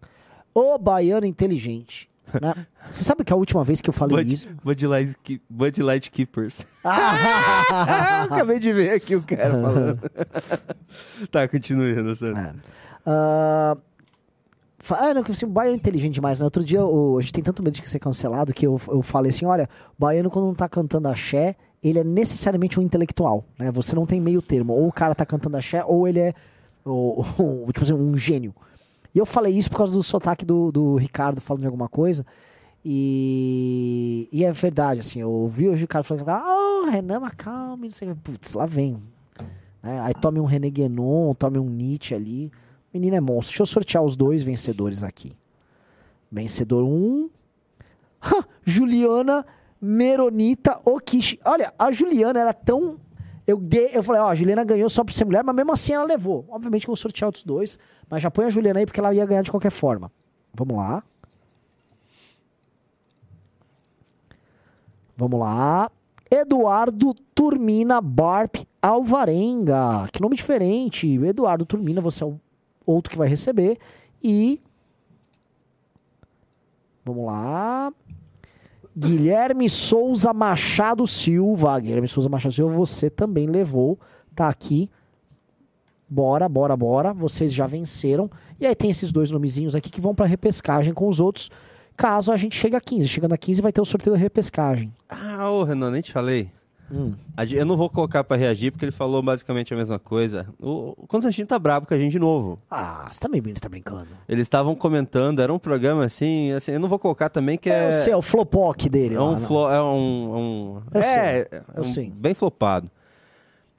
Ô, 0.53 0.77
baiano 0.77 1.25
inteligente. 1.25 2.09
né? 2.41 2.53
Você 2.91 3.03
sabe 3.03 3.23
que 3.23 3.33
a 3.33 3.35
última 3.35 3.63
vez 3.63 3.81
que 3.81 3.89
eu 3.89 3.93
falei 3.93 4.17
Bud, 4.17 4.33
isso... 4.33 4.47
Bud, 4.63 4.87
Light, 4.87 5.41
Bud 5.49 5.81
Light 5.83 6.11
Keepers. 6.11 6.65
Ah! 6.83 8.23
Acabei 8.23 8.59
de 8.59 8.71
ver 8.73 8.91
aqui 8.91 9.15
o 9.15 9.21
cara 9.21 9.51
falando. 9.61 9.99
tá, 11.31 11.47
continue, 11.47 11.93
Renan 11.93 12.13
Santos. 12.15 12.43
Ah, 13.05 13.75
fa- 13.75 13.81
ah, 14.91 15.13
não, 15.13 15.23
que 15.23 15.31
assim, 15.31 15.45
o 15.45 15.49
baiano 15.49 15.75
é 15.75 15.77
inteligente 15.77 16.13
demais, 16.13 16.39
né? 16.39 16.45
Outro 16.45 16.63
dia 16.63 16.85
o- 16.85 17.17
a 17.17 17.21
gente 17.21 17.33
tem 17.33 17.43
tanto 17.43 17.63
medo 17.63 17.73
de 17.79 17.89
ser 17.89 17.99
cancelado 17.99 18.53
que 18.53 18.65
eu, 18.67 18.79
eu 18.87 19.01
falei 19.01 19.29
assim: 19.31 19.45
olha, 19.45 19.67
o 19.97 20.01
baiano 20.01 20.29
quando 20.29 20.45
não 20.45 20.53
tá 20.55 20.69
cantando 20.69 21.07
axé, 21.07 21.55
ele 21.83 21.99
é 21.99 22.03
necessariamente 22.03 22.79
um 22.79 22.83
intelectual, 22.83 23.43
né? 23.57 23.71
Você 23.71 23.95
não 23.95 24.05
tem 24.05 24.19
meio 24.21 24.41
termo. 24.41 24.73
Ou 24.73 24.87
o 24.87 24.91
cara 24.93 25.13
tá 25.15 25.25
cantando 25.25 25.57
axé, 25.57 25.83
ou 25.85 26.07
ele 26.07 26.19
é 26.19 26.33
o- 26.85 27.21
o- 27.39 27.71
tipo 27.73 27.83
assim, 27.83 27.93
um 27.93 28.17
gênio. 28.17 28.53
E 29.15 29.19
eu 29.19 29.25
falei 29.25 29.57
isso 29.57 29.69
por 29.69 29.77
causa 29.77 29.93
do 29.93 30.03
sotaque 30.03 30.45
do, 30.45 30.71
do 30.71 30.95
Ricardo 30.95 31.41
falando 31.41 31.61
de 31.61 31.67
alguma 31.67 31.87
coisa. 31.89 32.23
E, 33.11 34.29
e 34.31 34.43
é 34.45 34.51
verdade, 34.51 34.99
assim, 35.01 35.19
eu 35.19 35.29
ouvi 35.29 35.67
hoje 35.67 35.81
o 35.83 35.85
Ricardo 35.85 36.05
falando, 36.05 36.27
ah, 36.29 36.89
Renan 36.91 37.19
Macalme, 37.19 37.87
não 37.87 37.91
sei. 37.91 38.13
Putz, 38.23 38.53
lá 38.53 38.65
vem. 38.65 38.97
né? 39.83 39.99
Aí 40.01 40.13
tome 40.13 40.39
um 40.39 40.45
René 40.45 40.69
Guénon, 40.69 41.33
tome 41.33 41.57
um 41.59 41.69
Nietzsche 41.69 42.13
ali. 42.15 42.51
Menino 42.93 43.15
é 43.15 43.21
monstro. 43.21 43.51
Deixa 43.51 43.63
eu 43.63 43.67
sortear 43.67 44.03
os 44.03 44.15
dois 44.15 44.43
vencedores 44.43 45.03
aqui. 45.03 45.35
Vencedor 46.31 46.83
1. 46.83 46.87
Um. 46.87 47.29
Juliana 48.65 49.45
Meronita 49.79 50.79
Okishi. 50.83 51.39
Olha, 51.45 51.73
a 51.77 51.91
Juliana 51.91 52.39
era 52.39 52.53
tão. 52.53 52.99
Eu, 53.45 53.61
eu 53.93 54.03
falei, 54.03 54.21
ó, 54.21 54.29
a 54.29 54.35
Juliana 54.35 54.63
ganhou 54.63 54.89
só 54.89 55.03
por 55.03 55.13
ser 55.13 55.23
mulher, 55.23 55.43
mas 55.43 55.55
mesmo 55.55 55.71
assim 55.71 55.93
ela 55.93 56.03
levou. 56.03 56.45
Obviamente 56.49 56.81
que 56.81 56.89
eu 56.89 56.93
vou 56.93 56.97
sortear 56.97 57.27
outros 57.27 57.43
dois, 57.43 57.79
mas 58.09 58.21
já 58.21 58.29
põe 58.29 58.45
a 58.45 58.49
Juliana 58.49 58.79
aí 58.79 58.85
porque 58.85 58.99
ela 58.99 59.13
ia 59.13 59.25
ganhar 59.25 59.41
de 59.41 59.51
qualquer 59.51 59.71
forma. 59.71 60.11
Vamos 60.53 60.75
lá. 60.75 61.03
Vamos 65.15 65.39
lá. 65.39 65.89
Eduardo 66.29 67.13
Turmina 67.33 68.01
Barp 68.01 68.57
Alvarenga. 68.81 70.07
Que 70.11 70.21
nome 70.21 70.35
diferente. 70.35 71.07
Eduardo 71.07 71.65
Turmina, 71.65 72.01
você 72.01 72.23
é 72.23 72.27
o 72.27 72.39
outro 72.87 73.11
que 73.11 73.17
vai 73.17 73.27
receber. 73.27 73.77
E. 74.23 74.59
Vamos 77.05 77.25
lá. 77.25 77.93
Guilherme 78.97 79.69
Souza 79.69 80.33
Machado 80.33 81.05
Silva. 81.05 81.79
Guilherme 81.79 82.07
Souza 82.07 82.27
Machado 82.27 82.55
Silva, 82.55 82.73
você 82.73 83.09
também 83.09 83.45
levou. 83.45 83.99
Tá 84.33 84.49
aqui. 84.49 84.89
Bora, 86.09 86.49
bora, 86.49 86.75
bora. 86.75 87.13
Vocês 87.13 87.53
já 87.53 87.67
venceram. 87.67 88.29
E 88.59 88.65
aí 88.65 88.73
tem 88.73 88.89
esses 88.89 89.11
dois 89.11 89.29
nomezinhos 89.29 89.75
aqui 89.75 89.91
que 89.91 90.01
vão 90.01 90.15
pra 90.15 90.25
repescagem 90.25 90.93
com 90.93 91.07
os 91.07 91.19
outros. 91.19 91.51
Caso 91.95 92.31
a 92.31 92.37
gente 92.37 92.55
chegue 92.55 92.75
a 92.75 92.81
15. 92.81 93.07
Chegando 93.07 93.33
a 93.33 93.37
15 93.37 93.61
vai 93.61 93.71
ter 93.71 93.81
o 93.81 93.85
sorteio 93.85 94.15
da 94.15 94.21
repescagem. 94.21 94.91
Ah, 95.07 95.51
ô 95.51 95.63
Renan, 95.63 95.91
nem 95.91 96.01
te 96.01 96.11
falei. 96.11 96.49
Hum. 96.91 97.13
Eu 97.51 97.65
não 97.65 97.75
vou 97.75 97.89
colocar 97.89 98.23
pra 98.23 98.37
reagir, 98.37 98.71
porque 98.71 98.85
ele 98.85 98.91
falou 98.93 99.21
basicamente 99.21 99.73
a 99.73 99.77
mesma 99.77 99.99
coisa. 99.99 100.47
O 100.59 100.95
Constantino 101.07 101.45
tá 101.45 101.59
brabo 101.59 101.85
com 101.85 101.93
a 101.93 101.97
gente 101.97 102.13
de 102.13 102.19
novo. 102.19 102.57
Ah, 102.71 103.07
você 103.11 103.19
tá, 103.19 103.27
meio, 103.27 103.43
você 103.43 103.53
tá 103.55 103.67
brincando. 103.67 104.07
Eles 104.27 104.43
estavam 104.43 104.73
comentando, 104.73 105.41
era 105.41 105.53
um 105.53 105.59
programa 105.59 106.05
assim, 106.05 106.51
assim, 106.53 106.71
eu 106.71 106.79
não 106.79 106.87
vou 106.87 106.97
colocar 106.97 107.27
também 107.29 107.57
que 107.57 107.69
é. 107.69 107.89
Eu 107.89 107.93
sei, 107.93 108.13
é 108.13 108.15
o 108.15 108.21
flopock 108.21 108.87
dele 108.87 109.15
É 109.15 109.21
um, 109.21 109.31
não. 109.37 109.45
flo, 109.47 109.69
é 109.69 109.81
um, 109.83 110.37
um- 110.77 110.81
Eu 110.93 111.01
é, 111.01 111.03
sei, 111.03 111.21
é 111.59 111.63
eu 111.75 111.81
um- 111.81 111.83
sei. 111.83 112.09
bem 112.09 112.33
flopado. 112.33 112.89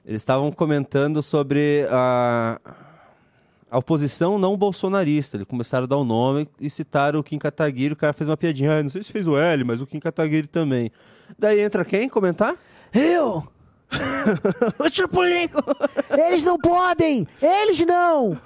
Eles 0.05 0.21
estavam 0.21 0.51
comentando 0.51 1.21
sobre 1.23 1.87
a, 1.91 2.59
a 3.71 3.77
oposição 3.77 4.39
não 4.39 4.55
bolsonarista. 4.57 5.37
Eles 5.37 5.47
começaram 5.47 5.83
a 5.83 5.87
dar 5.87 5.97
o 5.97 6.03
nome 6.03 6.47
e 6.59 6.69
citaram 6.69 7.19
o 7.19 7.23
Kim 7.23 7.37
Kataguiri. 7.37 7.93
O 7.93 7.97
cara 7.97 8.13
fez 8.13 8.29
uma 8.29 8.37
piadinha. 8.37 8.77
Ah, 8.79 8.83
não 8.83 8.89
sei 8.89 9.03
se 9.03 9.11
fez 9.11 9.27
o 9.27 9.37
L, 9.37 9.63
mas 9.63 9.81
o 9.81 9.85
Kim 9.87 9.99
Kataguiri 9.99 10.47
também. 10.47 10.91
Daí 11.37 11.59
entra 11.59 11.85
quem 11.85 12.09
comentar? 12.09 12.55
Eu! 12.93 13.43
o 14.79 14.89
Chupulico! 14.89 15.63
Eles 16.11 16.43
não 16.43 16.57
podem! 16.57 17.27
Eles 17.41 17.85
não! 17.85 18.37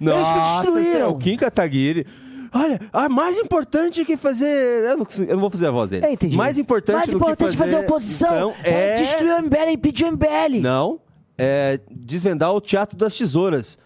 Eles 0.00 0.28
me 0.30 0.38
é 0.38 0.62
destruíram! 0.62 1.10
o 1.10 1.18
Kim 1.18 1.36
Kataguiri. 1.36 2.06
Olha, 2.52 2.80
a 2.92 3.08
mais 3.08 3.38
importante 3.38 4.04
que 4.04 4.16
fazer. 4.16 4.46
Eu 4.90 4.96
não, 4.96 5.06
eu 5.20 5.34
não 5.34 5.40
vou 5.40 5.50
fazer 5.50 5.66
a 5.66 5.70
voz 5.70 5.90
dele. 5.90 6.06
Entendi. 6.10 6.36
Mais 6.36 6.56
importante 6.56 6.96
Mais 6.96 7.12
importante 7.12 7.50
que 7.50 7.56
fazer 7.56 7.72
fazer 7.72 7.86
oposição 7.86 8.50
então, 8.50 8.54
é 8.64 8.92
é 8.92 8.94
destruir 8.94 9.32
o 9.34 9.42
MBL, 9.42 9.70
impedir 9.70 10.04
o 10.06 10.12
MBL. 10.12 10.60
Não. 10.60 11.00
É 11.36 11.78
desvendar 11.90 12.52
o 12.52 12.60
Teatro 12.60 12.96
das 12.96 13.16
Tesouras. 13.16 13.78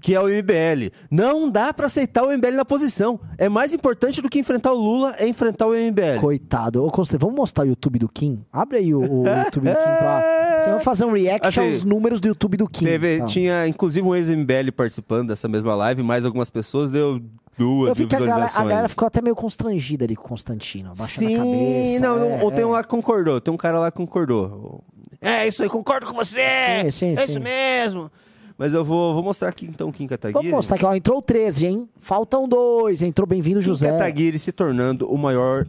Que 0.00 0.14
é 0.14 0.20
o 0.20 0.28
MBL. 0.28 0.92
Não 1.10 1.50
dá 1.50 1.72
pra 1.72 1.86
aceitar 1.86 2.24
o 2.24 2.30
MBL 2.30 2.52
na 2.52 2.64
posição. 2.64 3.18
É 3.36 3.48
mais 3.48 3.74
importante 3.74 4.22
do 4.22 4.28
que 4.28 4.38
enfrentar 4.38 4.72
o 4.72 4.76
Lula 4.76 5.14
é 5.18 5.28
enfrentar 5.28 5.66
o 5.66 5.72
MBL. 5.72 6.20
Coitado. 6.20 6.84
Ô, 6.84 6.90
Constantino, 6.90 7.26
vamos 7.26 7.36
mostrar 7.36 7.64
o 7.64 7.68
YouTube 7.68 7.98
do 7.98 8.08
Kim? 8.08 8.44
Abre 8.52 8.78
aí 8.78 8.94
o, 8.94 9.00
o 9.00 9.24
YouTube 9.44 9.68
do 9.68 9.76
Kim 9.76 9.96
pra... 9.98 10.60
Você 10.62 10.70
vai 10.70 10.80
fazer 10.80 11.04
um 11.04 11.12
react 11.12 11.46
Assim, 11.46 11.72
aos 11.72 11.84
números 11.84 12.20
do 12.20 12.28
YouTube 12.28 12.56
do 12.56 12.68
Kim. 12.68 12.84
Teve, 12.84 13.18
Tá. 13.18 13.26
Tinha 13.26 13.66
inclusive 13.66 14.06
um 14.06 14.14
ex-MBL 14.14 14.72
participando 14.76 15.28
dessa 15.28 15.48
mesma 15.48 15.74
live, 15.74 16.02
mais 16.02 16.24
algumas 16.24 16.50
pessoas, 16.50 16.90
deu 16.90 17.20
duas 17.56 17.90
Eu 17.90 17.94
vi 17.94 18.06
que 18.06 18.14
a 18.14 18.18
visualizações. 18.18 18.66
a 18.66 18.68
galera 18.68 18.88
ficou 18.88 19.06
até 19.06 19.20
meio 19.20 19.34
constrangida 19.34 20.04
ali 20.04 20.14
com 20.14 20.24
o 20.24 20.28
Constantino. 20.28 20.90
Abaixando 20.90 21.28
Sim, 21.28 21.34
a 21.34 21.38
cabeça. 21.38 22.00
não, 22.00 22.38
é, 22.38 22.42
ou 22.42 22.52
tem 22.52 22.64
um 22.64 22.70
é. 22.70 22.72
lá 22.72 22.82
que 22.82 22.88
concordou, 22.88 23.40
tem 23.40 23.52
um 23.52 23.56
cara 23.56 23.78
lá 23.78 23.90
que 23.90 23.96
concordou. 23.96 24.84
É, 25.20 25.48
isso 25.48 25.62
aí, 25.62 25.68
concordo 25.68 26.06
com 26.06 26.14
você! 26.14 26.82
Sim, 26.84 26.90
sim, 26.90 27.12
é 27.14 27.16
sim. 27.16 27.32
isso 27.32 27.40
mesmo! 27.42 28.10
Mas 28.58 28.74
eu 28.74 28.84
vou, 28.84 29.14
vou 29.14 29.22
mostrar 29.22 29.48
aqui 29.50 29.66
então 29.66 29.90
Kim 29.92 30.06
Kataguiri. 30.08 30.34
Vamos 30.34 30.50
mostrar 30.50 30.74
aqui, 30.76 30.84
ó. 30.84 30.92
Entrou 30.94 31.22
13, 31.22 31.66
hein? 31.66 31.88
Faltam 32.00 32.48
dois. 32.48 33.00
Entrou 33.02 33.24
bem-vindo, 33.26 33.60
Kim 33.60 33.66
José. 33.66 33.92
Kataguiri 33.92 34.36
se 34.38 34.50
tornando 34.50 35.08
o 35.08 35.16
maior 35.16 35.64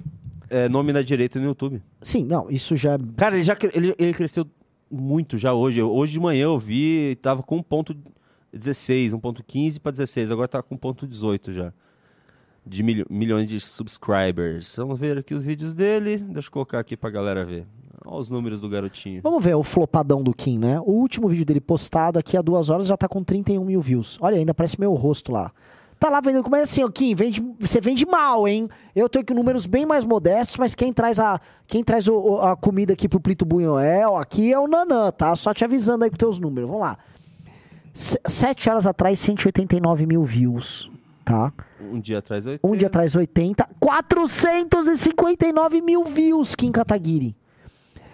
é, 0.50 0.68
nome 0.68 0.92
na 0.92 1.04
direita 1.04 1.38
no 1.40 1.46
YouTube. 1.46 1.82
Sim, 2.02 2.26
não, 2.26 2.50
isso 2.50 2.76
já. 2.76 2.98
Cara, 3.16 3.36
ele 3.36 3.44
já 3.44 3.56
ele, 3.76 3.94
ele 4.00 4.14
cresceu 4.14 4.44
muito 4.90 5.38
já 5.38 5.54
hoje. 5.54 5.80
Hoje 5.84 6.14
de 6.14 6.20
manhã 6.20 6.46
eu 6.46 6.58
vi, 6.58 7.16
tava 7.22 7.44
com 7.44 7.62
1.16, 8.54 9.12
1.15 9.12 9.80
para 9.80 9.92
16, 9.92 10.32
agora 10.32 10.48
tá 10.48 10.62
com 10.64 10.76
1.18 10.76 11.52
já. 11.52 11.72
De 12.66 12.82
milho- 12.84 13.06
milhões 13.10 13.48
de 13.48 13.60
subscribers. 13.60 14.76
Vamos 14.78 15.00
ver 15.00 15.18
aqui 15.20 15.34
os 15.36 15.44
vídeos 15.44 15.74
dele. 15.76 16.18
Deixa 16.18 16.48
eu 16.48 16.52
colocar 16.52 16.80
aqui 16.80 16.98
pra 16.98 17.10
galera 17.12 17.46
ver. 17.46 17.66
Olha 18.06 18.18
os 18.20 18.30
números 18.30 18.62
do 18.62 18.70
garotinho. 18.70 19.22
Vamos 19.22 19.44
ver 19.44 19.56
o 19.56 19.64
flopadão 19.64 20.24
do 20.24 20.34
Kim, 20.34 20.58
né? 20.58 20.80
O 20.80 20.92
último 20.92 21.28
vídeo 21.28 21.46
dele 21.46 21.60
postado 21.62 22.18
aqui 22.20 22.38
há 22.38 22.42
duas 22.42 22.70
horas 22.70 22.88
já 22.88 22.96
tá 22.98 23.08
com 23.08 23.24
31 23.24 23.64
mil 23.66 23.82
views. 23.82 24.18
Olha, 24.22 24.38
ainda 24.38 24.54
parece 24.54 24.80
meu 24.80 24.94
rosto 24.94 25.32
lá. 25.32 25.52
Tá 26.00 26.08
lá 26.10 26.22
vendendo, 26.22 26.44
como 26.44 26.56
é 26.56 26.62
assim, 26.62 26.82
ó, 26.82 26.90
Kim, 26.90 27.14
vende, 27.14 27.44
você 27.60 27.82
vende 27.82 28.06
mal, 28.06 28.48
hein? 28.48 28.70
Eu 28.96 29.10
tô 29.10 29.20
aqui 29.20 29.34
com 29.34 29.38
números 29.38 29.66
bem 29.66 29.86
mais 29.86 30.06
modestos, 30.06 30.56
mas 30.56 30.74
quem 30.74 30.94
traz 30.94 31.20
a, 31.20 31.42
quem 31.68 31.84
traz 31.84 32.08
o- 32.08 32.16
o- 32.18 32.42
a 32.42 32.56
comida 32.56 32.94
aqui 32.94 33.10
pro 33.10 33.20
Plito 33.20 33.44
Bunhoel, 33.46 34.16
aqui 34.16 34.54
é 34.54 34.58
o 34.58 34.66
Nanã, 34.66 35.12
tá? 35.12 35.36
Só 35.36 35.54
te 35.54 35.66
avisando 35.66 36.06
aí 36.06 36.10
com 36.10 36.16
teus 36.16 36.40
números. 36.40 36.70
Vamos 36.70 36.84
lá. 36.86 36.98
Se- 37.94 38.18
Sete 38.26 38.70
horas 38.70 38.88
atrás, 38.88 39.20
189 39.20 40.06
mil 40.06 40.24
views, 40.24 40.90
tá? 41.26 41.52
Um 41.82 42.00
dia 42.00 42.20
atrás, 42.20 42.46
eu... 42.46 42.58
Um 42.64 42.78
dia 42.78 42.88
atrás, 42.88 43.14
80. 43.18 43.68
459 43.78 45.82
mil 45.82 46.06
views, 46.06 46.56
Kim 46.56 46.72
Kataguiri. 46.72 47.36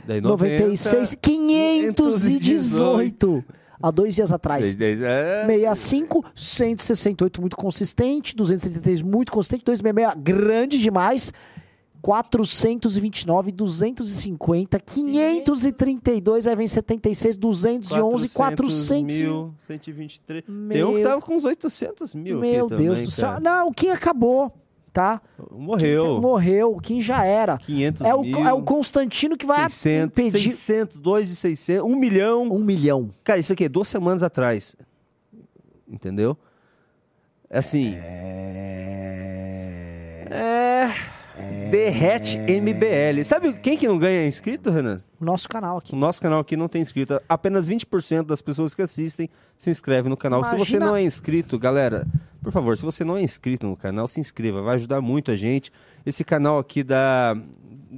Daí 0.07 0.21
90, 0.21 0.63
96, 0.65 1.15
518. 1.21 3.43
Há 3.81 3.91
dois 3.91 4.15
dias 4.15 4.31
atrás. 4.31 4.73
Dez- 4.73 4.99
dez- 4.99 5.01
é. 5.01 5.45
65, 5.45 6.23
168 6.33 7.41
muito 7.41 7.55
consistente, 7.57 8.33
233 8.35 9.01
muito 9.01 9.31
consistente, 9.31 9.65
266 9.65 10.23
grande 10.23 10.79
demais, 10.79 11.33
429, 12.01 13.51
250, 13.51 14.79
532, 14.79 16.47
aí 16.47 16.55
vem 16.55 16.67
76, 16.67 17.37
211, 17.37 18.29
400. 18.29 19.19
mil, 19.19 19.53
123. 19.59 20.43
Tem 20.45 20.55
Meu- 20.55 20.91
um 20.91 20.95
que 20.95 21.01
tava 21.03 21.21
com 21.21 21.35
uns 21.35 21.43
800 21.43 22.15
mil 22.15 22.39
Meu 22.39 22.67
Deus 22.67 22.81
também, 22.81 23.03
do 23.03 23.11
céu. 23.11 23.27
cara. 23.29 23.39
Não, 23.41 23.67
o 23.67 23.73
Kim 23.73 23.89
acabou, 23.89 24.51
tá? 24.95 25.21
Morreu. 25.51 26.21
Morreu, 26.21 26.77
Kim 26.81 27.01
já 27.01 27.25
era. 27.25 27.57
500 27.57 28.01
É 28.01 28.15
o, 28.15 28.21
mil. 28.21 28.47
é 28.47 28.53
o 28.53 28.61
Constantino 28.63 29.35
que 29.35 29.45
vai 29.45 29.69
600, 29.69 30.05
impedir... 30.17 30.51
600, 30.51 30.97
2 30.97 31.27
de 31.27 31.35
600, 31.35 31.83
1 31.85 31.95
milhão. 31.97 32.43
Um 32.43 32.59
milhão. 32.63 33.09
Cara, 33.21 33.37
isso 33.37 33.51
aqui 33.51 33.65
é 33.65 33.69
duas 33.69 33.89
semanas 33.89 34.23
atrás. 34.23 34.73
Entendeu? 35.85 36.37
É 37.49 37.59
Assim. 37.59 37.93
É. 41.37 41.69
Derrete 41.69 42.37
MBL. 42.37 43.23
Sabe 43.23 43.53
quem 43.53 43.77
que 43.77 43.87
não 43.87 43.97
ganha 43.97 44.25
inscrito, 44.27 44.69
Renan? 44.69 44.97
O 45.19 45.25
nosso 45.25 45.47
canal 45.49 45.77
aqui. 45.77 45.93
O 45.93 45.97
nosso 45.97 46.21
canal 46.21 46.39
aqui 46.39 46.55
não 46.55 46.67
tem 46.67 46.81
inscrito. 46.81 47.19
Apenas 47.27 47.67
20% 47.67 48.23
das 48.23 48.41
pessoas 48.41 48.73
que 48.73 48.81
assistem 48.81 49.29
se 49.57 49.69
inscrevem 49.69 50.09
no 50.09 50.17
canal. 50.17 50.43
Se 50.45 50.51
você 50.51 50.55
Imagina- 50.77 50.85
não 50.85 50.95
é 50.95 51.01
inscrito, 51.03 51.57
galera, 51.59 52.07
por 52.41 52.51
favor, 52.51 52.77
se 52.77 52.83
você 52.83 53.03
não 53.03 53.17
é 53.17 53.21
inscrito 53.21 53.65
no 53.67 53.75
canal, 53.75 54.07
se 54.07 54.19
inscreva. 54.19 54.61
Vai 54.61 54.75
ajudar 54.75 55.01
muito 55.01 55.31
a 55.31 55.35
gente. 55.35 55.71
Esse 56.05 56.23
canal 56.23 56.57
aqui 56.59 56.83
dá, 56.83 57.35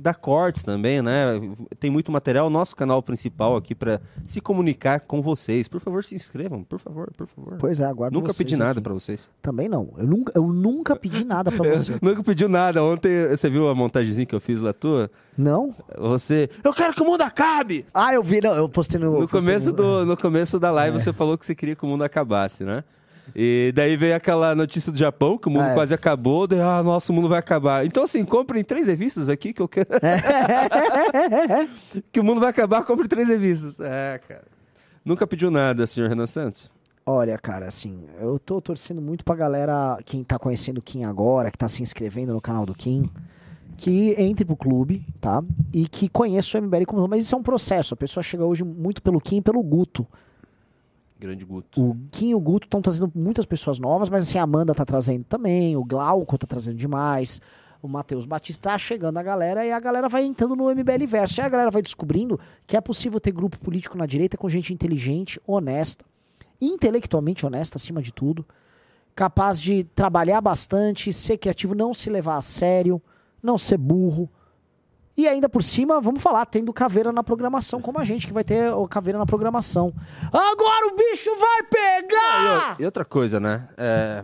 dá 0.07 0.13
cortes 0.13 0.63
também, 0.63 1.01
né? 1.01 1.39
Tem 1.79 1.89
muito 1.89 2.11
material. 2.11 2.49
Nosso 2.49 2.75
canal 2.75 3.01
principal 3.03 3.55
aqui 3.55 3.75
para 3.75 3.99
se 4.25 4.39
comunicar 4.39 5.01
com 5.01 5.21
vocês. 5.21 5.67
Por 5.67 5.81
favor, 5.81 6.03
se 6.03 6.15
inscrevam. 6.15 6.63
Por 6.63 6.79
favor, 6.79 7.09
por 7.17 7.27
favor. 7.27 7.55
Pois 7.59 7.79
é, 7.81 7.85
aguardo 7.85 8.13
Nunca 8.17 8.27
vocês 8.33 8.37
pedi 8.37 8.55
nada 8.55 8.79
para 8.81 8.93
vocês. 8.93 9.29
Também 9.41 9.67
não. 9.67 9.89
Eu 9.97 10.07
nunca, 10.07 10.31
eu 10.35 10.47
nunca 10.47 10.95
pedi 10.95 11.23
nada 11.25 11.51
pra 11.51 11.63
você. 11.75 11.97
Nunca 12.01 12.23
pediu 12.23 12.47
nada. 12.47 12.83
Ontem 12.83 13.27
você 13.27 13.49
viu 13.49 13.67
a 13.69 13.75
montagemzinha 13.75 14.25
que 14.25 14.35
eu 14.35 14.41
fiz 14.41 14.61
lá 14.61 14.73
tua? 14.73 15.09
Não? 15.37 15.73
Você. 15.97 16.49
Eu 16.63 16.73
quero 16.73 16.93
que 16.93 17.01
o 17.01 17.05
mundo 17.05 17.21
acabe! 17.21 17.85
Ah, 17.93 18.13
eu 18.13 18.23
vi, 18.23 18.41
não, 18.41 18.55
eu 18.55 18.67
postei 18.69 18.99
no. 18.99 19.11
No 19.11 19.27
postei 19.27 19.39
começo, 19.41 19.69
no- 19.71 19.75
do, 19.75 20.05
no 20.05 20.17
começo 20.17 20.59
da 20.59 20.71
live 20.71 20.95
É. 20.97 20.99
você 20.99 21.13
falou 21.13 21.37
que 21.37 21.45
você 21.45 21.53
queria 21.53 21.75
que 21.75 21.85
o 21.85 21.87
mundo 21.87 22.03
acabasse, 22.03 22.63
né? 22.63 22.83
E 23.35 23.71
daí 23.75 23.95
veio 23.97 24.15
aquela 24.15 24.55
notícia 24.55 24.91
do 24.91 24.97
Japão, 24.97 25.37
que 25.37 25.47
o 25.47 25.51
mundo 25.51 25.65
É. 25.65 25.73
quase 25.73 25.93
acabou, 25.93 26.47
daí, 26.47 26.59
ah, 26.61 26.81
nossa, 26.83 27.11
o 27.11 27.15
mundo 27.15 27.29
vai 27.29 27.39
acabar. 27.39 27.85
Então, 27.85 28.03
assim, 28.03 28.23
comprem 28.25 28.63
três 28.63 28.87
revistas 28.87 29.29
aqui 29.29 29.53
que 29.53 29.61
eu 29.61 29.67
quero. 29.67 29.87
que 32.11 32.19
o 32.19 32.23
mundo 32.23 32.39
vai 32.39 32.49
acabar, 32.49 32.83
compre 32.83 33.07
três 33.07 33.29
revistas. 33.29 33.79
É, 33.79 34.19
cara. 34.27 34.43
Nunca 35.03 35.25
pediu 35.25 35.49
nada, 35.49 35.87
senhor 35.87 36.09
Renan 36.09 36.27
Santos? 36.27 36.71
Olha, 37.05 37.37
cara, 37.37 37.67
assim, 37.67 38.03
eu 38.19 38.37
tô 38.37 38.59
torcendo 38.59 39.01
muito 39.01 39.23
pra 39.23 39.35
galera, 39.35 39.97
quem 40.05 40.23
tá 40.23 40.37
conhecendo 40.37 40.79
o 40.79 40.81
Kim 40.81 41.05
agora, 41.05 41.49
que 41.49 41.57
tá 41.57 41.69
se 41.69 41.81
inscrevendo 41.81 42.33
no 42.33 42.41
canal 42.41 42.65
do 42.65 42.73
Kim, 42.73 43.09
que 43.77 44.13
entre 44.17 44.43
pro 44.43 44.57
clube, 44.57 45.05
tá? 45.21 45.41
E 45.71 45.87
que 45.87 46.09
conheça 46.09 46.59
o 46.59 46.61
MBL 46.61 46.83
como. 46.85 47.07
Mas 47.07 47.23
isso 47.23 47.35
é 47.35 47.37
um 47.37 47.43
processo. 47.43 47.93
A 47.93 47.97
pessoa 47.97 48.21
chega 48.21 48.43
hoje 48.43 48.65
muito 48.65 49.01
pelo 49.01 49.21
Kim 49.21 49.37
e 49.37 49.41
pelo 49.41 49.63
Guto. 49.63 50.05
Grande 51.19 51.45
Guto. 51.45 51.81
O 51.81 51.97
Kim 52.11 52.29
e 52.29 52.35
o 52.35 52.39
Guto 52.39 52.67
estão 52.67 52.81
trazendo 52.81 53.11
muitas 53.15 53.45
pessoas 53.45 53.79
novas, 53.79 54.09
mas 54.09 54.23
assim, 54.23 54.37
a 54.37 54.43
Amanda 54.43 54.73
tá 54.73 54.85
trazendo 54.85 55.23
também, 55.23 55.75
o 55.75 55.83
Glauco 55.83 56.37
tá 56.37 56.45
trazendo 56.45 56.77
demais, 56.77 57.41
o 57.81 57.87
Matheus 57.87 58.25
Batista 58.25 58.69
tá 58.69 58.77
chegando 58.77 59.17
a 59.17 59.23
galera 59.23 59.65
e 59.65 59.71
a 59.71 59.79
galera 59.79 60.09
vai 60.09 60.23
entrando 60.23 60.55
no 60.55 60.69
MBL 60.69 61.07
Verso. 61.07 61.39
E 61.39 61.43
a 61.43 61.49
galera 61.49 61.71
vai 61.71 61.81
descobrindo 61.81 62.39
que 62.65 62.75
é 62.75 62.81
possível 62.81 63.19
ter 63.19 63.31
grupo 63.31 63.59
político 63.59 63.97
na 63.97 64.05
direita 64.05 64.37
com 64.37 64.49
gente 64.49 64.73
inteligente, 64.73 65.39
honesta, 65.45 66.05
intelectualmente 66.59 67.45
honesta 67.45 67.77
acima 67.77 68.01
de 68.01 68.11
tudo, 68.11 68.45
capaz 69.15 69.61
de 69.61 69.83
trabalhar 69.83 70.41
bastante, 70.41 71.13
ser 71.13 71.37
criativo, 71.37 71.75
não 71.75 71.93
se 71.93 72.09
levar 72.09 72.37
a 72.37 72.41
sério, 72.41 73.01
não 73.41 73.57
ser 73.57 73.77
burro. 73.77 74.29
E 75.17 75.27
ainda 75.27 75.49
por 75.49 75.63
cima, 75.63 75.99
vamos 75.99 76.21
falar, 76.21 76.45
tendo 76.45 76.71
caveira 76.71 77.11
na 77.11 77.23
programação, 77.23 77.81
como 77.81 77.97
a 77.97 78.03
gente 78.03 78.27
que 78.27 78.33
vai 78.33 78.43
ter 78.43 78.71
o 78.71 78.87
caveira 78.87 79.17
na 79.17 79.25
programação. 79.25 79.91
Agora 80.27 80.93
o 80.93 80.95
bicho 80.95 81.31
vai 81.39 81.63
pegar! 81.63 82.75
E 82.79 82.85
outra 82.85 83.03
coisa, 83.03 83.39
né? 83.39 83.67
É, 83.75 84.23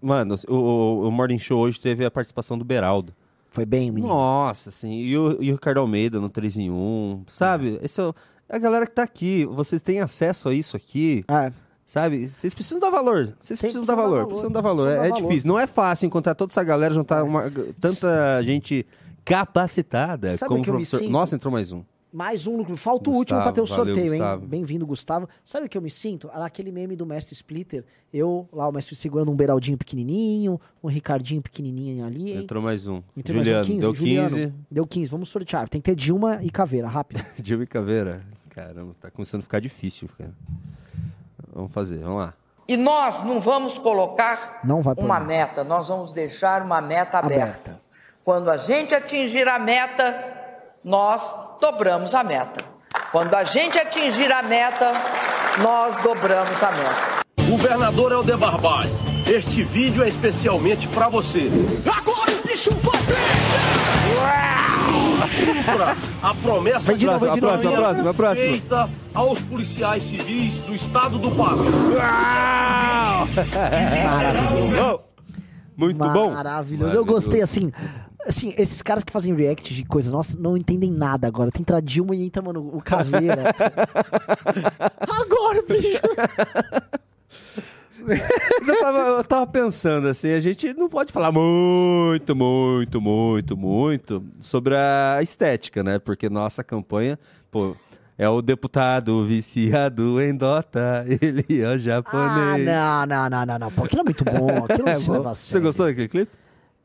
Mano, 0.00 0.34
o, 0.48 1.08
o, 1.08 1.10
Morning 1.10 1.38
Show 1.38 1.60
hoje 1.60 1.78
teve 1.78 2.04
a 2.06 2.10
participação 2.10 2.56
do 2.56 2.64
Beraldo. 2.64 3.12
Foi 3.50 3.66
bem, 3.66 3.90
menino. 3.90 4.08
Nossa, 4.12 4.70
assim. 4.70 5.00
E 5.00 5.18
o, 5.18 5.36
e 5.42 5.50
o 5.50 5.54
Ricardo 5.54 5.80
Almeida 5.80 6.18
no 6.18 6.30
3 6.30 6.56
em 6.56 6.70
1. 6.70 7.24
Sabe? 7.26 7.78
Esse 7.82 8.00
é, 8.00 8.04
o- 8.04 8.14
é 8.48 8.56
a 8.56 8.58
galera 8.58 8.86
que 8.86 8.92
tá 8.92 9.02
aqui. 9.02 9.44
Vocês 9.44 9.82
têm 9.82 10.00
acesso 10.00 10.48
a 10.48 10.54
isso 10.54 10.76
aqui. 10.76 11.24
É. 11.28 11.52
Sabe? 11.84 12.26
Vocês 12.28 12.54
precisam 12.54 12.78
dar 12.80 12.88
valor. 12.88 13.34
Vocês 13.40 13.60
precisam 13.60 13.84
dar 13.84 13.96
valor. 13.96 14.26
Precisam 14.26 14.50
dar 14.50 14.60
valor. 14.62 14.84
precisam 14.86 15.04
É, 15.04 15.10
dar 15.10 15.18
é 15.18 15.20
difícil. 15.20 15.48
Não 15.48 15.58
é 15.58 15.66
fácil 15.66 16.06
encontrar 16.06 16.34
toda 16.34 16.52
essa 16.52 16.62
galera, 16.64 16.94
juntar 16.94 17.24
uma, 17.24 17.52
tanta 17.80 18.40
gente 18.42 18.86
capacitada. 19.24 20.36
Sabe 20.36 20.48
como 20.48 20.62
que 20.62 20.70
eu 20.70 20.74
me 20.74 20.78
professor. 20.80 20.98
sinto? 20.98 21.10
Nossa, 21.10 21.34
entrou 21.36 21.52
mais 21.52 21.72
um. 21.72 21.82
Mais 22.12 22.44
um 22.48 22.56
no 22.56 22.64
clube. 22.64 22.80
Falta 22.80 23.08
o 23.08 23.12
último 23.14 23.38
Gustavo, 23.38 23.42
pra 23.44 23.52
ter 23.52 23.60
o 23.60 23.64
valeu, 23.66 23.94
sorteio, 23.94 24.10
Gustavo. 24.10 24.42
hein? 24.42 24.48
Bem-vindo, 24.48 24.84
Gustavo. 24.84 25.28
Sabe 25.44 25.66
o 25.66 25.68
que 25.68 25.78
eu 25.78 25.82
me 25.82 25.90
sinto? 25.90 26.28
Aquele 26.32 26.72
meme 26.72 26.96
do 26.96 27.06
mestre 27.06 27.34
Splitter. 27.36 27.84
Eu, 28.12 28.48
lá, 28.52 28.68
o 28.68 28.72
mestre 28.72 28.96
segurando 28.96 29.30
um 29.30 29.36
Beraldinho 29.36 29.78
pequenininho, 29.78 30.60
um 30.82 30.88
Ricardinho 30.88 31.40
pequenininho 31.40 32.04
ali, 32.04 32.32
hein? 32.32 32.38
Entrou 32.38 32.60
mais 32.60 32.88
um. 32.88 33.00
Entrou 33.16 33.36
mais 33.36 33.46
um 33.46 33.50
Juliano, 33.52 33.64
15, 33.66 33.80
deu 33.80 33.94
Juliano. 33.94 34.28
15. 34.28 34.54
Deu 34.68 34.86
15. 34.86 35.08
Vamos 35.10 35.28
sortear. 35.28 35.68
Tem 35.68 35.80
que 35.80 35.88
ter 35.88 35.94
Dilma 35.94 36.40
e 36.42 36.50
Caveira, 36.50 36.88
rápido. 36.88 37.24
Dilma 37.40 37.62
e 37.62 37.66
Caveira. 37.68 38.24
Caramba, 38.48 38.92
tá 39.00 39.08
começando 39.08 39.40
a 39.40 39.42
ficar 39.44 39.60
difícil, 39.60 40.08
cara. 40.18 40.32
Vamos 41.54 41.70
fazer, 41.70 41.98
vamos 41.98 42.18
lá. 42.18 42.34
E 42.66 42.76
nós 42.76 43.24
não 43.24 43.40
vamos 43.40 43.78
colocar 43.78 44.60
Não 44.64 44.80
uma 44.80 44.94
nada. 44.94 45.24
meta, 45.24 45.64
nós 45.64 45.88
vamos 45.88 46.12
deixar 46.12 46.62
uma 46.62 46.80
meta 46.80 47.18
aberta. 47.18 47.44
Aberta. 47.72 47.80
Quando 48.24 48.50
a 48.50 48.56
gente 48.58 48.94
atingir 48.94 49.48
a 49.48 49.58
meta, 49.58 50.14
nós 50.84 51.22
dobramos 51.58 52.14
a 52.14 52.22
meta. 52.22 52.62
Quando 53.10 53.34
a 53.34 53.44
gente 53.44 53.78
atingir 53.78 54.30
a 54.30 54.42
meta, 54.42 54.92
nós 55.62 55.96
dobramos 56.02 56.62
a 56.62 56.70
meta. 56.70 57.20
Governador 57.48 58.12
Helder 58.12 58.36
Barbalho, 58.36 58.90
este 59.26 59.62
vídeo 59.62 60.04
é 60.04 60.08
especialmente 60.08 60.86
pra 60.88 61.08
você. 61.08 61.50
Agora 61.90 62.30
o 62.30 62.46
bicho 62.46 62.70
vai 62.76 63.00
Cumpra 65.30 65.96
a 66.22 66.34
promessa 66.34 66.94
de 66.94 67.06
novo, 67.06 67.18
vai 67.26 67.34
de 67.34 67.40
novo, 67.40 67.56
a 67.56 67.70
próxima, 67.70 68.10
a 68.10 68.14
próxima. 68.14 68.50
feita 68.50 68.90
aos 69.14 69.40
policiais 69.40 70.02
civis 70.02 70.58
do 70.58 70.74
estado 70.74 71.18
do 71.18 71.30
Pará. 71.30 71.56
Muito 75.76 75.98
bom. 75.98 76.32
Maravilhoso. 76.32 76.94
Eu 76.94 77.04
gostei, 77.06 77.40
assim. 77.40 77.72
Assim, 78.26 78.54
esses 78.58 78.82
caras 78.82 79.02
que 79.02 79.12
fazem 79.12 79.34
react 79.34 79.74
de 79.74 79.84
coisas, 79.84 80.12
nossa, 80.12 80.38
não 80.38 80.56
entendem 80.56 80.90
nada 80.90 81.26
agora. 81.26 81.50
Tem 81.50 81.62
entrar 81.62 81.80
Dilma 81.80 82.14
e 82.14 82.24
entra, 82.24 82.42
mano, 82.42 82.70
o 82.74 82.82
Caveira. 82.82 83.54
agora, 85.00 85.62
bicho! 85.66 86.00
Eu 88.66 88.80
tava, 88.80 88.98
eu 88.98 89.24
tava 89.24 89.46
pensando 89.46 90.08
assim, 90.08 90.32
a 90.32 90.40
gente 90.40 90.72
não 90.74 90.88
pode 90.88 91.12
falar 91.12 91.30
muito, 91.32 92.34
muito, 92.34 93.00
muito, 93.00 93.56
muito 93.56 94.24
sobre 94.40 94.74
a 94.74 95.18
estética, 95.22 95.82
né? 95.82 95.98
Porque 95.98 96.28
nossa 96.30 96.64
campanha, 96.64 97.18
pô, 97.50 97.76
é 98.16 98.28
o 98.28 98.40
deputado 98.42 99.24
viciado 99.26 100.20
em 100.20 100.34
Dota, 100.34 101.04
ele 101.20 101.44
é 101.62 101.66
o 101.66 101.72
Ah, 101.72 101.78
japonês. 101.78 102.66
não, 102.66 103.06
não, 103.06 103.30
não, 103.30 103.46
não, 103.46 103.58
não. 103.58 103.70
Pô, 103.70 103.84
aquilo 103.84 104.00
é 104.00 104.04
muito 104.04 104.24
bom. 104.24 104.64
Aquilo 104.64 104.88
É 104.88 104.98
bom. 104.98 105.34
Você 105.34 105.60
gostou 105.60 105.86
daquele 105.86 106.08
clipe? 106.08 106.32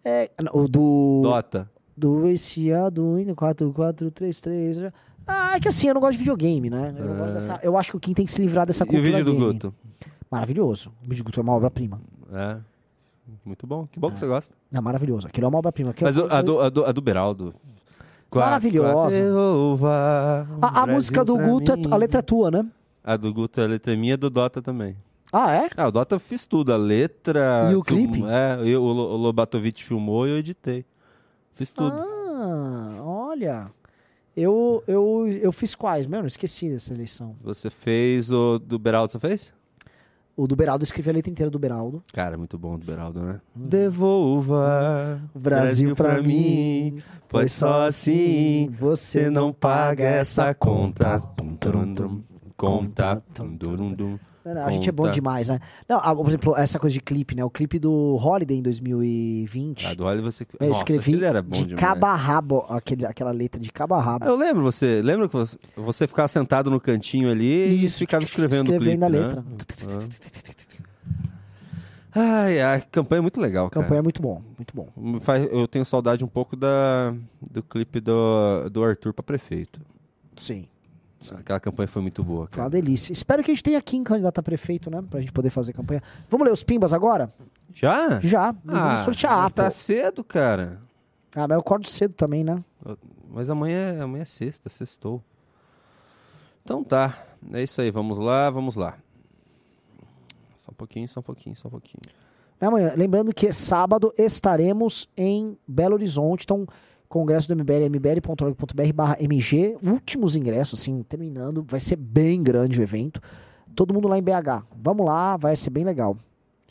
É, 0.06 0.30
o 0.54 0.68
do. 0.68 1.22
Dota. 1.24 1.70
Do 1.98 2.20
viciado 2.22 3.18
indo 3.20 3.34
4433. 3.36 4.92
Ah, 5.26 5.56
é 5.56 5.60
que 5.60 5.68
assim, 5.68 5.88
eu 5.88 5.94
não 5.96 6.02
gosto 6.02 6.14
de 6.14 6.20
videogame, 6.20 6.70
né? 6.70 6.94
Eu, 6.98 7.06
não 7.06 7.16
gosto 7.18 7.34
dessa- 7.34 7.60
eu 7.64 7.76
acho 7.78 7.92
que 7.92 7.98
o 7.98 8.00
Kim 8.00 8.14
tem 8.14 8.26
que 8.26 8.32
se 8.32 8.40
livrar 8.42 8.66
dessa 8.68 8.84
E 8.84 8.86
o 8.86 8.88
cultura 8.88 9.04
vídeo 9.10 9.26
do 9.26 9.32
game. 9.32 9.54
Guto? 9.54 9.74
Maravilhoso. 10.30 10.92
O 11.04 11.10
vídeo 11.10 11.24
do 11.24 11.28
Guto 11.28 11.40
é 11.40 11.44
uma 11.44 11.54
obra-prima. 11.54 12.00
É. 12.32 12.58
Muito 13.44 13.66
bom. 13.66 13.88
Que 13.92 14.00
bom 14.00 14.12
que 14.12 14.20
você 14.20 14.28
gosta. 14.28 14.54
É 14.74 14.80
maravilhoso. 14.80 15.26
Aquilo 15.28 15.46
é 15.46 15.50
uma 15.50 15.58
obra-prima. 15.58 15.96
Mas 16.00 16.16
eu- 16.18 16.26
o- 16.28 16.34
a 16.34 16.42
do, 16.42 16.60
a 16.62 16.70
do, 16.70 16.86
a 16.86 16.92
do 16.92 17.02
Beraldo. 17.02 17.54
Maravilhosa. 18.34 19.18
A, 20.62 20.82
a 20.82 20.88
música 20.88 21.24
do 21.24 21.38
Guto, 21.38 21.72
é- 21.72 21.94
a 21.94 21.96
letra 21.96 22.20
é 22.20 22.22
tua, 22.22 22.52
né? 22.52 22.66
A 23.04 23.16
do 23.18 23.34
Guto, 23.34 23.62
a 23.62 23.66
letra 23.66 23.94
é 23.94 23.96
minha, 23.96 24.18
do 24.18 24.30
Dota 24.30 24.62
também. 24.62 24.96
Ah, 25.38 25.54
é? 25.54 25.70
Ah, 25.76 25.88
o 25.88 25.92
Dota 25.92 26.16
eu 26.16 26.20
fiz 26.20 26.46
tudo, 26.46 26.72
a 26.72 26.78
letra. 26.78 27.70
E 27.72 27.76
o 27.76 27.84
film- 27.84 28.12
clipe? 28.12 28.26
É, 28.30 28.60
eu, 28.70 28.82
o 28.82 28.92
Lo- 28.94 29.14
o 29.14 29.18
Lobatovich 29.18 29.84
filmou 29.84 30.26
e 30.26 30.32
eu 30.32 30.38
editei. 30.38 30.86
Fiz 31.52 31.70
tudo. 31.72 31.94
Ah, 31.94 32.96
olha. 33.02 33.72
Eu, 34.36 34.84
eu, 34.88 35.28
eu 35.42 35.52
fiz 35.52 35.76
quais? 35.76 36.08
Eu 36.10 36.26
esqueci 36.26 36.70
dessa 36.70 36.94
eleição. 36.94 37.36
Você 37.42 37.70
fez 37.70 38.32
o 38.32 38.60
do 38.60 38.78
Beraldo, 38.80 39.12
você 39.12 39.20
fez? 39.20 39.54
O 40.38 40.48
do 40.48 40.56
Beraldo, 40.56 40.84
eu 40.84 40.86
escrevi 40.86 41.10
a 41.10 41.14
letra 41.14 41.32
inteira 41.32 41.50
do 41.50 41.58
Beraldo. 41.58 42.04
Cara, 42.14 42.38
muito 42.38 42.58
bom 42.58 42.76
o 42.76 42.78
do 42.78 42.86
Beraldo, 42.86 43.22
né? 43.22 43.40
Devolva 43.56 45.22
O 45.34 45.40
Brasil 45.40 45.96
pra 45.96 46.22
mim, 46.22 47.02
pois 47.30 47.52
só 47.54 47.86
assim 47.88 48.70
você 48.80 49.30
não 49.30 49.54
paga 49.54 50.04
essa 50.04 50.54
conta. 50.54 51.20
Tum, 51.38 51.56
turum, 51.56 51.94
tum, 51.96 52.22
Conta. 52.58 53.24
tum, 53.34 53.56
turum, 53.58 53.96
tum, 53.96 54.20
Não, 54.46 54.64
a 54.64 54.72
gente 54.72 54.88
é 54.88 54.92
bom 54.92 55.10
demais, 55.10 55.50
né? 55.50 55.60
Não, 55.90 56.00
por 56.16 56.28
exemplo, 56.28 56.56
essa 56.56 56.78
coisa 56.78 56.94
de 56.94 57.02
clipe, 57.02 57.34
né? 57.34 57.44
O 57.44 57.50
clipe 57.50 57.80
do 57.80 58.16
Holiday 58.16 58.60
em 58.60 58.62
2020. 58.62 59.88
Ah, 59.88 59.94
do 59.96 60.04
Olha 60.06 60.22
você. 60.22 60.46
eu 60.60 60.68
Nossa, 60.68 60.82
escrevi 60.82 61.24
era 61.24 61.42
bom 61.42 61.56
de 61.58 61.66
demais. 61.66 61.80
cabo 61.84 62.06
a 62.06 62.16
rabo, 62.16 62.66
aquele, 62.70 63.08
aquela 63.08 63.32
letra 63.32 63.60
de 63.60 63.72
cabo 63.72 63.96
a 63.96 64.02
rabo. 64.02 64.24
Ah, 64.24 64.28
Eu 64.28 64.36
lembro 64.36 64.62
você, 64.62 65.02
lembra 65.02 65.28
que 65.28 65.34
você, 65.34 65.58
você 65.76 66.06
ficava 66.06 66.28
sentado 66.28 66.70
no 66.70 66.80
cantinho 66.80 67.32
ali 67.32 67.86
e 67.86 67.90
ficava 67.90 68.24
escrevendo, 68.24 68.70
o 68.70 68.76
escrevendo 68.76 69.04
a 69.06 69.10
clipe, 69.10 69.24
letra. 69.26 69.42
Né? 69.42 70.10
Ah. 72.14 72.46
Ai, 72.46 72.62
a 72.62 72.80
campanha 72.80 73.20
é 73.20 73.22
muito 73.22 73.42
legal, 73.42 73.70
cara. 73.70 73.84
Campanha 73.84 74.00
é 74.00 74.04
muito 74.04 74.22
bom, 74.22 74.42
muito 74.58 74.76
bom. 74.76 74.88
Eu 75.52 75.68
tenho 75.68 75.84
saudade 75.84 76.24
um 76.24 76.28
pouco 76.28 76.56
da, 76.56 77.14
do 77.52 77.62
clipe 77.64 78.00
do, 78.00 78.70
do 78.70 78.84
Arthur 78.84 79.12
pra 79.12 79.24
prefeito. 79.24 79.82
Sim. 80.36 80.68
Aquela 81.34 81.60
campanha 81.60 81.88
foi 81.88 82.02
muito 82.02 82.24
boa, 82.24 82.42
Foi 82.48 82.50
cara. 82.52 82.64
uma 82.64 82.70
delícia. 82.70 83.12
Espero 83.14 83.44
que 83.44 83.52
a 83.52 83.54
gente 83.54 83.64
tenha 83.64 83.78
aqui 83.80 83.98
em 83.98 84.04
candidato 84.04 84.40
a 84.40 84.44
prefeito, 84.44 84.90
né? 84.92 85.04
Pra 85.10 85.20
gente 85.20 85.32
poder 85.32 85.50
fazer 85.50 85.74
campanha. 85.74 86.02
Vamos 86.30 86.46
ler 86.46 86.52
os 86.54 86.64
pimbas 86.64 86.94
agora? 86.94 87.32
Já? 87.74 88.20
Já. 88.22 88.50
Ah, 88.50 88.54
Vamos 89.02 89.06
sortear. 89.06 89.42
mas 89.44 89.52
tá 89.54 89.72
cedo, 89.72 90.24
cara. 90.24 90.80
Ah, 91.36 91.48
mas 91.48 91.52
eu 91.52 91.60
acordo 91.60 91.88
cedo 91.88 92.14
também, 92.14 92.44
né? 92.44 92.64
Mas 93.30 93.50
amanhã, 93.50 94.04
amanhã 94.04 94.22
é 94.22 94.26
sexta, 94.26 94.70
sextou. 94.70 95.22
Então 96.64 96.84
tá, 96.84 97.18
é 97.54 97.62
isso 97.62 97.80
aí, 97.82 97.92
vamos 97.92 98.18
lá, 98.20 98.50
vamos 98.50 98.76
lá. 98.76 98.98
Só 100.58 100.72
um 100.72 100.76
pouquinho, 100.76 101.08
só 101.08 101.20
um 101.20 101.24
pouquinho, 101.24 101.56
só 101.56 101.68
um 101.68 101.72
pouquinho. 101.72 102.02
Né, 102.60 102.68
amanhã. 102.68 102.94
Lembrando 102.96 103.34
que 103.34 103.52
sábado 103.52 104.14
estaremos 104.18 105.08
em 105.18 105.58
Belo 105.68 105.94
Horizonte. 105.96 106.44
Então, 106.46 106.66
congresso 107.16 107.48
do 107.48 107.56
MBL, 107.56 107.86
mbl.org.br 107.86 108.94
barra 108.94 109.16
MG. 109.22 109.78
Últimos 109.82 110.36
ingressos, 110.36 110.82
assim, 110.82 111.02
terminando. 111.04 111.66
Vai 111.66 111.80
ser 111.80 111.96
bem 111.96 112.44
grande 112.44 112.82
o 112.82 112.84
evento. 112.84 113.22
Todo 113.74 113.94
mundo 113.94 114.10
lá 114.10 114.18
em 114.18 114.22
BH. 114.22 114.66
Vamos 114.76 115.06
lá, 115.06 115.38
vai 115.38 115.56
ser 115.56 115.70
bem 115.70 115.86
legal. 115.86 116.18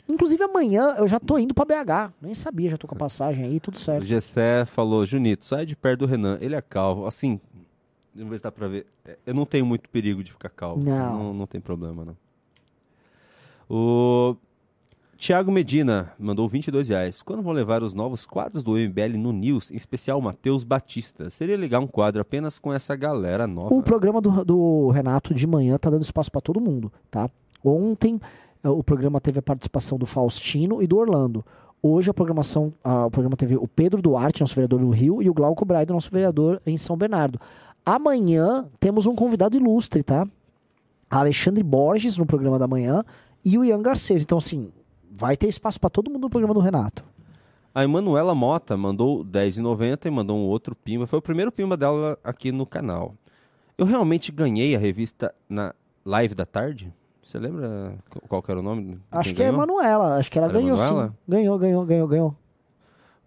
Inclusive, 0.07 0.43
amanhã 0.43 0.93
eu 0.99 1.07
já 1.07 1.19
tô 1.19 1.39
indo 1.39 1.51
pra 1.55 1.65
BH. 1.65 2.13
Nem 2.21 2.35
sabia, 2.35 2.69
já 2.69 2.77
tô 2.77 2.85
com 2.87 2.93
a 2.93 2.97
passagem 2.97 3.43
aí, 3.43 3.59
tudo 3.59 3.73
O 3.73 3.79
certo. 3.79 4.05
Gessé 4.05 4.63
falou, 4.65 5.03
Junito, 5.03 5.43
sai 5.43 5.65
de 5.65 5.75
perto 5.75 6.01
do 6.01 6.05
Renan, 6.05 6.37
ele 6.39 6.53
é 6.55 6.61
calvo. 6.61 7.07
Assim, 7.07 7.39
vamos 8.13 8.29
ver 8.29 8.37
se 8.37 8.43
dá 8.43 8.51
pra 8.51 8.67
ver. 8.67 8.85
É, 9.03 9.17
Eu 9.25 9.33
não 9.33 9.47
tenho 9.47 9.65
muito 9.65 9.89
perigo 9.89 10.23
de 10.23 10.31
ficar 10.31 10.49
calvo. 10.49 10.83
Não. 10.85 11.17
Não, 11.17 11.33
não 11.33 11.47
tem 11.47 11.59
problema, 11.59 12.05
não. 12.05 12.15
O 13.67 14.35
Tiago 15.17 15.51
Medina 15.51 16.11
mandou 16.19 16.47
22 16.47 16.89
reais. 16.89 17.21
Quando 17.21 17.41
vão 17.41 17.53
levar 17.53 17.81
os 17.81 17.93
novos 17.93 18.25
quadros 18.25 18.63
do 18.63 18.73
MBL 18.73 19.17
no 19.17 19.31
News, 19.31 19.71
em 19.71 19.75
especial 19.75 20.19
o 20.19 20.21
Matheus 20.21 20.63
Batista? 20.63 21.29
Seria 21.29 21.57
legal 21.57 21.81
um 21.81 21.87
quadro 21.87 22.21
apenas 22.21 22.59
com 22.59 22.73
essa 22.73 22.95
galera 22.95 23.47
nova. 23.47 23.73
O 23.73 23.81
programa 23.81 24.19
do, 24.19 24.43
do 24.43 24.89
Renato 24.89 25.33
de 25.33 25.47
manhã 25.47 25.77
tá 25.77 25.89
dando 25.89 26.03
espaço 26.03 26.31
pra 26.31 26.41
todo 26.41 26.59
mundo, 26.59 26.91
tá? 27.09 27.29
Ontem 27.63 28.19
eh, 28.63 28.69
o 28.69 28.83
programa 28.83 29.21
teve 29.21 29.39
a 29.39 29.41
participação 29.41 29.97
do 29.97 30.05
Faustino 30.05 30.83
e 30.83 30.87
do 30.87 30.97
Orlando. 30.97 31.45
Hoje 31.81 32.09
a 32.09 32.13
programação, 32.13 32.73
ah, 32.83 33.05
o 33.05 33.11
programa 33.11 33.37
teve 33.37 33.55
o 33.55 33.67
Pedro 33.67 34.01
Duarte, 34.01 34.41
nosso 34.41 34.55
vereador 34.55 34.79
do 34.79 34.89
Rio, 34.89 35.21
e 35.21 35.29
o 35.29 35.33
Glauco 35.33 35.63
Braido, 35.63 35.93
nosso 35.93 36.11
vereador 36.11 36.61
em 36.65 36.77
São 36.77 36.97
Bernardo. 36.97 37.39
Amanhã 37.85 38.65
temos 38.79 39.05
um 39.05 39.15
convidado 39.15 39.55
ilustre, 39.55 40.03
tá? 40.03 40.27
Alexandre 41.09 41.63
Borges 41.63 42.17
no 42.17 42.25
programa 42.25 42.59
da 42.59 42.67
manhã 42.67 43.03
e 43.43 43.57
o 43.57 43.63
Ian 43.63 43.81
Garcês. 43.81 44.23
Então, 44.23 44.39
assim, 44.39 44.69
vai 45.17 45.35
ter 45.37 45.47
espaço 45.47 45.79
pra 45.79 45.89
todo 45.89 46.09
mundo 46.09 46.21
no 46.23 46.29
programa 46.29 46.53
do 46.53 46.59
Renato. 46.59 47.03
A 47.73 47.83
Emanuela 47.83 48.33
Mota 48.33 48.77
mandou 48.77 49.23
10,90 49.25 50.05
e 50.05 50.09
mandou 50.09 50.37
um 50.37 50.43
outro 50.45 50.75
pimba. 50.75 51.05
Foi 51.05 51.19
o 51.19 51.21
primeiro 51.21 51.51
pimba 51.51 51.75
dela 51.75 52.17
aqui 52.23 52.51
no 52.51 52.65
canal. 52.65 53.13
Eu 53.77 53.85
realmente 53.85 54.31
ganhei 54.31 54.75
a 54.75 54.79
revista 54.79 55.33
na 55.49 55.73
live 56.05 56.33
da 56.33 56.45
tarde? 56.45 56.93
Você 57.21 57.37
lembra 57.37 57.95
qu- 58.09 58.21
qual 58.29 58.41
que 58.41 58.49
era 58.51 58.59
o 58.59 58.63
nome? 58.63 58.99
Acho 59.11 59.33
que 59.33 59.41
é 59.41 59.47
a 59.47 59.51
ganhou? 59.51 59.63
Emanuela, 59.63 60.15
acho 60.17 60.31
que 60.31 60.37
ela 60.37 60.47
Era 60.47 60.57
ganhou 60.59 60.77
Emanuela? 60.77 61.07
sim. 61.09 61.13
Ganhou, 61.27 61.57
ganhou, 61.59 61.85
ganhou, 61.85 62.07
ganhou. 62.07 62.35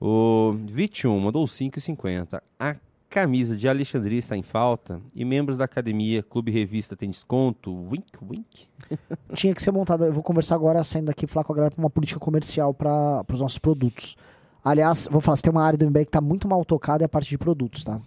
O 0.01 0.53
21 0.67 1.19
mandou 1.19 1.45
5,50. 1.45 2.41
A 2.59 2.77
camisa 3.09 3.57
de 3.57 3.69
Alexandria 3.69 4.19
está 4.19 4.37
em 4.37 4.43
falta 4.43 5.01
e 5.15 5.25
membros 5.25 5.57
da 5.59 5.65
academia, 5.65 6.23
Clube 6.23 6.51
Revista 6.51 6.95
tem 6.97 7.11
desconto. 7.11 7.73
Wink, 7.91 8.13
wink. 8.23 8.69
tinha 9.35 9.55
que 9.55 9.63
ser 9.63 9.71
montada. 9.71 10.07
Eu 10.07 10.13
vou 10.13 10.23
conversar 10.23 10.55
agora, 10.55 10.83
saindo 10.85 11.07
daqui, 11.07 11.27
falar 11.27 11.45
com 11.45 11.53
a 11.53 11.57
galera 11.57 11.75
pra 11.75 11.83
uma 11.83 11.91
política 11.91 12.21
comercial 12.21 12.73
para 12.75 13.25
os 13.33 13.41
nossos 13.41 13.59
produtos. 13.59 14.17
Aliás, 14.65 15.09
vou 15.11 15.21
falar, 15.21 15.37
se 15.37 15.43
tem 15.43 15.51
uma 15.53 15.63
área 15.63 15.79
do 15.79 15.87
MBL 15.87 16.01
que 16.01 16.11
tá 16.11 16.21
muito 16.21 16.47
mal 16.49 16.65
tocada 16.65 17.05
é 17.05 17.07
a 17.07 17.09
parte 17.09 17.29
de 17.31 17.39
produtos, 17.39 17.85
tá? 17.85 18.01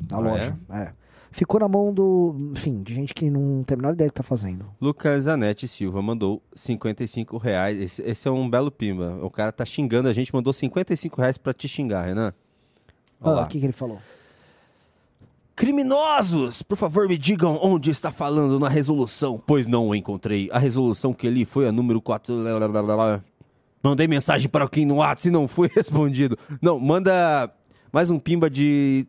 Da 0.00 0.16
Ah, 0.16 0.20
loja. 0.20 0.58
É? 0.70 0.92
Ficou 1.30 1.60
na 1.60 1.68
mão 1.68 1.92
do. 1.92 2.34
Enfim, 2.52 2.82
de 2.82 2.94
gente 2.94 3.12
que 3.12 3.28
não 3.28 3.62
tem 3.62 3.74
a 3.74 3.76
menor 3.76 3.92
ideia 3.92 4.08
do 4.08 4.12
que 4.12 4.16
tá 4.16 4.22
fazendo. 4.22 4.64
Lucas 4.80 5.24
Zanetti 5.24 5.68
Silva 5.68 6.00
mandou 6.00 6.40
55 6.54 7.36
reais. 7.36 7.78
Esse, 7.78 8.02
esse 8.02 8.26
é 8.26 8.30
um 8.30 8.48
belo 8.48 8.70
pimba. 8.70 9.18
O 9.22 9.28
cara 9.28 9.52
tá 9.52 9.62
xingando 9.64 10.08
a 10.08 10.14
gente, 10.14 10.34
mandou 10.34 10.50
55 10.52 11.20
reais 11.20 11.36
pra 11.36 11.52
te 11.52 11.68
xingar, 11.68 12.06
Renan. 12.06 12.32
Ah, 13.20 13.28
Olha 13.28 13.36
lá. 13.36 13.44
o 13.44 13.48
que, 13.48 13.58
que 13.60 13.66
ele 13.66 13.72
falou? 13.72 13.98
Criminosos, 15.56 16.60
por 16.62 16.76
favor 16.76 17.08
me 17.08 17.16
digam 17.16 17.58
onde 17.62 17.90
está 17.90 18.12
falando 18.12 18.60
na 18.60 18.68
resolução, 18.68 19.42
pois 19.46 19.66
não 19.66 19.88
o 19.88 19.94
encontrei. 19.94 20.50
A 20.52 20.58
resolução 20.58 21.14
que 21.14 21.28
li 21.30 21.46
foi 21.46 21.66
a 21.66 21.72
número 21.72 21.98
4. 22.02 22.34
Mandei 23.82 24.06
mensagem 24.06 24.50
para 24.50 24.68
quem 24.68 24.84
no 24.84 24.96
WhatsApp 24.96 25.28
e 25.28 25.30
não 25.30 25.48
foi 25.48 25.68
respondido. 25.74 26.36
Não, 26.60 26.78
manda 26.78 27.50
mais 27.90 28.10
um 28.10 28.18
pimba 28.18 28.50
de 28.50 29.06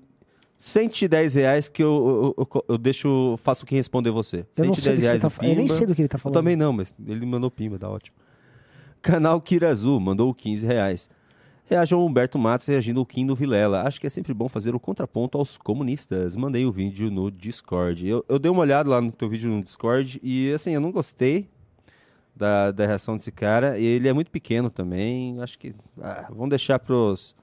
110 0.56 1.36
reais 1.36 1.68
que 1.68 1.84
eu, 1.84 2.34
eu, 2.38 2.48
eu- 2.56 2.66
eu 2.70 2.78
deixo, 2.78 3.38
faço 3.44 3.66
quem 3.66 3.76
responder 3.78 4.12
você. 4.12 4.46
Eu 4.58 4.66
não 4.68 4.74
sei 4.74 4.96
110 4.96 5.00
você 5.00 5.06
reais 5.06 5.22
tá 5.22 5.30
fa- 5.30 5.44
eu 5.44 5.50
nem 5.50 5.58
pimba. 5.66 5.74
sei 5.74 5.86
do 5.86 5.94
que 5.94 6.02
ele 6.02 6.08
tá 6.08 6.16
Eu 6.16 6.20
falando. 6.22 6.34
também 6.36 6.56
não, 6.56 6.72
mas 6.72 6.96
ele 7.06 7.26
mandou 7.26 7.52
pimba, 7.52 7.78
tá 7.78 7.90
ótimo. 7.90 8.16
Canal 9.02 9.42
Kira 9.42 9.70
Azul 9.70 10.00
mandou 10.00 10.34
15 10.34 10.66
reais. 10.66 11.10
Reaja 11.70 11.98
ao 11.98 12.06
Humberto 12.06 12.40
Matos 12.40 12.66
reagindo 12.68 13.02
ao 13.02 13.06
Kim 13.06 13.28
do 13.28 13.36
Vilela. 13.36 13.82
Acho 13.82 14.00
que 14.00 14.08
é 14.08 14.10
sempre 14.10 14.34
bom 14.34 14.48
fazer 14.48 14.74
o 14.74 14.80
contraponto 14.80 15.38
aos 15.38 15.58
comunistas. 15.58 16.34
Mandei 16.34 16.66
o 16.66 16.72
vídeo 16.72 17.12
no 17.12 17.30
Discord. 17.30 18.08
Eu, 18.08 18.24
eu 18.30 18.40
dei 18.40 18.50
uma 18.50 18.62
olhada 18.62 18.90
lá 18.90 19.02
no 19.02 19.12
teu 19.12 19.28
vídeo 19.28 19.50
no 19.50 19.62
Discord 19.62 20.18
e, 20.24 20.50
assim, 20.54 20.72
eu 20.72 20.80
não 20.80 20.94
gostei 20.94 21.50
da, 22.34 22.72
da 22.72 22.86
reação 22.86 23.18
desse 23.18 23.34
cara. 23.34 23.78
E 23.78 23.84
ele 23.84 24.08
é 24.08 24.14
muito 24.14 24.32
pequeno 24.32 24.70
também. 24.70 25.42
Acho 25.42 25.60
que. 25.60 25.76
ah, 26.02 26.28
vamos 26.30 26.52
deixar 26.52 26.80
pros 26.80 27.36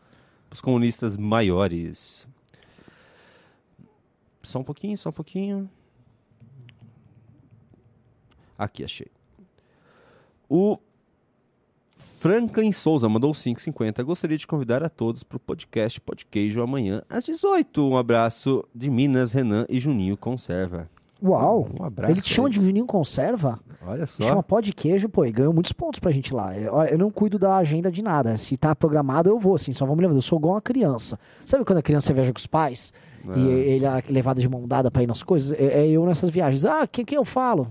comunistas 0.62 1.18
maiores. 1.18 2.26
Só 4.42 4.58
um 4.58 4.64
pouquinho, 4.64 4.96
só 4.96 5.10
um 5.10 5.12
pouquinho. 5.12 5.70
Aqui, 8.56 8.84
achei. 8.84 9.08
O 10.48 10.78
Franklin 12.18 12.72
Souza 12.72 13.08
mandou 13.08 13.32
5,50. 13.32 14.02
Gostaria 14.02 14.38
de 14.38 14.46
convidar 14.46 14.82
a 14.82 14.88
todos 14.88 15.22
para 15.22 15.36
o 15.36 15.40
podcast 15.40 16.00
Podqueijo 16.00 16.62
amanhã 16.62 17.02
às 17.08 17.24
18. 17.24 17.86
Um 17.86 17.96
abraço 17.96 18.64
de 18.74 18.90
Minas, 18.90 19.32
Renan 19.32 19.66
e 19.68 19.78
Juninho 19.78 20.16
Conserva. 20.16 20.88
Uau! 21.22 21.68
Um 21.78 21.84
abraço 21.84 22.12
Ele 22.12 22.20
te 22.20 22.28
chama 22.28 22.50
de 22.50 22.56
Juninho 22.56 22.86
Conserva? 22.86 23.58
Olha 23.86 24.06
só. 24.06 24.26
Chama 24.26 24.42
pó 24.42 24.60
de 24.60 24.72
queijo, 24.72 25.08
pô, 25.08 25.24
e 25.24 25.32
ganhou 25.32 25.52
muitos 25.52 25.72
pontos 25.72 26.00
pra 26.00 26.10
gente 26.10 26.34
lá. 26.34 26.56
Eu, 26.56 26.74
eu 26.84 26.98
não 26.98 27.10
cuido 27.10 27.38
da 27.38 27.56
agenda 27.56 27.90
de 27.90 28.02
nada. 28.02 28.36
Se 28.36 28.56
tá 28.56 28.74
programado, 28.74 29.30
eu 29.30 29.38
vou, 29.38 29.54
assim, 29.54 29.72
só 29.72 29.84
vamos 29.86 30.00
lembrar. 30.00 30.16
Eu 30.16 30.22
sou 30.22 30.38
igual 30.38 30.54
uma 30.54 30.62
criança. 30.62 31.18
Sabe 31.44 31.64
quando 31.64 31.78
a 31.78 31.82
criança 31.82 32.12
viaja 32.12 32.32
com 32.32 32.38
os 32.38 32.46
pais? 32.46 32.92
É. 33.28 33.38
E 33.38 33.48
ele 33.48 33.84
é 33.86 34.02
levada 34.08 34.40
de 34.40 34.48
mão 34.48 34.66
dada 34.66 34.90
pra 34.90 35.02
ir 35.02 35.06
nas 35.06 35.22
coisas? 35.22 35.52
É, 35.58 35.82
é 35.82 35.88
eu 35.88 36.04
nessas 36.04 36.30
viagens. 36.30 36.64
Ah, 36.64 36.86
quem, 36.86 37.04
quem 37.04 37.16
eu 37.16 37.24
falo? 37.24 37.68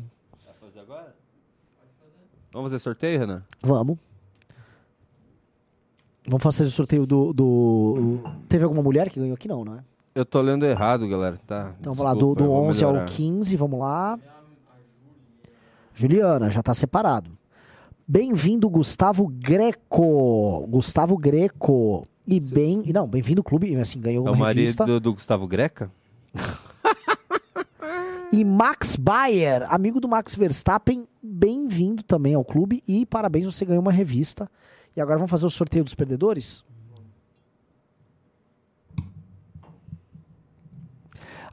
Vamos 2.52 2.72
fazer 2.72 2.80
sorteio, 2.80 3.20
Renan? 3.20 3.44
Vamos. 3.64 3.98
Vamos 6.28 6.44
fazer 6.44 6.64
o 6.64 6.70
sorteio 6.70 7.06
do, 7.06 7.34
do. 7.34 8.20
Teve 8.48 8.64
alguma 8.64 8.82
mulher 8.82 9.10
que 9.10 9.20
ganhou 9.20 9.36
aqui? 9.36 9.48
Não, 9.48 9.66
não 9.66 9.76
é? 9.76 9.80
Eu 10.16 10.26
tô 10.26 10.40
lendo 10.42 10.66
errado, 10.66 11.08
galera. 11.08 11.38
Tá. 11.38 11.74
Então 11.80 11.94
vamos 11.94 12.06
lá, 12.06 12.14
do, 12.14 12.36
do 12.36 12.44
eu 12.44 12.48
vou 12.48 12.64
11 12.66 12.84
ao 12.84 12.92
melhorar. 12.94 13.10
15, 13.10 13.56
vamos 13.58 13.80
lá. 13.80 14.20
Juliana, 15.94 16.50
já 16.50 16.64
tá 16.64 16.74
separado. 16.74 17.32
Bem-vindo, 18.08 18.70
Gustavo 18.70 19.28
Greco. 19.28 20.66
Gustavo 20.70 21.18
Greco. 21.18 22.08
E 22.28 22.40
bem. 22.40 22.84
Não, 22.94 23.08
bem-vindo 23.08 23.42
ao 23.42 23.44
clube. 23.44 23.76
Assim, 23.76 24.00
ganhou 24.00 24.26
É 24.26 24.30
uma 24.30 24.36
o 24.36 24.40
marido 24.40 24.60
revista. 24.60 24.86
do, 24.86 25.00
do 25.00 25.14
Gustavo 25.14 25.48
Greca? 25.48 25.92
E 28.32 28.44
Max 28.44 28.96
Bayer, 28.96 29.64
amigo 29.72 30.00
do 30.00 30.08
Max 30.08 30.34
Verstappen, 30.34 31.08
bem-vindo 31.22 32.02
também 32.02 32.34
ao 32.34 32.44
clube. 32.44 32.82
E 32.88 33.06
parabéns, 33.06 33.46
você 33.46 33.64
ganhou 33.64 33.80
uma 33.84 33.92
revista. 33.92 34.50
E 34.96 35.02
agora 35.02 35.18
vamos 35.18 35.32
fazer 35.32 35.46
o 35.46 35.50
sorteio 35.50 35.84
dos 35.84 35.96
perdedores? 35.96 36.64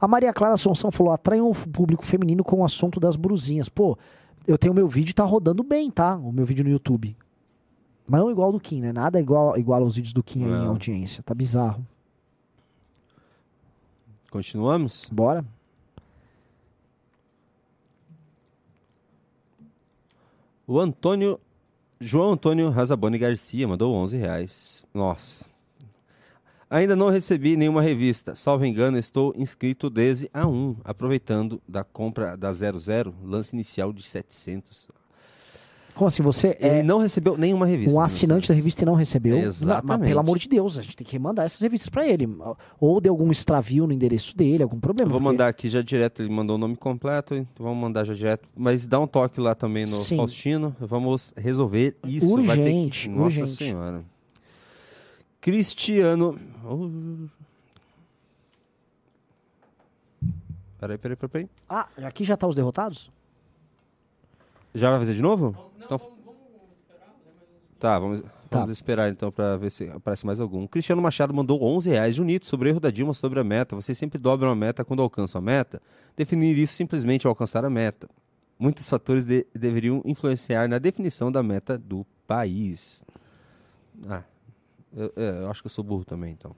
A 0.01 0.09
Maria 0.09 0.33
Clara 0.33 0.55
Assunção 0.55 0.91
falou: 0.91 1.13
atraiam 1.13 1.51
o 1.51 1.55
público 1.55 2.05
feminino 2.05 2.43
com 2.43 2.61
o 2.61 2.65
assunto 2.65 2.99
das 2.99 3.17
brusinhas. 3.17 3.69
Pô, 3.69 3.99
eu 4.47 4.57
tenho 4.57 4.73
meu 4.73 4.89
vídeo, 4.89 5.15
tá 5.15 5.25
rodando 5.25 5.63
bem, 5.63 5.91
tá? 5.91 6.17
O 6.17 6.33
meu 6.33 6.47
vídeo 6.47 6.65
no 6.65 6.71
YouTube. 6.71 7.17
Mas 8.07 8.21
não 8.21 8.31
igual 8.31 8.51
do 8.51 8.59
Kim, 8.59 8.81
né? 8.81 8.93
Nada 8.93 9.21
igual, 9.21 9.57
igual 9.57 9.83
aos 9.83 9.95
vídeos 9.95 10.13
do 10.13 10.23
Kim 10.23 10.45
aí 10.45 10.51
em 10.51 10.67
audiência. 10.67 11.23
Tá 11.23 11.35
bizarro. 11.35 11.87
Continuamos? 14.31 15.09
Bora. 15.13 15.45
O 20.67 20.79
Antônio. 20.79 21.39
João 22.03 22.33
Antônio 22.33 22.71
Razaboni 22.71 23.19
Garcia 23.19 23.69
mandou 23.69 23.95
11 23.95 24.17
reais. 24.17 24.87
Nossa. 24.95 25.51
Ainda 26.71 26.97
não 26.97 27.11
recebi 27.11 27.59
nenhuma 27.59 27.83
revista. 27.83 28.35
Salvo 28.35 28.65
engano, 28.65 28.97
estou 28.97 29.35
inscrito 29.37 29.91
desde 29.91 30.31
a 30.33 30.47
1, 30.47 30.77
aproveitando 30.83 31.61
da 31.69 31.85
compra 31.85 32.39
da 32.39 32.51
00, 32.55 33.15
lance 33.23 33.55
inicial 33.55 33.93
de 33.93 34.03
700. 34.03 34.89
Como 35.95 36.09
assim? 36.09 36.23
Você 36.23 36.57
Ele 36.61 36.79
é 36.79 36.83
não 36.83 36.99
recebeu 36.99 37.37
nenhuma 37.37 37.67
revista. 37.67 37.95
um 37.99 38.01
assinante 38.01 38.49
da 38.49 38.55
revista 38.55 38.83
e 38.83 38.87
não 38.87 38.95
recebeu? 38.95 39.37
Exatamente. 39.37 39.99
Mas, 40.01 40.09
pelo 40.09 40.21
amor 40.21 40.39
de 40.39 40.49
Deus, 40.49 40.79
a 40.79 40.83
gente 40.83 40.97
tem 40.97 41.07
que 41.07 41.13
remandar 41.13 41.45
essas 41.45 41.61
revistas 41.61 41.89
pra 41.91 42.07
ele. 42.07 42.27
Ou 42.81 43.01
deu 43.01 43.13
algum 43.13 43.31
extravio 43.31 43.87
no 43.87 43.93
endereço 43.93 44.35
dele, 44.37 44.63
algum 44.63 44.81
problema. 44.81 45.09
Eu 45.09 45.13
vou 45.13 45.21
porque- 45.21 45.33
mandar 45.33 45.49
aqui 45.49 45.69
já 45.69 45.83
direto, 45.83 46.23
ele 46.23 46.31
mandou 46.33 46.57
o 46.57 46.59
nome 46.59 46.77
completo, 46.77 47.35
então 47.35 47.67
vamos 47.67 47.79
mandar 47.81 48.05
já 48.05 48.15
direto. 48.15 48.49
Mas 48.57 48.87
dá 48.87 48.99
um 48.99 49.07
toque 49.07 49.41
lá 49.41 49.55
também 49.55 49.85
no 49.85 49.97
Sim. 49.97 50.17
Faustino, 50.17 50.75
vamos 50.81 51.33
resolver 51.37 51.97
isso. 52.07 52.35
Vai 52.43 52.57
ter 52.57 52.63
Urgente, 52.63 53.09
que... 53.09 53.15
Nossa 53.15 53.41
urgente. 53.41 53.51
Senhora. 53.51 54.05
Cristiano... 55.41 56.39
Oh. 56.65 56.89
Peraí, 60.79 60.97
peraí, 60.97 61.17
peraí, 61.17 61.31
peraí. 61.31 61.49
Ah, 61.69 61.87
aqui 62.05 62.25
já 62.25 62.37
tá 62.37 62.47
os 62.47 62.55
derrotados? 62.55 63.11
Já 64.75 64.91
vai 64.91 64.99
fazer 65.01 65.15
de 65.15 65.21
novo? 65.23 65.70
Tá, 67.81 67.99
vamos, 67.99 68.23
vamos 68.51 68.71
esperar 68.71 69.11
então 69.11 69.33
pra 69.33 69.57
ver 69.57 69.71
se 69.71 69.89
aparece 69.89 70.27
mais 70.27 70.39
algum. 70.39 70.67
Cristiano 70.67 71.01
Machado 71.01 71.33
mandou 71.33 71.63
11 71.63 71.89
reais. 71.89 72.15
Junito, 72.15 72.47
sobre 72.47 72.69
o 72.69 72.71
erro 72.71 72.79
da 72.79 72.91
Dilma 72.91 73.15
sobre 73.15 73.41
a 73.41 73.45
meta. 73.45 73.75
Vocês 73.75 73.97
sempre 73.97 74.19
dobram 74.19 74.51
a 74.51 74.55
meta 74.55 74.85
quando 74.85 75.01
alcançam 75.01 75.39
a 75.39 75.43
meta? 75.43 75.81
Definir 76.15 76.59
isso 76.59 76.75
simplesmente 76.75 77.27
ao 77.27 77.31
alcançar 77.31 77.65
a 77.65 77.71
meta. 77.71 78.07
Muitos 78.59 78.87
fatores 78.87 79.25
de- 79.25 79.47
deveriam 79.55 80.03
influenciar 80.05 80.69
na 80.69 80.79
definição 80.79 81.33
da 81.33 81.43
meta 81.43 81.79
do 81.79 82.05
país. 82.27 83.03
Ah, 84.07 84.23
eu, 84.95 85.11
é, 85.17 85.43
eu 85.45 85.51
acho 85.51 85.63
que 85.63 85.67
eu 85.67 85.71
sou 85.71 85.83
burro 85.83 86.05
também, 86.05 86.33
então. 86.33 86.55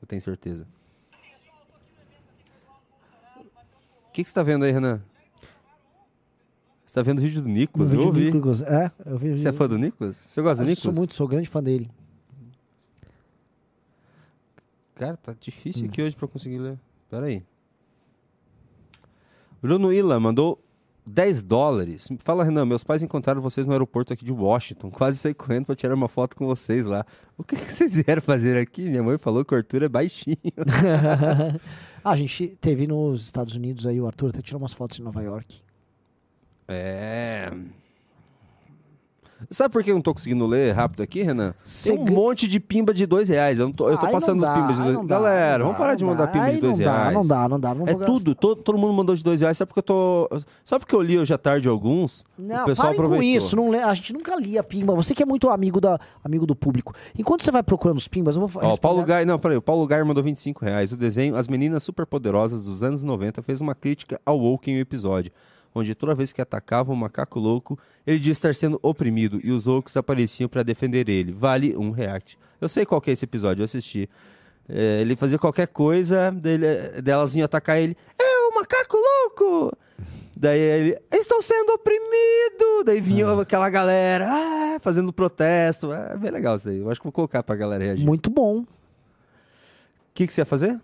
Eu 0.00 0.06
tenho 0.06 0.22
certeza. 0.22 0.64
O 4.06 4.12
que, 4.12 4.22
que 4.22 4.28
você 4.28 4.34
tá 4.34 4.44
vendo 4.44 4.64
aí, 4.64 4.70
Renan? 4.70 5.02
Você 6.90 6.94
tá 6.96 7.02
vendo 7.02 7.18
o 7.18 7.22
vídeo 7.22 7.40
do 7.40 7.48
Nicolas? 7.48 7.92
Eu 7.92 8.00
do 8.00 8.06
ouvi. 8.08 8.32
Nicolas, 8.32 8.62
É, 8.62 8.90
eu 9.06 9.16
vi. 9.16 9.30
Você 9.36 9.48
é 9.48 9.52
fã 9.52 9.68
do 9.68 9.78
Nicolas? 9.78 10.16
Você 10.16 10.42
gosta 10.42 10.56
do 10.64 10.66
Eu 10.66 10.70
Nicolas? 10.70 10.82
Sou 10.82 10.92
muito, 10.92 11.14
sou 11.14 11.28
grande 11.28 11.48
fã 11.48 11.62
dele. 11.62 11.88
Cara, 14.96 15.16
tá 15.16 15.32
difícil 15.38 15.84
Hum. 15.84 15.88
aqui 15.88 16.02
hoje 16.02 16.16
pra 16.16 16.26
conseguir 16.26 16.58
ler. 16.58 16.76
Pera 17.08 17.26
aí. 17.26 17.44
Bruno 19.62 19.92
Ila 19.92 20.18
mandou 20.18 20.60
10 21.06 21.42
dólares. 21.42 22.08
Fala, 22.24 22.42
Renan, 22.42 22.66
meus 22.66 22.82
pais 22.82 23.04
encontraram 23.04 23.40
vocês 23.40 23.66
no 23.66 23.72
aeroporto 23.72 24.12
aqui 24.12 24.24
de 24.24 24.32
Washington. 24.32 24.90
Quase 24.90 25.16
saí 25.18 25.32
correndo 25.32 25.66
pra 25.66 25.76
tirar 25.76 25.94
uma 25.94 26.08
foto 26.08 26.34
com 26.34 26.44
vocês 26.44 26.86
lá. 26.86 27.06
O 27.38 27.44
que, 27.44 27.54
que 27.54 27.72
vocês 27.72 28.02
vieram 28.02 28.20
fazer 28.20 28.56
aqui? 28.58 28.88
Minha 28.90 29.04
mãe 29.04 29.16
falou 29.16 29.44
que 29.44 29.54
o 29.54 29.56
Arthur 29.56 29.84
é 29.84 29.88
baixinho. 29.88 30.36
Ah, 32.02 32.12
a 32.12 32.16
gente 32.16 32.56
teve 32.60 32.86
nos 32.86 33.26
Estados 33.26 33.54
Unidos 33.54 33.86
aí, 33.86 34.00
o 34.00 34.06
Arthur 34.08 34.30
até 34.30 34.40
tirou 34.42 34.60
umas 34.60 34.72
fotos 34.72 34.98
em 34.98 35.02
Nova 35.02 35.22
York. 35.22 35.60
É. 36.70 37.52
Sabe 39.50 39.72
por 39.72 39.82
que 39.82 39.90
eu 39.90 39.94
não 39.94 40.02
tô 40.02 40.12
conseguindo 40.12 40.44
ler 40.46 40.72
rápido 40.74 41.02
aqui, 41.02 41.22
Renan? 41.22 41.54
Tem 41.82 41.98
um 41.98 42.04
monte 42.04 42.46
de 42.46 42.60
pimba 42.60 42.92
de 42.92 43.06
dois 43.06 43.30
reais. 43.30 43.58
Eu, 43.58 43.66
não 43.66 43.72
tô, 43.72 43.88
eu 43.88 43.96
tô 43.96 44.04
Aí 44.04 44.12
passando 44.12 44.38
não 44.38 44.46
os 44.46 44.54
dá, 44.54 44.60
pimbas 44.60 44.76
de 44.76 44.82
dois 44.82 44.94
não 44.94 45.06
dá, 45.06 45.14
Galera, 45.16 45.58
não 45.58 45.64
vamos 45.64 45.72
dá, 45.72 45.78
parar 45.84 45.94
de 45.96 46.04
não 46.04 46.10
mandar 46.10 46.26
dá. 46.26 46.30
pimba 46.32 46.44
de 46.44 46.50
Aí 46.52 46.60
dois 46.60 46.78
não 46.78 46.84
dá, 46.84 46.92
reais. 47.00 47.14
não 47.14 47.26
dá, 47.26 47.48
não 47.48 47.58
dá, 47.60 47.74
não 47.74 47.86
é 47.88 47.94
vou 47.94 48.04
tudo, 48.04 48.34
todo, 48.34 48.62
todo 48.62 48.78
mundo 48.78 48.92
mandou 48.92 49.16
de 49.16 49.24
dois 49.24 49.40
reais. 49.40 49.56
Só 49.56 49.64
porque 49.64 49.78
eu 49.78 49.82
tô. 49.82 50.28
Só 50.62 50.78
porque 50.78 50.94
eu 50.94 51.00
li 51.00 51.18
hoje 51.18 51.32
à 51.32 51.38
tarde 51.38 51.66
alguns. 51.68 52.22
Não, 52.38 52.62
o 52.62 52.66
pessoal 52.66 52.88
parem 52.88 53.00
com 53.00 53.06
aproveitou. 53.06 53.36
isso. 53.38 53.56
Não, 53.56 53.70
lê- 53.70 53.82
a 53.82 53.94
gente 53.94 54.12
nunca 54.12 54.36
lia 54.36 54.62
pimba. 54.62 54.94
Você 54.94 55.14
que 55.14 55.22
é 55.22 55.26
muito 55.26 55.48
amigo, 55.48 55.80
da, 55.80 55.98
amigo 56.22 56.44
do 56.44 56.54
público. 56.54 56.94
Enquanto 57.18 57.42
você 57.42 57.50
vai 57.50 57.62
procurando 57.62 57.96
os 57.96 58.06
pimbas, 58.06 58.36
eu 58.36 58.46
vou 58.46 58.62
Ó, 58.62 58.74
o 58.74 58.78
Paulo 58.78 59.02
Gai, 59.04 59.24
não, 59.24 59.38
peraí, 59.38 59.56
o 59.56 59.62
Paulo 59.62 59.86
Gai 59.86 60.04
mandou 60.04 60.22
25 60.22 60.62
reais. 60.66 60.92
O 60.92 60.96
desenho 60.98 61.34
As 61.34 61.48
Meninas 61.48 61.82
Superpoderosas 61.82 62.66
dos 62.66 62.82
anos 62.82 63.02
90 63.02 63.40
fez 63.42 63.62
uma 63.62 63.74
crítica 63.74 64.20
ao 64.24 64.38
woke 64.38 64.70
em 64.70 64.76
um 64.76 64.80
episódio, 64.80 65.32
onde 65.74 65.94
toda 65.94 66.14
vez 66.14 66.32
que 66.32 66.40
atacava 66.40 66.92
um 66.92 66.96
macaco 66.96 67.38
louco, 67.38 67.78
ele 68.06 68.18
dizia 68.18 68.32
estar 68.32 68.54
sendo 68.54 68.78
oprimido 68.82 69.40
e 69.42 69.50
os 69.52 69.66
woke 69.66 69.90
apareciam 69.96 70.48
para 70.48 70.62
defender 70.62 71.08
ele. 71.08 71.32
Vale 71.32 71.76
um 71.76 71.90
react. 71.90 72.38
Eu 72.60 72.68
sei 72.68 72.84
qual 72.84 73.00
que 73.00 73.10
é 73.10 73.12
esse 73.12 73.24
episódio, 73.24 73.62
eu 73.62 73.64
assisti. 73.64 74.08
É, 74.68 75.00
ele 75.00 75.16
fazia 75.16 75.38
qualquer 75.38 75.68
coisa, 75.68 76.30
dele, 76.30 76.66
delas 77.02 77.32
vinham 77.32 77.44
atacar 77.44 77.78
ele. 77.78 77.96
É 78.18 78.48
o 78.48 78.54
macaco 78.54 78.96
louco! 78.96 79.76
Daí 80.36 80.58
ele, 80.58 80.98
estou 81.12 81.42
sendo 81.42 81.70
oprimido! 81.72 82.84
Daí 82.84 83.00
vinha 83.00 83.30
aquela 83.40 83.68
galera, 83.68 84.26
ah, 84.28 84.78
fazendo 84.80 85.12
protesto. 85.12 85.92
É 85.92 86.16
bem 86.16 86.30
legal 86.30 86.56
isso 86.56 86.68
aí. 86.68 86.78
Eu 86.78 86.90
acho 86.90 87.00
que 87.00 87.04
vou 87.04 87.12
colocar 87.12 87.42
pra 87.42 87.56
galera 87.56 87.84
reagir. 87.84 88.06
Muito 88.06 88.30
bom. 88.30 88.64
que, 90.14 90.26
que 90.26 90.32
você 90.32 90.40
ia 90.40 90.46
fazer? 90.46 90.80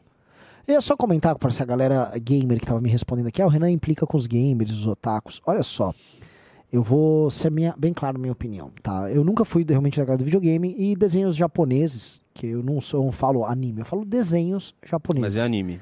Eu 0.66 0.74
ia 0.74 0.80
só 0.80 0.96
comentar 0.96 1.38
para 1.38 1.48
essa 1.48 1.64
galera 1.64 2.12
gamer 2.18 2.58
que 2.58 2.66
tava 2.66 2.80
me 2.80 2.90
respondendo 2.90 3.28
aqui. 3.28 3.40
Ah, 3.40 3.46
o 3.46 3.48
Renan 3.48 3.70
implica 3.70 4.04
com 4.04 4.16
os 4.16 4.26
gamers, 4.26 4.72
os 4.72 4.86
otakus. 4.88 5.40
Olha 5.46 5.62
só. 5.62 5.94
Eu 6.72 6.82
vou 6.82 7.30
ser 7.30 7.52
minha, 7.52 7.72
bem 7.78 7.92
claro 7.92 8.14
na 8.14 8.22
minha 8.22 8.32
opinião, 8.32 8.72
tá? 8.82 9.08
Eu 9.08 9.22
nunca 9.22 9.44
fui 9.44 9.64
realmente 9.66 9.96
da 9.96 10.04
galera 10.04 10.18
do 10.18 10.24
videogame 10.24 10.74
e 10.76 10.96
desenhos 10.96 11.36
japoneses, 11.36 12.20
que 12.34 12.48
eu 12.48 12.64
não 12.64 12.80
sou, 12.80 13.00
eu 13.00 13.04
não 13.04 13.12
falo 13.12 13.44
anime, 13.44 13.80
eu 13.80 13.84
falo 13.84 14.04
desenhos 14.04 14.74
japoneses. 14.84 15.22
Mas 15.22 15.36
é 15.36 15.42
anime. 15.42 15.80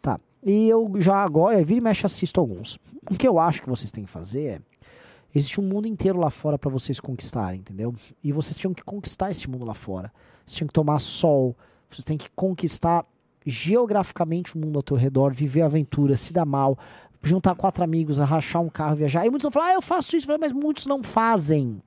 Tá. 0.00 0.20
E 0.46 0.68
eu 0.68 0.92
já 0.98 1.16
agora, 1.16 1.62
vira 1.64 1.78
e 1.78 1.80
mexe, 1.80 2.06
assisto 2.06 2.38
alguns. 2.38 2.78
O 3.10 3.16
que 3.16 3.26
eu 3.26 3.40
acho 3.40 3.60
que 3.60 3.68
vocês 3.68 3.90
têm 3.90 4.04
que 4.04 4.10
fazer 4.10 4.44
é. 4.44 4.60
Existe 5.34 5.60
um 5.60 5.64
mundo 5.64 5.86
inteiro 5.86 6.18
lá 6.18 6.30
fora 6.30 6.58
para 6.58 6.70
vocês 6.70 6.98
conquistarem, 6.98 7.60
entendeu? 7.60 7.94
E 8.22 8.32
vocês 8.32 8.56
tinham 8.56 8.74
que 8.74 8.82
conquistar 8.82 9.30
esse 9.30 9.50
mundo 9.50 9.64
lá 9.64 9.74
fora. 9.74 10.12
Vocês 10.44 10.56
tinham 10.56 10.66
que 10.68 10.74
tomar 10.74 10.98
sol, 11.00 11.56
vocês 11.88 12.04
têm 12.04 12.16
que 12.16 12.28
conquistar 12.30 13.04
geograficamente 13.46 14.56
o 14.56 14.58
mundo 14.58 14.76
ao 14.76 14.82
teu 14.82 14.96
redor, 14.96 15.32
viver 15.32 15.62
aventura, 15.62 16.16
se 16.16 16.32
dar 16.32 16.44
mal, 16.44 16.78
juntar 17.22 17.54
quatro 17.54 17.82
amigos, 17.82 18.18
rachar 18.18 18.62
um 18.62 18.68
carro, 18.68 18.96
viajar. 18.96 19.26
E 19.26 19.30
muitos 19.30 19.44
vão 19.44 19.52
falar, 19.52 19.68
ah, 19.68 19.74
eu 19.74 19.82
faço 19.82 20.16
isso, 20.16 20.26
mas 20.38 20.52
muitos 20.52 20.86
não 20.86 21.02
fazem. 21.02 21.82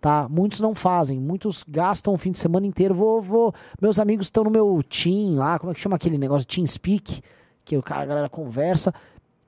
Tá? 0.00 0.26
Muitos 0.30 0.60
não 0.60 0.74
fazem, 0.74 1.20
muitos 1.20 1.62
gastam 1.68 2.14
o 2.14 2.16
fim 2.16 2.30
de 2.30 2.38
semana 2.38 2.66
inteiro. 2.66 2.94
Vou, 2.94 3.20
vou. 3.20 3.54
Meus 3.80 3.98
amigos 3.98 4.26
estão 4.26 4.44
no 4.44 4.50
meu 4.50 4.82
team 4.82 5.34
lá, 5.36 5.58
como 5.58 5.72
é 5.72 5.74
que 5.74 5.80
chama 5.80 5.96
aquele 5.96 6.16
negócio? 6.16 6.48
Team 6.48 6.66
Speak, 6.66 7.20
que 7.64 7.76
o 7.76 7.82
cara, 7.82 8.02
a 8.02 8.06
galera 8.06 8.28
conversa. 8.28 8.94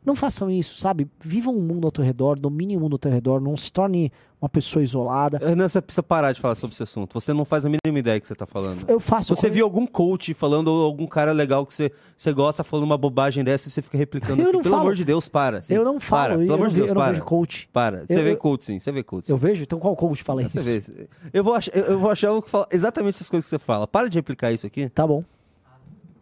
Não 0.04 0.16
façam 0.16 0.50
isso, 0.50 0.76
sabe? 0.76 1.08
Vivam 1.20 1.56
o 1.56 1.60
mundo 1.62 1.86
ao 1.86 1.92
teu 1.92 2.02
redor, 2.02 2.36
dominem 2.38 2.76
o 2.76 2.80
mundo 2.80 2.94
ao 2.94 2.98
teu 2.98 3.10
redor, 3.10 3.40
não 3.40 3.56
se 3.56 3.72
torne 3.72 4.10
uma 4.40 4.48
pessoa 4.48 4.82
isolada. 4.82 5.38
Renan, 5.38 5.68
você 5.68 5.80
precisa 5.80 6.02
parar 6.02 6.32
de 6.32 6.40
falar 6.40 6.56
sobre 6.56 6.74
esse 6.74 6.82
assunto. 6.82 7.14
Você 7.14 7.32
não 7.32 7.44
faz 7.44 7.64
a 7.64 7.68
mínima 7.68 7.98
ideia 8.00 8.18
que 8.18 8.26
você 8.26 8.32
está 8.32 8.44
falando. 8.44 8.84
Eu 8.88 8.98
faço. 8.98 9.34
Você 9.36 9.48
viu 9.48 9.64
algum 9.64 9.86
coach 9.86 10.34
falando, 10.34 10.66
ou 10.66 10.84
algum 10.84 11.06
cara 11.06 11.30
legal 11.30 11.64
que 11.64 11.72
você, 11.72 11.92
você 12.16 12.32
gosta 12.32 12.64
falando 12.64 12.84
uma 12.84 12.98
bobagem 12.98 13.44
dessa 13.44 13.68
e 13.68 13.70
você 13.70 13.80
fica 13.80 13.96
replicando. 13.96 14.42
Eu 14.42 14.52
não 14.52 14.60
Pelo 14.60 14.74
falo. 14.74 14.80
amor 14.86 14.94
de 14.96 15.04
Deus, 15.04 15.28
para. 15.28 15.60
Eu 15.70 15.84
não 15.84 16.00
falo, 16.00 16.22
Para, 16.22 16.32
eu 16.34 16.38
pelo 16.40 16.54
amor 16.54 16.62
não 16.64 16.68
de 16.70 16.74
Deus, 16.74 16.88
eu 16.88 16.94
para. 16.96 17.12
vejo 17.12 17.24
coach. 17.24 17.68
Para. 17.72 18.04
Você 18.04 18.18
Eu- 18.18 18.24
vê 18.24 18.32
eu- 18.32 18.36
coach, 18.38 18.64
sim. 18.64 18.78
Você 18.80 18.90
vê 18.90 19.02
coach. 19.04 19.26
sim. 19.26 19.32
Eu 19.32 19.38
vejo? 19.38 19.62
Então 19.62 19.78
qual 19.78 19.94
coach 19.94 20.24
fala 20.24 20.42
isso? 20.42 20.58
Você 20.60 20.80
vê. 20.80 21.08
Eu 21.32 21.44
vou, 21.44 21.54
achar, 21.54 21.76
eu, 21.76 21.84
eu 21.84 21.98
vou 22.00 22.10
achar 22.10 22.26
eu 22.26 22.44
exatamente 22.72 23.14
essas 23.14 23.30
coisas 23.30 23.44
que 23.44 23.50
você 23.50 23.58
fala. 23.60 23.86
Para 23.86 24.08
de 24.08 24.18
replicar 24.18 24.50
isso 24.50 24.66
aqui. 24.66 24.88
Tá 24.88 25.06
bom. 25.06 25.22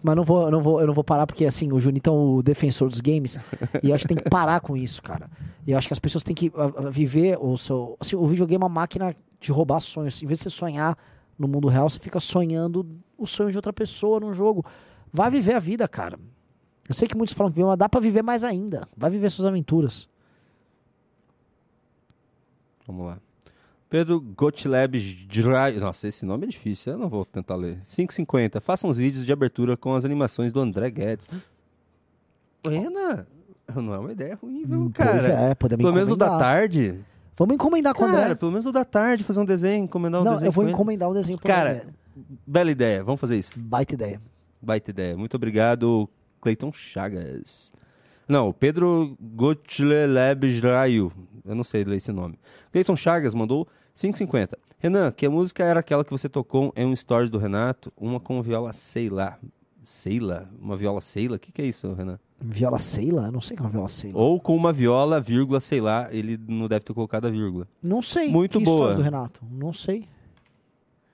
Mas 0.02 0.16
não 0.16 0.24
vou, 0.24 0.50
não 0.50 0.62
vou, 0.62 0.80
eu 0.80 0.86
não 0.86 0.94
vou 0.94 1.04
parar 1.04 1.26
porque 1.26 1.44
assim, 1.44 1.72
o 1.72 1.78
Junito 1.78 2.08
é 2.08 2.12
o 2.12 2.42
defensor 2.42 2.88
dos 2.88 3.00
games 3.00 3.38
e 3.82 3.90
eu 3.90 3.94
acho 3.94 4.04
que 4.04 4.14
tem 4.14 4.22
que 4.22 4.30
parar 4.30 4.60
com 4.60 4.76
isso, 4.76 5.02
cara. 5.02 5.30
E 5.66 5.72
eu 5.72 5.78
acho 5.78 5.86
que 5.86 5.92
as 5.92 5.98
pessoas 5.98 6.24
têm 6.24 6.34
que 6.34 6.50
ah, 6.56 6.72
ah, 6.74 6.90
viver 6.90 7.38
o 7.38 7.56
seu, 7.56 7.96
assim, 8.00 8.16
o 8.16 8.26
videogame 8.26 8.62
é 8.62 8.66
uma 8.66 8.68
máquina 8.68 9.14
de 9.38 9.52
roubar 9.52 9.80
sonhos. 9.80 10.22
Em 10.22 10.26
vez 10.26 10.38
de 10.38 10.44
você 10.44 10.50
sonhar 10.50 10.96
no 11.38 11.46
mundo 11.46 11.68
real, 11.68 11.88
você 11.88 11.98
fica 11.98 12.18
sonhando 12.18 12.86
o 13.18 13.26
sonho 13.26 13.50
de 13.50 13.58
outra 13.58 13.72
pessoa 13.72 14.20
num 14.20 14.32
jogo. 14.32 14.64
Vai 15.12 15.30
viver 15.30 15.54
a 15.54 15.58
vida, 15.58 15.86
cara. 15.86 16.18
Eu 16.88 16.94
sei 16.94 17.06
que 17.06 17.16
muitos 17.16 17.34
falam 17.34 17.52
que 17.52 17.62
mas 17.62 17.78
dá 17.78 17.88
pra 17.88 18.00
viver 18.00 18.22
mais 18.22 18.42
ainda. 18.42 18.88
Vai 18.96 19.10
viver 19.10 19.30
suas 19.30 19.46
aventuras. 19.46 20.08
Vamos 22.86 23.06
lá. 23.06 23.18
Pedro 23.90 24.20
Gottlieb 24.20 25.26
Dry. 25.26 25.80
Nossa, 25.80 26.06
esse 26.06 26.24
nome 26.24 26.44
é 26.44 26.48
difícil, 26.48 26.92
eu 26.92 26.98
não 26.98 27.08
vou 27.08 27.24
tentar 27.24 27.56
ler. 27.56 27.78
550. 27.84 28.60
Faça 28.60 28.86
uns 28.86 28.98
vídeos 28.98 29.26
de 29.26 29.32
abertura 29.32 29.76
com 29.76 29.92
as 29.96 30.04
animações 30.04 30.52
do 30.52 30.60
André 30.60 30.88
Guedes. 30.92 31.26
Ô, 32.64 32.68
Renan, 32.68 33.26
não 33.74 33.92
é 33.92 33.98
uma 33.98 34.12
ideia 34.12 34.38
ruim, 34.40 34.64
viu, 34.64 34.90
cara? 34.94 35.10
Pois 35.10 35.28
é, 35.28 35.54
podemos 35.56 35.82
Pelo 35.84 35.94
menos 35.94 36.10
o 36.10 36.16
da 36.16 36.38
tarde. 36.38 37.00
Vamos 37.36 37.54
encomendar 37.54 37.92
com 37.94 38.04
o 38.04 38.12
Cara, 38.12 38.36
pelo 38.36 38.52
menos 38.52 38.66
o 38.66 38.70
da 38.72 38.84
tarde, 38.84 39.24
fazer 39.24 39.40
um 39.40 39.44
desenho, 39.44 39.84
encomendar 39.84 40.20
um 40.20 40.24
Não, 40.24 40.32
desenho. 40.34 40.48
eu 40.48 40.52
vou 40.52 40.68
encomendar 40.68 41.10
um 41.10 41.12
desenho 41.14 41.38
Cara, 41.38 41.70
André. 41.70 41.86
bela 42.46 42.70
ideia, 42.70 43.02
vamos 43.02 43.20
fazer 43.20 43.38
isso. 43.38 43.58
Baita 43.58 43.94
ideia. 43.94 44.18
Baita 44.62 44.90
ideia. 44.90 45.16
Muito 45.16 45.34
obrigado, 45.34 46.08
Cleiton 46.40 46.70
Chagas. 46.70 47.72
Não, 48.28 48.52
Pedro 48.52 49.16
Gottlieb 49.20 50.46
Israel. 50.46 51.10
Eu 51.44 51.54
não 51.54 51.64
sei 51.64 51.82
ler 51.82 51.96
esse 51.96 52.12
nome. 52.12 52.38
Cleiton 52.70 52.94
Chagas 52.94 53.34
mandou 53.34 53.66
5,50. 53.94 54.52
Renan, 54.78 55.10
que 55.12 55.26
a 55.26 55.30
música 55.30 55.64
era 55.64 55.80
aquela 55.80 56.04
que 56.04 56.10
você 56.10 56.28
tocou 56.28 56.72
em 56.76 56.86
um 56.86 56.96
stories 56.96 57.30
do 57.30 57.38
Renato? 57.38 57.92
Uma 57.96 58.18
com 58.18 58.40
viola 58.42 58.72
sei 58.72 59.10
lá. 59.10 59.38
Sei 59.84 60.18
lá? 60.20 60.46
Uma 60.60 60.76
viola 60.76 61.00
sei 61.00 61.28
lá? 61.28 61.36
O 61.36 61.38
que, 61.38 61.52
que 61.52 61.60
é 61.62 61.66
isso, 61.66 61.92
Renan? 61.92 62.18
Viola 62.42 62.78
Seila? 62.78 63.30
Não 63.30 63.40
sei 63.40 63.54
o 63.54 63.56
que 63.58 63.62
é 63.62 63.66
uma 63.66 63.70
viola 63.70 63.88
Seila. 63.88 64.18
Ou 64.18 64.40
com 64.40 64.56
uma 64.56 64.72
viola, 64.72 65.20
vírgula, 65.20 65.60
sei 65.60 65.80
lá. 65.80 66.08
Ele 66.10 66.38
não 66.48 66.68
deve 66.68 66.84
ter 66.84 66.94
colocado 66.94 67.26
a 67.26 67.30
vírgula. 67.30 67.68
Não 67.82 68.00
sei. 68.00 68.28
Muito 68.28 68.58
que 68.58 68.64
boa. 68.64 68.94
do 68.94 69.02
Renato? 69.02 69.42
Não 69.50 69.72
sei. 69.72 70.06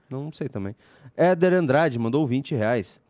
Não 0.08 0.30
sei 0.32 0.48
também. 0.48 0.76
Éder 1.16 1.52
Andrade 1.54 1.98
mandou 1.98 2.24
20 2.26 2.54
reais. 2.54 3.00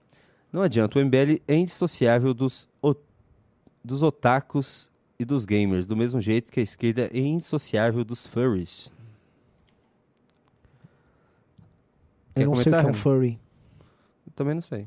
Não 0.50 0.62
adianta, 0.62 0.98
o 0.98 1.02
MBL 1.04 1.42
é 1.46 1.54
indissociável 1.56 2.32
dos, 2.32 2.66
o- 2.80 2.94
dos 3.84 4.02
otakus 4.02 4.90
e 5.18 5.24
dos 5.24 5.44
gamers, 5.44 5.86
do 5.86 5.94
mesmo 5.96 6.18
jeito 6.20 6.50
que 6.50 6.60
a 6.60 6.62
esquerda 6.62 7.10
é 7.12 7.18
indissociável 7.18 8.02
dos 8.04 8.26
furries. 8.26 8.90
Eu 12.36 12.42
Quer 12.42 12.46
não 12.48 12.54
sei 12.54 12.60
o 12.60 12.64
que 12.64 12.68
é 12.74 12.78
um 12.78 12.82
comentar, 12.82 12.94
furry. 13.02 13.38
Também 14.34 14.54
não 14.54 14.60
sei. 14.62 14.86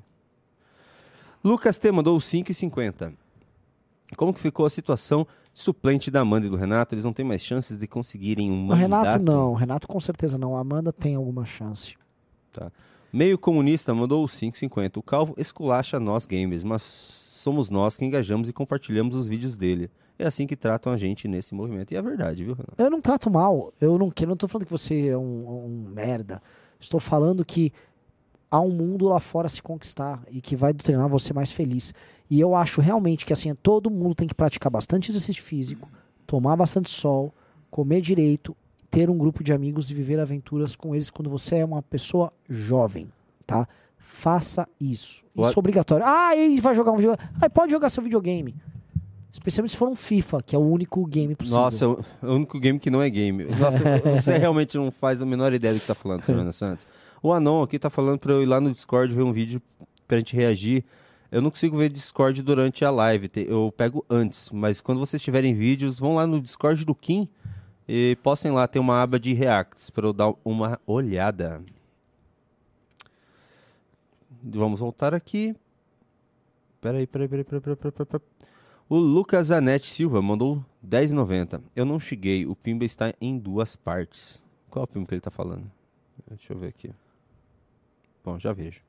Lucas 1.44 1.78
T 1.78 1.92
mandou 1.92 2.18
5,50. 2.18 3.14
Como 4.16 4.34
que 4.34 4.40
ficou 4.40 4.66
a 4.66 4.70
situação 4.70 5.26
suplente 5.54 6.10
da 6.12 6.22
Amanda 6.22 6.48
e 6.48 6.50
do 6.50 6.56
Renato? 6.56 6.94
Eles 6.94 7.06
não 7.06 7.14
têm 7.14 7.26
mais 7.26 7.42
chances 7.42 7.78
de 7.78 7.88
conseguirem 7.88 8.52
um 8.52 8.56
O 8.66 8.68
mandato? 8.68 8.80
Renato 8.82 9.24
não. 9.24 9.52
O 9.52 9.56
Renato 9.56 9.88
com 9.88 10.00
certeza 10.00 10.38
não. 10.38 10.58
A 10.58 10.62
Amanda 10.62 10.92
tem 10.92 11.16
alguma 11.16 11.46
chance. 11.46 11.96
Tá. 12.52 12.72
Meio 13.12 13.38
comunista 13.38 13.94
mandou 13.94 14.26
5,50. 14.28 14.98
O 14.98 15.02
Calvo 15.04 15.34
esculacha 15.38 16.00
nós 16.00 16.26
gamers, 16.26 16.64
mas 16.64 16.82
somos 16.84 17.70
nós 17.70 17.96
que 17.96 18.06
engajamos 18.06 18.50
e 18.50 18.54
compartilhamos 18.54 19.16
os 19.16 19.28
vídeos 19.28 19.58
dele. 19.58 19.90
É 20.18 20.28
assim 20.28 20.46
que 20.46 20.56
tratam 20.56 20.92
a 20.92 20.98
gente 20.98 21.28
nesse 21.28 21.56
movimento. 21.56 21.92
E 21.94 21.96
é 21.96 22.02
verdade, 22.02 22.44
viu, 22.44 22.54
Renato? 22.54 22.74
Eu 22.78 22.90
não 22.90 23.00
trato 23.00 23.32
mal. 23.32 23.74
Eu 23.80 23.98
não, 23.98 24.12
que- 24.12 24.26
não 24.26 24.36
tô 24.36 24.48
falando 24.48 24.66
que 24.66 24.72
você 24.72 25.08
é 25.08 25.18
um, 25.18 25.66
um 25.66 25.90
merda. 25.94 26.42
Estou 26.80 27.00
falando 27.00 27.44
que 27.44 27.74
há 28.50 28.60
um 28.62 28.70
mundo 28.72 29.08
lá 29.08 29.20
fora 29.20 29.48
a 29.48 29.50
se 29.50 29.62
conquistar 29.62 30.24
e 30.32 30.42
que 30.42 30.56
vai 30.56 30.74
treinar 30.74 31.08
você 31.08 31.34
mais 31.34 31.52
feliz. 31.52 31.94
E 32.30 32.40
eu 32.40 32.56
acho 32.56 32.82
realmente 32.82 33.26
que 33.26 33.34
assim, 33.34 33.54
todo 33.56 33.90
mundo 33.90 34.16
tem 34.16 34.28
que 34.28 34.34
praticar 34.34 34.72
bastante 34.72 35.12
exercício 35.12 35.44
físico, 35.44 35.90
tomar 36.26 36.56
bastante 36.56 36.90
sol, 36.90 37.34
comer 37.70 38.02
direito, 38.02 38.56
ter 38.90 39.10
um 39.10 39.18
grupo 39.18 39.44
de 39.44 39.54
amigos 39.54 39.90
e 39.90 39.94
viver 39.94 40.20
aventuras 40.20 40.76
com 40.76 40.96
eles 40.96 41.10
quando 41.10 41.30
você 41.30 41.58
é 41.58 41.66
uma 41.66 41.82
pessoa 41.84 42.34
jovem, 42.50 43.12
tá? 43.46 43.68
Faça 43.98 44.68
isso. 44.80 45.24
Isso 45.26 45.26
What? 45.36 45.56
é 45.56 45.60
obrigatório. 45.60 46.06
Ah, 46.06 46.36
e 46.36 46.60
vai 46.60 46.74
jogar 46.74 46.92
um 46.92 46.96
videogame. 46.96 47.30
Ah, 47.40 47.50
pode 47.50 47.72
jogar 47.72 47.90
seu 47.90 48.02
videogame. 48.02 48.56
Especialmente 49.32 49.72
se 49.72 49.78
for 49.78 49.88
um 49.88 49.96
FIFA, 49.96 50.42
que 50.42 50.56
é 50.56 50.60
o 50.60 50.62
único 50.62 51.06
game 51.06 51.36
possível. 51.36 51.60
Nossa, 51.60 51.86
é 51.86 51.88
o, 51.88 52.00
é 52.24 52.26
o 52.26 52.34
único 52.34 52.60
game 52.60 52.80
que 52.80 52.90
não 52.90 53.02
é 53.02 53.10
game. 53.10 53.46
Nossa, 53.46 53.84
você 54.04 54.38
realmente 54.38 54.76
não 54.76 54.92
faz 54.92 55.22
a 55.22 55.26
menor 55.26 55.54
ideia 55.54 55.74
do 55.74 55.80
que 55.80 55.86
tá 55.86 55.94
falando, 55.94 56.24
Sabrina 56.24 56.52
Santos. 56.52 56.88
O 57.22 57.32
Anon 57.32 57.62
aqui 57.62 57.78
tá 57.78 57.90
falando 57.90 58.20
pra 58.20 58.34
eu 58.34 58.42
ir 58.42 58.48
lá 58.48 58.60
no 58.60 58.72
Discord 58.72 59.14
ver 59.14 59.22
um 59.22 59.32
vídeo 59.32 59.62
pra 60.08 60.18
gente 60.18 60.36
reagir. 60.36 60.84
Eu 61.32 61.44
não 61.44 61.52
consigo 61.52 61.78
ver 61.78 61.92
Discord 61.92 62.42
durante 62.42 62.84
a 62.84 62.90
live, 62.90 63.30
eu 63.48 63.72
pego 63.78 64.04
antes. 64.10 64.50
Mas 64.50 64.82
quando 64.82 65.00
vocês 65.00 65.22
tiverem 65.22 65.54
vídeos, 65.54 66.00
vão 66.00 66.16
lá 66.16 66.26
no 66.26 66.42
Discord 66.42 66.84
do 66.84 66.96
Kim 66.96 67.30
e 67.88 68.18
postem 68.24 68.52
lá, 68.52 68.68
tem 68.68 68.82
uma 68.82 69.02
aba 69.04 69.20
de 69.20 69.34
reacts 69.34 69.92
pra 69.92 70.08
eu 70.08 70.14
dar 70.14 70.34
uma 70.44 70.80
olhada. 70.88 71.62
Vamos 74.42 74.80
voltar 74.80 75.14
aqui. 75.14 75.56
Peraí, 76.82 77.06
peraí, 77.06 77.28
peraí, 77.28 77.44
peraí, 77.44 77.62
peraí, 77.62 77.76
peraí, 77.76 78.06
peraí. 78.06 78.49
O 78.90 78.98
Lucas 78.98 79.52
Anete 79.52 79.86
Silva 79.86 80.20
mandou 80.20 80.66
10,90. 80.84 81.62
Eu 81.76 81.86
não 81.86 82.00
cheguei, 82.00 82.48
o 82.48 82.56
Pimba 82.56 82.84
está 82.84 83.14
em 83.22 83.38
duas 83.38 83.76
partes. 83.76 84.42
Qual 84.68 84.82
é 84.82 84.86
o 84.86 84.88
Pimba 84.88 85.06
que 85.06 85.14
ele 85.14 85.20
está 85.20 85.30
falando? 85.30 85.70
Deixa 86.28 86.54
eu 86.54 86.58
ver 86.58 86.70
aqui. 86.70 86.92
Bom, 88.26 88.40
já 88.40 88.52
vejo. 88.52 88.82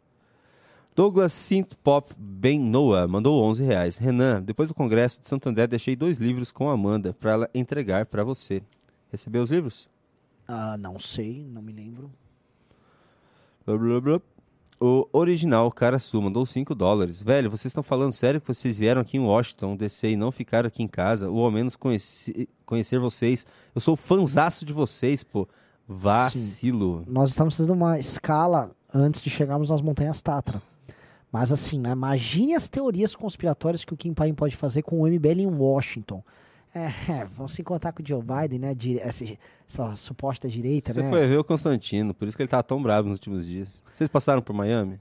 Douglas 0.97 1.35
Synth 1.35 1.75
Pop 1.85 2.15
Ben 2.17 2.59
Noah 2.59 3.07
mandou 3.07 3.45
11 3.45 3.63
reais. 3.63 3.99
Renan, 3.99 4.43
depois 4.43 4.71
do 4.71 4.75
congresso 4.75 5.21
de 5.21 5.29
Santo 5.29 5.51
André, 5.51 5.67
deixei 5.67 5.95
dois 5.95 6.17
livros 6.17 6.51
com 6.51 6.71
a 6.71 6.73
Amanda 6.73 7.13
para 7.13 7.33
ela 7.33 7.51
entregar 7.55 8.07
para 8.07 8.25
você. 8.25 8.63
Recebeu 9.11 9.43
os 9.43 9.51
livros? 9.51 9.87
Ah, 10.49 10.79
não 10.79 10.99
sei, 10.99 11.45
não 11.45 11.61
me 11.61 11.75
lembro. 11.75 12.11
Blá, 13.67 13.77
blá, 13.77 14.01
blá. 14.01 14.23
O 14.83 15.07
original 15.13 15.71
Caraçu 15.71 16.23
mandou 16.23 16.47
5 16.47 16.75
dólares. 16.75 17.21
Velho, 17.23 17.51
vocês 17.51 17.67
estão 17.67 17.83
falando 17.83 18.13
sério 18.13 18.41
que 18.41 18.49
vocês 18.49 18.79
vieram 18.79 19.03
aqui 19.03 19.19
em 19.19 19.21
Washington, 19.21 19.77
DC 19.77 20.11
e 20.13 20.17
não 20.17 20.33
ficaram 20.33 20.69
aqui 20.69 20.83
em 20.83 20.89
casa, 20.89 21.29
ou 21.29 21.45
ao 21.45 21.51
menos 21.51 21.77
conheci- 21.77 22.49
conhecer 22.65 22.99
vocês. 22.99 23.45
Eu 23.75 23.81
sou 23.81 23.95
fanzaço 23.95 24.65
de 24.65 24.73
vocês, 24.73 25.23
pô. 25.23 25.47
Vacilo. 25.87 27.05
Nós 27.07 27.31
estamos 27.31 27.57
fazendo 27.57 27.75
uma 27.75 27.99
escala 27.99 28.71
antes 28.93 29.21
de 29.21 29.29
chegarmos 29.29 29.69
nas 29.69 29.83
montanhas 29.83 30.23
Tatra. 30.23 30.63
Mas 31.31 31.53
assim, 31.53 31.79
né? 31.79 31.91
Imagine 31.93 32.55
as 32.55 32.69
teorias 32.69 33.15
conspiratórias 33.15 33.85
que 33.85 33.93
o 33.93 33.97
Kim 33.97 34.15
Payne 34.15 34.35
pode 34.35 34.57
fazer 34.57 34.83
com 34.83 35.01
o 35.01 35.07
MBL 35.07 35.43
em 35.43 35.47
Washington. 35.47 36.25
É, 36.75 36.87
é, 37.13 37.25
vão 37.25 37.49
se 37.49 37.61
encontrar 37.63 37.93
com 37.93 38.03
o 38.03 38.07
Joe 38.07 38.23
Biden, 38.23 38.59
né? 38.61 38.75
Dire 38.75 38.99
essa, 39.01 39.25
essa 39.69 39.97
suposta 39.97 40.49
direita, 40.49 40.93
Você 40.93 41.03
né? 41.03 41.11
foi 41.11 41.27
ver 41.27 41.39
o 41.39 41.45
Constantino, 41.45 42.15
por 42.15 42.29
isso 42.29 42.37
que 42.37 42.43
ele 42.43 42.49
tava 42.49 42.63
tão 42.63 42.83
bravo 42.83 43.09
nos 43.09 43.17
últimos 43.19 43.47
dias. 43.47 43.83
Vocês 43.93 44.09
passaram 44.09 44.41
por 44.43 44.53
Miami? 44.53 45.01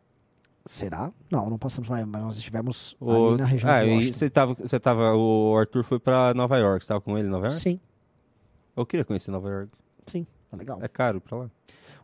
Será? 0.65 1.11
Não, 1.31 1.49
não 1.49 1.57
passamos 1.57 1.89
mais, 1.89 2.05
mas 2.05 2.21
nós 2.21 2.37
estivemos 2.37 2.95
O- 2.99 3.29
ali 3.29 3.37
na 3.37 3.45
região 3.45 3.71
ah, 3.71 3.83
de 3.83 3.89
Washington. 3.89 4.13
você 4.17 4.29
tava, 4.29 4.53
você 4.55 4.79
tava. 4.79 5.15
O 5.15 5.55
Arthur 5.57 5.83
foi 5.83 5.99
pra 5.99 6.33
Nova 6.35 6.57
York. 6.57 6.83
Você 6.83 6.89
tava 6.89 7.01
com 7.01 7.17
ele 7.17 7.27
em 7.27 7.31
Nova 7.31 7.47
York? 7.47 7.59
Sim. 7.59 7.79
Eu 8.75 8.85
queria 8.85 9.03
conhecer 9.03 9.31
Nova 9.31 9.49
York. 9.49 9.71
Sim, 10.05 10.27
é 10.51 10.55
legal. 10.55 10.77
É 10.81 10.87
caro 10.87 11.19
pra 11.21 11.37
lá. 11.37 11.51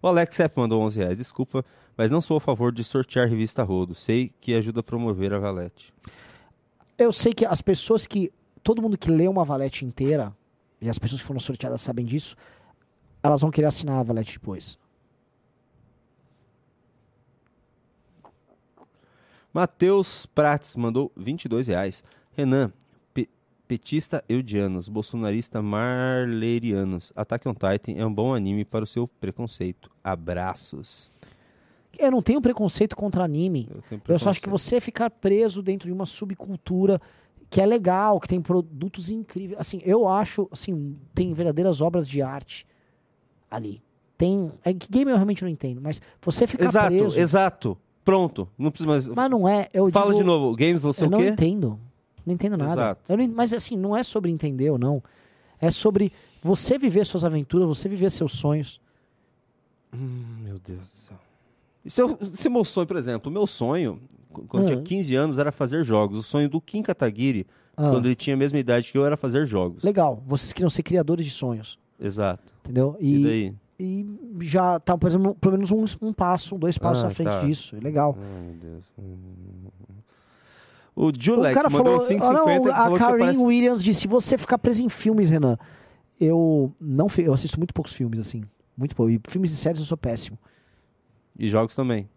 O 0.02 0.08
Alex 0.08 0.36
Sepp 0.36 0.58
mandou 0.58 0.82
11 0.82 1.00
reais. 1.00 1.18
Desculpa, 1.18 1.64
mas 1.98 2.10
não 2.10 2.22
sou 2.22 2.38
a 2.38 2.40
favor 2.40 2.72
de 2.72 2.84
sortear 2.84 3.28
revista 3.28 3.62
Rodo. 3.62 3.94
Sei 3.94 4.32
que 4.40 4.54
ajuda 4.56 4.80
a 4.80 4.84
promover 4.84 5.34
a 5.34 5.38
Valete. 5.40 5.94
Eu 6.98 7.12
sei 7.12 7.34
que 7.34 7.46
as 7.46 7.62
pessoas 7.62 8.08
que. 8.08 8.32
Todo 8.66 8.82
mundo 8.82 8.98
que 8.98 9.12
lê 9.12 9.28
uma 9.28 9.44
valete 9.46 9.86
inteira, 9.86 10.36
e 10.82 10.90
as 10.90 10.98
pessoas 10.98 11.22
que 11.22 11.28
foram 11.28 11.40
sorteadas 11.40 11.82
sabem 11.82 12.04
disso, 12.04 12.36
elas 13.22 13.42
vão 13.42 13.52
querer 13.52 13.68
assinar 13.68 14.00
a 14.00 14.04
valete 14.04 14.34
depois. 14.40 14.80
Matheus 19.54 20.26
Prates 20.26 20.76
mandou 20.76 21.12
22 21.16 21.68
reais. 21.68 22.04
Renan, 22.34 22.74
pe- 23.14 23.30
petista 23.68 24.24
eudianos, 24.28 24.90
bolsonarista 24.90 25.62
marlerianos. 25.62 27.14
Attack 27.16 27.48
on 27.48 27.54
Titan 27.54 27.94
é 28.00 28.04
um 28.06 28.12
bom 28.12 28.34
anime 28.34 28.66
para 28.66 28.84
o 28.84 28.88
seu 28.88 29.08
preconceito. 29.08 29.92
Abraços. 30.04 31.12
Eu 32.00 32.10
não 32.10 32.22
tenho 32.24 32.42
preconceito 32.42 32.96
contra 32.96 33.24
anime. 33.24 33.70
tenho 33.88 34.02
Eu 34.08 34.18
só 34.18 34.32
acho 34.32 34.42
que 34.42 34.50
você 34.50 34.82
ficar 34.82 35.12
preso 35.12 35.62
dentro 35.62 35.88
de 35.88 35.94
uma 35.94 36.08
subcultura 36.08 37.00
que 37.50 37.62
é 37.62 37.66
legal, 37.66 38.20
que 38.20 38.28
tem 38.28 38.42
produtos 38.42 39.10
incríveis. 39.10 39.60
Assim, 39.60 39.82
eu 39.86 40.08
acho, 40.08 40.48
assim, 40.52 40.96
tem 41.14 41.34
verdadeiras 41.34 41.82
obras 41.82 42.08
de 42.08 42.22
arte 42.22 42.66
ali. 43.50 43.82
Tem. 44.18 44.52
É 44.64 44.74
que 44.74 44.90
game 44.90 45.10
eu 45.12 45.16
realmente 45.18 45.42
não 45.44 45.50
entendo, 45.50 45.82
mas 45.82 46.02
você 46.22 46.48
ficar 46.48 46.66
Exato, 46.66 46.88
preso. 46.96 47.20
exato. 47.20 47.78
Pronto. 48.04 48.48
Não 48.58 48.70
precisa 48.72 48.88
mais. 48.90 49.08
Mas 49.08 49.30
não 49.32 49.48
é. 49.48 49.68
Eu 49.74 49.90
Fala 49.92 50.08
digo- 50.12 50.20
de 50.20 50.24
novo. 50.24 50.56
Games, 50.56 50.84
você 50.84 51.04
eu 51.04 51.08
o 51.08 51.12
não 51.12 51.20
quê? 51.20 51.30
entendo. 51.30 51.80
Não 52.26 52.34
entendo 52.34 52.56
nada. 52.58 52.72
Exato. 52.72 53.12
Eu 53.12 53.18
não- 53.18 53.28
mas 53.30 53.52
assim, 53.54 53.76
não 53.76 53.96
é 53.96 54.04
sobre 54.04 54.32
entender 54.32 54.70
ou 54.70 54.78
não. 54.78 55.02
É 55.60 55.70
sobre 55.72 56.12
você 56.42 56.78
viver 56.78 57.06
suas 57.06 57.24
aventuras, 57.26 57.68
você 57.68 57.90
viver 57.90 58.10
seus 58.12 58.34
sonhos. 58.34 58.80
Hum, 59.94 60.24
meu 60.44 60.60
Deus 60.60 60.80
do 60.82 60.86
céu. 60.86 61.18
E 61.86 61.90
se, 61.91 62.02
eu, 62.02 62.18
se 62.22 62.49
meu 62.49 62.66
sonho, 62.66 62.88
por 62.88 62.98
exemplo, 62.98 63.30
o 63.30 63.34
meu 63.34 63.45
sonho, 63.45 64.02
qu- 64.34 64.44
quando 64.48 64.64
eu 64.64 64.70
Ah. 64.70 64.72
tinha 64.74 64.84
15 64.84 65.16
anos, 65.16 65.38
era 65.38 65.52
fazer 65.52 65.84
jogos. 65.84 66.18
O 66.18 66.24
sonho 66.24 66.49
do 66.49 66.60
Kim 66.60 66.82
Kataguiri, 66.82 67.45
Ah. 67.78 67.91
quando 67.91 68.06
ele 68.07 68.16
tinha 68.16 68.36
a 68.36 68.38
mesma 68.38 68.57
idade 68.57 68.91
que 68.91 68.98
eu, 68.98 69.06
era 69.06 69.16
fazer 69.16 69.45
jogos. 69.45 69.84
Legal. 69.84 70.24
Vocês 70.26 70.52
queriam 70.52 70.70
ser 70.70 70.82
criadores 70.84 71.24
de 71.26 71.32
sonhos. 71.32 71.78
Exato. 71.99 72.53
Entendeu? 72.64 72.98
E, 72.99 73.24
daí? 73.24 73.56
E 73.78 74.06
já 74.41 74.80
tá, 74.80 74.98
por 74.98 75.07
exemplo, 75.10 75.36
pelo 75.36 75.53
menos 75.53 75.72
um, 75.72 75.86
um 76.02 76.12
passo, 76.14 76.57
dois 76.57 76.78
passos 76.78 77.03
Ah, 77.03 77.07
à 77.07 77.12
frente 77.12 77.28
tá. 77.30 77.41
disso. 77.41 77.76
É 77.76 77.80
legal. 77.80 78.18
Ai, 78.18 78.41
meu 78.41 78.53
Deus. 78.56 78.84
O 80.95 81.07
O 81.10 81.53
cara 81.53 81.70
falou, 81.70 81.98
ah, 81.98 81.99
5,50 81.99 82.34
não, 82.34 82.49
e 82.49 82.72
falou 82.74 82.95
a 82.95 82.99
Karen 82.99 83.20
parece... 83.20 83.44
Williams 83.44 83.84
disse, 83.84 84.02
se 84.02 84.07
você 84.07 84.38
ficar 84.38 84.57
preso 84.57 84.82
em 84.82 84.88
filmes, 84.88 85.30
Renan, 85.30 85.57
eu 86.20 86.72
não 86.80 87.07
eu 87.18 87.34
assisto 87.34 87.60
muito 87.60 87.74
poucos 87.74 87.91
filmes, 87.94 88.18
assim. 88.20 88.44
Muito 88.78 88.95
pouco. 88.95 89.12
E 89.12 89.20
filmes 89.28 89.52
e 89.52 89.57
séries 89.57 89.82
eu 89.82 89.86
sou 89.86 89.98
péssimo. 89.98 90.38
E 91.38 91.49
jogos 91.49 91.76
também. 91.76 92.10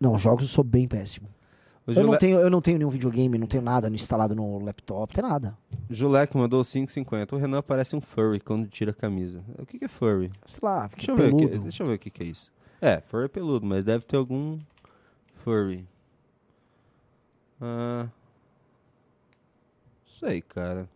Não, 0.00 0.18
jogos 0.18 0.44
eu 0.44 0.48
sou 0.48 0.64
bem 0.64 0.88
péssimo. 0.88 1.28
O 1.86 1.92
Eu 1.92 2.04
não, 2.04 2.16
tenho, 2.16 2.38
eu 2.38 2.48
não 2.48 2.62
tenho 2.62 2.78
nenhum 2.78 2.88
videogame, 2.88 3.36
não 3.36 3.46
tenho 3.46 3.62
nada 3.62 3.88
instalado 3.88 4.34
no 4.34 4.58
laptop, 4.58 5.12
tem 5.12 5.22
nada. 5.22 5.56
Julek 5.90 6.34
mandou 6.34 6.62
5,50. 6.62 7.32
O 7.32 7.36
Renan 7.36 7.62
parece 7.62 7.94
um 7.94 8.00
furry 8.00 8.40
quando 8.40 8.66
tira 8.68 8.90
a 8.90 8.94
camisa. 8.94 9.44
O 9.58 9.66
que, 9.66 9.78
que 9.78 9.84
é 9.84 9.88
furry? 9.88 10.32
Sei 10.46 10.60
lá, 10.62 10.88
deixa 10.88 11.10
eu, 11.10 11.16
ver 11.16 11.32
o 11.32 11.36
que, 11.36 11.46
peludo. 11.46 11.62
deixa 11.62 11.82
eu 11.82 11.86
ver 11.86 11.94
o 11.94 11.98
que, 11.98 12.10
que 12.10 12.22
é 12.22 12.26
isso. 12.26 12.50
É, 12.80 13.00
furry 13.02 13.26
é 13.26 13.28
peludo, 13.28 13.66
mas 13.66 13.84
deve 13.84 14.04
ter 14.04 14.16
algum 14.16 14.58
furry. 15.42 15.86
Ah, 17.60 18.08
sei, 20.06 20.40
cara. 20.40 20.88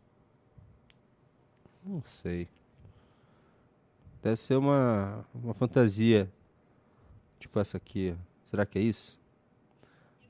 Não 1.84 2.02
sei. 2.02 2.48
Deve 4.28 4.36
ser 4.36 4.56
uma, 4.56 5.24
uma 5.42 5.54
fantasia. 5.54 6.30
Tipo 7.38 7.58
essa 7.58 7.78
aqui. 7.78 8.14
Será 8.44 8.66
que 8.66 8.78
é 8.78 8.82
isso? 8.82 9.18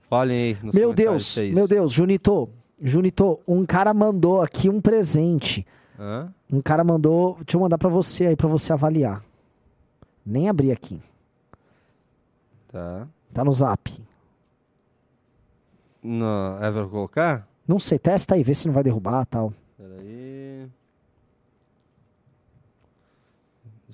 Falem 0.02 0.38
aí 0.38 0.58
nos 0.62 0.72
Meu 0.72 0.94
Deus, 0.94 1.36
é 1.36 1.50
meu 1.50 1.66
Deus, 1.66 1.90
Junito, 1.90 2.48
Junito, 2.80 3.40
um 3.46 3.66
cara 3.66 3.92
mandou 3.92 4.40
aqui 4.40 4.68
um 4.68 4.80
presente. 4.80 5.66
Hã? 5.98 6.32
Um 6.50 6.60
cara 6.60 6.84
mandou, 6.84 7.34
deixa 7.44 7.56
eu 7.56 7.60
mandar 7.60 7.76
pra 7.76 7.88
você 7.88 8.26
aí, 8.26 8.36
pra 8.36 8.46
você 8.46 8.72
avaliar. 8.72 9.22
Nem 10.24 10.48
abri 10.48 10.70
aqui. 10.70 11.00
Tá. 12.68 13.08
Tá 13.34 13.44
no 13.44 13.52
zap. 13.52 14.00
Não, 16.00 16.56
é 16.62 16.70
pra 16.70 16.86
colocar? 16.86 17.48
Não 17.66 17.80
sei, 17.80 17.98
testa 17.98 18.36
aí, 18.36 18.44
vê 18.44 18.54
se 18.54 18.68
não 18.68 18.74
vai 18.74 18.84
derrubar 18.84 19.26
tal. 19.26 19.52
Peraí. 19.76 20.17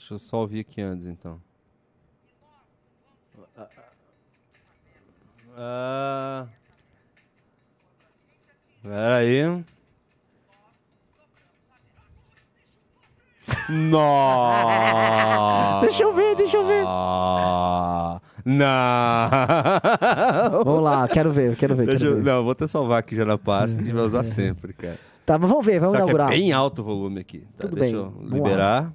Deixa 0.05 0.14
eu 0.16 0.18
só 0.18 0.36
ouvir 0.40 0.60
aqui 0.60 0.82
antes, 0.82 1.06
então. 1.06 1.40
Ah. 5.56 6.47
Peraí. 8.82 9.64
Nossa! 13.70 15.81
Deixa 15.81 16.02
eu 16.02 16.12
ver, 16.12 16.35
deixa 16.36 16.59
eu 16.59 16.66
ver. 16.66 16.85
Não! 18.44 19.31
Vamos 20.64 20.82
lá, 20.82 21.09
quero 21.09 21.32
ver, 21.32 21.56
quero 21.56 21.74
ver, 21.74 21.89
quero 21.89 22.05
eu- 22.05 22.16
ver. 22.16 22.22
Não, 22.24 22.43
vou 22.43 22.52
até 22.52 22.66
salvar 22.66 22.98
aqui 22.98 23.16
já 23.16 23.24
na 23.24 23.39
pasta, 23.39 23.81
a 23.81 23.82
gente 23.82 23.94
vai 23.94 24.05
usar 24.05 24.24
sempre, 24.28 24.74
cara. 24.74 24.98
Tá, 25.24 25.39
mas 25.39 25.48
vamos 25.48 25.64
ver, 25.64 25.78
vamos 25.81 25.93
Só 25.93 25.97
inaugurar. 26.01 26.28
que 26.28 26.35
é 26.35 26.36
bem 26.36 26.52
alto 26.52 26.82
o 26.82 26.85
volume 26.85 27.20
aqui. 27.20 27.39
Tá, 27.56 27.66
Tudo 27.68 27.76
deixa 27.76 27.97
bem, 27.97 28.05
eu 28.05 28.12
liberar. 28.28 28.93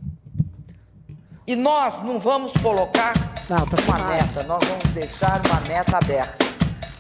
E 1.50 1.56
nós 1.56 2.00
não 2.04 2.20
vamos 2.20 2.54
colocar 2.62 3.12
tá 3.48 3.56
uma 3.88 3.98
meta, 4.08 4.44
nós 4.44 4.64
vamos 4.66 4.84
deixar 4.94 5.42
uma 5.48 5.60
meta 5.68 5.98
aberta. 5.98 6.46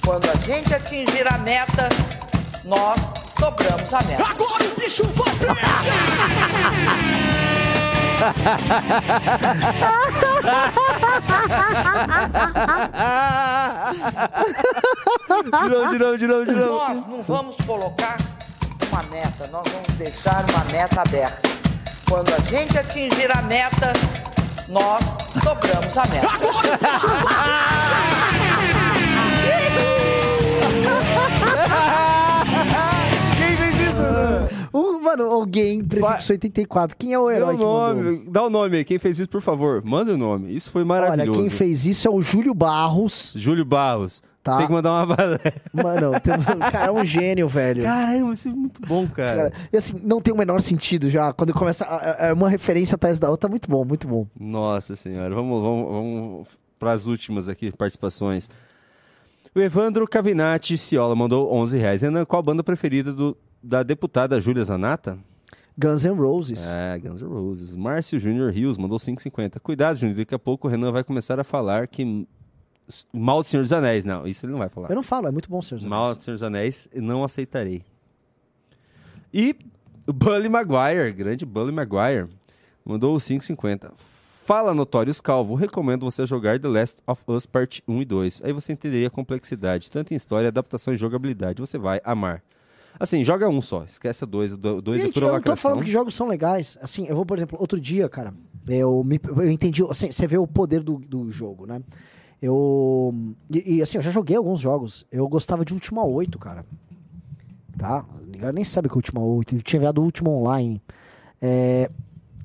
Quando 0.03 0.27
a 0.27 0.33
gente 0.37 0.73
atingir 0.73 1.31
a 1.31 1.37
meta, 1.37 1.87
nós 2.63 2.97
dobramos 3.39 3.93
a 3.93 4.01
meta. 4.01 4.23
Agora 4.27 4.63
o 4.63 4.79
bicho 4.79 5.03
vai 5.09 5.29
De 15.43 15.69
novo, 15.69 15.89
de 15.91 15.97
novo, 15.99 16.17
de 16.17 16.27
novo, 16.27 16.45
de 16.45 16.51
novo. 16.53 16.73
Nós 16.73 17.07
não 17.07 17.21
vamos 17.21 17.55
colocar 17.67 18.17
uma 18.91 19.03
meta, 19.11 19.47
nós 19.51 19.67
vamos 19.71 19.93
deixar 19.99 20.43
uma 20.49 20.65
meta 20.71 21.01
aberta. 21.01 21.47
Quando 22.09 22.33
a 22.33 22.39
gente 22.39 22.75
atingir 22.75 23.29
a 23.37 23.43
meta, 23.43 23.93
nós 24.69 25.01
dobramos 25.43 25.97
a 25.97 26.05
meta. 26.07 26.27
Quem 33.37 33.55
fez 33.57 33.93
isso? 33.93 34.03
Um, 34.73 35.01
mano, 35.01 35.23
alguém, 35.23 35.83
prefixo 35.83 36.31
84. 36.33 36.95
Quem 36.97 37.13
é 37.13 37.19
o 37.19 37.27
Dá 37.27 37.35
herói 37.35 37.55
o 37.55 37.57
que 37.57 37.63
mandou? 37.63 38.03
nome, 38.03 38.23
dá 38.29 38.43
o 38.45 38.49
nome 38.49 38.77
aí. 38.77 38.85
Quem 38.85 38.99
fez 38.99 39.19
isso, 39.19 39.29
por 39.29 39.41
favor, 39.41 39.81
manda 39.83 40.13
o 40.13 40.17
nome. 40.17 40.53
Isso 40.53 40.71
foi 40.71 40.81
Olha, 40.81 40.87
maravilhoso. 40.87 41.39
quem 41.39 41.49
fez 41.49 41.85
isso 41.85 42.07
é 42.07 42.11
o 42.11 42.21
Júlio 42.21 42.53
Barros. 42.53 43.33
Júlio 43.35 43.65
Barros. 43.65 44.21
Tá. 44.49 44.57
Tem 44.57 44.67
que 44.67 44.73
mandar 44.73 44.91
uma 44.91 45.05
valé. 45.15 45.39
Mano, 45.73 46.19
tem- 46.19 46.33
o 46.33 46.59
cara 46.71 46.85
é 46.87 46.91
um 46.91 47.05
gênio, 47.05 47.47
velho. 47.47 47.83
Caramba, 47.83 48.33
isso 48.33 48.47
é 48.47 48.51
muito 48.51 48.81
bom, 48.81 49.07
cara. 49.07 49.51
Cara, 49.51 49.53
e 49.71 49.77
assim, 49.77 49.99
não 50.03 50.19
tem 50.19 50.33
o 50.33 50.37
menor 50.37 50.61
sentido 50.61 51.09
já. 51.09 51.31
Quando 51.33 51.53
começa. 51.53 51.85
É 51.85 52.33
uma 52.33 52.49
referência 52.49 52.95
atrás 52.95 53.19
da 53.19 53.29
outra, 53.29 53.49
muito 53.49 53.69
bom, 53.69 53.85
muito 53.85 54.07
bom. 54.07 54.25
Nossa 54.39 54.95
senhora, 54.95 55.33
vamos, 55.33 55.61
vamos, 55.61 55.91
vamos 55.91 56.47
para 56.79 56.93
as 56.93 57.05
últimas 57.07 57.47
aqui, 57.49 57.71
participações. 57.71 58.49
O 59.53 59.59
Evandro 59.59 60.07
Cavinati 60.07 60.77
Ciola 60.77 61.15
mandou 61.15 61.51
11 61.53 61.77
reais. 61.77 62.01
Renan, 62.01 62.23
qual 62.25 62.39
a 62.39 62.43
banda 62.43 62.63
preferida 62.63 63.11
do, 63.11 63.35
da 63.61 63.83
deputada 63.83 64.39
Júlia 64.39 64.63
Zanata? 64.63 65.17
Guns 65.77 66.05
N' 66.05 66.13
Roses. 66.19 66.65
É, 66.73 66.99
Guns 66.99 67.21
N' 67.21 67.27
Roses. 67.27 67.75
Márcio 67.75 68.19
Júnior 68.19 68.51
Rios 68.51 68.77
mandou 68.77 68.97
5,50. 68.97 69.59
Cuidado, 69.59 69.97
Júnior, 69.97 70.17
daqui 70.17 70.35
a 70.35 70.39
pouco 70.39 70.67
o 70.67 70.71
Renan 70.71 70.91
vai 70.91 71.03
começar 71.03 71.39
a 71.39 71.43
falar 71.43 71.87
que 71.87 72.27
mal 73.13 73.41
do 73.41 73.47
Senhor 73.47 73.61
dos 73.63 73.71
Anéis. 73.73 74.05
Não, 74.05 74.25
isso 74.27 74.45
ele 74.45 74.51
não 74.51 74.59
vai 74.59 74.69
falar. 74.69 74.89
Eu 74.89 74.95
não 74.95 75.03
falo, 75.03 75.27
é 75.27 75.31
muito 75.31 75.49
bom, 75.49 75.61
senhor. 75.61 75.81
Mal 75.83 76.15
do 76.15 76.23
Senhor 76.23 76.35
dos 76.35 76.43
Anéis, 76.43 76.89
não 76.93 77.23
aceitarei. 77.23 77.83
E 79.33 79.55
o 80.07 80.13
Bully 80.13 80.49
Maguire, 80.49 81.11
grande 81.13 81.45
Bully 81.45 81.71
Maguire, 81.71 82.27
mandou 82.83 83.15
5,50. 83.17 83.91
Fala, 84.45 84.73
Notorious 84.73 85.21
Calvo, 85.21 85.53
recomendo 85.53 86.03
você 86.03 86.25
jogar 86.25 86.59
The 86.59 86.67
Last 86.67 86.97
of 87.05 87.21
Us 87.27 87.45
Part 87.45 87.83
1 87.87 88.01
e 88.01 88.05
2. 88.05 88.41
Aí 88.45 88.51
você 88.51 88.73
entenderia 88.73 89.07
a 89.07 89.11
complexidade, 89.11 89.91
tanto 89.91 90.11
em 90.11 90.17
história, 90.17 90.47
adaptação 90.47 90.91
e 90.91 90.97
jogabilidade. 90.97 91.61
Você 91.61 91.77
vai 91.77 92.01
amar. 92.03 92.41
Assim, 92.99 93.23
joga 93.23 93.47
um 93.47 93.61
só, 93.61 93.83
esquece 93.83 94.25
dois. 94.25 94.53
O 94.53 94.57
dois 94.81 95.03
é 95.03 95.05
Gente, 95.05 95.13
pura 95.13 95.27
eu 95.27 95.27
não 95.27 95.33
tô 95.35 95.49
lacração. 95.49 95.71
falando 95.71 95.85
que 95.85 95.91
jogos 95.91 96.15
são 96.15 96.27
legais. 96.27 96.77
Assim, 96.81 97.05
eu 97.07 97.15
vou, 97.15 97.25
por 97.25 97.37
exemplo, 97.37 97.59
outro 97.61 97.79
dia, 97.79 98.09
cara, 98.09 98.33
eu, 98.67 99.03
me, 99.03 99.19
eu 99.37 99.51
entendi. 99.51 99.83
Assim, 99.87 100.11
você 100.11 100.25
vê 100.25 100.39
o 100.39 100.47
poder 100.47 100.81
do, 100.81 100.97
do 100.97 101.29
jogo, 101.29 101.67
né? 101.67 101.79
Eu. 102.41 103.13
E, 103.49 103.75
e, 103.75 103.81
assim, 103.81 103.97
eu 103.97 104.01
já 104.01 104.09
joguei 104.11 104.35
alguns 104.37 104.59
jogos. 104.59 105.05
Eu 105.11 105.27
gostava 105.27 105.65
de 105.65 105.73
Ultima 105.73 106.03
8, 106.03 106.37
cara. 106.39 106.65
Tá? 107.77 107.99
A 107.99 108.31
galera 108.37 108.53
nem 108.53 108.63
sabe 108.63 108.87
que 108.87 108.93
é 108.93 108.97
Ultima 108.97 109.21
8. 109.21 109.55
Eu 109.55 109.61
tinha 109.61 109.77
enviado 109.77 110.01
o 110.01 110.05
Ultima 110.05 110.29
Online. 110.29 110.81
É, 111.41 111.89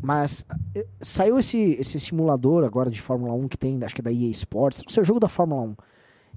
mas 0.01 0.45
eh, 0.75 0.87
saiu 1.01 1.39
esse, 1.39 1.59
esse 1.81 1.99
simulador 1.99 2.65
agora 2.65 2.91
de 2.91 3.01
Fórmula 3.01 3.33
1 3.33 3.49
que 3.49 3.57
tem, 3.59 3.83
acho 3.85 3.95
que 3.95 4.01
é 4.01 4.05
da 4.05 4.13
EA 4.13 4.31
Sports. 4.31 4.83
O 4.87 4.91
seu 4.91 5.05
jogo 5.05 5.19
da 5.21 5.29
Fórmula 5.29 5.63
1. 5.63 5.77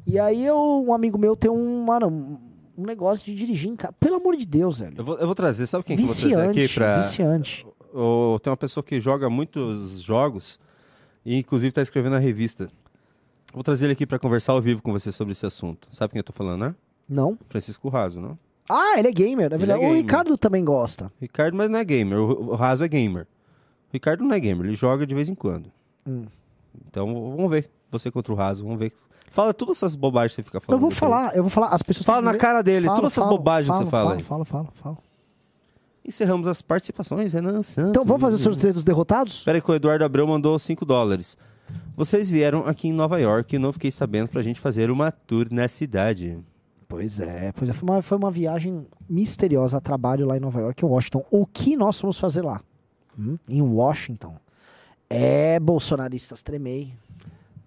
E 0.06 0.20
aí 0.20 0.46
eu, 0.46 0.84
um 0.88 0.94
amigo 0.94 1.18
meu 1.18 1.36
tem 1.36 1.52
um, 1.52 1.84
mano, 1.84 2.08
um- 2.08 2.38
negócio 2.78 3.26
de 3.26 3.34
dirigir 3.36 3.70
em 3.72 3.76
casa. 3.76 3.94
Pelo 4.00 4.16
amor 4.18 4.38
de 4.38 4.46
Deus, 4.46 4.80
velho. 4.80 4.94
Eu 4.98 5.04
vou, 5.04 5.18
eu 5.18 5.26
vou 5.26 5.36
trazer, 5.36 5.66
sabe 5.68 5.84
quem 5.84 5.98
que 5.98 6.04
eu 6.04 6.08
vou 6.08 6.16
trazer 6.16 6.30
Viciante, 6.30 6.60
aqui 6.62 6.74
pra. 6.74 6.98
viciante. 7.00 7.68
O- 7.94 8.40
tem 8.42 8.52
uma 8.52 8.58
pessoa 8.58 8.84
que 8.84 9.02
joga 9.02 9.30
muitos 9.30 10.00
jogos 10.02 10.60
e 11.26 11.36
inclusive 11.38 11.70
está 11.70 11.82
escrevendo 11.82 12.16
a 12.16 12.20
revista. 12.20 12.70
Vou 13.54 13.64
trazer 13.64 13.86
ele 13.86 13.94
aqui 13.94 14.06
para 14.06 14.20
conversar 14.20 14.54
ao 14.54 14.62
vivo 14.62 14.82
com 14.82 14.92
você 14.92 15.12
sobre 15.12 15.32
esse 15.32 15.46
assunto. 15.46 15.88
Sabe 15.92 16.12
quem 16.14 16.20
eu 16.20 16.24
tô 16.24 16.34
falando, 16.34 16.62
né? 16.62 16.76
Não. 17.08 17.38
Francisco 17.50 17.90
Raso, 17.90 18.20
não? 18.20 18.38
Ah, 18.70 19.00
ele 19.00 19.08
é 19.08 19.12
gamer, 19.12 19.46
é 19.52 19.56
Ele 19.56 19.58
verdade. 19.58 19.72
é 19.82 19.86
O 19.86 19.88
gamer. 19.90 19.98
Ricardo 20.04 20.38
também 20.38 20.64
gosta. 20.66 21.12
Ricardo, 21.22 21.56
mas 21.56 21.70
não 21.70 21.80
é 21.80 21.86
gamer. 21.86 22.20
O, 22.20 22.52
o 22.52 22.56
Raso 22.56 22.84
é 22.84 22.88
gamer. 22.88 23.24
O 23.24 23.94
Ricardo 23.94 24.24
não 24.24 24.34
é 24.36 24.40
gamer, 24.40 24.66
ele 24.66 24.76
joga 24.76 25.08
de 25.08 25.16
vez 25.16 25.30
em 25.30 25.36
quando. 25.36 25.72
Hum. 26.06 26.26
Então 26.88 27.08
vamos 27.36 27.50
ver. 27.50 27.70
Você 27.90 28.12
contra 28.12 28.34
o 28.34 28.36
Raso, 28.36 28.64
vamos 28.66 28.78
ver. 28.80 28.92
Fala 29.32 29.54
todas 29.54 29.78
essas 29.78 29.96
bobagens 29.96 30.32
que 30.36 30.42
você 30.42 30.44
fica 30.44 30.60
falando. 30.60 30.78
Eu 30.78 30.82
vou 30.82 30.92
falar, 30.92 31.36
eu 31.36 31.44
vou 31.44 31.50
falar. 31.50 31.68
As 31.70 31.82
pessoas 31.82 32.06
Fala 32.06 32.22
na 32.22 32.34
ver- 32.34 32.38
cara 32.38 32.62
dele, 32.62 32.86
Fala, 32.88 32.98
todas 32.98 33.14
essas 33.14 33.24
fala, 33.24 33.38
bobagens 33.38 33.72
que 33.78 33.84
você 33.86 33.90
fala 33.90 34.10
Fala, 34.12 34.24
fala, 34.24 34.46
fala, 34.46 34.68
fala. 34.74 34.98
Encerramos 36.06 36.48
as 36.48 36.62
participações, 36.62 37.34
Renan 37.34 37.62
Santos. 37.62 37.90
Então 37.92 38.06
vamos 38.06 38.22
fazer 38.22 38.36
o 38.36 38.40
sorteio 38.40 38.74
dos 38.74 38.84
derrotados? 38.84 39.36
Espera 39.40 39.58
aí 39.58 39.62
que 39.62 39.70
o 39.72 39.74
Eduardo 39.74 40.04
Abreu 40.06 40.26
mandou 40.28 40.58
5 40.58 40.86
dólares. 40.86 41.38
Vocês 41.96 42.30
vieram 42.30 42.66
aqui 42.66 42.88
em 42.88 42.94
Nova 42.94 43.20
York 43.20 43.56
e 43.56 43.60
não 43.60 43.74
fiquei 43.74 43.92
sabendo 43.92 44.30
pra 44.30 44.42
gente 44.42 44.60
fazer 44.60 44.92
uma 44.92 45.12
tour 45.12 45.48
na 45.52 45.68
cidade. 45.68 46.38
Pois 46.88 47.20
é, 47.20 47.52
pois 47.52 47.70
é. 47.70 47.74
Foi 47.74 47.90
uma, 47.90 48.02
foi 48.02 48.18
uma 48.18 48.32
viagem 48.32 48.86
misteriosa 49.10 49.78
a 49.78 49.82
trabalho 49.82 50.26
lá 50.26 50.38
em 50.38 50.40
Nova 50.40 50.60
York, 50.62 50.84
em 50.84 50.88
Washington. 50.88 51.26
O 51.30 51.46
que 51.46 51.76
nós 51.76 52.00
fomos 52.00 52.20
fazer 52.20 52.44
lá? 52.44 52.62
Hum? 53.18 53.38
Em 53.50 53.62
Washington. 53.62 54.36
É, 55.10 55.60
bolsonaristas, 55.60 56.42
tremei. 56.42 56.94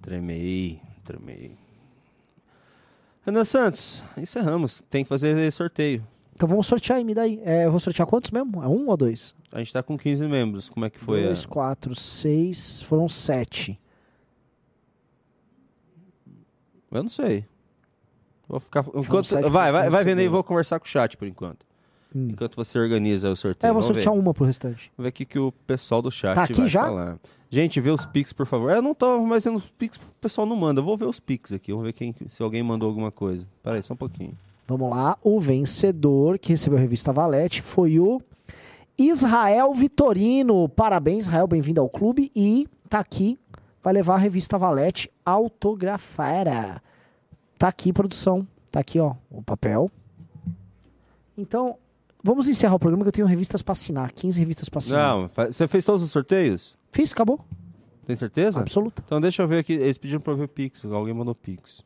Tremei, 0.01 0.81
tremei. 1.05 1.57
Renan 3.23 3.45
Santos, 3.45 4.03
encerramos. 4.17 4.83
Tem 4.89 5.05
que 5.05 5.09
fazer 5.09 5.51
sorteio. 5.53 6.07
Então 6.35 6.49
vamos 6.49 6.67
sortear 6.67 6.99
aí, 6.99 7.05
me 7.05 7.15
dá 7.15 7.23
aí. 7.23 7.41
É, 7.45 7.67
eu 7.67 7.71
vou 7.71 7.79
sortear 7.79 8.07
quantos 8.07 8.31
mesmo? 8.31 8.63
É 8.63 8.67
um 8.67 8.89
ou 8.89 8.97
dois? 8.97 9.35
A 9.53 9.59
gente 9.59 9.73
tá 9.73 9.83
com 9.83 9.99
15 9.99 10.27
membros. 10.27 10.69
Como 10.71 10.87
é 10.87 10.91
que 10.91 10.99
foi? 10.99 11.25
dois, 11.25 11.45
a... 11.45 11.49
quatro, 11.49 11.95
seis. 11.95 12.81
Foram 12.81 13.09
sete. 13.09 13.79
Eu 16.91 17.03
não 17.03 17.11
sei. 17.11 17.45
Vou 18.49 18.59
ficar. 18.61 18.85
Enquanto... 18.95 19.29
Vai, 19.51 19.71
vai, 19.71 19.89
vai 19.91 20.05
vendo 20.05 20.19
aí, 20.19 20.29
vou 20.29 20.43
conversar 20.43 20.81
com 20.81 20.87
o 20.87 20.89
chat 20.89 21.17
por 21.17 21.29
enquanto. 21.29 21.65
Hum. 22.15 22.31
Enquanto 22.33 22.57
você 22.57 22.79
organiza 22.79 23.31
o 23.31 23.37
sorteio. 23.37 23.69
É, 23.69 23.71
eu 23.71 23.75
vou 23.75 23.83
Vamos 23.83 23.95
sortear 23.95 24.15
ver. 24.15 24.21
uma 24.21 24.35
pro 24.35 24.45
restante. 24.45 24.91
Vamos 24.97 25.05
ver 25.05 25.09
o 25.11 25.13
que, 25.13 25.25
que 25.25 25.39
o 25.39 25.53
pessoal 25.67 26.03
do 26.03 26.11
chat 26.11 26.35
Tá 26.35 26.43
aqui 26.43 26.55
vai 26.55 26.69
já? 26.69 26.83
falar. 26.83 27.19
Gente, 27.49 27.81
vê 27.81 27.91
os 27.91 28.05
pics, 28.05 28.33
por 28.33 28.47
favor. 28.47 28.71
Eu 28.73 28.83
não 28.83 28.95
tô 28.95 29.21
mais 29.25 29.45
vendo 29.45 29.57
os 29.57 29.69
pics, 29.71 29.99
o 29.99 30.21
pessoal 30.21 30.47
não 30.47 30.57
manda. 30.57 30.81
Eu 30.81 30.85
vou 30.85 30.97
ver 30.97 31.05
os 31.05 31.21
pics 31.21 31.53
aqui. 31.53 31.71
Vamos 31.73 31.87
ver 31.87 31.93
quem, 31.93 32.15
se 32.29 32.43
alguém 32.43 32.63
mandou 32.63 32.89
alguma 32.89 33.11
coisa. 33.13 33.47
Pera 33.63 33.77
aí, 33.77 33.83
só 33.83 33.95
um 33.95 33.97
pouquinho. 33.97 34.37
Vamos 34.67 34.91
lá. 34.91 35.17
O 35.23 35.39
vencedor 35.39 36.39
que 36.39 36.51
recebeu 36.51 36.79
a 36.79 36.81
revista 36.81 37.13
Valete 37.13 37.61
foi 37.63 37.99
o 38.01 38.21
Israel 38.99 39.73
Vitorino. 39.75 40.69
Parabéns, 40.69 41.25
Israel. 41.27 41.47
Bem-vindo 41.47 41.81
ao 41.81 41.89
clube. 41.89 42.31
E 42.35 42.69
tá 42.89 42.99
aqui. 43.01 43.39
Vai 43.83 43.93
levar 43.93 44.15
a 44.15 44.19
revista 44.19 44.59
Valete 44.59 45.11
autografada. 45.25 46.83
Tá 47.59 47.69
aqui, 47.69 47.93
produção. 47.93 48.47
Tá 48.71 48.81
aqui, 48.81 48.99
ó, 49.01 49.15
o 49.31 49.43
papel. 49.43 49.91
Então, 51.37 51.77
vamos 52.23 52.49
encerrar 52.49 52.75
o 52.75 52.79
programa 52.79 53.05
que 53.05 53.09
eu 53.09 53.13
tenho 53.13 53.27
revistas 53.27 53.63
pra 53.63 53.73
assinar. 53.73 54.13
15 54.13 54.39
revistas 54.39 54.69
pra 54.69 54.79
assinar. 54.79 55.17
Não, 55.17 55.29
você 55.29 55.67
fez 55.67 55.85
todos 55.85 56.03
os 56.03 56.11
sorteios? 56.11 56.77
Fiz, 56.93 57.13
acabou. 57.13 57.41
Tem 58.07 58.17
certeza? 58.17 58.61
Absoluta. 58.61 59.03
Então 59.07 59.21
deixa 59.21 59.43
eu 59.43 59.49
ver 59.49 59.59
aqui. 59.59 59.73
Eles 59.73 59.97
pediram 59.97 60.21
pra 60.21 60.33
eu 60.33 60.37
ver 60.37 60.49
Pix. 60.49 60.85
Alguém 60.85 61.15
mandou 61.15 61.35
Pix. 61.35 61.85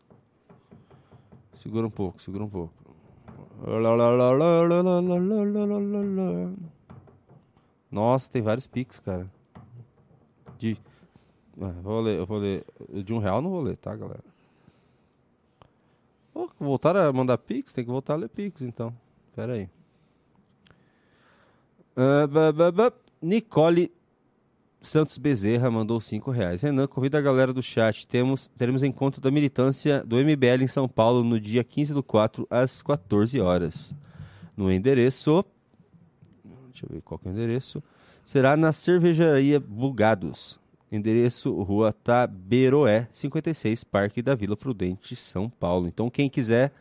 Segura 1.54 1.86
um 1.86 1.90
pouco, 1.90 2.20
segura 2.20 2.44
um 2.44 2.48
pouco. 2.48 2.72
Nossa, 7.90 8.30
tem 8.30 8.42
vários 8.42 8.66
Pix, 8.66 8.98
cara. 8.98 9.30
De. 10.58 10.76
Ah, 11.60 11.74
vou 11.82 12.00
ler, 12.00 12.18
eu 12.18 12.26
vou 12.26 12.38
ler. 12.38 12.64
De 13.04 13.12
um 13.12 13.18
real 13.18 13.40
não 13.40 13.50
vou 13.50 13.62
ler, 13.62 13.76
tá, 13.76 13.94
galera? 13.94 14.24
Pô, 16.32 16.50
voltaram 16.58 17.00
a 17.00 17.12
mandar 17.12 17.38
Pix? 17.38 17.72
Tem 17.72 17.84
que 17.84 17.90
voltar 17.90 18.14
a 18.14 18.16
ler 18.16 18.28
Pix, 18.28 18.62
então. 18.62 18.94
Pera 19.34 19.52
aí. 19.54 19.68
Ba. 22.74 22.92
Nicole 23.22 23.90
Santos 24.82 25.16
Bezerra 25.16 25.70
mandou 25.70 25.98
5 26.00 26.30
reais. 26.30 26.62
Renan, 26.62 26.86
convida 26.86 27.18
a 27.18 27.20
galera 27.20 27.52
do 27.52 27.62
chat. 27.62 28.06
Temos, 28.06 28.48
teremos 28.48 28.82
encontro 28.82 29.20
da 29.20 29.30
militância 29.30 30.04
do 30.04 30.16
MBL 30.16 30.62
em 30.62 30.66
São 30.66 30.86
Paulo 30.86 31.24
no 31.24 31.40
dia 31.40 31.64
15 31.64 31.94
do 31.94 32.02
4, 32.02 32.46
às 32.50 32.82
14 32.82 33.40
horas. 33.40 33.94
No 34.56 34.70
endereço. 34.70 35.44
Deixa 36.70 36.84
eu 36.84 36.90
ver 36.90 37.00
qual 37.00 37.18
é 37.24 37.28
o 37.28 37.32
endereço. 37.32 37.82
Será 38.24 38.56
na 38.56 38.72
cervejaria 38.72 39.58
Bugados. 39.58 40.60
Endereço 40.94 41.52
Rua 41.62 41.92
Taberoé, 41.92 43.08
56, 43.12 43.84
Parque 43.84 44.22
da 44.22 44.34
Vila 44.34 44.56
Prudente, 44.56 45.14
São 45.16 45.48
Paulo. 45.48 45.86
Então, 45.88 46.08
quem 46.08 46.28
quiser. 46.28 46.72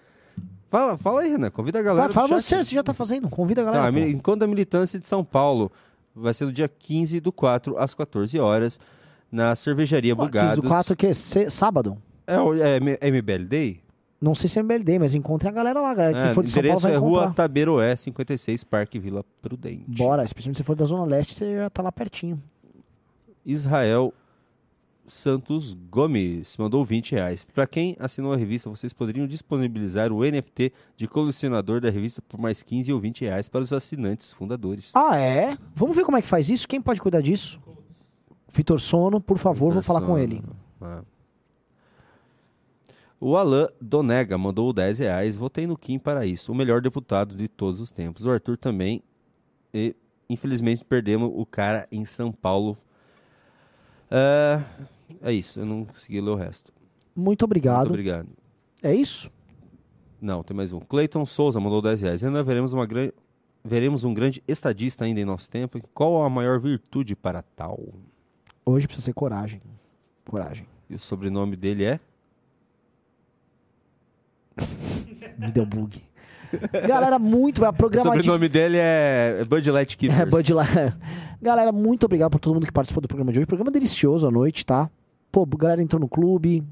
Fala, 0.69 0.97
fala 0.97 1.21
aí, 1.21 1.31
Renan. 1.31 1.49
Convida 1.49 1.79
a 1.79 1.81
galera. 1.81 2.07
Vai, 2.07 2.13
fala 2.13 2.39
você, 2.41 2.63
você 2.63 2.75
já 2.75 2.83
tá 2.83 2.93
fazendo. 2.93 3.29
Convida 3.29 3.61
a 3.61 3.65
galera. 3.65 3.91
Tá, 3.91 3.99
encontro 4.09 4.39
da 4.41 4.47
militância 4.47 4.99
de 4.99 5.07
São 5.07 5.23
Paulo 5.23 5.71
vai 6.15 6.33
ser 6.33 6.45
no 6.45 6.51
dia 6.51 6.67
15 6.67 7.19
do 7.19 7.31
4 7.31 7.77
às 7.77 7.93
14 7.93 8.39
horas 8.39 8.79
na 9.31 9.55
cervejaria 9.55 10.13
Ó, 10.13 10.15
15 10.17 10.27
Bugados. 10.27 10.55
do 10.61 10.67
4 10.67 10.95
que 10.95 11.07
é 11.07 11.13
sábado? 11.49 11.97
É, 12.27 12.35
é 12.35 12.77
M- 12.77 12.97
MBL 13.21 13.45
Day? 13.47 13.81
Não 14.21 14.33
sei 14.33 14.49
se 14.49 14.57
é 14.57 14.61
MBLD, 14.61 14.99
mas 14.99 15.13
encontrem 15.13 15.49
a 15.51 15.53
galera 15.53 15.81
lá, 15.81 15.93
galera. 15.93 16.17
É, 16.17 16.27
Que 16.29 16.33
for 16.35 16.43
de 16.43 16.49
São 16.49 16.61
Paulo 16.61 16.67
endereço 16.77 16.83
vai 16.83 16.93
é 16.93 16.97
encontrar. 16.97 17.23
Rua 17.25 17.33
Taberoé, 17.33 17.95
56, 17.95 18.63
Parque 18.63 18.97
Vila 18.97 19.25
Prudente. 19.41 19.83
Bora, 19.87 20.23
especialmente 20.23 20.57
se 20.57 20.63
for 20.63 20.75
da 20.75 20.85
Zona 20.85 21.03
Leste, 21.03 21.33
você 21.33 21.55
já 21.57 21.69
tá 21.69 21.81
lá 21.83 21.91
pertinho. 21.91 22.41
Israel 23.45 24.13
Santos 25.05 25.73
Gomes 25.89 26.55
mandou 26.57 26.83
20 26.83 27.11
reais. 27.11 27.43
Para 27.43 27.67
quem 27.67 27.95
assinou 27.99 28.33
a 28.33 28.37
revista, 28.37 28.69
vocês 28.69 28.93
poderiam 28.93 29.27
disponibilizar 29.27 30.11
o 30.11 30.23
NFT 30.23 30.71
de 30.95 31.07
colecionador 31.07 31.81
da 31.81 31.89
revista 31.89 32.21
por 32.21 32.39
mais 32.39 32.63
15 32.63 32.93
ou 32.93 32.99
20 32.99 33.21
reais 33.21 33.49
para 33.49 33.61
os 33.61 33.73
assinantes 33.73 34.31
fundadores. 34.31 34.91
Ah, 34.95 35.17
é? 35.17 35.57
Vamos 35.75 35.95
ver 35.95 36.05
como 36.05 36.17
é 36.17 36.21
que 36.21 36.27
faz 36.27 36.49
isso? 36.49 36.67
Quem 36.67 36.81
pode 36.81 37.01
cuidar 37.01 37.21
disso? 37.21 37.61
Vitor 38.51 38.79
Sono, 38.79 39.19
por 39.19 39.37
favor, 39.37 39.73
vou 39.73 39.81
falar 39.81 40.01
com 40.01 40.07
Sono. 40.07 40.19
ele. 40.19 40.43
Ah. 40.81 41.01
O 43.19 43.37
Alain 43.37 43.67
Donega 43.79 44.37
mandou 44.37 44.73
10 44.73 44.99
reais. 44.99 45.37
Votei 45.37 45.65
no 45.65 45.77
Kim 45.77 45.97
para 45.97 46.25
isso. 46.25 46.51
O 46.51 46.55
melhor 46.55 46.81
deputado 46.81 47.35
de 47.35 47.47
todos 47.47 47.79
os 47.79 47.89
tempos. 47.89 48.25
O 48.25 48.29
Arthur 48.29 48.57
também. 48.57 49.01
E, 49.73 49.95
infelizmente, 50.29 50.83
perdemos 50.83 51.31
o 51.33 51.45
cara 51.45 51.87
em 51.89 52.03
São 52.03 52.33
Paulo. 52.33 52.77
Ah, 54.15 54.63
é 55.23 55.33
isso. 55.33 55.59
Eu 55.59 55.65
não 55.65 55.85
consegui 55.85 56.21
ler 56.21 56.29
o 56.29 56.35
resto. 56.35 56.71
Muito 57.15 57.43
obrigado. 57.43 57.79
Muito 57.79 57.89
obrigado. 57.89 58.29
É 58.83 58.93
isso? 58.93 59.31
Não, 60.21 60.43
tem 60.43 60.55
mais 60.55 60.71
um. 60.71 60.79
Cleiton 60.79 61.25
Souza 61.25 61.59
mandou 61.59 61.81
10 61.81 62.01
reais. 62.01 62.23
Ainda 62.23 62.43
veremos, 62.43 62.73
uma 62.73 62.85
gran... 62.85 63.09
veremos 63.63 64.03
um 64.03 64.13
grande 64.13 64.43
estadista 64.47 65.03
ainda 65.03 65.19
em 65.19 65.25
nosso 65.25 65.49
tempo. 65.49 65.81
Qual 65.93 66.23
a 66.23 66.29
maior 66.29 66.59
virtude 66.59 67.15
para 67.15 67.41
tal? 67.41 67.79
Hoje 68.63 68.85
precisa 68.85 69.05
ser 69.05 69.13
coragem. 69.13 69.61
Coragem. 70.25 70.67
E 70.89 70.95
o 70.95 70.99
sobrenome 70.99 71.55
dele 71.55 71.85
é? 71.85 71.99
Me 75.37 75.51
deu 75.51 75.65
bug. 75.65 76.03
Galera, 76.87 77.17
muito. 77.19 77.63
A 77.65 77.69
O 77.69 77.73
programa 77.73 78.11
de- 78.11 78.17
sobrenome 78.23 78.49
dele 78.49 78.77
é 78.79 79.43
Bud 79.47 79.69
Light 79.71 79.97
Keepers. 79.97 80.19
É, 80.21 80.25
Bud 80.25 80.53
Light. 80.53 80.71
Galera, 81.41 81.71
muito 81.71 82.05
obrigado 82.05 82.31
por 82.31 82.39
todo 82.39 82.53
mundo 82.53 82.65
que 82.65 82.71
participou 82.71 83.01
do 83.01 83.07
programa 83.07 83.31
de 83.31 83.39
hoje. 83.39 83.45
Programa 83.45 83.71
delicioso 83.71 84.27
à 84.27 84.31
noite, 84.31 84.65
tá? 84.65 84.89
Pô, 85.31 85.43
a 85.51 85.57
galera 85.57 85.81
entrou 85.81 85.99
no 85.99 86.07
clube, 86.07 86.63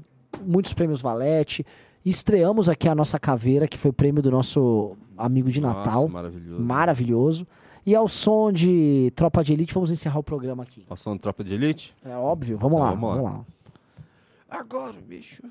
muitos 0.44 0.72
prêmios 0.72 1.00
Valete. 1.00 1.64
Estreamos 2.04 2.68
aqui 2.68 2.88
a 2.88 2.94
nossa 2.94 3.18
caveira, 3.18 3.68
que 3.68 3.78
foi 3.78 3.90
o 3.90 3.94
prêmio 3.94 4.22
do 4.22 4.30
nosso 4.30 4.96
amigo 5.16 5.50
de 5.50 5.60
Nossa, 5.60 5.78
Natal. 5.78 6.08
maravilhoso. 6.08 6.62
Maravilhoso. 6.62 7.46
E 7.84 7.94
ao 7.94 8.08
som 8.08 8.52
de 8.52 9.12
Tropa 9.16 9.42
de 9.42 9.52
Elite, 9.52 9.74
vamos 9.74 9.90
encerrar 9.90 10.18
o 10.20 10.22
programa 10.22 10.62
aqui. 10.62 10.84
Ao 10.88 10.96
som 10.96 11.14
de 11.14 11.20
Tropa 11.20 11.42
de 11.44 11.54
Elite? 11.54 11.94
É 12.04 12.16
óbvio, 12.16 12.56
vamos 12.56 12.76
Então, 12.78 12.84
lá, 12.86 12.90
vamos 12.92 13.08
lá. 13.08 13.14
vamos 13.16 13.30
lá. 13.38 13.44
Agora, 14.50 14.94
bicho. 15.08 15.42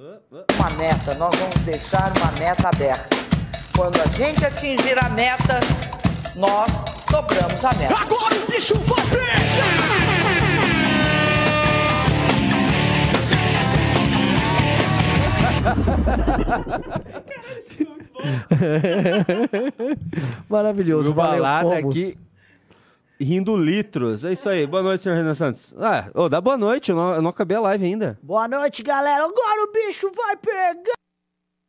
Uma 0.00 0.70
meta, 0.78 1.14
nós 1.16 1.34
vamos 1.34 1.56
deixar 1.56 2.10
uma 2.16 2.32
meta 2.38 2.68
aberta. 2.68 3.14
Quando 3.76 4.00
a 4.00 4.06
gente 4.06 4.42
atingir 4.46 4.98
a 4.98 5.10
meta, 5.10 5.60
nós 6.36 6.70
dobramos 7.10 7.62
a 7.62 7.70
meta. 7.74 7.98
Agora 8.00 8.34
o 8.34 8.50
bicho 8.50 8.78
vai 8.78 9.02
prender! 9.08 9.30
Caralho, 17.26 17.58
esse 17.58 17.82
é 17.82 17.86
muito 17.86 18.10
bom. 18.14 18.22
Maravilhoso. 20.48 21.04
Viu, 21.04 21.14
valeu, 21.14 21.42
balada 21.42 21.76
aqui 21.76 22.16
rindo 23.20 23.56
litros. 23.56 24.24
É 24.24 24.32
isso 24.32 24.48
aí. 24.48 24.66
Boa 24.66 24.82
noite, 24.82 25.02
senhor 25.02 25.14
Renan 25.16 25.34
Santos. 25.34 25.74
Ah, 25.78 26.10
ô, 26.14 26.28
dá 26.28 26.40
boa 26.40 26.56
noite. 26.56 26.90
Eu 26.90 26.96
não, 26.96 27.14
eu 27.14 27.22
não 27.22 27.30
acabei 27.30 27.56
a 27.56 27.60
live 27.60 27.84
ainda. 27.84 28.18
Boa 28.22 28.48
noite, 28.48 28.82
galera. 28.82 29.24
Agora 29.24 29.62
o 29.68 29.72
bicho 29.72 30.10
vai 30.14 30.36
pegar. 30.36 30.94